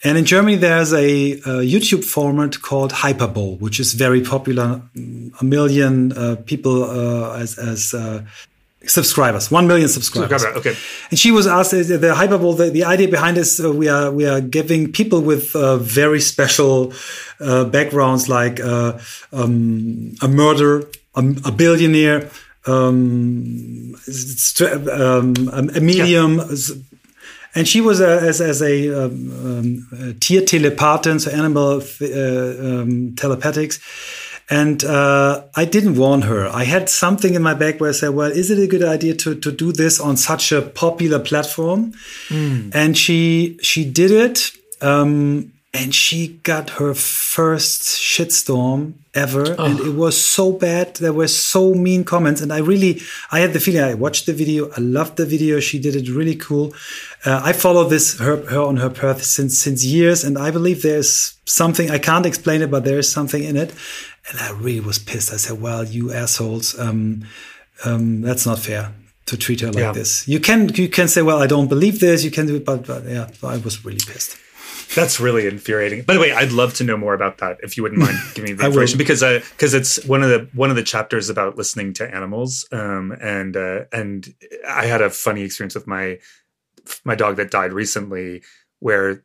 And 0.03 0.17
in 0.17 0.23
Germany, 0.23 0.55
there's 0.55 0.93
a, 0.93 1.31
a, 1.33 1.61
YouTube 1.73 2.05
format 2.05 2.61
called 2.61 2.93
Hyperbowl, 2.93 3.59
which 3.59 3.81
is 3.81 3.93
very 3.93 4.21
popular. 4.21 4.81
A 5.41 5.43
million 5.43 6.13
uh, 6.13 6.37
people 6.45 6.83
uh, 6.83 7.37
as, 7.37 7.57
as 7.57 7.93
uh, 7.93 8.23
subscribers, 8.87 9.51
one 9.51 9.67
million 9.67 9.87
subscribers. 9.87 10.43
Okay. 10.43 10.75
And 11.09 11.19
she 11.19 11.31
was 11.31 11.47
asked 11.47 11.71
the, 11.71 11.83
the 11.83 12.13
Hyperbowl. 12.13 12.57
The, 12.57 12.69
the 12.69 12.83
idea 12.83 13.07
behind 13.07 13.37
this, 13.37 13.59
uh, 13.59 13.71
we 13.71 13.87
are 13.89 14.11
we 14.11 14.25
are 14.25 14.41
giving 14.41 14.91
people 14.91 15.21
with 15.21 15.55
uh, 15.55 15.77
very 15.77 16.19
special 16.19 16.93
uh, 17.39 17.65
backgrounds, 17.65 18.29
like 18.29 18.59
um, 18.61 18.99
a 20.21 20.27
murder, 20.27 20.87
a, 21.15 21.21
a 21.45 21.51
billionaire. 21.51 22.29
Um, 22.67 23.95
um, 24.91 25.35
a 25.53 25.79
medium, 25.79 26.37
yeah 26.37 26.75
and 27.55 27.67
she 27.67 27.81
was 27.81 28.01
a, 28.01 28.21
as, 28.21 28.41
as 28.41 28.61
a, 28.61 29.05
um, 29.05 29.31
um, 29.31 30.15
Tiertelepathin, 30.19 31.21
so 31.21 31.31
animal 31.31 31.77
uh, 31.77 31.79
um, 31.79 33.13
telepathics. 33.15 33.79
And 34.49 34.83
uh, 34.83 35.43
I 35.55 35.65
didn't 35.65 35.95
warn 35.95 36.21
her. 36.23 36.47
I 36.47 36.65
had 36.65 36.87
something 36.87 37.33
in 37.33 37.41
my 37.41 37.55
back 37.55 37.79
where 37.79 37.89
I 37.89 37.93
said, 37.93 38.09
well, 38.09 38.31
is 38.31 38.51
it 38.51 38.59
a 38.59 38.67
good 38.67 38.83
idea 38.83 39.15
to, 39.15 39.35
to 39.35 39.51
do 39.51 39.71
this 39.71 39.99
on 39.99 40.17
such 40.17 40.51
a 40.51 40.61
popular 40.61 41.19
platform? 41.19 41.93
Mm. 42.29 42.73
And 42.75 42.97
she 42.97 43.57
she 43.61 43.89
did 43.89 44.11
it. 44.11 44.51
Um, 44.81 45.51
and 45.75 45.93
she 45.93 46.39
got 46.43 46.69
her 46.71 46.93
first 46.93 47.81
shitstorm 47.81 48.93
ever 49.13 49.55
oh. 49.59 49.65
and 49.65 49.79
it 49.79 49.93
was 49.93 50.19
so 50.19 50.51
bad 50.51 50.95
there 50.95 51.11
were 51.11 51.27
so 51.27 51.73
mean 51.73 52.03
comments 52.03 52.41
and 52.41 52.51
i 52.51 52.59
really 52.59 53.01
i 53.31 53.39
had 53.39 53.51
the 53.53 53.59
feeling 53.59 53.81
i 53.81 53.93
watched 53.93 54.25
the 54.25 54.33
video 54.33 54.69
i 54.77 54.79
loved 54.79 55.17
the 55.17 55.25
video 55.25 55.59
she 55.59 55.77
did 55.79 55.95
it 55.95 56.09
really 56.09 56.35
cool 56.35 56.73
uh, 57.25 57.41
i 57.43 57.51
follow 57.51 57.83
this 57.83 58.17
her, 58.19 58.37
her 58.45 58.61
on 58.61 58.77
her 58.77 58.89
path 58.89 59.21
since 59.23 59.57
since 59.57 59.83
years 59.83 60.23
and 60.23 60.37
i 60.37 60.49
believe 60.49 60.81
there's 60.81 61.37
something 61.45 61.91
i 61.91 61.97
can't 61.97 62.25
explain 62.25 62.61
it 62.61 62.71
but 62.71 62.83
there 62.85 62.99
is 62.99 63.11
something 63.11 63.43
in 63.43 63.57
it 63.57 63.73
and 64.29 64.39
i 64.39 64.51
really 64.51 64.79
was 64.79 64.99
pissed 64.99 65.31
i 65.33 65.37
said 65.37 65.61
well 65.61 65.83
you 65.83 66.11
assholes 66.13 66.77
um, 66.79 67.25
um, 67.83 68.21
that's 68.21 68.45
not 68.45 68.59
fair 68.59 68.91
to 69.25 69.35
treat 69.37 69.61
her 69.61 69.67
like 69.67 69.77
yeah. 69.77 69.91
this 69.91 70.27
you 70.27 70.39
can 70.39 70.69
you 70.75 70.87
can 70.87 71.07
say 71.07 71.21
well 71.21 71.41
i 71.41 71.47
don't 71.47 71.67
believe 71.67 71.99
this 71.99 72.23
you 72.23 72.31
can 72.31 72.45
do 72.45 72.55
it 72.55 72.65
but, 72.65 72.85
but 72.85 73.03
yeah 73.05 73.29
i 73.43 73.57
was 73.57 73.83
really 73.83 73.99
pissed 74.05 74.37
that's 74.93 75.19
really 75.19 75.47
infuriating. 75.47 76.03
By 76.03 76.13
the 76.13 76.19
way, 76.19 76.31
I'd 76.31 76.51
love 76.51 76.73
to 76.75 76.83
know 76.83 76.97
more 76.97 77.13
about 77.13 77.39
that 77.39 77.57
if 77.63 77.75
you 77.75 77.83
wouldn't 77.83 78.01
mind 78.01 78.17
giving 78.33 78.51
me 78.51 78.53
the 78.55 78.65
information 78.65 78.97
because 78.97 79.21
because 79.21 79.73
uh, 79.73 79.77
it's 79.77 80.03
one 80.05 80.23
of 80.23 80.29
the 80.29 80.49
one 80.53 80.69
of 80.69 80.75
the 80.75 80.83
chapters 80.83 81.29
about 81.29 81.57
listening 81.57 81.93
to 81.93 82.13
animals. 82.13 82.67
Um, 82.71 83.11
and 83.21 83.55
uh, 83.57 83.85
and 83.91 84.33
I 84.67 84.85
had 84.85 85.01
a 85.01 85.09
funny 85.09 85.41
experience 85.41 85.75
with 85.75 85.87
my 85.87 86.19
my 87.03 87.15
dog 87.15 87.37
that 87.37 87.51
died 87.51 87.73
recently, 87.73 88.43
where 88.79 89.23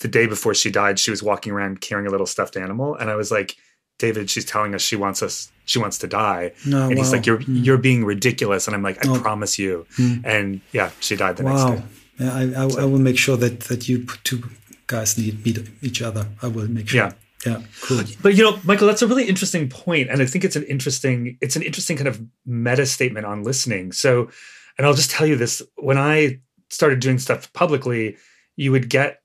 the 0.00 0.08
day 0.08 0.26
before 0.26 0.54
she 0.54 0.70
died, 0.70 0.98
she 0.98 1.10
was 1.10 1.22
walking 1.22 1.52
around 1.52 1.80
carrying 1.80 2.06
a 2.06 2.10
little 2.10 2.26
stuffed 2.26 2.56
animal, 2.56 2.94
and 2.94 3.10
I 3.10 3.14
was 3.14 3.30
like, 3.30 3.56
David, 3.98 4.28
she's 4.30 4.44
telling 4.44 4.74
us 4.74 4.82
she 4.82 4.96
wants 4.96 5.22
us 5.22 5.50
she 5.64 5.78
wants 5.78 5.98
to 5.98 6.06
die. 6.06 6.52
No, 6.64 6.86
and 6.86 6.96
wow. 6.96 7.02
he's 7.02 7.12
like, 7.12 7.26
You're 7.26 7.38
mm. 7.38 7.64
you're 7.64 7.78
being 7.78 8.04
ridiculous. 8.04 8.66
And 8.66 8.74
I'm 8.74 8.82
like, 8.82 9.04
I 9.04 9.10
oh. 9.10 9.20
promise 9.20 9.58
you. 9.58 9.86
Mm. 9.98 10.24
And 10.24 10.60
yeah, 10.72 10.90
she 11.00 11.16
died 11.16 11.36
the 11.36 11.44
wow. 11.44 11.70
next 11.70 11.80
day. 11.80 11.88
Yeah, 12.18 12.34
I, 12.34 12.64
I, 12.64 12.68
so. 12.68 12.80
I, 12.80 12.84
will 12.84 12.98
make 12.98 13.18
sure 13.18 13.36
that 13.36 13.60
that 13.60 13.88
you 13.88 14.06
two 14.24 14.42
guys 14.86 15.18
need 15.18 15.44
meet 15.44 15.58
each 15.82 16.00
other. 16.00 16.26
I 16.42 16.48
will 16.48 16.68
make 16.68 16.88
sure. 16.88 17.04
Yeah. 17.04 17.12
Yeah, 17.44 17.62
cool. 17.82 18.02
But 18.22 18.34
you 18.34 18.42
know, 18.42 18.58
Michael, 18.64 18.88
that's 18.88 19.02
a 19.02 19.06
really 19.06 19.28
interesting 19.28 19.68
point, 19.68 20.08
and 20.08 20.20
I 20.20 20.26
think 20.26 20.42
it's 20.42 20.56
an 20.56 20.64
interesting 20.64 21.36
it's 21.40 21.54
an 21.54 21.62
interesting 21.62 21.96
kind 21.96 22.08
of 22.08 22.20
meta 22.44 22.86
statement 22.86 23.26
on 23.26 23.44
listening. 23.44 23.92
So, 23.92 24.30
and 24.76 24.86
I'll 24.86 24.94
just 24.94 25.10
tell 25.10 25.26
you 25.26 25.36
this: 25.36 25.62
when 25.76 25.98
I 25.98 26.40
started 26.70 26.98
doing 26.98 27.18
stuff 27.18 27.52
publicly, 27.52 28.16
you 28.56 28.72
would 28.72 28.88
get 28.88 29.20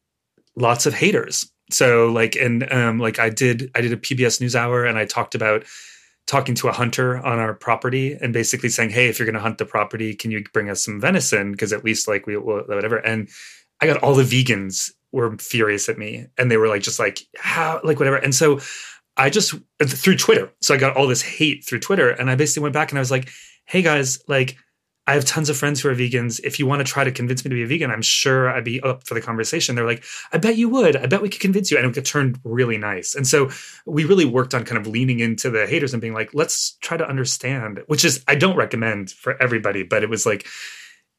lots 0.56 0.86
of 0.86 0.94
haters. 0.94 1.52
So, 1.74 2.12
like, 2.12 2.36
and 2.36 2.72
um, 2.72 3.00
like 3.00 3.20
I 3.20 3.30
did, 3.30 3.72
I 3.76 3.82
did 3.82 3.94
a 3.94 3.98
PBS 3.98 4.42
NewsHour, 4.42 4.88
and 4.88 4.98
I 4.98 5.06
talked 5.06 5.36
about 5.36 5.64
talking 6.28 6.56
to 6.56 6.68
a 6.68 6.72
hunter 6.72 7.18
on 7.18 7.40
our 7.40 7.54
property 7.54 8.14
and 8.14 8.34
basically 8.34 8.70
saying, 8.70 8.92
"Hey, 8.92 9.08
if 9.08 9.20
you're 9.20 9.26
going 9.26 9.36
to 9.36 9.42
hunt 9.42 9.58
the 9.58 9.66
property, 9.66 10.14
can 10.14 10.32
you 10.32 10.44
bring 10.54 10.70
us 10.70 10.84
some 10.84 11.00
venison? 11.00 11.52
Because 11.52 11.74
at 11.74 11.84
least 11.84 12.08
like 12.08 12.28
we 12.28 12.38
will 12.38 12.64
whatever." 12.64 12.98
And 12.98 13.30
I 13.82 13.88
got 13.88 14.04
all 14.04 14.16
the 14.16 14.24
vegans 14.24 14.92
were 15.12 15.38
furious 15.38 15.90
at 15.90 15.98
me 15.98 16.28
and 16.38 16.50
they 16.50 16.58
were 16.58 16.68
like 16.68 16.82
just 16.82 17.00
like 17.00 17.28
how 17.38 17.82
like 17.84 18.00
whatever 18.00 18.16
and 18.16 18.34
so 18.34 18.60
i 19.18 19.30
just 19.30 19.54
through 19.84 20.16
twitter 20.16 20.52
so 20.62 20.74
i 20.74 20.78
got 20.78 20.96
all 20.96 21.08
this 21.08 21.22
hate 21.22 21.66
through 21.66 21.80
twitter 21.80 22.10
and 22.10 22.30
i 22.30 22.36
basically 22.36 22.64
went 22.64 22.74
back 22.74 22.92
and 22.92 22.98
i 22.98 23.02
was 23.02 23.12
like 23.12 23.30
hey 23.66 23.82
guys 23.82 24.22
like 24.28 24.56
i 25.12 25.14
have 25.14 25.26
tons 25.26 25.50
of 25.50 25.58
friends 25.58 25.82
who 25.82 25.90
are 25.90 25.96
vegans 25.96 26.40
if 26.44 26.58
you 26.60 26.66
want 26.66 26.80
to 26.80 26.84
try 26.84 27.04
to 27.04 27.12
convince 27.12 27.44
me 27.44 27.50
to 27.50 27.56
be 27.56 27.64
a 27.64 27.68
vegan 27.68 27.92
i'm 27.92 28.02
sure 28.02 28.50
i'd 28.50 28.64
be 28.64 28.80
up 28.82 29.06
for 29.06 29.14
the 29.14 29.22
conversation 29.22 29.76
they're 29.76 29.86
like 29.86 30.04
i 30.32 30.38
bet 30.38 30.56
you 30.56 30.70
would 30.70 30.96
i 30.96 31.06
bet 31.06 31.22
we 31.22 31.30
could 31.30 31.42
convince 31.42 31.70
you 31.70 31.78
and 31.78 31.98
it 31.98 32.06
turned 32.06 32.40
really 32.44 32.78
nice 32.78 33.16
and 33.16 33.28
so 33.28 33.50
we 33.86 34.06
really 34.06 34.26
worked 34.26 34.54
on 34.54 34.64
kind 34.64 34.80
of 34.80 34.88
leaning 34.88 35.20
into 35.20 35.50
the 35.50 35.68
haters 35.68 35.94
and 35.94 36.02
being 36.02 36.14
like 36.14 36.34
let's 36.34 36.78
try 36.82 36.98
to 36.98 37.08
understand 37.08 37.82
which 37.88 38.06
is 38.06 38.24
i 38.28 38.36
don't 38.36 38.56
recommend 38.56 39.12
for 39.12 39.42
everybody 39.42 39.84
but 39.84 40.04
it 40.04 40.10
was 40.10 40.26
like 40.26 40.48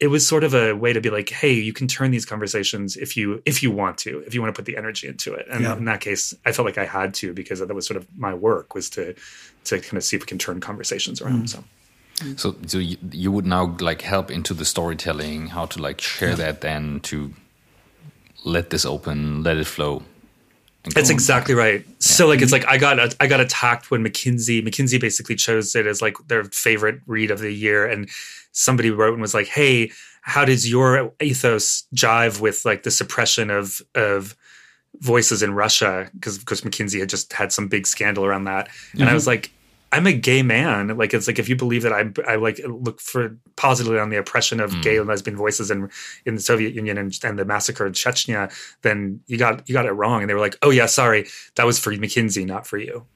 it 0.02 0.08
was 0.08 0.26
sort 0.26 0.42
of 0.42 0.52
a 0.52 0.72
way 0.72 0.92
to 0.92 1.00
be 1.00 1.10
like, 1.10 1.28
hey, 1.28 1.52
you 1.52 1.72
can 1.72 1.86
turn 1.86 2.10
these 2.10 2.26
conversations 2.26 2.96
if 2.96 3.16
you 3.16 3.40
if 3.46 3.62
you 3.62 3.70
want 3.70 3.98
to, 3.98 4.18
if 4.26 4.34
you 4.34 4.42
want 4.42 4.52
to 4.52 4.58
put 4.58 4.66
the 4.66 4.76
energy 4.76 5.06
into 5.06 5.32
it. 5.32 5.46
And 5.48 5.62
yeah. 5.62 5.76
in 5.76 5.84
that 5.84 6.00
case, 6.00 6.34
I 6.44 6.50
felt 6.50 6.66
like 6.66 6.76
I 6.76 6.86
had 6.86 7.14
to 7.14 7.32
because 7.32 7.60
that 7.60 7.72
was 7.72 7.86
sort 7.86 7.96
of 7.96 8.08
my 8.18 8.34
work 8.34 8.74
was 8.74 8.90
to 8.90 9.14
to 9.66 9.80
kind 9.80 9.96
of 9.96 10.02
see 10.02 10.16
if 10.16 10.22
we 10.22 10.26
can 10.26 10.38
turn 10.38 10.60
conversations 10.60 11.22
around. 11.22 11.44
Mm. 11.44 11.48
So. 11.50 11.64
So, 12.36 12.54
so 12.66 12.78
you, 12.78 12.96
you, 13.10 13.32
would 13.32 13.46
now 13.46 13.76
like 13.80 14.02
help 14.02 14.30
into 14.30 14.54
the 14.54 14.64
storytelling, 14.64 15.48
how 15.48 15.66
to 15.66 15.82
like 15.82 16.00
share 16.00 16.30
yeah. 16.30 16.34
that 16.36 16.60
then 16.60 17.00
to 17.00 17.32
let 18.44 18.70
this 18.70 18.84
open, 18.84 19.42
let 19.42 19.56
it 19.56 19.66
flow. 19.66 20.02
That's 20.94 21.10
exactly 21.10 21.54
right. 21.54 21.84
Yeah. 21.86 21.94
So 22.00 22.26
like 22.26 22.42
it's 22.42 22.50
like 22.50 22.66
I 22.66 22.76
got 22.76 23.14
I 23.20 23.26
got 23.28 23.40
attacked 23.40 23.90
when 23.90 24.04
McKinsey 24.04 24.66
McKinsey 24.66 25.00
basically 25.00 25.36
chose 25.36 25.76
it 25.76 25.86
as 25.86 26.02
like 26.02 26.16
their 26.26 26.44
favorite 26.44 27.00
read 27.06 27.30
of 27.30 27.38
the 27.38 27.52
year 27.52 27.86
and 27.86 28.08
somebody 28.50 28.90
wrote 28.90 29.12
and 29.12 29.22
was 29.22 29.34
like, 29.34 29.46
"Hey, 29.46 29.92
how 30.22 30.44
does 30.44 30.68
your 30.68 31.12
ethos 31.20 31.84
jive 31.94 32.40
with 32.40 32.64
like 32.64 32.82
the 32.82 32.90
suppression 32.90 33.48
of 33.48 33.80
of 33.94 34.34
voices 34.98 35.40
in 35.40 35.54
Russia?" 35.54 36.10
Because 36.14 36.36
of 36.36 36.46
course 36.46 36.62
McKinsey 36.62 36.98
had 36.98 37.08
just 37.08 37.32
had 37.32 37.52
some 37.52 37.68
big 37.68 37.86
scandal 37.86 38.24
around 38.24 38.44
that, 38.44 38.68
and 38.92 39.02
mm-hmm. 39.02 39.10
I 39.10 39.14
was 39.14 39.28
like, 39.28 39.52
"I'm 39.92 40.06
a 40.06 40.12
gay 40.12 40.42
man. 40.42 40.96
Like 40.96 41.14
it's 41.14 41.26
like 41.26 41.38
if 41.38 41.48
you 41.48 41.56
believe 41.56 41.82
that 41.82 41.92
I 41.92 42.10
I 42.26 42.36
like 42.36 42.60
look 42.66 43.00
for 43.00 43.36
positively 43.56 43.98
on 43.98 44.10
the 44.10 44.16
oppression 44.16 44.58
of 44.60 44.70
mm. 44.72 44.82
gay 44.82 44.96
and 44.96 45.06
lesbian 45.06 45.36
voices 45.36 45.70
in 45.70 45.90
in 46.26 46.34
the 46.34 46.40
Soviet 46.40 46.74
Union 46.74 46.98
and, 46.98 47.16
and 47.22 47.38
the 47.38 47.44
massacre 47.44 47.86
in 47.86 47.92
Chechnya, 47.92 48.52
then 48.82 49.20
you 49.26 49.38
got 49.38 49.68
you 49.68 49.72
got 49.74 49.86
it 49.86 49.92
wrong." 49.92 50.22
And 50.22 50.30
they 50.30 50.34
were 50.34 50.40
like, 50.40 50.56
"Oh 50.62 50.70
yeah, 50.70 50.86
sorry, 50.86 51.26
that 51.56 51.66
was 51.66 51.78
for 51.78 51.92
McKinsey, 51.92 52.46
not 52.46 52.66
for 52.66 52.78
you." 52.78 53.06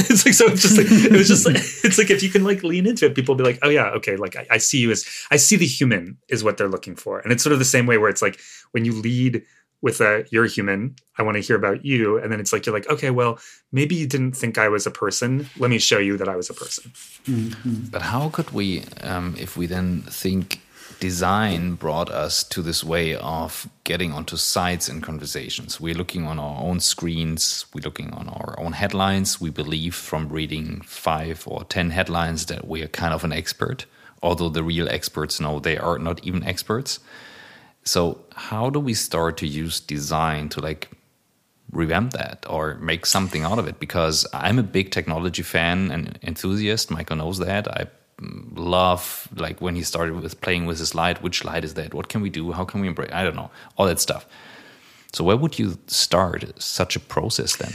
it's 0.08 0.24
like 0.24 0.34
so 0.34 0.46
it's 0.46 0.62
just 0.62 0.78
like 0.78 0.86
it 0.90 1.12
was 1.12 1.28
just 1.28 1.44
like 1.44 1.56
it's 1.84 1.98
like 1.98 2.10
if 2.10 2.22
you 2.22 2.30
can 2.30 2.42
like 2.42 2.62
lean 2.62 2.86
into 2.86 3.04
it 3.04 3.14
people 3.14 3.34
will 3.34 3.44
be 3.44 3.44
like 3.44 3.58
oh 3.62 3.68
yeah 3.68 3.88
okay 3.88 4.16
like 4.16 4.34
I, 4.34 4.46
I, 4.52 4.58
see 4.58 4.78
you 4.78 4.90
as 4.90 5.04
i 5.30 5.36
see 5.36 5.56
the 5.56 5.66
human 5.66 6.16
is 6.28 6.42
what 6.42 6.56
they're 6.56 6.68
looking 6.68 6.96
for 6.96 7.18
and 7.18 7.32
it's 7.32 7.42
sort 7.42 7.52
of 7.52 7.58
the 7.58 7.66
same 7.66 7.86
way 7.86 7.98
where 7.98 8.08
it's 8.08 8.22
like 8.22 8.40
when 8.70 8.84
you 8.84 8.92
lead 8.92 9.42
with 9.82 10.00
a 10.00 10.24
you're 10.30 10.46
human 10.46 10.94
i 11.18 11.22
want 11.22 11.36
to 11.36 11.40
hear 11.40 11.56
about 11.56 11.84
you 11.84 12.18
and 12.18 12.32
then 12.32 12.40
it's 12.40 12.52
like 12.52 12.66
you're 12.66 12.74
like 12.74 12.88
okay 12.88 13.10
well 13.10 13.38
maybe 13.72 13.94
you 13.94 14.06
didn't 14.06 14.32
think 14.32 14.58
i 14.58 14.68
was 14.68 14.86
a 14.86 14.90
person 14.90 15.48
let 15.58 15.70
me 15.70 15.78
show 15.78 15.98
you 15.98 16.16
that 16.16 16.28
i 16.28 16.36
was 16.36 16.50
a 16.50 16.54
person 16.54 16.90
mm-hmm. 17.24 17.86
but 17.90 18.02
how 18.02 18.28
could 18.28 18.50
we 18.50 18.84
um, 19.02 19.34
if 19.38 19.56
we 19.56 19.66
then 19.66 20.02
think 20.02 20.60
design 21.00 21.74
brought 21.74 22.10
us 22.10 22.44
to 22.44 22.60
this 22.60 22.84
way 22.84 23.16
of 23.16 23.68
getting 23.84 24.12
onto 24.12 24.36
sites 24.36 24.88
and 24.88 25.02
conversations. 25.02 25.80
We're 25.80 25.94
looking 25.94 26.26
on 26.26 26.38
our 26.38 26.62
own 26.62 26.78
screens, 26.78 27.64
we're 27.74 27.82
looking 27.82 28.12
on 28.12 28.28
our 28.28 28.54
own 28.58 28.72
headlines. 28.72 29.40
We 29.40 29.50
believe 29.50 29.94
from 29.94 30.28
reading 30.28 30.82
five 30.82 31.42
or 31.46 31.64
10 31.64 31.90
headlines 31.90 32.46
that 32.46 32.68
we 32.68 32.82
are 32.82 32.88
kind 32.88 33.14
of 33.14 33.24
an 33.24 33.32
expert, 33.32 33.86
although 34.22 34.50
the 34.50 34.62
real 34.62 34.88
experts 34.88 35.40
know 35.40 35.58
they 35.58 35.78
are 35.78 35.98
not 35.98 36.24
even 36.24 36.44
experts. 36.44 37.00
So, 37.84 38.24
how 38.34 38.70
do 38.70 38.78
we 38.78 38.94
start 38.94 39.36
to 39.38 39.46
use 39.46 39.80
design 39.80 40.48
to 40.50 40.60
like 40.60 40.90
revamp 41.72 42.12
that 42.12 42.44
or 42.48 42.74
make 42.76 43.06
something 43.06 43.42
out 43.42 43.58
of 43.58 43.66
it? 43.66 43.80
Because 43.80 44.26
I'm 44.32 44.58
a 44.58 44.62
big 44.62 44.90
technology 44.90 45.42
fan 45.42 45.90
and 45.90 46.18
enthusiast. 46.22 46.90
Michael 46.90 47.16
knows 47.16 47.38
that. 47.38 47.68
I 47.68 47.86
love 48.54 49.28
like 49.36 49.60
when 49.60 49.74
he 49.74 49.82
started 49.82 50.14
with 50.14 50.40
playing 50.40 50.66
with 50.66 50.78
his 50.78 50.94
light 50.94 51.22
which 51.22 51.44
light 51.44 51.64
is 51.64 51.74
that 51.74 51.94
what 51.94 52.08
can 52.08 52.20
we 52.20 52.28
do 52.28 52.52
how 52.52 52.64
can 52.64 52.80
we 52.80 52.86
embrace 52.86 53.10
i 53.12 53.24
don't 53.24 53.36
know 53.36 53.50
all 53.76 53.86
that 53.86 53.98
stuff 53.98 54.26
so 55.12 55.24
where 55.24 55.36
would 55.36 55.58
you 55.58 55.78
start 55.86 56.44
such 56.60 56.96
a 56.96 57.00
process 57.00 57.56
then 57.56 57.72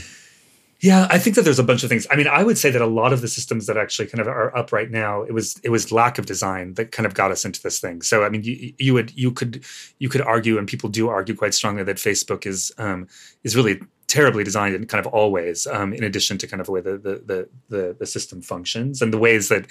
yeah 0.81 1.07
i 1.09 1.17
think 1.17 1.35
that 1.35 1.43
there's 1.43 1.59
a 1.59 1.63
bunch 1.63 1.83
of 1.83 1.89
things. 1.89 2.07
I 2.11 2.15
mean 2.15 2.27
i 2.27 2.43
would 2.43 2.57
say 2.57 2.69
that 2.71 2.81
a 2.81 2.87
lot 2.87 3.13
of 3.13 3.21
the 3.21 3.27
systems 3.27 3.65
that 3.67 3.77
actually 3.77 4.07
kind 4.07 4.19
of 4.19 4.27
are 4.27 4.55
up 4.55 4.71
right 4.71 4.89
now 4.89 5.23
it 5.23 5.33
was 5.33 5.59
it 5.63 5.69
was 5.69 5.91
lack 5.91 6.17
of 6.17 6.25
design 6.25 6.73
that 6.75 6.91
kind 6.91 7.05
of 7.05 7.13
got 7.13 7.31
us 7.31 7.45
into 7.45 7.61
this 7.61 7.79
thing. 7.79 8.01
So 8.01 8.23
i 8.23 8.29
mean 8.29 8.43
you, 8.43 8.73
you 8.77 8.93
would 8.93 9.15
you 9.17 9.31
could 9.31 9.63
you 9.99 10.09
could 10.09 10.21
argue 10.21 10.57
and 10.57 10.67
people 10.67 10.89
do 10.89 11.09
argue 11.09 11.35
quite 11.35 11.53
strongly 11.53 11.83
that 11.83 11.97
facebook 11.97 12.45
is 12.45 12.71
um 12.77 13.07
is 13.43 13.55
really 13.55 13.79
terribly 14.15 14.45
designed 14.45 14.73
in 14.75 14.85
kind 14.87 15.05
of 15.05 15.11
all 15.13 15.29
ways. 15.29 15.67
Um, 15.67 15.93
in 15.93 16.03
addition 16.03 16.37
to 16.37 16.47
kind 16.47 16.61
of 16.61 16.67
the 16.67 16.71
way 16.71 16.81
the, 16.81 16.97
the 16.97 17.49
the 17.69 17.95
the 17.99 18.05
system 18.05 18.41
functions 18.41 19.01
and 19.01 19.11
the 19.11 19.17
ways 19.17 19.49
that 19.49 19.67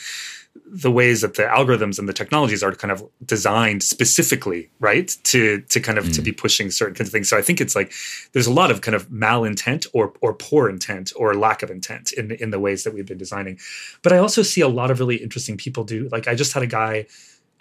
the 0.67 0.91
ways 0.91 1.23
that 1.23 1.35
the 1.35 1.43
algorithms 1.43 1.99
and 1.99 2.07
the 2.09 2.13
technologies 2.13 2.63
are 2.63 2.73
kind 2.73 2.93
of 2.93 3.03
designed 3.25 3.83
specifically, 3.83 4.71
right, 4.81 5.17
to 5.25 5.63
to 5.63 5.81
kind 5.81 5.99
of 5.99 6.05
mm. 6.05 6.15
to 6.15 6.21
be 6.23 6.33
pushing 6.33 6.71
certain 6.71 6.95
kinds 6.95 7.09
of 7.09 7.13
things. 7.13 7.29
So 7.31 7.39
I 7.39 7.43
think 7.43 7.61
it's 7.61 7.75
like 7.75 7.91
there's 8.33 8.47
a 8.47 8.53
lot 8.53 8.71
of 8.71 8.83
kind 8.83 8.95
of 8.95 9.09
malintent 9.09 9.87
or 9.95 10.13
or 10.21 10.35
poor 10.35 10.69
intent 10.69 11.13
or 11.17 11.35
lack 11.35 11.63
of 11.63 11.71
intent 11.71 12.13
in 12.13 12.33
in 12.33 12.51
the 12.51 12.61
ways 12.61 12.85
that 12.85 12.93
we've 12.95 13.07
been 13.07 13.25
designing. 13.27 13.59
But 14.03 14.13
I 14.13 14.19
also 14.19 14.43
see 14.43 14.61
a 14.61 14.69
lot 14.69 14.91
of 14.91 15.01
really 15.01 15.17
interesting 15.17 15.57
people 15.57 15.85
do. 15.85 16.09
Like 16.13 16.29
I 16.29 16.35
just 16.35 16.53
had 16.53 16.63
a 16.63 16.73
guy 16.83 17.07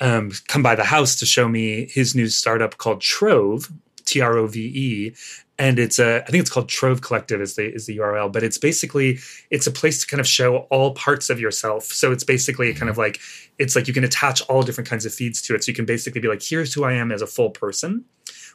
um, 0.02 0.32
come 0.48 0.64
by 0.64 0.76
the 0.76 0.84
house 0.84 1.16
to 1.18 1.26
show 1.26 1.48
me 1.48 1.88
his 1.90 2.14
new 2.14 2.28
startup 2.28 2.78
called 2.78 3.00
Trove, 3.00 3.72
T 4.06 4.22
R 4.22 4.38
O 4.38 4.48
V 4.48 4.60
E, 4.60 5.16
and 5.60 5.80
it's 5.80 6.00
a 6.00 6.24
I 6.24 6.26
think 6.26 6.42
it's 6.42 6.50
called 6.50 6.70
Trove 6.70 7.02
Collective 7.02 7.40
is 7.42 7.56
the 7.56 7.74
is 7.74 7.86
the 7.86 7.98
URL, 7.98 8.32
but 8.32 8.44
it's 8.44 8.58
basically 8.58 9.20
it's 9.52 9.68
a 9.68 9.72
place 9.72 10.02
to 10.02 10.08
kind 10.08 10.20
of 10.20 10.28
show 10.28 10.58
all 10.70 10.94
parts 10.94 11.30
of 11.30 11.40
yourself. 11.40 11.86
So 11.86 12.12
it's 12.12 12.24
basically 12.24 12.74
kind 12.74 12.90
of 12.90 12.96
mm-hmm. 12.96 13.02
like 13.02 13.20
it's 13.60 13.76
like 13.76 13.88
you 13.88 13.94
can 13.94 14.04
attach 14.04 14.42
all 14.44 14.64
different 14.64 14.90
kinds 14.90 15.06
of 15.06 15.14
feeds 15.14 15.42
to 15.44 15.56
it. 15.56 15.64
So 15.64 15.70
you 15.70 15.76
can 15.76 15.86
basically 15.86 16.22
be 16.22 16.28
like, 16.28 16.42
here's 16.42 16.74
who 16.74 16.84
I 16.84 16.94
am 16.94 17.12
as 17.12 17.22
a 17.22 17.28
full 17.28 17.52
person, 17.52 18.04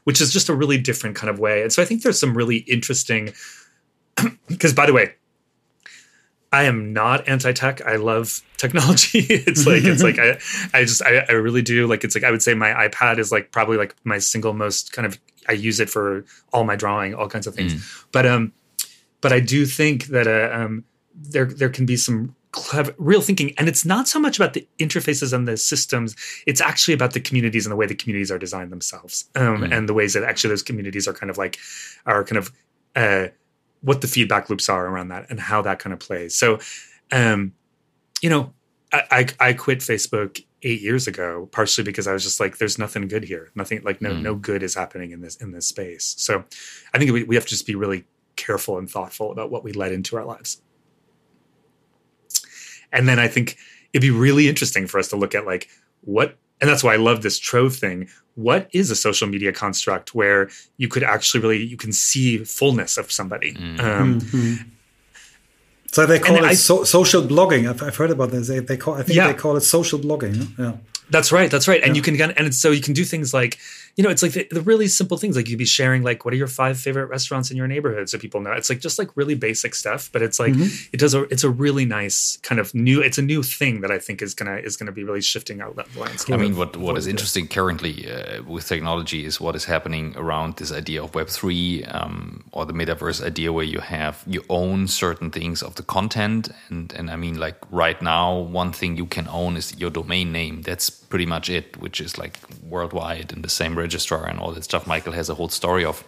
which 0.04 0.20
is 0.20 0.32
just 0.32 0.48
a 0.48 0.54
really 0.54 0.78
different 0.78 1.16
kind 1.16 1.30
of 1.30 1.38
way. 1.38 1.62
And 1.62 1.72
so 1.72 1.82
I 1.82 1.84
think 1.84 2.02
there's 2.02 2.18
some 2.18 2.36
really 2.36 2.58
interesting 2.58 3.32
because 4.48 4.72
by 4.72 4.86
the 4.86 4.92
way, 4.92 5.14
I 6.50 6.64
am 6.64 6.92
not 6.92 7.28
anti-tech. 7.28 7.82
I 7.82 7.96
love 7.96 8.42
technology. 8.56 9.18
it's 9.28 9.66
like 9.66 9.84
it's 9.84 10.02
like 10.02 10.18
I 10.18 10.38
I 10.72 10.84
just 10.84 11.02
I, 11.02 11.24
I 11.28 11.32
really 11.32 11.62
do 11.62 11.86
like 11.86 12.04
it's 12.04 12.14
like 12.14 12.24
I 12.24 12.30
would 12.30 12.42
say 12.42 12.54
my 12.54 12.88
iPad 12.88 13.18
is 13.18 13.30
like 13.30 13.52
probably 13.52 13.76
like 13.76 13.94
my 14.04 14.18
single 14.18 14.54
most 14.54 14.92
kind 14.92 15.06
of 15.06 15.18
I 15.48 15.52
use 15.52 15.80
it 15.80 15.90
for 15.90 16.24
all 16.52 16.64
my 16.64 16.76
drawing, 16.76 17.14
all 17.14 17.28
kinds 17.28 17.46
of 17.46 17.54
things. 17.54 17.74
Mm. 17.74 18.04
But 18.12 18.26
um 18.26 18.52
but 19.20 19.32
I 19.32 19.40
do 19.40 19.66
think 19.66 20.06
that 20.06 20.26
uh, 20.26 20.54
um 20.54 20.84
there 21.14 21.46
there 21.46 21.70
can 21.70 21.86
be 21.86 21.96
some 21.96 22.34
clever 22.50 22.94
real 22.96 23.20
thinking 23.20 23.52
and 23.58 23.68
it's 23.68 23.84
not 23.84 24.08
so 24.08 24.18
much 24.18 24.38
about 24.38 24.54
the 24.54 24.66
interfaces 24.78 25.34
and 25.34 25.46
the 25.46 25.54
systems 25.54 26.16
it's 26.46 26.62
actually 26.62 26.94
about 26.94 27.12
the 27.12 27.20
communities 27.20 27.66
and 27.66 27.70
the 27.70 27.76
way 27.76 27.84
the 27.84 27.94
communities 27.94 28.30
are 28.30 28.38
designed 28.38 28.72
themselves 28.72 29.28
um, 29.34 29.58
mm. 29.58 29.76
and 29.76 29.86
the 29.86 29.92
ways 29.92 30.14
that 30.14 30.24
actually 30.24 30.48
those 30.48 30.62
communities 30.62 31.06
are 31.06 31.12
kind 31.12 31.28
of 31.28 31.36
like 31.36 31.58
are 32.06 32.24
kind 32.24 32.38
of 32.38 32.50
uh, 32.96 33.28
what 33.80 34.00
the 34.00 34.08
feedback 34.08 34.50
loops 34.50 34.68
are 34.68 34.86
around 34.86 35.08
that 35.08 35.26
and 35.30 35.40
how 35.40 35.62
that 35.62 35.78
kind 35.78 35.92
of 35.92 36.00
plays. 36.00 36.34
So, 36.34 36.58
um, 37.12 37.52
you 38.20 38.30
know, 38.30 38.52
I, 38.92 39.02
I, 39.40 39.48
I 39.48 39.52
quit 39.52 39.78
Facebook 39.78 40.44
eight 40.62 40.80
years 40.80 41.06
ago, 41.06 41.48
partially 41.52 41.84
because 41.84 42.06
I 42.06 42.12
was 42.12 42.24
just 42.24 42.40
like, 42.40 42.58
there's 42.58 42.78
nothing 42.78 43.06
good 43.08 43.24
here. 43.24 43.50
Nothing 43.54 43.82
like 43.84 44.02
no, 44.02 44.10
mm. 44.10 44.22
no 44.22 44.34
good 44.34 44.62
is 44.62 44.74
happening 44.74 45.12
in 45.12 45.20
this, 45.20 45.36
in 45.36 45.52
this 45.52 45.66
space. 45.66 46.14
So 46.18 46.44
I 46.92 46.98
think 46.98 47.12
we, 47.12 47.24
we 47.24 47.34
have 47.34 47.44
to 47.44 47.50
just 47.50 47.66
be 47.66 47.74
really 47.74 48.04
careful 48.36 48.78
and 48.78 48.90
thoughtful 48.90 49.30
about 49.30 49.50
what 49.50 49.64
we 49.64 49.72
let 49.72 49.92
into 49.92 50.16
our 50.16 50.24
lives. 50.24 50.60
And 52.92 53.08
then 53.08 53.18
I 53.18 53.28
think 53.28 53.56
it'd 53.92 54.02
be 54.02 54.10
really 54.10 54.48
interesting 54.48 54.86
for 54.86 54.98
us 54.98 55.08
to 55.08 55.16
look 55.16 55.34
at 55.34 55.46
like 55.46 55.68
what 56.02 56.36
and 56.60 56.68
that's 56.68 56.82
why 56.82 56.94
I 56.94 56.96
love 56.96 57.22
this 57.22 57.38
Trove 57.38 57.76
thing. 57.76 58.08
What 58.34 58.68
is 58.72 58.90
a 58.90 58.96
social 58.96 59.28
media 59.28 59.52
construct 59.52 60.14
where 60.14 60.48
you 60.76 60.88
could 60.88 61.02
actually 61.02 61.40
really 61.40 61.62
you 61.62 61.76
can 61.76 61.92
see 61.92 62.38
fullness 62.38 62.96
of 62.96 63.12
somebody? 63.12 63.54
Mm. 63.54 63.80
Um, 63.80 64.20
mm-hmm. 64.20 64.68
So 65.92 66.06
they 66.06 66.18
call 66.18 66.36
it 66.36 66.44
I, 66.44 66.54
so, 66.54 66.84
social 66.84 67.22
blogging. 67.22 67.68
I've, 67.68 67.82
I've, 67.82 67.96
heard 67.96 68.10
about 68.10 68.30
this. 68.30 68.48
They, 68.48 68.58
they 68.60 68.76
call 68.76 68.94
I 68.94 69.02
think 69.02 69.16
yeah. 69.16 69.28
they 69.28 69.38
call 69.38 69.56
it 69.56 69.62
social 69.62 69.98
blogging. 69.98 70.58
Yeah. 70.58 70.74
That's 71.10 71.32
right. 71.32 71.50
That's 71.50 71.66
right. 71.66 71.82
And 71.82 71.96
yeah. 71.96 72.00
you 72.00 72.02
can 72.02 72.30
and 72.32 72.54
so 72.54 72.70
you 72.70 72.82
can 72.82 72.92
do 72.92 73.04
things 73.04 73.32
like 73.32 73.58
you 73.98 74.04
know, 74.04 74.10
it's 74.10 74.22
like 74.22 74.32
the, 74.32 74.46
the, 74.52 74.60
really 74.60 74.86
simple 74.86 75.16
things 75.16 75.34
like 75.34 75.48
you'd 75.48 75.58
be 75.58 75.64
sharing 75.64 76.04
like 76.04 76.24
what 76.24 76.32
are 76.32 76.36
your 76.36 76.46
five 76.46 76.78
favorite 76.78 77.06
restaurants 77.06 77.50
in 77.50 77.56
your 77.56 77.66
neighborhood 77.66 78.08
so 78.08 78.16
people 78.16 78.40
know. 78.40 78.52
It's 78.52 78.70
like 78.70 78.78
just 78.78 78.96
like 78.96 79.10
really 79.16 79.34
basic 79.34 79.74
stuff, 79.74 80.08
but 80.12 80.22
it's 80.22 80.38
like 80.38 80.52
mm-hmm. 80.52 80.88
it 80.92 81.00
does 81.00 81.14
a 81.14 81.22
it's 81.24 81.42
a 81.42 81.50
really 81.50 81.84
nice 81.84 82.36
kind 82.42 82.60
of 82.60 82.72
new 82.76 83.02
it's 83.02 83.18
a 83.18 83.22
new 83.22 83.42
thing 83.42 83.80
that 83.80 83.90
I 83.90 83.98
think 83.98 84.22
is 84.22 84.34
gonna 84.34 84.58
is 84.58 84.76
gonna 84.76 84.92
be 84.92 85.02
really 85.02 85.20
shifting 85.20 85.60
out 85.60 85.74
that 85.74 85.94
landscape. 85.96 86.32
I 86.32 86.38
mean, 86.38 86.56
what 86.56 86.76
what 86.76 86.96
is 86.96 87.08
interesting 87.08 87.48
currently 87.48 88.08
uh, 88.08 88.44
with 88.44 88.68
technology 88.68 89.24
is 89.24 89.40
what 89.40 89.56
is 89.56 89.64
happening 89.64 90.14
around 90.16 90.58
this 90.58 90.70
idea 90.70 91.02
of 91.02 91.16
Web 91.16 91.26
three 91.26 91.82
um, 91.86 92.44
or 92.52 92.66
the 92.66 92.72
metaverse 92.72 93.20
idea 93.20 93.52
where 93.52 93.64
you 93.64 93.80
have 93.80 94.22
you 94.28 94.44
own 94.48 94.86
certain 94.86 95.32
things 95.32 95.60
of 95.60 95.74
the 95.74 95.82
content 95.82 96.50
and 96.68 96.92
and 96.92 97.10
I 97.10 97.16
mean 97.16 97.36
like 97.40 97.56
right 97.72 98.00
now 98.00 98.38
one 98.38 98.70
thing 98.70 98.96
you 98.96 99.06
can 99.06 99.26
own 99.26 99.56
is 99.56 99.76
your 99.76 99.90
domain 99.90 100.30
name. 100.30 100.62
That's 100.62 100.88
pretty 101.08 101.26
much 101.26 101.50
it, 101.50 101.76
which 101.78 102.00
is 102.00 102.18
like 102.18 102.38
worldwide 102.62 103.32
in 103.32 103.42
the 103.42 103.48
same 103.48 103.74
registrar 103.88 104.24
and 104.30 104.38
all 104.40 104.52
that 104.54 104.64
stuff. 104.64 104.86
Michael 104.86 105.14
has 105.14 105.28
a 105.30 105.34
whole 105.34 105.48
story 105.48 105.84
of 105.84 106.04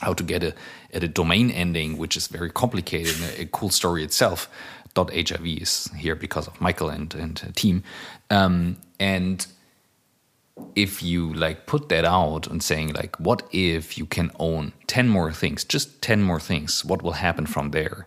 how 0.00 0.14
to 0.14 0.24
get 0.24 0.42
a 0.42 0.52
at 0.96 1.04
a 1.04 1.08
domain 1.08 1.50
ending, 1.50 1.98
which 2.02 2.16
is 2.16 2.28
very 2.38 2.50
complicated 2.50 3.14
and 3.20 3.24
a, 3.30 3.42
a 3.42 3.46
cool 3.46 3.70
story 3.70 4.02
itself. 4.04 4.48
.hiv 4.94 5.46
is 5.62 5.90
here 5.96 6.16
because 6.16 6.48
of 6.48 6.60
Michael 6.60 6.90
and 6.90 7.14
and 7.14 7.36
team, 7.54 7.82
um, 8.30 8.76
and 8.98 9.46
if 10.74 11.02
you 11.02 11.32
like 11.34 11.66
put 11.66 11.88
that 11.88 12.04
out 12.04 12.46
and 12.50 12.62
saying 12.62 12.92
like, 12.92 13.16
what 13.18 13.42
if 13.52 13.96
you 13.98 14.06
can 14.06 14.30
own 14.38 14.72
ten 14.86 15.08
more 15.08 15.32
things, 15.32 15.64
just 15.64 16.02
ten 16.02 16.22
more 16.22 16.40
things? 16.40 16.84
What 16.84 17.02
will 17.02 17.16
happen 17.26 17.46
from 17.46 17.70
there? 17.70 18.06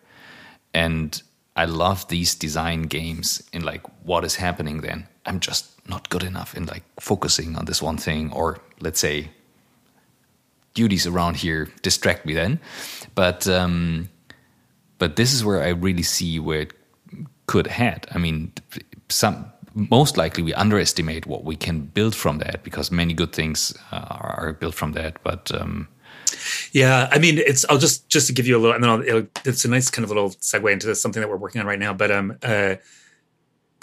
And 0.73 1.23
I 1.55 1.65
love 1.65 2.07
these 2.07 2.35
design 2.35 2.87
games 2.87 3.41
in 3.51 3.63
like 3.63 3.83
what 4.03 4.25
is 4.25 4.35
happening 4.35 4.81
then. 4.81 5.07
I'm 5.25 5.39
just 5.39 5.74
not 5.87 6.09
good 6.09 6.23
enough 6.23 6.55
in 6.55 6.65
like 6.65 6.83
focusing 6.99 7.55
on 7.55 7.65
this 7.65 7.81
one 7.81 7.97
thing 7.97 8.31
or 8.31 8.59
let's 8.79 8.99
say 8.99 9.29
duties 10.73 11.07
around 11.07 11.37
here 11.37 11.69
distract 11.81 12.25
me 12.25 12.33
then 12.33 12.59
but 13.13 13.47
um 13.47 14.09
but 14.97 15.15
this 15.15 15.33
is 15.33 15.43
where 15.43 15.61
i 15.61 15.69
really 15.69 16.03
see 16.03 16.39
where 16.39 16.61
it 16.61 16.73
could 17.47 17.67
head 17.67 18.07
i 18.11 18.17
mean 18.17 18.51
some 19.09 19.45
most 19.73 20.17
likely 20.17 20.41
we 20.41 20.53
underestimate 20.53 21.25
what 21.25 21.43
we 21.43 21.55
can 21.55 21.81
build 21.81 22.15
from 22.15 22.39
that 22.39 22.63
because 22.63 22.91
many 22.91 23.13
good 23.13 23.33
things 23.33 23.77
uh, 23.91 24.07
are 24.09 24.53
built 24.53 24.73
from 24.73 24.93
that 24.93 25.21
but 25.23 25.51
um 25.53 25.87
yeah, 26.71 27.07
I 27.11 27.19
mean, 27.19 27.37
it's. 27.37 27.65
I'll 27.69 27.77
just 27.77 28.09
just 28.09 28.27
to 28.27 28.33
give 28.33 28.47
you 28.47 28.57
a 28.57 28.59
little, 28.59 28.75
and 28.75 28.83
then 28.83 28.89
I'll, 28.91 29.27
it's 29.45 29.65
a 29.65 29.69
nice 29.69 29.89
kind 29.89 30.03
of 30.03 30.09
little 30.09 30.31
segue 30.31 30.71
into 30.71 30.87
this, 30.87 31.01
something 31.01 31.21
that 31.21 31.29
we're 31.29 31.37
working 31.37 31.61
on 31.61 31.67
right 31.67 31.79
now. 31.79 31.93
But 31.93 32.11
um, 32.11 32.37
uh, 32.43 32.75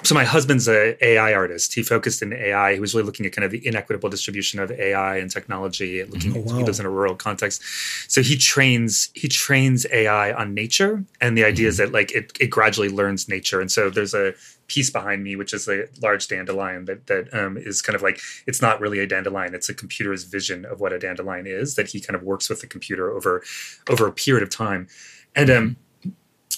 so 0.03 0.15
my 0.15 0.25
husband's 0.25 0.69
a 0.69 0.97
AI 1.05 1.33
artist. 1.33 1.75
He 1.75 1.83
focused 1.83 2.23
in 2.23 2.33
AI. 2.33 2.75
He 2.75 2.81
was 2.81 2.95
really 2.95 3.07
looking 3.07 3.27
at 3.27 3.33
kind 3.33 3.45
of 3.45 3.51
the 3.51 3.65
inequitable 3.67 4.09
distribution 4.09 4.59
of 4.59 4.71
AI 4.71 5.17
and 5.17 5.31
technology. 5.31 6.03
Looking, 6.05 6.37
oh, 6.37 6.41
wow. 6.41 6.57
he 6.57 6.65
lives 6.65 6.81
in 6.81 6.87
a 6.87 6.91
rural 6.91 7.15
context, 7.15 7.63
so 8.09 8.23
he 8.23 8.37
trains 8.37 9.11
he 9.15 9.29
trains 9.29 9.87
AI 9.93 10.33
on 10.33 10.55
nature. 10.55 11.05
And 11.21 11.37
the 11.37 11.45
idea 11.45 11.65
mm-hmm. 11.65 11.69
is 11.71 11.77
that 11.79 11.93
like 11.93 12.13
it 12.13 12.33
it 12.41 12.49
gradually 12.49 12.89
learns 12.89 13.29
nature. 13.29 13.61
And 13.61 13.71
so 13.71 13.91
there's 13.91 14.15
a 14.15 14.35
piece 14.67 14.91
behind 14.91 15.23
me, 15.23 15.37
which 15.37 15.53
is 15.53 15.69
a 15.69 15.87
large 16.01 16.27
dandelion 16.29 16.87
that 16.87 17.07
that 17.07 17.33
um, 17.35 17.57
is 17.57 17.83
kind 17.83 17.95
of 17.95 18.03
like 18.03 18.21
it's 18.47 18.63
not 18.63 18.81
really 18.81 18.99
a 18.99 19.07
dandelion; 19.07 19.55
it's 19.55 19.69
a 19.69 19.75
computer's 19.75 20.25
vision 20.25 20.65
of 20.65 20.81
what 20.81 20.93
a 20.93 20.99
dandelion 20.99 21.47
is. 21.47 21.75
That 21.75 21.89
he 21.89 22.01
kind 22.01 22.17
of 22.17 22.23
works 22.23 22.49
with 22.49 22.61
the 22.61 22.67
computer 22.67 23.11
over 23.13 23.43
over 23.89 24.07
a 24.07 24.13
period 24.13 24.43
of 24.43 24.51
time, 24.51 24.89
and 25.37 25.51
um, 25.51 25.77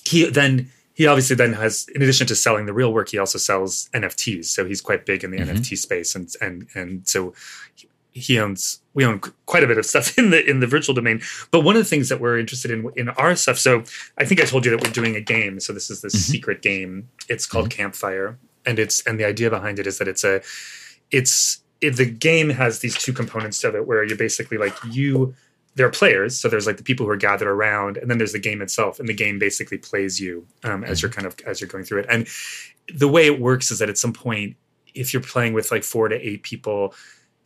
he 0.05 0.29
then 0.31 0.71
he 0.95 1.07
obviously 1.09 1.37
then 1.37 1.53
has, 1.55 1.89
in 1.95 2.03
addition 2.03 2.27
to 2.29 2.37
selling 2.37 2.67
the 2.67 2.73
real 2.73 2.93
work, 2.93 3.09
he 3.09 3.19
also 3.19 3.37
sells 3.37 3.91
NFTs. 3.93 4.47
So 4.47 4.65
he's 4.65 4.81
quite 4.81 5.05
big 5.05 5.25
in 5.25 5.33
the 5.33 5.39
mm-hmm. 5.39 5.57
NFT 5.57 5.77
space, 5.77 6.15
and 6.15 6.29
and 6.41 6.69
and 6.75 7.07
so 7.07 7.35
he 8.13 8.39
owns 8.39 8.81
we 8.95 9.05
own 9.05 9.21
quite 9.47 9.65
a 9.65 9.67
bit 9.67 9.77
of 9.77 9.85
stuff 9.85 10.17
in 10.19 10.31
the 10.31 10.49
in 10.49 10.61
the 10.61 10.69
virtual 10.69 10.95
domain. 10.95 11.21
But 11.51 11.61
one 11.61 11.77
of 11.77 11.83
the 11.83 11.89
things 11.89 12.09
that 12.09 12.21
we're 12.21 12.39
interested 12.39 12.71
in 12.71 12.91
in 12.97 13.09
our 13.11 13.35
stuff. 13.35 13.59
So 13.59 13.83
I 14.17 14.25
think 14.25 14.41
I 14.41 14.45
told 14.45 14.65
you 14.65 14.71
that 14.71 14.83
we're 14.83 14.93
doing 14.93 15.17
a 15.17 15.21
game. 15.21 15.61
So 15.61 15.73
this 15.73 15.91
is 15.91 16.01
this 16.01 16.15
mm-hmm. 16.15 16.33
secret 16.33 16.63
game. 16.63 17.09
It's 17.29 17.45
called 17.45 17.71
mm-hmm. 17.71 17.83
Campfire, 17.83 18.39
and 18.65 18.79
it's 18.79 19.05
and 19.05 19.19
the 19.19 19.25
idea 19.25 19.51
behind 19.51 19.81
it 19.81 19.87
is 19.89 19.99
that 19.99 20.07
it's 20.07 20.23
a 20.23 20.43
it's 21.11 21.61
it, 21.81 21.97
the 21.97 22.07
game 22.07 22.51
has 22.51 22.79
these 22.79 22.97
two 22.97 23.13
components 23.13 23.59
to 23.59 23.77
it 23.77 23.87
where 23.87 24.05
you're 24.05 24.17
basically 24.17 24.59
like 24.59 24.77
you 24.89 25.35
there 25.75 25.87
are 25.87 25.91
players 25.91 26.39
so 26.39 26.49
there's 26.49 26.67
like 26.67 26.77
the 26.77 26.83
people 26.83 27.05
who 27.07 27.13
are 27.13 27.17
gathered 27.17 27.49
around 27.49 27.97
and 27.97 28.11
then 28.11 28.19
there's 28.19 28.33
the 28.33 28.39
game 28.39 28.63
itself 28.63 29.01
and 29.01 29.09
the 29.09 29.15
game 29.15 29.39
basically 29.39 29.79
plays 29.79 30.21
you 30.21 30.47
um, 30.63 30.85
as 30.85 31.03
you're 31.03 31.11
mm-hmm. 31.11 31.23
kind 31.23 31.27
of 31.27 31.37
as 31.47 31.61
you're 31.61 31.69
going 31.69 31.85
through 31.85 32.01
it. 32.01 32.07
And 32.09 32.27
the 32.95 33.09
way 33.09 33.27
it 33.27 33.41
works 33.41 33.71
is 33.71 33.79
that 33.79 33.89
at 33.89 33.99
some 33.99 34.13
point 34.13 34.57
if 34.95 35.13
you're 35.13 35.23
playing 35.23 35.53
with 35.53 35.71
like 35.71 35.83
four 35.83 36.09
to 36.09 36.17
eight 36.17 36.43
people 36.43 36.95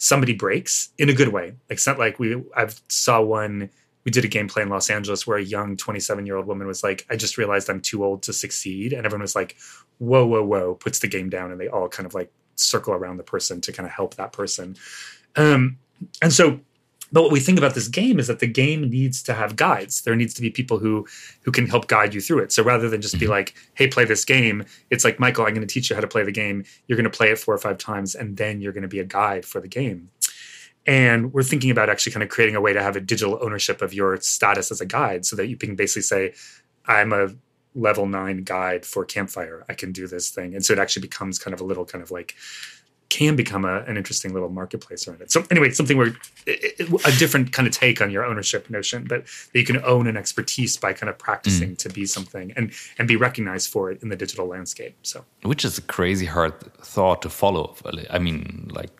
somebody 0.00 0.32
breaks 0.32 0.90
in 0.98 1.08
a 1.08 1.12
good 1.12 1.28
way. 1.28 1.46
Like 1.46 1.78
it's 1.78 1.86
not 1.86 1.98
like 1.98 2.18
we 2.18 2.42
i've 2.56 2.80
saw 2.88 3.20
one 3.20 3.70
we 4.04 4.10
did 4.10 4.24
a 4.24 4.28
gameplay 4.28 4.62
in 4.62 4.68
los 4.68 4.88
angeles 4.88 5.26
where 5.26 5.38
a 5.38 5.42
young 5.42 5.76
27 5.76 6.24
year 6.24 6.36
old 6.36 6.46
woman 6.46 6.66
was 6.66 6.82
like 6.82 7.04
i 7.10 7.16
just 7.16 7.36
realized 7.36 7.68
i'm 7.68 7.80
too 7.80 8.02
old 8.02 8.22
to 8.22 8.32
succeed 8.32 8.94
and 8.94 9.04
everyone 9.04 9.20
was 9.20 9.34
like 9.34 9.56
whoa 9.98 10.24
whoa 10.24 10.42
whoa 10.42 10.74
puts 10.76 11.00
the 11.00 11.08
game 11.08 11.28
down 11.28 11.50
and 11.50 11.60
they 11.60 11.68
all 11.68 11.88
kind 11.88 12.06
of 12.06 12.14
like 12.14 12.32
circle 12.60 12.94
around 12.94 13.16
the 13.16 13.22
person 13.22 13.60
to 13.62 13.72
kind 13.72 13.86
of 13.86 13.92
help 13.92 14.16
that 14.16 14.32
person. 14.32 14.76
Um, 15.36 15.78
and 16.22 16.32
so 16.32 16.60
but 17.12 17.22
what 17.22 17.32
we 17.32 17.40
think 17.40 17.58
about 17.58 17.74
this 17.74 17.88
game 17.88 18.18
is 18.18 18.26
that 18.26 18.40
the 18.40 18.46
game 18.46 18.88
needs 18.90 19.22
to 19.24 19.34
have 19.34 19.56
guides. 19.56 20.02
There 20.02 20.16
needs 20.16 20.34
to 20.34 20.42
be 20.42 20.50
people 20.50 20.78
who 20.78 21.06
who 21.42 21.50
can 21.50 21.66
help 21.66 21.88
guide 21.88 22.14
you 22.14 22.20
through 22.20 22.40
it. 22.40 22.52
So 22.52 22.62
rather 22.62 22.88
than 22.88 23.00
just 23.00 23.14
mm-hmm. 23.14 23.24
be 23.24 23.28
like, 23.28 23.54
"Hey, 23.74 23.86
play 23.86 24.04
this 24.04 24.24
game," 24.24 24.64
it's 24.90 25.04
like, 25.04 25.18
"Michael, 25.18 25.44
I'm 25.44 25.54
going 25.54 25.66
to 25.66 25.72
teach 25.72 25.90
you 25.90 25.96
how 25.96 26.02
to 26.02 26.08
play 26.08 26.22
the 26.22 26.32
game. 26.32 26.64
You're 26.86 26.96
going 26.96 27.10
to 27.10 27.16
play 27.16 27.30
it 27.30 27.38
four 27.38 27.54
or 27.54 27.58
five 27.58 27.78
times, 27.78 28.14
and 28.14 28.36
then 28.36 28.60
you're 28.60 28.72
going 28.72 28.82
to 28.82 28.88
be 28.88 29.00
a 29.00 29.04
guide 29.04 29.44
for 29.44 29.60
the 29.60 29.68
game." 29.68 30.10
And 30.86 31.34
we're 31.34 31.42
thinking 31.42 31.70
about 31.70 31.90
actually 31.90 32.12
kind 32.12 32.22
of 32.22 32.30
creating 32.30 32.56
a 32.56 32.62
way 32.62 32.72
to 32.72 32.82
have 32.82 32.96
a 32.96 33.00
digital 33.00 33.38
ownership 33.42 33.82
of 33.82 33.92
your 33.92 34.16
status 34.22 34.70
as 34.70 34.80
a 34.80 34.86
guide 34.86 35.26
so 35.26 35.36
that 35.36 35.46
you 35.46 35.56
can 35.56 35.76
basically 35.76 36.00
say, 36.00 36.32
I'm 36.86 37.12
a 37.12 37.28
level 37.74 38.06
nine 38.06 38.42
guide 38.42 38.86
for 38.86 39.04
Campfire. 39.04 39.66
I 39.68 39.74
can 39.74 39.92
do 39.92 40.06
this 40.06 40.30
thing. 40.30 40.54
And 40.54 40.64
so 40.64 40.72
it 40.72 40.78
actually 40.78 41.02
becomes 41.02 41.38
kind 41.38 41.52
of 41.52 41.60
a 41.60 41.64
little 41.64 41.84
kind 41.84 42.02
of 42.02 42.10
like 42.10 42.34
can 43.10 43.36
become 43.36 43.64
a, 43.64 43.78
an 43.82 43.96
interesting 43.96 44.32
little 44.34 44.50
marketplace 44.50 45.08
around 45.08 45.22
it. 45.22 45.30
So 45.30 45.44
anyway, 45.50 45.70
something 45.70 45.96
where 45.96 46.14
a 46.46 47.12
different 47.18 47.52
kind 47.52 47.66
of 47.66 47.72
take 47.72 48.02
on 48.02 48.10
your 48.10 48.24
ownership 48.24 48.68
notion, 48.68 49.04
but 49.04 49.24
that 49.24 49.58
you 49.58 49.64
can 49.64 49.82
own 49.84 50.06
an 50.06 50.16
expertise 50.16 50.76
by 50.76 50.92
kind 50.92 51.08
of 51.08 51.18
practicing 51.18 51.70
mm. 51.70 51.78
to 51.78 51.88
be 51.88 52.06
something 52.06 52.52
and 52.56 52.72
and 52.98 53.08
be 53.08 53.16
recognized 53.16 53.70
for 53.70 53.90
it 53.90 54.02
in 54.02 54.08
the 54.08 54.16
digital 54.16 54.46
landscape. 54.46 54.94
So, 55.02 55.24
which 55.42 55.64
is 55.64 55.78
a 55.78 55.82
crazy 55.82 56.26
hard 56.26 56.60
thought 56.82 57.22
to 57.22 57.30
follow. 57.30 57.74
I 58.10 58.18
mean, 58.18 58.70
like 58.72 58.90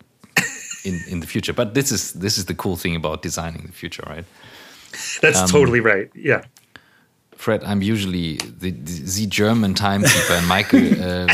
in 0.84 1.00
in 1.08 1.20
the 1.20 1.26
future, 1.26 1.52
but 1.52 1.74
this 1.74 1.92
is 1.92 2.12
this 2.14 2.38
is 2.38 2.46
the 2.46 2.54
cool 2.54 2.76
thing 2.76 2.96
about 2.96 3.22
designing 3.22 3.66
the 3.66 3.72
future, 3.72 4.04
right? 4.06 4.24
That's 5.20 5.40
um, 5.40 5.48
totally 5.48 5.80
right. 5.80 6.10
Yeah. 6.14 6.44
Fred, 7.38 7.62
I'm 7.62 7.82
usually 7.82 8.34
the, 8.36 8.72
the 8.72 9.26
German 9.28 9.74
timekeeper, 9.74 10.32
and 10.32 10.48
Michael 10.48 10.80
uh, 11.00 11.26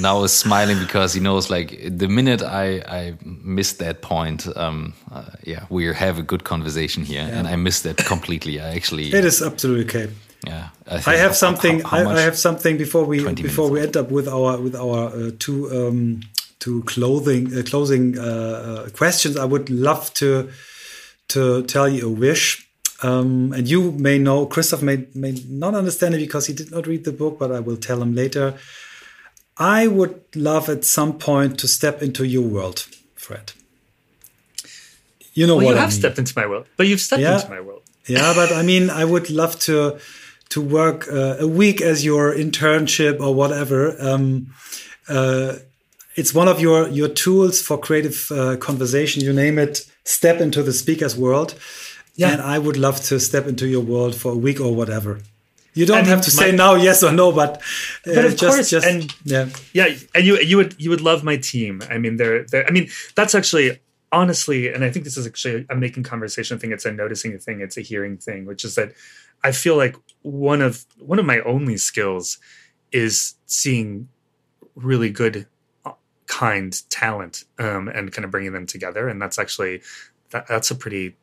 now 0.00 0.22
is 0.22 0.32
smiling 0.32 0.78
because 0.78 1.12
he 1.12 1.20
knows 1.20 1.50
like 1.50 1.78
the 1.86 2.08
minute 2.08 2.42
I 2.42 2.82
I 2.88 3.14
missed 3.22 3.78
that 3.78 4.00
point, 4.00 4.48
um, 4.56 4.94
uh, 5.12 5.24
yeah, 5.44 5.66
we 5.68 5.92
have 5.92 6.18
a 6.18 6.22
good 6.22 6.44
conversation 6.44 7.04
here, 7.04 7.20
yeah. 7.20 7.38
and 7.38 7.46
I 7.46 7.56
missed 7.56 7.82
that 7.82 7.98
completely. 7.98 8.60
I 8.60 8.74
actually 8.74 9.12
it 9.12 9.26
is 9.26 9.42
absolutely 9.42 9.84
okay. 9.84 10.12
Yeah, 10.46 10.70
I, 10.86 11.02
I 11.06 11.16
have 11.16 11.36
something. 11.36 11.80
How, 11.80 12.04
how 12.04 12.10
I, 12.10 12.14
I, 12.14 12.20
have 12.22 12.38
something 12.38 12.78
before 12.78 13.04
we 13.04 13.22
before 13.34 13.68
we 13.70 13.82
end 13.82 13.98
up 13.98 14.10
with 14.10 14.28
our 14.28 14.58
with 14.58 14.74
our 14.74 15.08
uh, 15.08 15.30
two 15.38 15.68
um, 15.70 16.20
two 16.60 16.82
clothing 16.84 17.54
uh, 17.54 17.62
closing 17.62 18.18
uh, 18.18 18.22
uh, 18.22 18.88
questions. 18.88 19.36
I 19.36 19.44
would 19.44 19.68
love 19.68 20.14
to 20.14 20.48
to 21.28 21.62
tell 21.64 21.90
you 21.90 22.08
a 22.08 22.10
wish 22.10 22.71
um, 23.02 23.52
and 23.52 23.68
you 23.68 23.92
may 23.92 24.18
know, 24.18 24.46
Christoph 24.46 24.82
may, 24.82 25.06
may 25.14 25.34
not 25.48 25.74
understand 25.74 26.14
it 26.14 26.18
because 26.18 26.46
he 26.46 26.52
did 26.52 26.70
not 26.70 26.86
read 26.86 27.04
the 27.04 27.12
book, 27.12 27.38
but 27.38 27.50
I 27.50 27.60
will 27.60 27.76
tell 27.76 28.00
him 28.00 28.14
later. 28.14 28.54
I 29.56 29.86
would 29.88 30.22
love 30.34 30.68
at 30.68 30.84
some 30.84 31.18
point 31.18 31.58
to 31.60 31.68
step 31.68 32.00
into 32.00 32.24
your 32.24 32.46
world, 32.48 32.86
Fred. 33.14 33.52
You 35.34 35.46
know 35.46 35.56
well, 35.56 35.66
what 35.66 35.70
you 35.72 35.76
have 35.76 35.84
I 35.84 35.92
mean. 35.92 35.98
stepped 35.98 36.18
into 36.18 36.32
my 36.36 36.46
world, 36.46 36.66
but 36.76 36.86
you've 36.86 37.00
stepped 37.00 37.22
yeah. 37.22 37.36
into 37.36 37.50
my 37.50 37.60
world. 37.60 37.82
yeah, 38.06 38.32
but 38.34 38.52
I 38.52 38.62
mean, 38.62 38.90
I 38.90 39.04
would 39.04 39.30
love 39.30 39.58
to 39.60 39.98
to 40.50 40.60
work 40.60 41.08
uh, 41.08 41.36
a 41.40 41.48
week 41.48 41.80
as 41.80 42.04
your 42.04 42.34
internship 42.34 43.20
or 43.20 43.34
whatever. 43.34 43.96
Um, 43.98 44.52
uh, 45.08 45.54
it's 46.14 46.34
one 46.34 46.48
of 46.48 46.60
your 46.60 46.88
your 46.88 47.08
tools 47.08 47.62
for 47.62 47.78
creative 47.78 48.30
uh, 48.30 48.56
conversation. 48.58 49.22
You 49.22 49.32
name 49.32 49.58
it. 49.58 49.86
Step 50.04 50.40
into 50.40 50.62
the 50.62 50.72
speaker's 50.72 51.16
world. 51.16 51.54
Yeah. 52.14 52.32
And 52.32 52.42
I 52.42 52.58
would 52.58 52.76
love 52.76 53.00
to 53.04 53.18
step 53.18 53.46
into 53.46 53.66
your 53.66 53.80
world 53.80 54.14
for 54.14 54.32
a 54.32 54.36
week 54.36 54.60
or 54.60 54.74
whatever. 54.74 55.20
You 55.74 55.86
don't 55.86 56.06
have 56.06 56.20
to 56.22 56.36
my, 56.36 56.42
say 56.42 56.52
now 56.52 56.74
yes 56.74 57.02
or 57.02 57.12
no, 57.12 57.32
but, 57.32 57.56
uh, 58.06 58.14
but 58.14 58.24
of 58.26 58.36
just, 58.36 58.54
course, 58.54 58.70
just, 58.70 58.86
and 58.86 59.10
yeah, 59.24 59.48
yeah, 59.72 59.88
and 60.14 60.22
you 60.22 60.38
you 60.38 60.58
would 60.58 60.78
you 60.78 60.90
would 60.90 61.00
love 61.00 61.24
my 61.24 61.38
team. 61.38 61.82
I 61.88 61.96
mean, 61.96 62.18
they're, 62.18 62.44
they're 62.44 62.66
I 62.66 62.70
mean, 62.70 62.90
that's 63.14 63.34
actually 63.34 63.80
honestly, 64.10 64.70
and 64.70 64.84
I 64.84 64.90
think 64.90 65.06
this 65.06 65.16
is 65.16 65.26
actually 65.26 65.64
a 65.70 65.74
making 65.74 66.02
conversation 66.02 66.58
thing. 66.58 66.72
It's 66.72 66.84
a 66.84 66.92
noticing 66.92 67.38
thing. 67.38 67.62
It's 67.62 67.78
a 67.78 67.80
hearing 67.80 68.18
thing, 68.18 68.44
which 68.44 68.66
is 68.66 68.74
that 68.74 68.92
I 69.42 69.52
feel 69.52 69.76
like 69.76 69.96
one 70.20 70.60
of 70.60 70.84
one 70.98 71.18
of 71.18 71.24
my 71.24 71.40
only 71.40 71.78
skills 71.78 72.36
is 72.92 73.34
seeing 73.46 74.08
really 74.74 75.08
good, 75.08 75.46
uh, 75.86 75.92
kind 76.26 76.78
talent 76.90 77.44
um, 77.58 77.88
and 77.88 78.12
kind 78.12 78.26
of 78.26 78.30
bringing 78.30 78.52
them 78.52 78.66
together, 78.66 79.08
and 79.08 79.22
that's 79.22 79.38
actually 79.38 79.80
that, 80.32 80.46
that's 80.48 80.70
a 80.70 80.74
pretty 80.74 81.16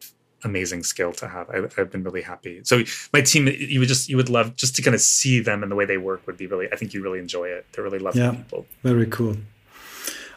amazing 0.44 0.84
skill 0.84 1.12
to 1.14 1.28
have. 1.28 1.50
I, 1.50 1.68
have 1.78 1.92
been 1.92 2.04
really 2.04 2.22
happy. 2.22 2.62
So 2.64 2.84
my 3.14 3.22
team, 3.22 3.48
you 3.48 3.80
would 3.80 3.90
just 3.90 4.10
you 4.10 4.18
would 4.18 4.30
love 4.30 4.56
just 4.56 4.76
to 4.76 4.82
kind 4.82 4.96
of 4.96 5.02
see 5.02 5.40
them 5.40 5.64
and 5.64 5.72
the 5.72 5.76
way 5.76 5.86
they 5.86 5.98
work 5.98 6.26
would 6.28 6.38
be 6.38 6.48
really. 6.48 6.72
I 6.72 6.76
think 6.76 6.94
you 6.94 7.04
really 7.04 7.20
enjoy 7.20 7.50
it. 7.50 7.66
They're 7.72 7.84
really 7.84 8.00
lovely 8.00 8.22
yeah, 8.22 8.32
people. 8.32 8.66
Very 8.84 9.06
cool. 9.08 9.38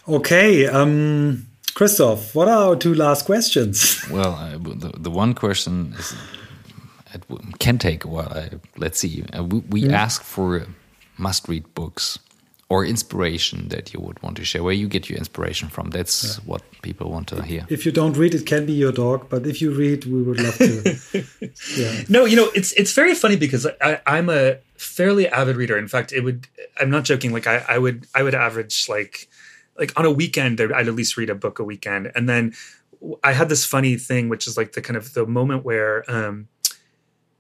Okay, 0.09 0.67
um, 0.67 1.47
Christoph, 1.75 2.35
what 2.35 2.49
are 2.49 2.71
our 2.71 2.77
two 2.77 2.95
last 2.95 3.25
questions? 3.25 4.03
Well, 4.11 4.35
uh, 4.35 4.59
the, 4.59 4.93
the 4.99 5.11
one 5.11 5.33
question 5.33 5.95
is 5.97 6.15
it 7.15 7.25
can 7.61 7.79
take 7.79 8.05
a 8.05 8.09
while. 8.09 8.29
I, 8.29 8.51
let's 8.77 8.99
see. 8.99 9.25
Uh, 9.37 9.45
we, 9.45 9.59
we 9.61 9.83
mm. 9.85 9.93
ask 9.93 10.23
for 10.23 10.67
must-read 11.19 11.73
books 11.75 12.19
or 12.73 12.87
inspiration 12.87 13.69
that 13.69 13.93
you 13.93 14.01
would 14.01 14.19
want 14.23 14.35
to 14.35 14.45
share 14.47 14.63
where 14.63 14.73
you 14.73 14.89
get 14.89 15.11
your 15.11 15.19
inspiration 15.19 15.69
from. 15.69 15.91
That's 15.91 16.17
yeah. 16.25 16.45
what 16.47 16.63
people 16.81 17.11
want 17.11 17.29
to 17.29 17.43
hear. 17.43 17.67
If 17.69 17.85
you 17.85 17.93
don't 17.93 18.17
read 18.17 18.35
it 18.35 18.47
can 18.47 18.65
be 18.65 18.73
your 18.73 18.93
dog 18.93 19.29
but 19.29 19.47
if 19.47 19.61
you 19.61 19.71
read 19.85 20.07
we 20.07 20.23
would 20.23 20.41
love 20.41 20.57
to. 20.57 20.71
Yeah. 21.77 21.93
no 22.09 22.25
you 22.25 22.37
know 22.41 22.49
it's 22.55 22.73
it's 22.81 22.93
very 23.01 23.15
funny 23.15 23.37
because 23.37 23.67
I, 23.89 24.01
i'm 24.07 24.29
a 24.31 24.57
fairly 24.97 25.29
avid 25.29 25.57
reader. 25.57 25.77
In 25.77 25.89
fact 25.95 26.09
it 26.13 26.23
would 26.27 26.41
i'm 26.81 26.91
not 26.97 27.05
joking 27.05 27.31
like 27.37 27.47
i, 27.47 27.57
I 27.75 27.77
would 27.85 27.99
i 28.19 28.23
would 28.23 28.35
average 28.35 28.77
like 28.89 29.29
like 29.81 29.93
on 29.99 30.07
a 30.07 30.15
weekend 30.21 30.59
i'd 30.61 30.89
at 30.89 30.95
least 31.01 31.19
read 31.19 31.31
a 31.37 31.39
book 31.45 31.59
a 31.59 31.65
weekend. 31.73 32.11
And 32.15 32.25
then 32.33 32.55
i 33.23 33.33
had 33.33 33.49
this 33.51 33.65
funny 33.75 33.95
thing 34.09 34.31
which 34.33 34.47
is 34.49 34.57
like 34.57 34.73
the 34.73 34.83
kind 34.87 34.97
of 34.97 35.13
the 35.13 35.27
moment 35.27 35.61
where 35.69 36.11
um 36.17 36.49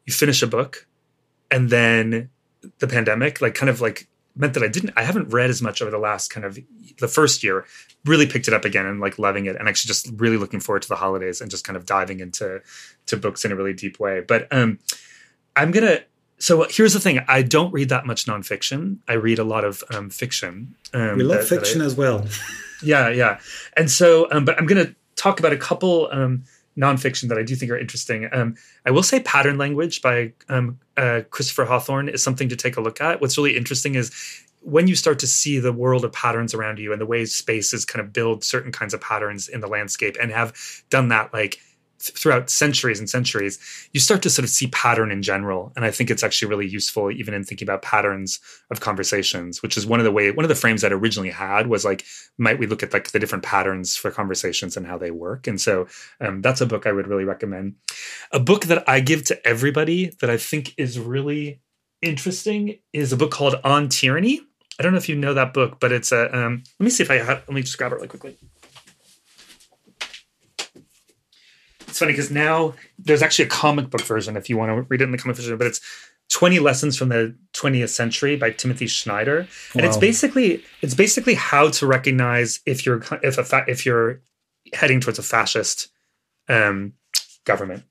you 0.05 0.13
finish 0.13 0.43
a 0.43 0.51
book 0.59 0.87
and 1.51 1.71
then 1.71 2.29
the 2.81 2.89
pandemic 2.97 3.41
like 3.41 3.55
kind 3.55 3.71
of 3.71 3.81
like 3.81 4.09
meant 4.35 4.55
that 4.55 4.63
I 4.63 4.69
didn't 4.69 4.93
I 4.97 5.03
haven't 5.03 5.29
read 5.29 5.51
as 5.51 5.61
much 5.61 5.83
over 5.83 5.91
the 5.91 5.99
last 5.99 6.29
kind 6.29 6.45
of 6.47 6.59
the 6.99 7.09
first 7.09 7.43
year 7.43 7.67
really 8.05 8.27
picked 8.27 8.49
it 8.49 8.55
up 8.55 8.65
again 8.65 8.87
and 8.87 9.01
like 9.01 9.19
loving 9.19 9.47
it 9.47 9.57
and 9.57 9.69
actually 9.69 9.89
just 9.89 10.11
really 10.17 10.37
looking 10.37 10.61
forward 10.61 10.83
to 10.83 10.89
the 10.89 10.97
holidays 10.97 11.41
and 11.41 11.51
just 11.51 11.65
kind 11.65 11.77
of 11.77 11.87
diving 11.87 12.21
into 12.21 12.61
to 13.07 13.17
books 13.17 13.45
in 13.45 13.53
a 13.53 13.57
really 13.57 13.75
deep 13.75 14.01
way. 14.01 14.21
But 14.21 14.49
um 14.53 14.79
I'm 15.57 15.71
gonna 15.71 16.01
so 16.39 16.67
here's 16.69 16.93
the 16.93 17.01
thing. 17.01 17.21
I 17.29 17.43
don't 17.43 17.73
read 17.73 17.91
that 17.91 18.05
much 18.05 18.25
nonfiction. 18.25 18.99
I 19.07 19.13
read 19.13 19.39
a 19.39 19.45
lot 19.45 19.65
of 19.65 19.85
um, 19.91 20.11
fiction 20.11 20.75
um, 20.93 21.17
we 21.17 21.25
love 21.25 21.39
that, 21.39 21.49
fiction 21.49 21.79
that 21.79 21.85
I, 21.85 21.87
as 21.87 21.95
well. 21.95 22.27
Yeah 22.83 23.11
yeah. 23.11 23.39
And 23.77 23.91
so 23.91 24.29
um, 24.33 24.45
but 24.45 24.59
I'm 24.59 24.67
gonna 24.67 24.95
talk 25.17 25.39
about 25.39 25.53
a 25.53 25.59
couple 25.59 26.09
um 26.11 26.45
nonfiction 26.77 27.29
that 27.29 27.39
I 27.39 27.43
do 27.43 27.55
think 27.55 27.71
are 27.71 27.79
interesting. 27.79 28.29
Um, 28.33 28.57
I 28.87 28.91
will 28.91 29.03
say 29.03 29.21
Pattern 29.21 29.59
Language 29.59 30.03
by 30.03 30.33
um, 30.49 30.79
uh, 30.97 31.23
Christopher 31.31 31.65
Hawthorne 31.65 32.09
is 32.09 32.23
something 32.23 32.49
to 32.49 32.57
take 32.57 32.77
a 32.77 32.81
look 32.81 33.01
at. 33.01 33.21
What's 33.21 33.37
really 33.37 33.57
interesting 33.57 33.95
is 33.95 34.11
when 34.61 34.87
you 34.87 34.95
start 34.95 35.19
to 35.19 35.27
see 35.27 35.59
the 35.59 35.73
world 35.73 36.05
of 36.05 36.13
patterns 36.13 36.55
around 36.55 36.79
you 36.79 36.93
and 36.93 37.01
the 37.01 37.07
way 37.07 37.25
spaces 37.25 37.85
kind 37.85 38.01
of 38.05 38.13
build 38.13 38.45
certain 38.45 38.73
kinds 38.73 38.95
of 38.95 39.01
patterns 39.01 39.49
in 39.49 39.61
the 39.61 39.67
landscape 39.67 40.17
and 40.21 40.31
have 40.31 40.53
done 40.91 41.09
that 41.09 41.33
like– 41.33 41.61
throughout 42.03 42.51
centuries 42.51 42.99
and 42.99 43.09
centuries, 43.09 43.59
you 43.93 44.01
start 44.01 44.23
to 44.23 44.31
sort 44.31 44.45
of 44.45 44.51
see 44.51 44.67
pattern 44.69 45.11
in 45.11 45.23
general. 45.23 45.73
And 45.77 45.85
I 45.85 45.91
think 45.91 46.11
it's 46.11 46.23
actually 46.23 46.49
really 46.49 46.69
useful 46.69 47.11
even 47.11 47.35
in 47.35 47.45
thinking 47.45 47.67
about 47.67 47.83
patterns 47.83 48.41
of 48.71 48.81
conversations, 48.81 49.63
which 49.63 49.77
is 49.77 49.87
one 49.87 50.01
of 50.01 50.05
the 50.05 50.13
way 50.13 50.31
one 50.31 50.45
of 50.45 50.49
the 50.49 50.55
frames 50.55 50.83
that 50.83 50.93
I 50.93 50.95
originally 50.95 51.31
had 51.31 51.67
was 51.67 51.85
like, 51.85 52.05
might 52.39 52.59
we 52.59 52.67
look 52.67 52.83
at 52.83 52.93
like 52.93 53.13
the 53.13 53.19
different 53.19 53.45
patterns 53.45 53.97
for 53.97 54.11
conversations 54.11 54.77
and 54.77 54.87
how 54.87 54.99
they 54.99 55.11
work? 55.11 55.47
And 55.47 55.61
so 55.61 55.87
um, 56.21 56.43
that's 56.43 56.61
a 56.61 56.67
book 56.67 56.87
I 56.87 56.93
would 56.93 57.07
really 57.07 57.25
recommend. 57.25 57.75
A 58.33 58.41
book 58.41 58.67
that 58.67 58.89
I 58.89 59.01
give 59.01 59.25
to 59.25 59.47
everybody 59.47 60.13
that 60.21 60.31
I 60.31 60.37
think 60.37 60.75
is 60.77 60.99
really 60.99 61.61
interesting 62.01 62.79
is 62.93 63.13
a 63.13 63.17
book 63.17 63.31
called 63.31 63.57
On 63.65 63.89
Tyranny. 63.89 64.41
I 64.79 64.83
don't 64.83 64.93
know 64.93 64.99
if 64.99 65.09
you 65.09 65.17
know 65.17 65.35
that 65.35 65.55
book, 65.55 65.79
but 65.81 65.93
it's 65.93 66.13
a. 66.13 66.35
Um, 66.37 66.65
let 66.81 66.85
me 66.85 66.91
see 66.91 67.03
if 67.03 67.11
I 67.11 67.19
have. 67.19 67.45
Let 67.47 67.51
me 67.51 67.61
just 67.61 67.79
grab 67.79 67.93
it 67.93 67.97
really 67.97 68.09
quickly. 68.09 68.37
It's 71.93 71.99
funny 71.99 72.13
because 72.13 72.31
now 72.31 72.73
there's 72.99 73.21
actually 73.21 73.45
a 73.45 73.49
comic 73.49 73.91
book 73.91 74.01
version 74.01 74.35
if 74.35 74.49
you 74.49 74.57
want 74.57 74.71
to 74.71 74.81
read 74.89 75.03
it 75.03 75.05
in 75.05 75.11
the 75.11 75.19
comic 75.19 75.37
version, 75.37 75.59
but 75.59 75.67
it's 75.67 75.83
20 76.31 76.59
lessons 76.59 76.97
from 76.97 77.11
the 77.11 77.37
20th 77.53 77.91
century 77.91 78.35
by 78.35 78.51
Timothy 78.51 78.89
Snyder 78.89 79.47
And 79.75 79.83
wow. 79.83 79.89
it's 79.89 79.99
basically 79.99 80.65
it's 80.81 80.95
basically 80.95 81.35
how 81.35 81.69
to 81.69 81.87
recognize 81.87 82.61
if 82.65 82.87
you're 82.87 83.03
if 83.23 83.37
a 83.37 83.45
fa- 83.45 83.67
if 83.69 83.85
you're 83.85 84.23
heading 84.73 85.01
towards 85.01 85.19
a 85.19 85.23
fascist 85.23 85.89
um, 86.49 86.95
government. 87.45 87.85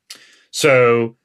So 0.49 1.15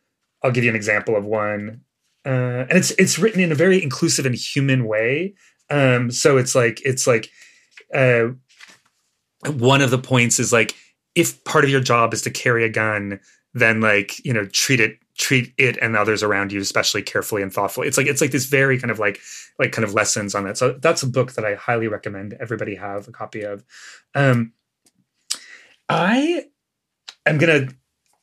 I'll 0.42 0.50
give 0.50 0.64
you 0.64 0.68
an 0.68 0.76
example 0.76 1.16
of 1.16 1.24
one. 1.24 1.80
Uh, 2.26 2.66
and 2.68 2.72
it's 2.72 2.90
it's 2.98 3.18
written 3.18 3.40
in 3.40 3.52
a 3.52 3.54
very 3.54 3.82
inclusive 3.82 4.26
and 4.26 4.34
human 4.34 4.84
way. 4.84 5.32
Um, 5.70 6.10
so 6.10 6.36
it's 6.36 6.54
like 6.54 6.82
it's 6.84 7.06
like 7.06 7.30
uh, 7.94 8.32
one 9.46 9.80
of 9.80 9.90
the 9.90 9.96
points 9.96 10.38
is 10.38 10.52
like 10.52 10.74
if 11.16 11.42
part 11.44 11.64
of 11.64 11.70
your 11.70 11.80
job 11.80 12.14
is 12.14 12.22
to 12.22 12.30
carry 12.30 12.64
a 12.64 12.68
gun, 12.68 13.18
then 13.54 13.80
like, 13.80 14.24
you 14.24 14.32
know, 14.32 14.44
treat 14.46 14.78
it 14.78 14.98
treat 15.18 15.54
it 15.56 15.78
and 15.78 15.96
others 15.96 16.22
around 16.22 16.52
you 16.52 16.60
especially 16.60 17.02
carefully 17.02 17.42
and 17.42 17.52
thoughtfully. 17.52 17.88
It's 17.88 17.96
like 17.96 18.06
it's 18.06 18.20
like 18.20 18.30
this 18.30 18.44
very 18.44 18.78
kind 18.78 18.90
of 18.90 18.98
like 18.98 19.18
like 19.58 19.72
kind 19.72 19.84
of 19.84 19.94
lessons 19.94 20.34
on 20.34 20.44
that. 20.44 20.58
So 20.58 20.72
that's 20.72 21.02
a 21.02 21.06
book 21.06 21.32
that 21.32 21.44
I 21.44 21.54
highly 21.54 21.88
recommend 21.88 22.34
everybody 22.34 22.74
have 22.74 23.08
a 23.08 23.12
copy 23.12 23.42
of. 23.42 23.64
Um 24.14 24.52
I 25.88 26.44
am 27.24 27.38
going 27.38 27.68
to 27.68 27.74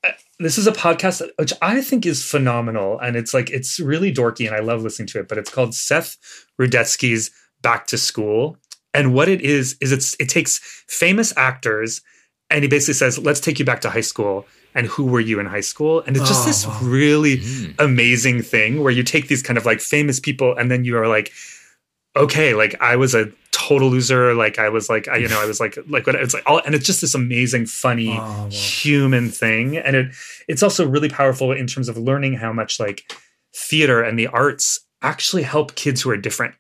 uh, 0.04 0.12
this 0.38 0.58
is 0.58 0.68
a 0.68 0.72
podcast 0.72 1.28
which 1.38 1.54
I 1.62 1.82
think 1.82 2.06
is 2.06 2.24
phenomenal 2.24 3.00
and 3.00 3.16
it's 3.16 3.34
like 3.34 3.50
it's 3.50 3.80
really 3.80 4.14
dorky 4.14 4.46
and 4.46 4.56
I 4.56 4.60
love 4.60 4.84
listening 4.84 5.08
to 5.10 5.20
it, 5.20 5.28
but 5.28 5.40
it's 5.40 5.50
called 5.50 5.74
Seth 5.74 6.18
Rudetsky's 6.62 7.32
Back 7.64 7.88
to 7.88 7.98
School. 7.98 8.58
And 8.94 9.16
what 9.16 9.30
it 9.30 9.42
is 9.42 9.78
is 9.82 9.92
it's 9.92 10.16
it 10.20 10.30
takes 10.30 10.60
famous 10.88 11.36
actors 11.36 12.02
and 12.54 12.64
he 12.64 12.70
basically 12.70 12.94
says, 12.94 13.18
"Let's 13.20 13.42
take 13.42 13.60
you 13.60 13.66
back 13.66 13.82
to 13.82 13.90
high 13.90 14.02
school." 14.14 14.46
And 14.76 14.88
who 14.88 15.06
were 15.06 15.20
you 15.20 15.40
in 15.40 15.46
high 15.46 15.62
school? 15.62 16.02
And 16.02 16.18
it's 16.18 16.28
just 16.28 16.44
Oh, 16.44 16.50
this 16.50 16.66
really 16.82 17.38
Mm. 17.38 17.76
amazing 17.78 18.42
thing 18.42 18.82
where 18.82 18.92
you 18.92 19.04
take 19.04 19.28
these 19.28 19.44
kind 19.44 19.58
of 19.58 19.66
like 19.68 19.80
famous 19.82 20.20
people 20.20 20.56
and 20.58 20.72
then 20.72 20.84
you 20.84 20.98
are 20.98 21.08
like, 21.08 21.32
okay, 22.16 22.54
like 22.56 22.76
I 22.82 22.96
was 22.96 23.14
a 23.14 23.32
total 23.52 23.90
loser. 23.90 24.34
Like 24.34 24.58
I 24.60 24.70
was 24.70 24.90
like, 24.90 25.08
I, 25.08 25.18
you 25.18 25.28
know, 25.28 25.40
I 25.40 25.46
was 25.46 25.60
like, 25.60 25.78
like 25.88 26.08
what 26.08 26.16
it's 26.16 26.34
like 26.34 26.44
all, 26.48 26.60
and 26.66 26.74
it's 26.76 26.86
just 26.88 27.02
this 27.02 27.14
amazing, 27.16 27.68
funny 27.68 28.18
Oh, 28.18 28.24
wow. 28.24 28.50
human 28.50 29.30
thing. 29.30 29.78
And 29.78 29.96
it, 29.96 30.08
it's 30.48 30.64
also 30.64 30.88
really 30.88 31.10
powerful 31.10 31.52
in 31.52 31.68
terms 31.68 31.88
of 31.90 31.96
learning 31.98 32.34
how 32.34 32.52
much 32.52 32.80
like 32.80 33.04
theater 33.56 34.02
and 34.02 34.18
the 34.18 34.28
arts 34.28 34.80
actually 35.04 35.44
help 35.44 35.76
kids 35.76 36.02
who 36.02 36.10
are 36.10 36.18
different. 36.18 36.56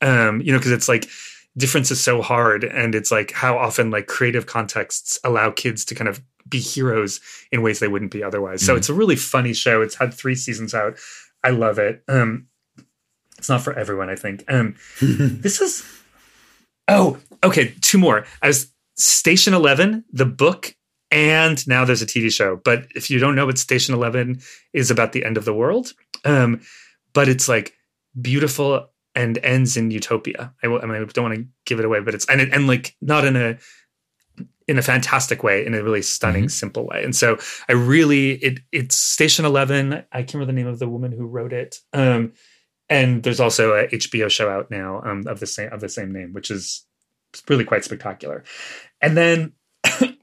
Um, 0.00 0.40
you 0.40 0.52
know, 0.52 0.58
cause 0.58 0.72
it's 0.72 0.88
like 0.88 1.06
difference 1.56 1.90
is 1.90 2.00
so 2.02 2.22
hard. 2.22 2.64
And 2.64 2.94
it's 2.94 3.10
like 3.10 3.32
how 3.32 3.58
often 3.58 3.90
like 3.90 4.06
creative 4.06 4.46
contexts 4.46 5.18
allow 5.24 5.50
kids 5.50 5.84
to 5.86 5.94
kind 5.94 6.08
of 6.08 6.22
be 6.48 6.58
heroes 6.58 7.20
in 7.50 7.62
ways 7.62 7.78
they 7.78 7.88
wouldn't 7.88 8.10
be 8.10 8.22
otherwise. 8.22 8.64
So 8.64 8.74
Mhm. 8.74 8.78
it's 8.78 8.88
a 8.88 8.94
really 8.94 9.16
funny 9.16 9.52
show. 9.54 9.82
It's 9.82 9.94
had 9.96 10.12
three 10.14 10.34
seasons 10.34 10.74
out. 10.74 10.98
I 11.44 11.50
love 11.50 11.78
it. 11.78 12.02
Um, 12.08 12.46
it's 13.38 13.48
not 13.48 13.62
for 13.62 13.72
everyone, 13.74 14.08
I 14.10 14.16
think. 14.16 14.44
Um, 14.48 14.76
this 15.00 15.60
is 15.60 15.84
oh, 16.88 17.18
okay. 17.44 17.74
Two 17.80 17.98
more. 17.98 18.24
I 18.42 18.48
was 18.48 18.72
Station 18.96 19.54
Eleven, 19.54 20.04
the 20.12 20.26
book, 20.26 20.74
and 21.10 21.66
now 21.68 21.84
there's 21.84 22.02
a 22.02 22.06
TV 22.06 22.30
show. 22.32 22.60
But 22.64 22.86
if 22.94 23.10
you 23.10 23.18
don't 23.18 23.34
know 23.34 23.46
what 23.46 23.58
Station 23.58 23.94
Eleven 23.94 24.40
is 24.72 24.90
about 24.90 25.12
the 25.12 25.24
end 25.24 25.36
of 25.36 25.44
the 25.44 25.54
world, 25.54 25.92
um, 26.24 26.60
but 27.12 27.28
it's 27.28 27.48
like 27.48 27.74
beautiful 28.20 28.88
and 29.14 29.38
ends 29.42 29.76
in 29.76 29.90
utopia. 29.90 30.52
I, 30.62 30.68
will- 30.68 30.80
I 30.82 30.86
mean, 30.86 31.02
I 31.02 31.04
don't 31.04 31.24
want 31.24 31.36
to 31.38 31.46
give 31.66 31.78
it 31.78 31.84
away, 31.84 32.00
but 32.00 32.14
it's 32.14 32.26
and 32.26 32.40
it, 32.40 32.52
and 32.52 32.66
like 32.66 32.96
not 33.00 33.24
in 33.24 33.36
a 33.36 33.58
in 34.68 34.78
a 34.78 34.82
fantastic 34.82 35.42
way, 35.42 35.66
in 35.66 35.74
a 35.74 35.82
really 35.82 36.02
stunning, 36.02 36.44
Mhm. 36.44 36.50
simple 36.50 36.86
way. 36.86 37.02
And 37.04 37.14
so 37.14 37.36
I 37.68 37.72
really 37.72 38.32
it 38.34 38.60
it's 38.70 38.96
Station 38.96 39.44
Eleven. 39.44 40.04
I 40.12 40.22
can't 40.22 40.34
remember 40.34 40.52
the 40.52 40.56
name 40.56 40.66
of 40.68 40.78
the 40.78 40.88
woman 40.88 41.12
who 41.12 41.26
wrote 41.26 41.52
it. 41.52 41.80
Um, 41.92 42.32
and 42.88 43.22
there's 43.22 43.40
also 43.40 43.72
a 43.74 43.88
HBO 43.88 44.30
show 44.30 44.48
out 44.50 44.70
now 44.70 45.02
um, 45.04 45.24
of 45.26 45.40
the 45.40 45.46
same 45.46 45.72
of 45.72 45.80
the 45.80 45.88
same 45.88 46.12
name, 46.12 46.32
which 46.32 46.50
is 46.50 46.84
really 47.48 47.64
quite 47.64 47.84
spectacular. 47.84 48.44
And 49.00 49.16
then, 49.16 49.52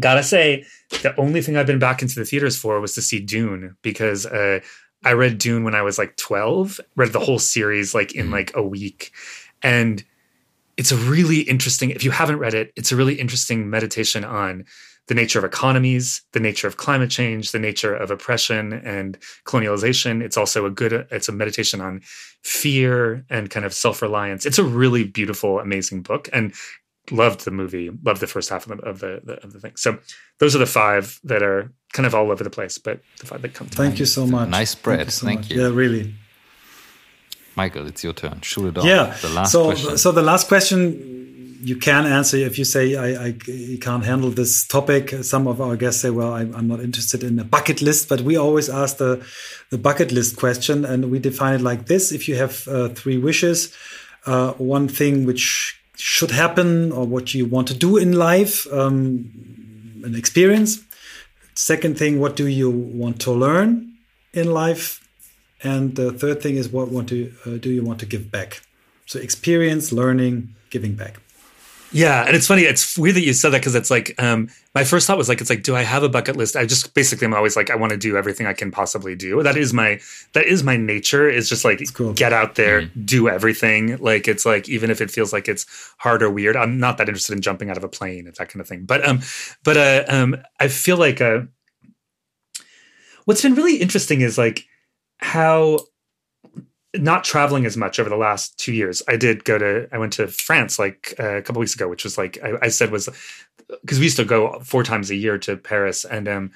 gotta 0.00 0.22
say, 0.22 0.64
the 1.02 1.14
only 1.18 1.42
thing 1.42 1.56
I've 1.56 1.66
been 1.66 1.78
back 1.78 2.02
into 2.02 2.14
the 2.14 2.24
theaters 2.24 2.56
for 2.56 2.80
was 2.80 2.94
to 2.94 3.02
see 3.02 3.20
Dune 3.20 3.76
because 3.82 4.26
uh, 4.26 4.60
I 5.04 5.12
read 5.12 5.38
Dune 5.38 5.64
when 5.64 5.74
I 5.74 5.82
was 5.82 5.98
like 5.98 6.16
12, 6.16 6.80
read 6.96 7.12
the 7.12 7.20
whole 7.20 7.38
series 7.38 7.94
like 7.94 8.14
in 8.14 8.28
Mhm. 8.28 8.32
like 8.32 8.52
a 8.54 8.62
week, 8.62 9.12
and 9.62 10.04
it's 10.76 10.92
a 10.92 10.96
really 10.96 11.40
interesting. 11.40 11.90
If 11.90 12.04
you 12.04 12.10
haven't 12.10 12.38
read 12.38 12.54
it, 12.54 12.72
it's 12.76 12.92
a 12.92 12.96
really 12.96 13.14
interesting 13.14 13.68
meditation 13.70 14.24
on 14.24 14.64
the 15.08 15.14
nature 15.14 15.38
of 15.38 15.44
economies, 15.44 16.22
the 16.32 16.40
nature 16.40 16.68
of 16.68 16.76
climate 16.76 17.10
change, 17.10 17.50
the 17.50 17.58
nature 17.58 17.94
of 17.94 18.10
oppression 18.10 18.72
and 18.72 19.18
colonialization. 19.44 20.22
It's 20.22 20.36
also 20.36 20.66
a 20.66 20.70
good, 20.70 20.92
it's 21.10 21.28
a 21.28 21.32
meditation 21.32 21.80
on 21.80 22.00
fear 22.44 23.24
and 23.28 23.50
kind 23.50 23.66
of 23.66 23.74
self 23.74 24.02
reliance. 24.02 24.46
It's 24.46 24.58
a 24.58 24.64
really 24.64 25.04
beautiful, 25.04 25.58
amazing 25.58 26.02
book, 26.02 26.28
and 26.32 26.54
loved 27.12 27.44
the 27.44 27.50
movie. 27.50 27.90
Loved 28.04 28.20
the 28.20 28.26
first 28.26 28.50
half 28.50 28.66
of 28.66 28.78
the 28.78 28.84
of 28.86 29.00
the, 29.00 29.20
the 29.24 29.44
of 29.44 29.52
the 29.52 29.60
thing. 29.60 29.72
So 29.76 29.98
those 30.38 30.54
are 30.54 30.58
the 30.58 30.66
five 30.66 31.20
that 31.24 31.42
are 31.42 31.72
kind 31.92 32.06
of 32.06 32.14
all 32.14 32.30
over 32.30 32.44
the 32.44 32.50
place, 32.50 32.78
but 32.78 33.00
the 33.18 33.26
five 33.26 33.42
that 33.42 33.54
come 33.54 33.68
to 33.68 33.76
Thank 33.76 33.90
mind. 33.90 34.00
you 34.00 34.06
so 34.06 34.26
much. 34.26 34.48
Nice 34.48 34.70
spread. 34.70 35.10
so 35.10 35.26
Thank 35.26 35.50
you. 35.50 35.62
Yeah, 35.62 35.68
really. 35.68 36.14
Michael, 37.56 37.86
it's 37.86 38.02
your 38.04 38.12
turn. 38.12 38.40
Shoot 38.42 38.68
it 38.68 38.78
off. 38.78 38.84
Yeah. 38.84 39.16
The 39.20 39.28
last 39.30 39.52
so, 39.52 39.64
question. 39.64 39.98
so 39.98 40.12
the 40.12 40.22
last 40.22 40.48
question 40.48 41.18
you 41.62 41.76
can 41.76 42.06
answer 42.06 42.38
if 42.38 42.58
you 42.58 42.64
say 42.64 42.96
I, 42.96 43.26
I 43.26 43.32
can't 43.80 44.04
handle 44.04 44.30
this 44.30 44.66
topic. 44.66 45.10
Some 45.22 45.46
of 45.46 45.60
our 45.60 45.76
guests 45.76 46.00
say, 46.00 46.10
"Well, 46.10 46.32
I'm, 46.32 46.54
I'm 46.54 46.68
not 46.68 46.80
interested 46.80 47.22
in 47.22 47.38
a 47.38 47.44
bucket 47.44 47.82
list," 47.82 48.08
but 48.08 48.22
we 48.22 48.36
always 48.36 48.68
ask 48.68 48.96
the 48.96 49.24
the 49.70 49.78
bucket 49.78 50.10
list 50.12 50.36
question, 50.36 50.84
and 50.84 51.10
we 51.10 51.18
define 51.18 51.54
it 51.56 51.60
like 51.60 51.86
this: 51.86 52.12
If 52.12 52.28
you 52.28 52.36
have 52.36 52.66
uh, 52.68 52.88
three 52.88 53.18
wishes, 53.18 53.74
uh, 54.26 54.52
one 54.52 54.88
thing 54.88 55.26
which 55.26 55.79
should 56.00 56.30
happen 56.30 56.92
or 56.92 57.06
what 57.06 57.34
you 57.34 57.46
want 57.46 57.68
to 57.68 57.74
do 57.74 57.96
in 57.96 58.12
life, 58.12 58.66
um, 58.72 59.30
an 60.04 60.14
experience. 60.14 60.82
Second 61.54 61.98
thing, 61.98 62.18
what 62.18 62.36
do 62.36 62.46
you 62.46 62.70
want 62.70 63.20
to 63.20 63.32
learn 63.32 63.92
in 64.32 64.50
life? 64.52 65.06
And 65.62 65.94
the 65.96 66.10
third 66.12 66.40
thing 66.42 66.56
is 66.56 66.68
what 66.68 66.88
want 66.88 67.08
to 67.10 67.32
uh, 67.44 67.58
do 67.58 67.70
you 67.70 67.84
want 67.84 68.00
to 68.00 68.06
give 68.06 68.30
back? 68.30 68.62
So 69.04 69.18
experience, 69.18 69.92
learning, 69.92 70.54
giving 70.70 70.94
back. 70.94 71.20
Yeah, 71.92 72.24
and 72.24 72.36
it's 72.36 72.46
funny. 72.46 72.62
It's 72.62 72.96
weird 72.96 73.16
that 73.16 73.22
you 73.22 73.32
said 73.32 73.50
that 73.50 73.60
because 73.60 73.74
it's 73.74 73.90
like 73.90 74.14
um, 74.22 74.48
my 74.74 74.84
first 74.84 75.06
thought 75.06 75.18
was 75.18 75.28
like, 75.28 75.40
it's 75.40 75.50
like, 75.50 75.64
do 75.64 75.74
I 75.74 75.82
have 75.82 76.02
a 76.02 76.08
bucket 76.08 76.36
list? 76.36 76.54
I 76.54 76.64
just 76.64 76.94
basically 76.94 77.26
I'm 77.26 77.34
always 77.34 77.56
like, 77.56 77.68
I 77.70 77.74
want 77.74 77.90
to 77.90 77.98
do 77.98 78.16
everything 78.16 78.46
I 78.46 78.52
can 78.52 78.70
possibly 78.70 79.16
do. 79.16 79.42
That 79.42 79.56
is 79.56 79.72
my 79.72 80.00
that 80.32 80.46
is 80.46 80.62
my 80.62 80.76
nature. 80.76 81.28
Is 81.28 81.48
just 81.48 81.64
like 81.64 81.82
cool. 81.94 82.12
get 82.12 82.32
out 82.32 82.54
there, 82.54 82.84
do 82.84 83.28
everything. 83.28 83.96
Like 83.98 84.28
it's 84.28 84.46
like 84.46 84.68
even 84.68 84.90
if 84.90 85.00
it 85.00 85.10
feels 85.10 85.32
like 85.32 85.48
it's 85.48 85.66
hard 85.98 86.22
or 86.22 86.30
weird, 86.30 86.56
I'm 86.56 86.78
not 86.78 86.98
that 86.98 87.08
interested 87.08 87.34
in 87.34 87.42
jumping 87.42 87.70
out 87.70 87.76
of 87.76 87.84
a 87.84 87.88
plane. 87.88 88.26
It's 88.26 88.38
that 88.38 88.50
kind 88.50 88.60
of 88.60 88.68
thing. 88.68 88.84
But 88.84 89.06
um, 89.06 89.20
but 89.64 89.76
uh, 89.76 90.04
um, 90.08 90.36
I 90.60 90.68
feel 90.68 90.96
like 90.96 91.20
uh, 91.20 91.40
what's 93.24 93.42
been 93.42 93.54
really 93.54 93.76
interesting 93.78 94.20
is 94.20 94.38
like 94.38 94.64
how 95.18 95.80
not 96.94 97.24
traveling 97.24 97.66
as 97.66 97.76
much 97.76 98.00
over 98.00 98.10
the 98.10 98.16
last 98.16 98.58
two 98.58 98.72
years. 98.72 99.02
I 99.08 99.16
did 99.16 99.44
go 99.44 99.58
to, 99.58 99.88
I 99.92 99.98
went 99.98 100.12
to 100.14 100.26
France 100.26 100.78
like 100.78 101.14
uh, 101.18 101.36
a 101.36 101.42
couple 101.42 101.60
weeks 101.60 101.74
ago, 101.74 101.88
which 101.88 102.04
was 102.04 102.18
like, 102.18 102.38
I, 102.42 102.54
I 102.62 102.68
said 102.68 102.90
was 102.90 103.08
because 103.82 103.98
we 103.98 104.06
used 104.06 104.16
to 104.16 104.24
go 104.24 104.58
four 104.60 104.82
times 104.82 105.10
a 105.10 105.14
year 105.14 105.38
to 105.38 105.56
Paris. 105.56 106.04
And 106.04 106.26
um, 106.26 106.50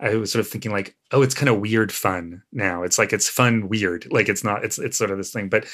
I 0.00 0.16
was 0.16 0.32
sort 0.32 0.40
of 0.44 0.48
thinking 0.48 0.72
like, 0.72 0.96
oh, 1.12 1.22
it's 1.22 1.34
kind 1.34 1.48
of 1.48 1.60
weird 1.60 1.92
fun 1.92 2.42
now. 2.52 2.82
It's 2.82 2.98
like, 2.98 3.12
it's 3.12 3.28
fun, 3.28 3.68
weird. 3.68 4.10
Like 4.10 4.28
it's 4.28 4.42
not, 4.42 4.64
it's, 4.64 4.78
it's 4.78 4.98
sort 4.98 5.12
of 5.12 5.18
this 5.18 5.32
thing, 5.32 5.48
but 5.48 5.66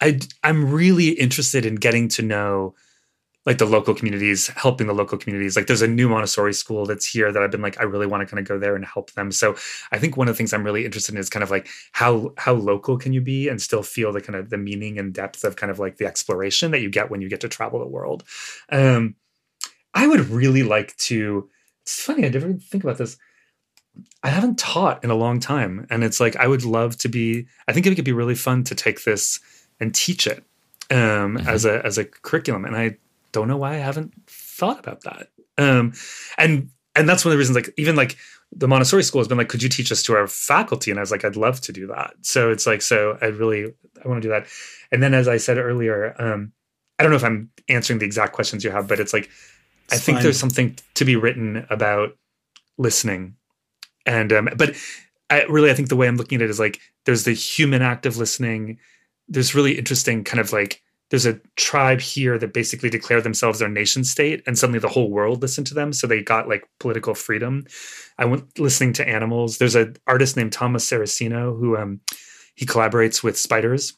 I, 0.00 0.18
I'm 0.42 0.72
really 0.72 1.10
interested 1.10 1.66
in 1.66 1.74
getting 1.74 2.08
to 2.08 2.22
know 2.22 2.74
like 3.44 3.58
the 3.58 3.66
local 3.66 3.94
communities, 3.94 4.48
helping 4.48 4.86
the 4.86 4.92
local 4.92 5.18
communities. 5.18 5.56
Like 5.56 5.66
there's 5.66 5.82
a 5.82 5.88
new 5.88 6.08
Montessori 6.08 6.54
school 6.54 6.86
that's 6.86 7.06
here 7.06 7.32
that 7.32 7.42
I've 7.42 7.50
been 7.50 7.62
like, 7.62 7.80
I 7.80 7.84
really 7.84 8.06
want 8.06 8.20
to 8.20 8.26
kind 8.26 8.38
of 8.38 8.46
go 8.46 8.58
there 8.58 8.76
and 8.76 8.84
help 8.84 9.10
them. 9.12 9.32
So 9.32 9.56
I 9.90 9.98
think 9.98 10.16
one 10.16 10.28
of 10.28 10.34
the 10.34 10.38
things 10.38 10.52
I'm 10.52 10.62
really 10.62 10.84
interested 10.84 11.14
in 11.14 11.20
is 11.20 11.28
kind 11.28 11.42
of 11.42 11.50
like 11.50 11.68
how 11.92 12.34
how 12.38 12.54
local 12.54 12.96
can 12.98 13.12
you 13.12 13.20
be 13.20 13.48
and 13.48 13.60
still 13.60 13.82
feel 13.82 14.12
the 14.12 14.20
kind 14.20 14.36
of 14.36 14.50
the 14.50 14.58
meaning 14.58 14.98
and 14.98 15.12
depth 15.12 15.42
of 15.44 15.56
kind 15.56 15.70
of 15.70 15.78
like 15.78 15.96
the 15.96 16.06
exploration 16.06 16.70
that 16.70 16.80
you 16.80 16.90
get 16.90 17.10
when 17.10 17.20
you 17.20 17.28
get 17.28 17.40
to 17.40 17.48
travel 17.48 17.80
the 17.80 17.86
world. 17.86 18.22
Um, 18.70 19.16
I 19.94 20.06
would 20.06 20.28
really 20.28 20.62
like 20.62 20.96
to. 20.98 21.48
It's 21.82 22.00
funny, 22.00 22.24
I 22.24 22.28
never 22.28 22.46
even 22.46 22.60
think 22.60 22.84
about 22.84 22.98
this. 22.98 23.16
I 24.22 24.28
haven't 24.28 24.58
taught 24.58 25.02
in 25.02 25.10
a 25.10 25.16
long 25.16 25.40
time, 25.40 25.86
and 25.90 26.04
it's 26.04 26.20
like 26.20 26.36
I 26.36 26.46
would 26.46 26.64
love 26.64 26.96
to 26.98 27.08
be. 27.08 27.46
I 27.66 27.72
think 27.72 27.86
it 27.86 27.96
could 27.96 28.04
be 28.04 28.12
really 28.12 28.36
fun 28.36 28.62
to 28.64 28.74
take 28.76 29.02
this 29.02 29.40
and 29.80 29.92
teach 29.92 30.28
it 30.28 30.44
um, 30.92 31.36
as 31.38 31.64
a 31.64 31.84
as 31.84 31.98
a 31.98 32.04
curriculum, 32.04 32.64
and 32.64 32.76
I 32.76 32.98
don't 33.32 33.48
know 33.48 33.56
why 33.56 33.74
I 33.74 33.78
haven't 33.78 34.12
thought 34.26 34.78
about 34.78 35.02
that. 35.02 35.28
Um, 35.58 35.92
and 36.38 36.70
and 36.94 37.08
that's 37.08 37.24
one 37.24 37.32
of 37.32 37.36
the 37.36 37.38
reasons. 37.38 37.56
Like 37.56 37.72
even 37.76 37.96
like 37.96 38.16
the 38.54 38.68
Montessori 38.68 39.02
school 39.02 39.20
has 39.20 39.28
been 39.28 39.38
like, 39.38 39.48
could 39.48 39.62
you 39.62 39.68
teach 39.68 39.90
us 39.90 40.02
to 40.04 40.14
our 40.14 40.26
faculty? 40.26 40.90
And 40.90 41.00
I 41.00 41.02
was 41.02 41.10
like, 41.10 41.24
I'd 41.24 41.36
love 41.36 41.60
to 41.62 41.72
do 41.72 41.86
that. 41.88 42.14
So 42.20 42.50
it's 42.50 42.66
like, 42.66 42.82
so 42.82 43.18
I 43.22 43.26
really 43.26 43.72
I 44.04 44.08
want 44.08 44.22
to 44.22 44.28
do 44.28 44.32
that. 44.32 44.46
And 44.90 45.02
then 45.02 45.14
as 45.14 45.28
I 45.28 45.38
said 45.38 45.58
earlier, 45.58 46.14
um, 46.20 46.52
I 46.98 47.02
don't 47.02 47.10
know 47.10 47.16
if 47.16 47.24
I'm 47.24 47.50
answering 47.68 47.98
the 47.98 48.06
exact 48.06 48.32
questions 48.32 48.62
you 48.62 48.70
have, 48.70 48.86
but 48.86 49.00
it's 49.00 49.12
like 49.12 49.30
I 49.90 49.96
think 49.96 50.16
fine. 50.16 50.22
there's 50.22 50.38
something 50.38 50.76
to 50.94 51.04
be 51.04 51.16
written 51.16 51.66
about 51.68 52.16
listening, 52.78 53.36
and 54.06 54.32
um, 54.32 54.48
but 54.56 54.76
I 55.30 55.44
really 55.44 55.70
I 55.70 55.74
think 55.74 55.88
the 55.88 55.96
way 55.96 56.06
I'm 56.06 56.16
looking 56.16 56.36
at 56.36 56.42
it 56.42 56.50
is 56.50 56.60
like 56.60 56.78
there's 57.04 57.24
the 57.24 57.34
human 57.34 57.82
act 57.82 58.06
of 58.06 58.16
listening. 58.16 58.78
There's 59.28 59.54
really 59.54 59.78
interesting 59.78 60.24
kind 60.24 60.40
of 60.40 60.52
like 60.52 60.82
there's 61.12 61.26
a 61.26 61.38
tribe 61.56 62.00
here 62.00 62.38
that 62.38 62.54
basically 62.54 62.88
declared 62.88 63.22
themselves 63.22 63.58
their 63.58 63.68
nation 63.68 64.02
state 64.02 64.42
and 64.46 64.56
suddenly 64.56 64.78
the 64.78 64.88
whole 64.88 65.10
world 65.10 65.42
listened 65.42 65.66
to 65.66 65.74
them 65.74 65.92
so 65.92 66.06
they 66.06 66.22
got 66.22 66.48
like 66.48 66.66
political 66.80 67.14
freedom. 67.14 67.66
I 68.16 68.24
went 68.24 68.58
listening 68.58 68.94
to 68.94 69.06
animals. 69.06 69.58
There's 69.58 69.74
an 69.74 69.96
artist 70.06 70.38
named 70.38 70.52
thomas 70.52 70.88
saraceno 70.88 71.56
who 71.56 71.76
um 71.76 72.00
he 72.54 72.64
collaborates 72.64 73.22
with 73.22 73.36
spiders 73.36 73.92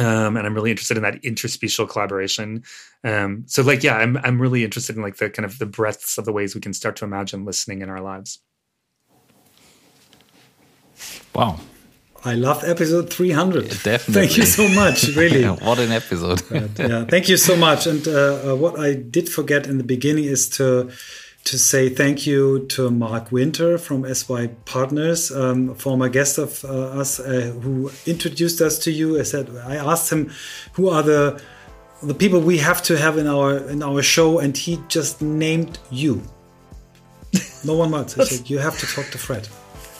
um 0.00 0.36
and 0.36 0.44
i'm 0.44 0.54
really 0.54 0.72
interested 0.72 0.96
in 0.96 1.04
that 1.04 1.22
interspecial 1.22 1.88
collaboration. 1.88 2.64
Um 3.04 3.44
so 3.46 3.62
like 3.62 3.84
yeah 3.84 3.96
i'm 3.98 4.16
i'm 4.24 4.42
really 4.42 4.64
interested 4.64 4.96
in 4.96 5.02
like 5.02 5.18
the 5.18 5.30
kind 5.30 5.46
of 5.46 5.60
the 5.60 5.66
breadths 5.66 6.18
of 6.18 6.24
the 6.24 6.32
ways 6.32 6.56
we 6.56 6.60
can 6.60 6.72
start 6.72 6.96
to 6.96 7.04
imagine 7.04 7.44
listening 7.44 7.82
in 7.82 7.88
our 7.88 8.00
lives. 8.00 8.40
Wow. 11.36 11.60
I 12.24 12.34
love 12.34 12.62
episode 12.64 13.12
300. 13.12 13.68
Definitely. 13.82 14.14
Thank 14.14 14.36
you 14.36 14.44
so 14.44 14.68
much, 14.68 15.08
really. 15.16 15.44
what 15.44 15.78
an 15.80 15.90
episode. 15.90 16.40
yeah, 16.78 17.04
thank 17.04 17.28
you 17.28 17.36
so 17.36 17.56
much. 17.56 17.86
And 17.86 18.06
uh, 18.06 18.52
uh, 18.52 18.56
what 18.56 18.78
I 18.78 18.94
did 18.94 19.28
forget 19.28 19.66
in 19.66 19.78
the 19.78 19.84
beginning 19.84 20.24
is 20.24 20.48
to 20.50 20.90
to 21.44 21.58
say 21.58 21.88
thank 21.88 22.24
you 22.24 22.66
to 22.68 22.88
Mark 22.88 23.32
Winter 23.32 23.76
from 23.76 24.04
SY 24.14 24.46
Partners, 24.64 25.32
um, 25.32 25.74
former 25.74 26.08
guest 26.08 26.38
of 26.38 26.64
uh, 26.64 27.00
us, 27.00 27.18
uh, 27.18 27.52
who 27.62 27.90
introduced 28.06 28.60
us 28.60 28.78
to 28.78 28.92
you. 28.92 29.18
I 29.18 29.24
said 29.24 29.50
I 29.66 29.74
asked 29.74 30.12
him 30.12 30.30
who 30.74 30.88
are 30.88 31.02
the 31.02 31.42
the 32.02 32.14
people 32.14 32.40
we 32.40 32.58
have 32.58 32.82
to 32.84 32.96
have 32.96 33.18
in 33.18 33.26
our 33.26 33.58
in 33.68 33.82
our 33.82 34.02
show, 34.02 34.38
and 34.38 34.56
he 34.56 34.78
just 34.86 35.20
named 35.20 35.80
you. 35.90 36.22
No 37.64 37.74
one 37.74 37.92
else. 37.94 38.14
He 38.14 38.24
said 38.24 38.48
you 38.52 38.58
have 38.58 38.78
to 38.78 38.86
talk 38.86 39.06
to 39.10 39.18
Fred. 39.18 39.48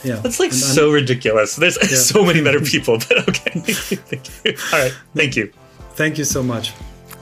Yeah, 0.05 0.17
that's 0.17 0.41
like 0.41 0.53
so 0.53 0.91
ridiculous. 0.91 1.57
There's 1.57 1.79
yeah. 1.81 1.97
so 1.97 2.25
many 2.25 2.43
better 2.43 2.61
people, 2.61 2.99
but 2.99 3.29
okay. 3.29 3.61
thank 3.61 4.45
you. 4.45 4.57
All 4.73 4.79
right, 4.81 4.95
thank 5.15 5.37
you. 5.37 5.53
Thank 5.95 6.19
you 6.19 6.25
so 6.25 6.43
much. 6.43 6.73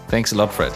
Thanks 0.08 0.32
a 0.32 0.36
lot, 0.36 0.52
Fred. 0.52 0.72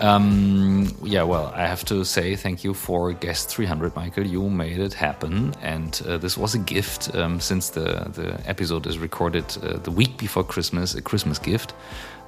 Um, 0.00 0.96
yeah, 1.02 1.24
well, 1.24 1.52
I 1.56 1.66
have 1.66 1.84
to 1.86 2.04
say 2.04 2.36
thank 2.36 2.62
you 2.62 2.72
for 2.72 3.12
guest 3.12 3.48
300, 3.48 3.96
Michael. 3.96 4.26
You 4.26 4.48
made 4.48 4.78
it 4.78 4.94
happen, 4.94 5.54
and 5.60 6.00
uh, 6.06 6.18
this 6.18 6.38
was 6.38 6.54
a 6.54 6.58
gift 6.58 7.14
um, 7.16 7.40
since 7.40 7.70
the 7.70 8.08
the 8.14 8.40
episode 8.48 8.86
is 8.86 8.98
recorded 8.98 9.44
uh, 9.62 9.78
the 9.78 9.90
week 9.90 10.16
before 10.16 10.44
Christmas, 10.44 10.94
a 10.94 11.02
Christmas 11.02 11.38
gift. 11.38 11.74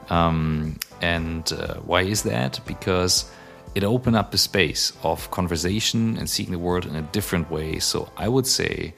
Um, 0.09 0.79
and 1.01 1.53
uh, 1.53 1.75
why 1.87 2.03
is 2.03 2.25
that? 2.25 2.59
Because 2.67 3.31
it 3.75 3.85
opened 3.85 4.17
up 4.17 4.35
a 4.35 4.39
space 4.39 4.93
of 5.03 5.31
conversation 5.31 6.17
and 6.19 6.29
seeing 6.29 6.51
the 6.51 6.59
world 6.59 6.87
in 6.87 6.97
a 6.97 7.03
different 7.03 7.51
way. 7.51 7.79
So 7.79 8.11
I 8.17 8.29
would 8.29 8.47
say 8.47 8.95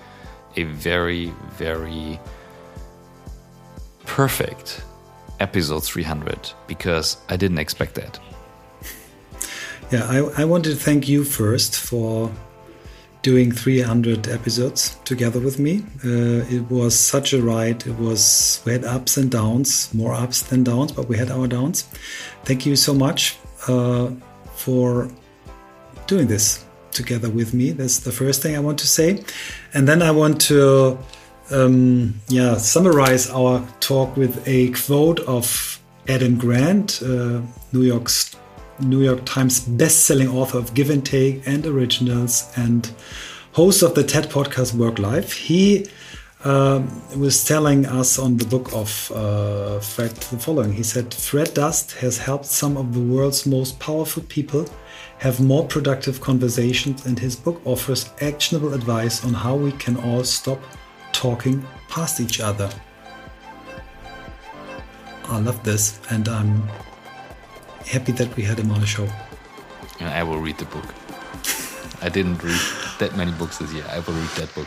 a 0.57 0.65
very, 0.65 1.33
very 1.53 2.19
perfect 4.07 4.83
episode 5.41 5.85
300 5.85 6.53
because 6.67 7.17
I 7.29 7.37
didn't 7.37 7.59
expect 7.59 7.95
that. 7.97 8.19
Yeah, 9.91 10.07
I, 10.09 10.43
I 10.43 10.45
want 10.45 10.65
to 10.65 10.75
thank 10.75 11.09
you 11.09 11.23
first 11.23 11.77
for 11.77 12.31
doing 13.21 13.53
300 13.53 14.27
episodes 14.29 14.97
together 15.05 15.39
with 15.39 15.59
me. 15.59 15.85
Uh, 16.05 16.45
it 16.51 16.69
was 16.71 16.99
such 16.99 17.33
a 17.33 17.43
ride. 17.43 17.87
It 17.87 17.99
was, 17.99 18.63
we 18.65 18.73
had 18.73 18.85
ups 18.85 19.17
and 19.17 19.31
downs, 19.31 19.93
more 19.95 20.15
ups 20.15 20.43
than 20.43 20.65
downs, 20.65 20.93
but 20.93 21.09
we 21.09 21.17
had 21.17 21.31
our 21.31 21.47
downs. 21.47 21.83
Thank 22.45 22.67
you 22.67 22.75
so 22.75 22.95
much 22.95 23.37
uh, 23.69 24.11
for 24.65 25.09
doing 26.07 26.27
this 26.27 26.65
together 26.93 27.31
with 27.31 27.55
me. 27.55 27.73
That's 27.73 27.99
the 28.01 28.13
first 28.13 28.43
thing 28.43 28.57
I 28.57 28.61
want 28.61 28.79
to 28.81 28.87
say. 28.87 29.25
And 29.75 29.89
then 29.89 30.03
I 30.03 30.11
want 30.11 30.41
to 30.43 30.99
um, 31.51 32.15
yeah, 32.29 32.57
summarize 32.57 33.31
our 33.31 33.67
talk 33.81 34.17
with 34.17 34.35
a 34.47 34.71
quote 34.71 35.21
of 35.21 35.81
Adam 36.09 36.39
Grant, 36.39 37.03
uh, 37.03 37.41
New 37.73 37.83
York's 37.83 38.37
New 38.81 39.03
York 39.03 39.21
Times 39.25 39.61
best-selling 39.61 40.29
author 40.29 40.59
of 40.59 40.75
Give 40.75 40.91
and 40.91 41.05
Take 41.05 41.47
and 41.47 41.65
Originals 41.67 42.51
and 42.57 42.91
host 43.53 43.83
of 43.83 43.95
the 43.95 44.03
TED 44.03 44.31
podcast 44.31 44.75
Work 44.75 44.99
Life. 44.99 45.33
He 45.33 45.87
um, 46.45 47.03
was 47.17 47.45
telling 47.45 47.87
us 47.87 48.19
on 48.19 48.37
the 48.37 48.45
book 48.45 48.73
of 48.73 49.13
uh, 49.15 49.79
Fred 49.81 50.11
the 50.11 50.39
following. 50.39 50.73
He 50.73 50.83
said, 50.83 51.13
Fred 51.15 51.55
Dust 51.55 51.93
has 51.93 52.19
helped 52.19 52.47
some 52.47 52.77
of 52.77 52.95
the 52.95 53.01
world's 53.01 53.47
most 53.47 53.79
powerful 53.79 54.23
people 54.29 54.67
have 55.19 55.41
more 55.41 55.65
productive 55.65 56.21
conversations, 56.21 57.07
and 57.07 57.17
his 57.17 57.37
book 57.37 57.61
offers 57.65 58.11
actionable 58.21 58.75
advice 58.75 59.25
on 59.25 59.33
how 59.33 59.55
we 59.55 59.71
can 59.73 59.97
all 59.99 60.25
stop 60.25 60.59
talking 61.13 61.65
past 61.89 62.21
each 62.21 62.41
other. 62.41 62.69
I 65.25 65.39
love 65.39 65.63
this, 65.63 66.01
and 66.11 66.29
I'm 66.29 66.69
happy 67.87 68.11
that 68.13 68.35
we 68.37 68.43
had 68.43 68.59
him 68.59 68.73
on 68.73 68.81
the 68.81 68.87
show. 68.87 69.09
I 70.01 70.25
will 70.25 70.41
read 70.41 70.59
the 70.59 70.65
book. 70.65 70.93
I 72.03 72.09
didn't 72.09 72.43
read 72.43 72.61
that 72.99 73.17
many 73.17 73.31
books 73.31 73.59
this 73.59 73.73
year. 73.73 73.85
I 73.89 74.01
will 74.01 74.15
read 74.15 74.31
that 74.31 74.53
book. 74.57 74.67